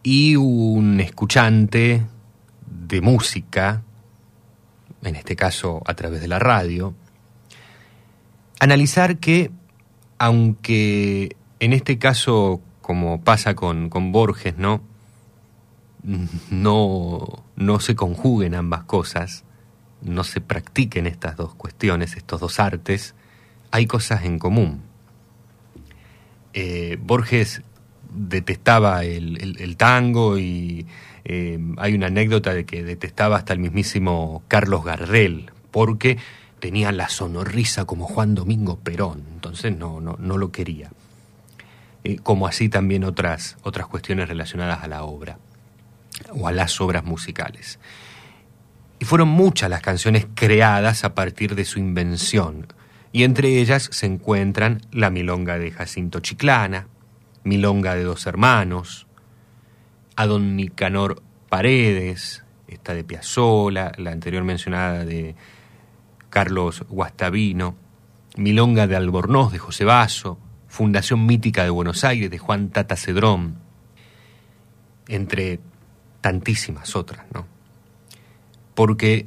y 0.03 0.35
un 0.35 0.99
escuchante 0.99 2.05
de 2.65 3.01
música, 3.01 3.83
en 5.03 5.15
este 5.15 5.35
caso 5.35 5.81
a 5.85 5.93
través 5.93 6.21
de 6.21 6.27
la 6.27 6.39
radio, 6.39 6.93
analizar 8.59 9.17
que, 9.17 9.51
aunque 10.17 11.35
en 11.59 11.73
este 11.73 11.97
caso, 11.97 12.61
como 12.81 13.21
pasa 13.21 13.55
con, 13.55 13.89
con 13.89 14.11
Borges, 14.11 14.57
¿no? 14.57 14.81
No, 16.49 17.43
no 17.57 17.79
se 17.81 17.95
conjuguen 17.95 18.55
ambas 18.55 18.83
cosas, 18.83 19.43
no 20.01 20.23
se 20.23 20.41
practiquen 20.41 21.07
estas 21.07 21.35
dos 21.35 21.55
cuestiones, 21.55 22.15
estos 22.15 22.39
dos 22.39 22.59
artes, 22.59 23.15
hay 23.71 23.85
cosas 23.85 24.23
en 24.23 24.39
común. 24.39 24.81
Eh, 26.53 26.97
Borges 26.99 27.61
detestaba 28.11 29.03
el, 29.03 29.75
tango 29.77 30.39
y 30.39 30.87
eh, 31.25 31.59
hay 31.77 31.93
una 31.93 32.07
anécdota 32.07 32.53
de 32.53 32.65
que 32.65 32.83
detestaba 32.83 33.37
hasta 33.37 33.53
el 33.53 33.59
mismísimo 33.59 34.43
Carlos 34.47 34.83
Gardel, 34.83 35.51
porque 35.71 36.17
tenía 36.59 36.91
la 36.91 37.09
sonorrisa 37.09 37.85
como 37.85 38.05
Juan 38.05 38.35
Domingo 38.35 38.79
Perón, 38.79 39.23
entonces 39.33 39.75
no, 39.75 40.01
no, 40.01 40.17
no 40.19 40.37
lo 40.37 40.51
quería. 40.51 40.91
Eh, 42.03 42.17
como 42.23 42.47
así 42.47 42.69
también 42.69 43.03
otras, 43.03 43.57
otras 43.61 43.87
cuestiones 43.87 44.29
relacionadas 44.29 44.83
a 44.83 44.87
la 44.87 45.03
obra 45.03 45.37
o 46.33 46.47
a 46.47 46.51
las 46.51 46.79
obras 46.81 47.03
musicales. 47.03 47.79
Y 48.99 49.05
fueron 49.05 49.29
muchas 49.29 49.69
las 49.69 49.81
canciones 49.81 50.27
creadas 50.35 51.03
a 51.03 51.15
partir 51.15 51.55
de 51.55 51.65
su 51.65 51.79
invención, 51.79 52.67
y 53.11 53.23
entre 53.23 53.59
ellas 53.59 53.89
se 53.91 54.05
encuentran 54.05 54.81
la 54.91 55.09
milonga 55.09 55.57
de 55.57 55.71
Jacinto 55.71 56.19
Chiclana, 56.19 56.87
milonga 57.43 57.95
de 57.95 58.03
dos 58.03 58.27
hermanos, 58.27 59.07
a 60.15 60.27
don 60.27 60.57
Nicanor 60.57 61.23
Paredes, 61.47 62.43
esta 62.67 62.93
de 62.93 63.03
Piazzola, 63.03 63.93
la 63.97 64.11
anterior 64.11 64.43
mencionada 64.43 65.05
de 65.05 65.35
Carlos 66.29 66.83
Guastavino, 66.89 67.75
milonga 68.35 68.85
de 68.85 68.95
Albornoz 68.95 69.51
de 69.51 69.59
José 69.59 69.85
Basso, 69.85 70.37
Fundación 70.67 71.25
Mítica 71.25 71.63
de 71.63 71.69
Buenos 71.69 72.03
Aires 72.03 72.29
de 72.29 72.37
Juan 72.37 72.69
Tata 72.69 72.95
Cedrón, 72.95 73.55
entre 75.07 75.59
tantísimas 76.21 76.95
otras, 76.95 77.25
¿no? 77.33 77.58
Porque 78.79 79.25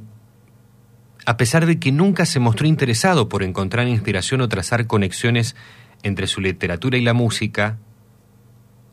a 1.27 1.37
pesar 1.37 1.67
de 1.67 1.77
que 1.77 1.91
nunca 1.91 2.25
se 2.25 2.39
mostró 2.39 2.65
interesado 2.65 3.29
por 3.29 3.43
encontrar 3.43 3.87
inspiración 3.87 4.41
o 4.41 4.49
trazar 4.49 4.87
conexiones 4.87 5.55
entre 6.01 6.25
su 6.25 6.41
literatura 6.41 6.97
y 6.97 7.01
la 7.01 7.13
música, 7.13 7.77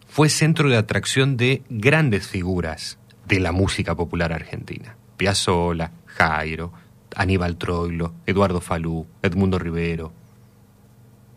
fue 0.06 0.28
centro 0.28 0.68
de 0.68 0.76
atracción 0.76 1.38
de 1.38 1.62
grandes 1.70 2.26
figuras 2.26 2.98
de 3.26 3.40
la 3.40 3.52
música 3.52 3.94
popular 3.94 4.34
argentina. 4.34 4.96
Piazzolla, 5.16 5.92
Jairo, 6.04 6.74
Aníbal 7.16 7.56
Troilo, 7.56 8.12
Eduardo 8.26 8.60
Falú, 8.60 9.06
Edmundo 9.22 9.58
Rivero, 9.58 10.12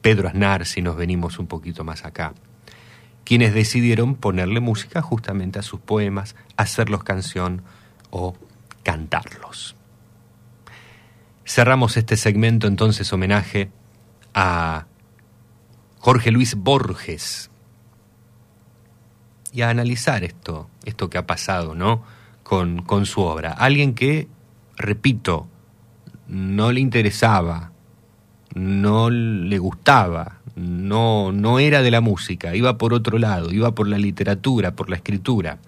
Pedro 0.01 0.27
Aznar, 0.27 0.65
si 0.65 0.81
nos 0.81 0.97
venimos 0.97 1.39
un 1.39 1.47
poquito 1.47 1.85
más 1.85 2.03
acá, 2.03 2.33
quienes 3.23 3.53
decidieron 3.53 4.15
ponerle 4.15 4.59
música 4.59 5.01
justamente 5.01 5.59
a 5.59 5.63
sus 5.63 5.79
poemas, 5.79 6.35
hacerlos 6.57 7.05
canción 7.05 7.61
o 8.09 8.35
cantarlos. 8.83 9.75
Cerramos 11.45 11.97
este 11.97 12.15
segmento 12.15 12.67
entonces 12.67 13.11
homenaje 13.11 13.69
a 14.33 14.85
Jorge 15.99 16.31
Luis 16.31 16.55
Borges 16.55 17.49
y 19.51 19.61
a 19.61 19.69
analizar 19.69 20.23
esto, 20.23 20.69
esto 20.83 21.09
que 21.09 21.17
ha 21.17 21.27
pasado, 21.27 21.75
¿no? 21.75 22.03
Con, 22.43 22.81
con 22.81 23.05
su 23.05 23.21
obra. 23.21 23.51
Alguien 23.51 23.93
que, 23.93 24.27
repito, 24.75 25.47
no 26.27 26.71
le 26.71 26.79
interesaba, 26.79 27.71
no 28.53 29.09
le 29.09 29.57
gustaba, 29.59 30.39
no, 30.55 31.31
no 31.31 31.59
era 31.59 31.81
de 31.81 31.91
la 31.91 32.01
música, 32.01 32.55
iba 32.55 32.77
por 32.77 32.93
otro 32.93 33.17
lado, 33.17 33.51
iba 33.51 33.75
por 33.75 33.87
la 33.87 33.97
literatura, 33.97 34.75
por 34.75 34.89
la 34.89 34.95
escritura 34.95 35.59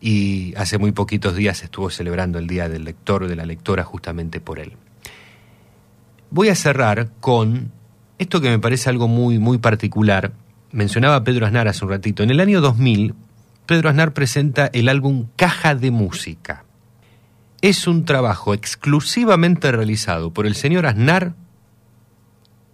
y 0.00 0.54
hace 0.56 0.78
muy 0.78 0.92
poquitos 0.92 1.34
días 1.36 1.62
estuvo 1.62 1.90
celebrando 1.90 2.38
el 2.38 2.46
Día 2.46 2.68
del 2.68 2.84
Lector 2.84 3.24
o 3.24 3.28
de 3.28 3.36
la 3.36 3.46
Lectora 3.46 3.84
justamente 3.84 4.40
por 4.40 4.58
él. 4.58 4.74
Voy 6.30 6.48
a 6.48 6.54
cerrar 6.54 7.10
con 7.20 7.72
esto 8.18 8.40
que 8.40 8.50
me 8.50 8.58
parece 8.58 8.90
algo 8.90 9.08
muy, 9.08 9.38
muy 9.38 9.58
particular. 9.58 10.32
Mencionaba 10.72 11.24
Pedro 11.24 11.46
Aznar 11.46 11.68
hace 11.68 11.84
un 11.84 11.90
ratito. 11.90 12.22
En 12.22 12.30
el 12.30 12.40
año 12.40 12.60
2000, 12.60 13.14
Pedro 13.66 13.88
Aznar 13.88 14.12
presenta 14.12 14.66
el 14.72 14.88
álbum 14.88 15.28
Caja 15.36 15.74
de 15.74 15.90
Música. 15.90 16.64
Es 17.62 17.86
un 17.86 18.04
trabajo 18.04 18.54
exclusivamente 18.54 19.72
realizado 19.72 20.32
por 20.32 20.46
el 20.46 20.54
señor 20.54 20.86
Aznar 20.86 21.34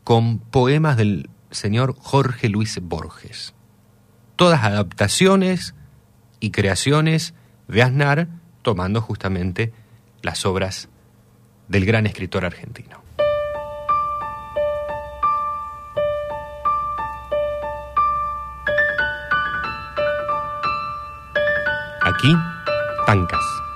con 0.05 0.39
poemas 0.39 0.97
del 0.97 1.31
señor 1.51 1.95
Jorge 1.99 2.49
Luis 2.49 2.79
Borges. 2.83 3.55
Todas 4.37 4.65
adaptaciones, 4.65 5.75
y 6.43 6.51
creaciones 6.51 7.35
de 7.69 7.83
Aznar, 7.83 8.27
tomando 8.63 9.01
justamente 9.01 9.73
las 10.23 10.45
obras 10.45 10.89
del 11.69 11.87
gran 11.87 12.05
escritor 12.05 12.45
argentino. 12.45 13.01
Aquí, 22.03 22.35
Tancas. 23.07 23.72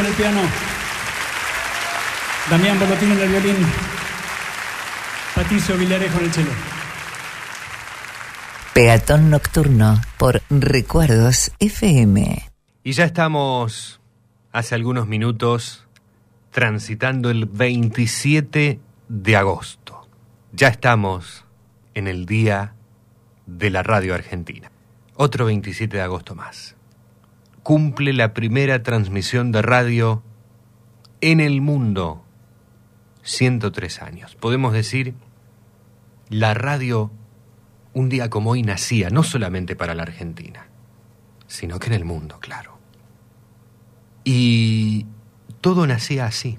En 0.00 0.06
el 0.06 0.12
piano. 0.14 0.40
Damián 2.50 2.78
Bolotín 2.80 3.12
en 3.12 3.20
el 3.20 3.28
violín. 3.28 3.66
Patricio 5.34 5.76
Villarejo 5.76 6.18
en 6.18 6.24
el 6.24 6.32
cello. 6.32 6.50
Peatón 8.74 9.30
Nocturno 9.30 10.00
por 10.16 10.42
Recuerdos 10.48 11.52
FM. 11.58 12.50
Y 12.82 12.92
ya 12.92 13.04
estamos, 13.04 14.00
hace 14.52 14.74
algunos 14.74 15.06
minutos, 15.06 15.86
transitando 16.50 17.30
el 17.30 17.44
27 17.44 18.80
de 19.08 19.36
agosto. 19.36 20.08
Ya 20.52 20.68
estamos 20.68 21.44
en 21.94 22.08
el 22.08 22.26
día 22.26 22.74
de 23.46 23.70
la 23.70 23.82
radio 23.82 24.14
argentina. 24.14 24.70
Otro 25.14 25.44
27 25.44 25.98
de 25.98 26.02
agosto 26.02 26.34
más. 26.34 26.39
Cumple 27.70 28.12
la 28.12 28.34
primera 28.34 28.82
transmisión 28.82 29.52
de 29.52 29.62
radio 29.62 30.24
en 31.20 31.38
el 31.38 31.60
mundo. 31.60 32.24
103 33.22 34.02
años. 34.02 34.34
Podemos 34.34 34.72
decir, 34.72 35.14
la 36.30 36.52
radio 36.52 37.12
un 37.92 38.08
día 38.08 38.28
como 38.28 38.50
hoy 38.50 38.64
nacía, 38.64 39.10
no 39.10 39.22
solamente 39.22 39.76
para 39.76 39.94
la 39.94 40.02
Argentina, 40.02 40.66
sino 41.46 41.78
que 41.78 41.86
en 41.86 41.92
el 41.92 42.04
mundo, 42.04 42.40
claro. 42.40 42.76
Y 44.24 45.06
todo 45.60 45.86
nacía 45.86 46.26
así, 46.26 46.58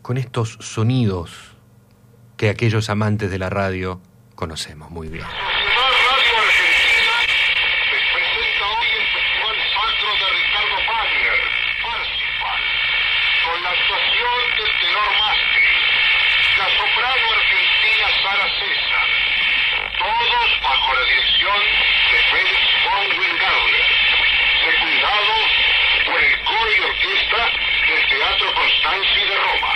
con 0.00 0.16
estos 0.16 0.56
sonidos 0.58 1.54
que 2.38 2.48
aquellos 2.48 2.88
amantes 2.88 3.30
de 3.30 3.38
la 3.38 3.50
radio 3.50 4.00
conocemos 4.36 4.90
muy 4.90 5.08
bien. 5.08 5.26
con 13.44 13.62
la 13.62 13.70
actuación 13.70 14.40
Mastri, 15.10 15.68
la 16.58 16.68
soprano 16.76 17.24
argentina 17.32 18.06
Sara 18.22 18.48
César, 18.58 19.08
todos 19.98 20.48
bajo 20.62 20.94
la 20.94 21.04
dirección 21.04 21.60
de 22.10 22.18
Felix 22.30 22.60
von 22.84 23.06
Wingardner, 23.18 23.86
secundados 24.64 25.44
por 26.06 26.20
el 26.20 26.34
coro 26.44 26.70
y 26.70 26.80
orquesta 26.80 27.42
del 27.88 28.02
Teatro 28.08 28.54
Constanzi 28.54 29.20
de 29.20 29.36
Roma. 29.36 29.72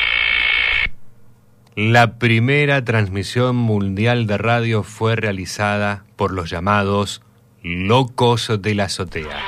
La 1.77 2.19
primera 2.19 2.85
transmisión 2.85 3.57
mundial 3.57 4.27
de 4.27 4.39
radio 4.39 4.83
fue 4.83 5.15
realizada 5.17 6.05
por 6.17 6.33
los 6.33 6.51
llamados 6.51 7.23
Locos 7.63 8.51
de 8.61 8.75
la 8.75 8.85
Azotea. 8.85 9.43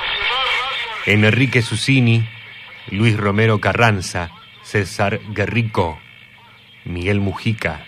Enrique 1.05 1.61
Susini, 1.61 2.27
Luis 2.87 3.17
Romero 3.17 3.59
Carranza, 3.59 4.29
César 4.71 5.19
Guerrico, 5.33 5.99
Miguel 6.85 7.19
Mujica, 7.19 7.85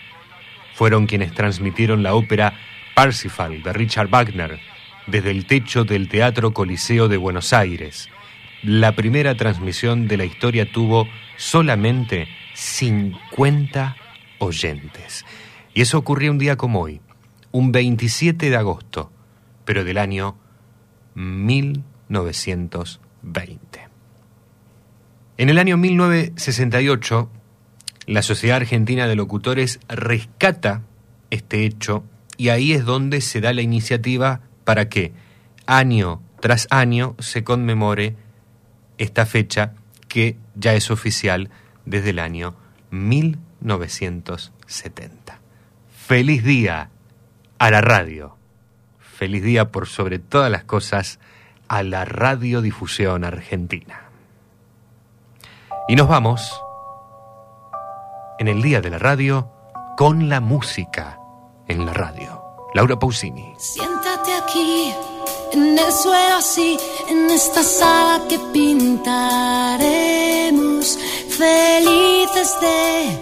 fueron 0.74 1.06
quienes 1.06 1.32
transmitieron 1.32 2.02
la 2.02 2.14
ópera 2.14 2.58
Parsifal 2.94 3.62
de 3.62 3.72
Richard 3.72 4.10
Wagner 4.10 4.60
desde 5.06 5.30
el 5.30 5.46
techo 5.46 5.84
del 5.84 6.10
Teatro 6.10 6.52
Coliseo 6.52 7.08
de 7.08 7.16
Buenos 7.16 7.54
Aires. 7.54 8.10
La 8.62 8.94
primera 8.94 9.34
transmisión 9.34 10.08
de 10.08 10.18
la 10.18 10.26
historia 10.26 10.70
tuvo 10.70 11.08
solamente 11.38 12.28
50 12.52 13.96
oyentes. 14.40 15.24
Y 15.72 15.80
eso 15.80 15.96
ocurrió 15.96 16.32
un 16.32 16.38
día 16.38 16.56
como 16.56 16.82
hoy, 16.82 17.00
un 17.50 17.72
27 17.72 18.50
de 18.50 18.56
agosto, 18.56 19.10
pero 19.64 19.84
del 19.84 19.96
año 19.96 20.36
1920. 21.14 23.63
En 25.36 25.48
el 25.48 25.58
año 25.58 25.76
1968, 25.76 27.30
la 28.06 28.22
Sociedad 28.22 28.56
Argentina 28.56 29.06
de 29.06 29.16
Locutores 29.16 29.80
rescata 29.88 30.82
este 31.30 31.64
hecho 31.64 32.04
y 32.36 32.48
ahí 32.48 32.72
es 32.72 32.84
donde 32.84 33.20
se 33.20 33.40
da 33.40 33.52
la 33.52 33.62
iniciativa 33.62 34.40
para 34.64 34.88
que 34.88 35.12
año 35.66 36.22
tras 36.40 36.66
año 36.70 37.16
se 37.18 37.42
conmemore 37.42 38.16
esta 38.98 39.26
fecha 39.26 39.72
que 40.08 40.36
ya 40.54 40.74
es 40.74 40.90
oficial 40.90 41.50
desde 41.84 42.10
el 42.10 42.18
año 42.18 42.54
1968. 42.90 44.54
70. 44.66 45.40
Feliz 46.06 46.44
día 46.44 46.90
a 47.58 47.70
la 47.70 47.80
radio. 47.80 48.36
Feliz 48.98 49.42
día 49.42 49.70
por 49.70 49.86
sobre 49.86 50.18
todas 50.18 50.50
las 50.50 50.64
cosas 50.64 51.18
a 51.68 51.82
la 51.82 52.04
radiodifusión 52.04 53.24
argentina. 53.24 54.03
Y 55.86 55.96
nos 55.96 56.08
vamos 56.08 56.40
en 58.38 58.48
el 58.48 58.62
día 58.62 58.80
de 58.80 58.88
la 58.88 58.98
radio 58.98 59.50
con 59.98 60.30
la 60.30 60.40
música 60.40 61.20
en 61.68 61.84
la 61.84 61.92
radio. 61.92 62.42
Laura 62.72 62.98
Pausini. 62.98 63.54
Siéntate 63.58 64.34
aquí, 64.34 64.94
en 65.52 65.78
el 65.78 65.92
suelo 65.92 66.36
así, 66.38 66.78
en 67.10 67.30
esta 67.30 67.62
sala 67.62 68.22
que 68.30 68.38
pintaremos, 68.52 69.18
felices 71.28 72.58
de 72.62 73.20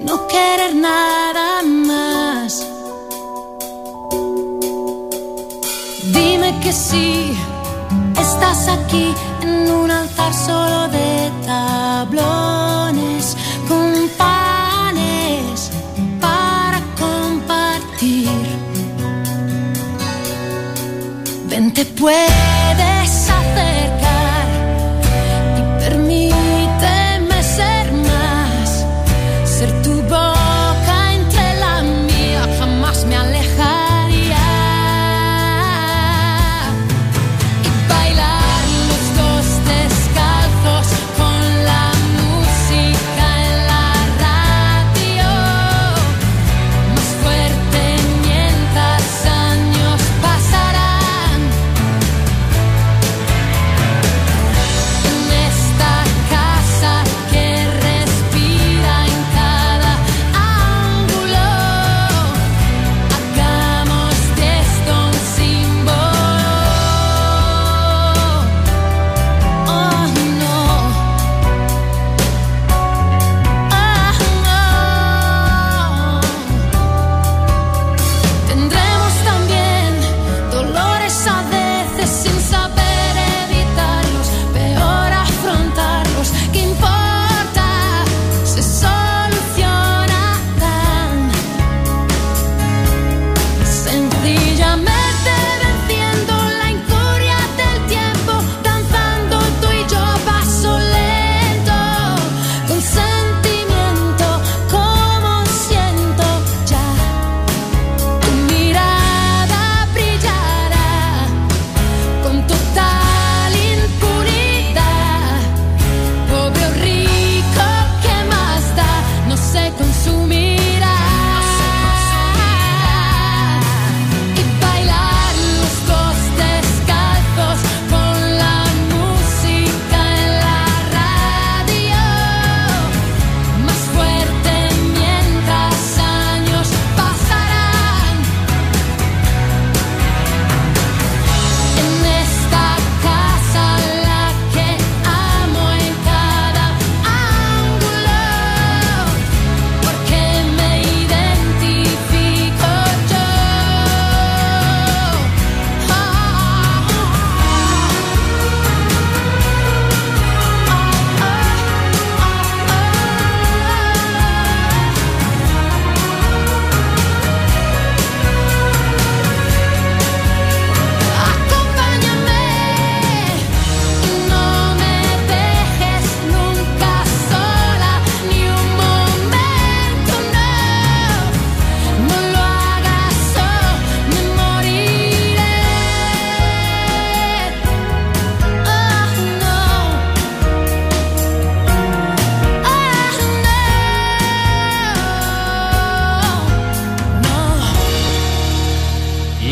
no 0.00 0.26
querer 0.28 0.74
nada 0.76 1.62
más. 1.62 2.66
Dime 6.04 6.58
que 6.62 6.72
sí, 6.72 7.36
estás 8.18 8.66
aquí 8.68 9.14
en 9.42 9.70
un 9.70 9.90
solo 10.32 10.88
de 10.88 11.30
tablones, 11.46 13.36
con 13.66 14.08
panes 14.16 15.70
para 16.20 16.80
compartir. 16.98 18.28
Ven, 21.48 21.72
te 21.72 21.84
puedes 21.84 22.97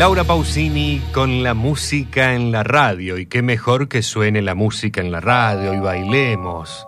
Laura 0.07 0.23
Pausini 0.23 1.01
con 1.11 1.43
la 1.43 1.53
música 1.53 2.33
en 2.33 2.49
la 2.49 2.63
radio. 2.63 3.17
Y 3.17 3.25
qué 3.25 3.41
mejor 3.41 3.89
que 3.89 4.01
suene 4.01 4.41
la 4.41 4.55
música 4.55 5.01
en 5.01 5.11
la 5.11 5.19
radio 5.19 5.73
y 5.73 5.81
bailemos 5.81 6.87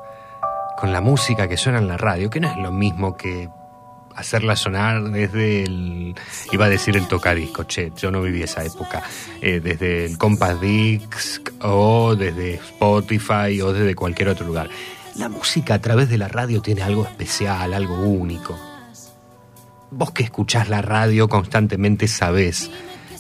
con 0.77 0.93
la 0.93 1.01
música 1.01 1.49
que 1.49 1.57
suena 1.57 1.80
en 1.80 1.89
la 1.89 1.98
radio, 1.98 2.30
que 2.30 2.39
no 2.39 2.49
es 2.49 2.56
lo 2.56 2.72
mismo 2.72 3.17
que 3.17 3.49
hacerla 4.15 4.56
sonar 4.56 5.03
desde 5.11 5.64
el. 5.64 6.15
iba 6.53 6.67
a 6.67 6.69
decir 6.69 6.95
el 6.95 7.09
tocadisco, 7.09 7.65
che, 7.65 7.91
yo 7.98 8.09
no 8.09 8.22
viví 8.22 8.41
esa 8.41 8.64
época. 8.64 9.03
eh, 9.41 9.59
desde 9.59 10.06
el 10.06 10.17
Compass 10.17 10.61
Disc 10.61 11.49
o 11.59 12.15
desde 12.15 12.53
Spotify 12.53 13.59
o 13.61 13.73
desde 13.73 13.95
cualquier 13.95 14.30
otro 14.30 14.48
lugar. 14.48 14.69
La 15.17 15.27
música 15.27 15.73
a 15.73 15.81
través 15.81 16.07
de 16.07 16.17
la 16.17 16.30
radio 16.30 16.61
tiene 16.61 16.83
algo 16.83 17.03
especial, 17.03 17.73
algo 17.73 17.99
único. 17.99 18.57
Vos 19.91 20.11
que 20.11 20.23
escuchás 20.23 20.69
la 20.69 20.81
radio 20.81 21.27
constantemente 21.27 22.07
sabés 22.07 22.72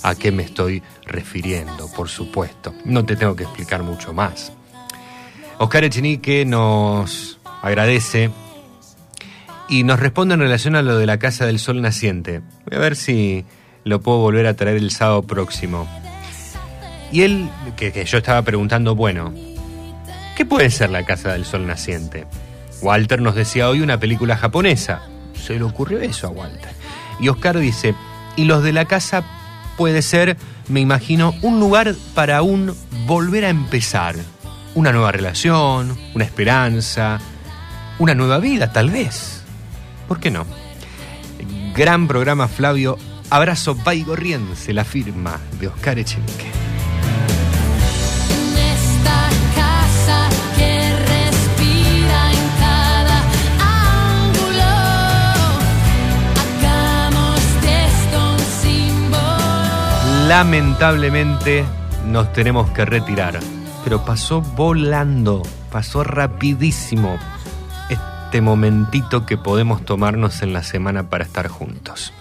a 0.03 0.15
qué 0.15 0.31
me 0.31 0.43
estoy 0.43 0.81
refiriendo, 1.05 1.91
por 1.91 2.09
supuesto. 2.09 2.73
No 2.85 3.05
te 3.05 3.15
tengo 3.15 3.35
que 3.35 3.43
explicar 3.43 3.83
mucho 3.83 4.13
más. 4.13 4.51
Oscar 5.57 5.83
Echenique 5.83 6.45
nos 6.45 7.39
agradece 7.61 8.31
y 9.67 9.83
nos 9.83 9.99
responde 9.99 10.35
en 10.35 10.39
relación 10.39 10.75
a 10.75 10.81
lo 10.81 10.97
de 10.97 11.05
la 11.05 11.19
Casa 11.19 11.45
del 11.45 11.59
Sol 11.59 11.81
Naciente. 11.81 12.41
Voy 12.65 12.77
a 12.77 12.79
ver 12.79 12.95
si 12.95 13.45
lo 13.83 14.01
puedo 14.01 14.19
volver 14.19 14.47
a 14.47 14.55
traer 14.55 14.77
el 14.77 14.91
sábado 14.91 15.23
próximo. 15.23 15.87
Y 17.11 17.21
él, 17.21 17.49
que, 17.75 17.91
que 17.91 18.05
yo 18.05 18.19
estaba 18.19 18.41
preguntando, 18.43 18.95
bueno, 18.95 19.33
¿qué 20.37 20.45
puede 20.45 20.69
ser 20.69 20.89
la 20.91 21.05
Casa 21.05 21.33
del 21.33 21.45
Sol 21.45 21.67
Naciente? 21.67 22.25
Walter 22.81 23.21
nos 23.21 23.35
decía 23.35 23.69
hoy 23.69 23.81
una 23.81 23.99
película 23.99 24.37
japonesa. 24.37 25.01
Se 25.33 25.55
le 25.55 25.63
ocurrió 25.63 25.99
eso 25.99 26.27
a 26.27 26.31
Walter. 26.31 26.71
Y 27.19 27.27
Oscar 27.27 27.59
dice, 27.59 27.95
y 28.35 28.45
los 28.45 28.63
de 28.63 28.71
la 28.71 28.85
casa 28.85 29.23
puede 29.79 30.01
ser, 30.01 30.35
me 30.67 30.81
imagino, 30.81 31.33
un 31.41 31.61
lugar 31.61 31.95
para 32.13 32.41
un 32.41 32.75
volver 33.07 33.45
a 33.45 33.49
empezar. 33.49 34.13
Una 34.75 34.91
nueva 34.91 35.13
relación, 35.13 35.97
una 36.13 36.25
esperanza, 36.25 37.17
una 37.97 38.13
nueva 38.13 38.39
vida 38.39 38.73
tal 38.73 38.89
vez. 38.89 39.41
¿Por 40.09 40.19
qué 40.19 40.31
no? 40.31 40.45
Gran 41.73 42.09
programa, 42.09 42.49
Flavio. 42.49 42.97
Abrazo 43.29 43.77
Paigorriense, 43.77 44.73
la 44.73 44.83
firma 44.83 45.39
de 45.61 45.67
Oscar 45.69 45.97
Echenique. 45.97 46.68
Lamentablemente 60.29 61.65
nos 62.05 62.31
tenemos 62.33 62.69
que 62.69 62.85
retirar, 62.85 63.39
pero 63.83 64.05
pasó 64.05 64.41
volando, 64.41 65.41
pasó 65.71 66.03
rapidísimo 66.03 67.17
este 67.89 68.39
momentito 68.39 69.25
que 69.25 69.37
podemos 69.37 69.83
tomarnos 69.83 70.43
en 70.43 70.53
la 70.53 70.61
semana 70.61 71.09
para 71.09 71.23
estar 71.23 71.47
juntos. 71.47 72.13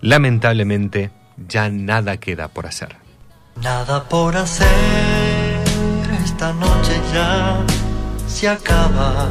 Lamentablemente 0.00 1.10
ya 1.36 1.68
nada 1.68 2.16
queda 2.16 2.48
por 2.48 2.64
hacer. 2.64 2.96
Nada 3.62 4.04
por 4.04 4.34
hacer, 4.34 4.66
esta 6.24 6.54
noche 6.54 6.98
ya 7.12 7.58
se 8.26 8.48
acaba. 8.48 9.28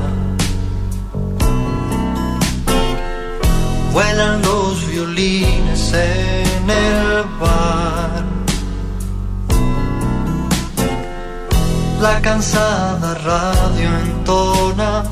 Vuelan 3.91 4.43
los 4.43 4.87
violines 4.87 5.91
en 6.65 6.71
el 6.71 7.23
bar. 7.39 8.23
La 12.01 12.21
cansada 12.21 13.15
radio 13.15 13.89
entona 13.99 15.03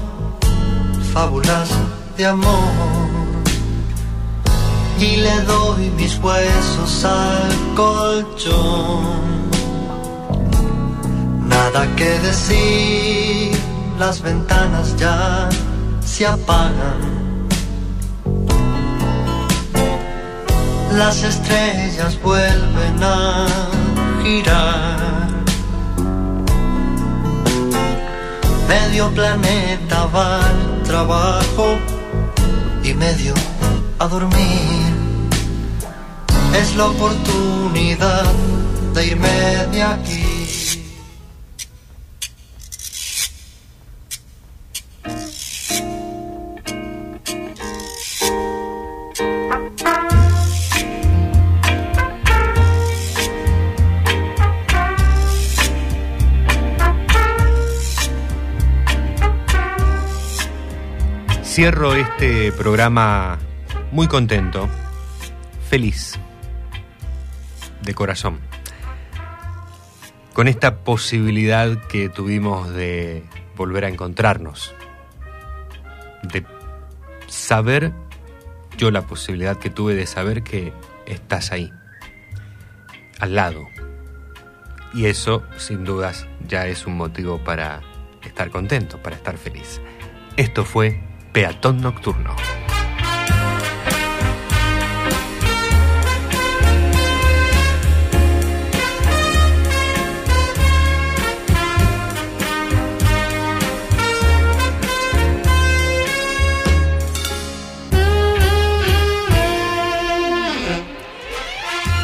fábulas 1.13 1.69
de 2.17 2.25
amor 2.25 3.03
y 4.99 5.17
le 5.17 5.41
doy 5.41 5.89
mis 5.91 6.17
huesos 6.19 7.05
al 7.05 7.75
colchón. 7.75 9.03
Nada 11.47 11.87
que 11.95 12.19
decir, 12.19 13.57
las 13.99 14.21
ventanas 14.21 14.95
ya 14.97 15.49
se 16.03 16.25
apagan. 16.25 17.22
Las 20.97 21.23
estrellas 21.23 22.21
vuelven 22.21 23.03
a 23.03 23.47
girar. 24.21 25.27
Medio 28.67 29.09
planeta 29.11 30.05
va 30.05 30.45
al 30.45 30.83
trabajo 30.83 31.77
y 32.83 32.93
medio 32.93 33.33
a 33.97 34.07
dormir. 34.07 34.93
Es 36.61 36.75
la 36.75 36.85
oportunidad 36.85 38.31
de 38.93 39.07
irme 39.07 39.67
de 39.71 39.81
aquí. 39.81 40.82
Cierro 61.53 61.93
este 61.93 62.51
programa 62.51 63.37
muy 63.91 64.07
contento, 64.07 64.67
feliz, 65.69 66.17
de 67.83 67.93
corazón, 67.93 68.39
con 70.33 70.47
esta 70.47 70.77
posibilidad 70.77 71.77
que 71.85 72.09
tuvimos 72.09 72.73
de 72.73 73.23
volver 73.55 73.85
a 73.85 73.89
encontrarnos, 73.89 74.73
de 76.23 76.43
saber, 77.27 77.91
yo 78.75 78.89
la 78.89 79.03
posibilidad 79.03 79.55
que 79.55 79.69
tuve 79.69 79.93
de 79.93 80.07
saber 80.07 80.41
que 80.41 80.73
estás 81.05 81.51
ahí, 81.51 81.71
al 83.19 83.35
lado. 83.35 83.67
Y 84.95 85.05
eso, 85.05 85.43
sin 85.57 85.83
dudas, 85.85 86.25
ya 86.47 86.65
es 86.65 86.87
un 86.87 86.97
motivo 86.97 87.43
para 87.43 87.81
estar 88.23 88.49
contento, 88.49 89.03
para 89.03 89.15
estar 89.15 89.37
feliz. 89.37 89.81
Esto 90.35 90.65
fue 90.65 91.12
Peatón 91.33 91.81
Nocturno. 91.81 92.35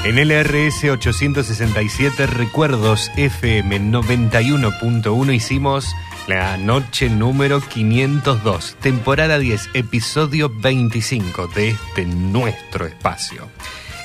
En 0.05 0.15
LRS 0.17 0.85
867 0.85 2.25
Recuerdos 2.25 3.11
FM 3.15 3.79
91.1 3.79 5.35
hicimos 5.35 5.95
la 6.29 6.57
noche 6.57 7.09
número 7.09 7.59
502, 7.59 8.75
temporada 8.79 9.39
10, 9.39 9.71
episodio 9.73 10.47
25 10.47 11.47
de 11.47 11.69
este 11.69 12.05
nuestro 12.05 12.85
espacio. 12.85 13.49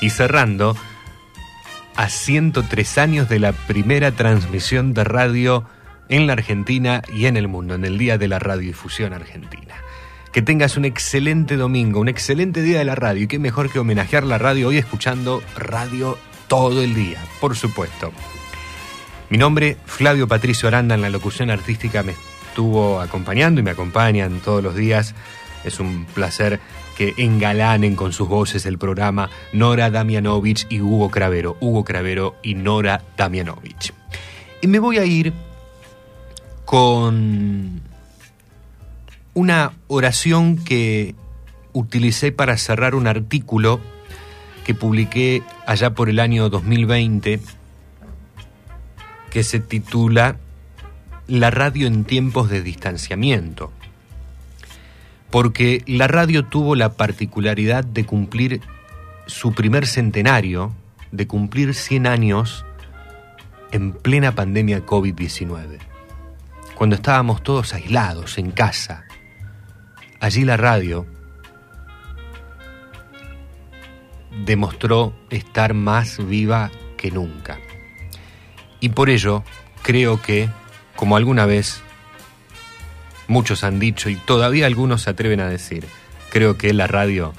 Y 0.00 0.08
cerrando, 0.08 0.74
a 1.96 2.08
103 2.08 2.96
años 2.96 3.28
de 3.28 3.40
la 3.40 3.52
primera 3.52 4.12
transmisión 4.12 4.94
de 4.94 5.04
radio 5.04 5.66
en 6.08 6.26
la 6.26 6.32
Argentina 6.32 7.02
y 7.12 7.26
en 7.26 7.36
el 7.36 7.46
mundo, 7.46 7.74
en 7.74 7.84
el 7.84 7.98
Día 7.98 8.16
de 8.16 8.26
la 8.26 8.38
Radiodifusión 8.38 9.12
Argentina. 9.12 9.74
Que 10.32 10.40
tengas 10.40 10.78
un 10.78 10.86
excelente 10.86 11.56
domingo, 11.56 12.00
un 12.00 12.08
excelente 12.08 12.62
día 12.62 12.78
de 12.78 12.86
la 12.86 12.94
radio. 12.94 13.24
Y 13.24 13.28
qué 13.28 13.38
mejor 13.38 13.70
que 13.70 13.80
homenajear 13.80 14.24
la 14.24 14.38
radio 14.38 14.68
hoy 14.68 14.78
escuchando 14.78 15.42
radio 15.56 16.16
todo 16.48 16.82
el 16.82 16.94
día, 16.94 17.22
por 17.38 17.54
supuesto. 17.54 18.12
Mi 19.30 19.38
nombre, 19.38 19.78
Flavio 19.86 20.28
Patricio 20.28 20.68
Aranda, 20.68 20.94
en 20.94 21.02
la 21.02 21.08
locución 21.08 21.50
artística 21.50 22.02
me 22.02 22.14
estuvo 22.48 23.00
acompañando 23.00 23.60
y 23.60 23.64
me 23.64 23.70
acompañan 23.70 24.40
todos 24.40 24.62
los 24.62 24.76
días. 24.76 25.14
Es 25.64 25.80
un 25.80 26.04
placer 26.04 26.60
que 26.96 27.14
engalanen 27.16 27.96
con 27.96 28.12
sus 28.12 28.28
voces 28.28 28.66
el 28.66 28.78
programa 28.78 29.30
Nora 29.52 29.90
Damianovich 29.90 30.66
y 30.68 30.80
Hugo 30.80 31.10
Cravero. 31.10 31.56
Hugo 31.60 31.84
Cravero 31.84 32.36
y 32.42 32.54
Nora 32.54 33.02
Damianovich. 33.16 33.94
Y 34.60 34.66
me 34.66 34.78
voy 34.78 34.98
a 34.98 35.04
ir 35.04 35.32
con 36.66 37.80
una 39.32 39.72
oración 39.88 40.58
que 40.58 41.14
utilicé 41.72 42.30
para 42.30 42.56
cerrar 42.58 42.94
un 42.94 43.06
artículo 43.06 43.80
que 44.64 44.74
publiqué 44.74 45.42
allá 45.66 45.94
por 45.94 46.08
el 46.08 46.20
año 46.20 46.50
2020 46.50 47.40
que 49.34 49.42
se 49.42 49.58
titula 49.58 50.36
La 51.26 51.50
radio 51.50 51.88
en 51.88 52.04
tiempos 52.04 52.48
de 52.48 52.62
distanciamiento. 52.62 53.72
Porque 55.28 55.82
la 55.88 56.06
radio 56.06 56.44
tuvo 56.44 56.76
la 56.76 56.92
particularidad 56.92 57.82
de 57.82 58.06
cumplir 58.06 58.60
su 59.26 59.52
primer 59.52 59.88
centenario, 59.88 60.72
de 61.10 61.26
cumplir 61.26 61.74
100 61.74 62.06
años 62.06 62.64
en 63.72 63.92
plena 63.92 64.36
pandemia 64.36 64.86
COVID-19. 64.86 65.78
Cuando 66.76 66.94
estábamos 66.94 67.42
todos 67.42 67.74
aislados 67.74 68.38
en 68.38 68.52
casa, 68.52 69.04
allí 70.20 70.44
la 70.44 70.56
radio 70.56 71.06
demostró 74.46 75.12
estar 75.28 75.74
más 75.74 76.24
viva 76.24 76.70
que 76.96 77.10
nunca. 77.10 77.58
Y 78.84 78.90
por 78.90 79.08
ello 79.08 79.42
creo 79.80 80.20
que, 80.20 80.50
como 80.94 81.16
alguna 81.16 81.46
vez 81.46 81.80
muchos 83.28 83.64
han 83.64 83.80
dicho 83.80 84.10
y 84.10 84.16
todavía 84.16 84.66
algunos 84.66 85.00
se 85.00 85.08
atreven 85.08 85.40
a 85.40 85.48
decir, 85.48 85.86
creo 86.28 86.58
que 86.58 86.74
la 86.74 86.86
radio 86.86 87.32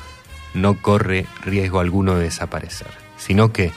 no 0.56 0.82
corre 0.82 1.28
riesgo 1.44 1.80
alguno 1.80 2.16
de 2.16 2.24
desaparecer, 2.24 2.88
sino 3.18 3.54
que 3.54 3.72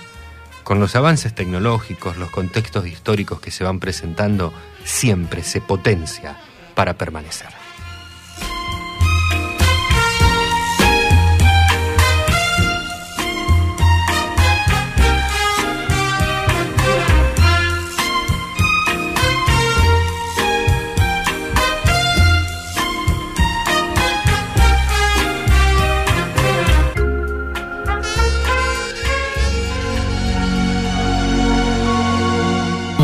con 0.64 0.80
los 0.80 0.96
avances 0.96 1.34
tecnológicos, 1.34 2.16
los 2.16 2.30
contextos 2.30 2.86
históricos 2.86 3.38
que 3.38 3.50
se 3.50 3.64
van 3.64 3.80
presentando, 3.80 4.54
siempre 4.84 5.42
se 5.42 5.60
potencia 5.60 6.40
para 6.74 6.94
permanecer. 6.94 7.57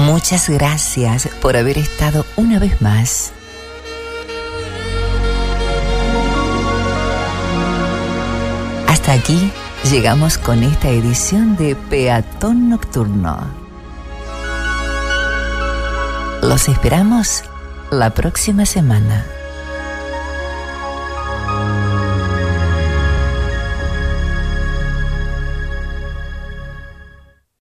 Muchas 0.05 0.51
gracias 0.51 1.29
por 1.41 1.57
haber 1.57 1.79
estado 1.79 2.27
una 2.37 2.59
vez 2.59 2.83
más. 2.83 3.33
Hasta 8.87 9.13
aquí 9.15 9.51
llegamos 9.91 10.37
con 10.37 10.63
esta 10.63 10.91
edición 10.91 11.57
de 11.57 11.75
Peatón 11.75 12.69
Nocturno. 12.69 13.49
Los 16.43 16.69
esperamos 16.69 17.43
la 17.91 18.11
próxima 18.11 18.67
semana. 18.67 19.25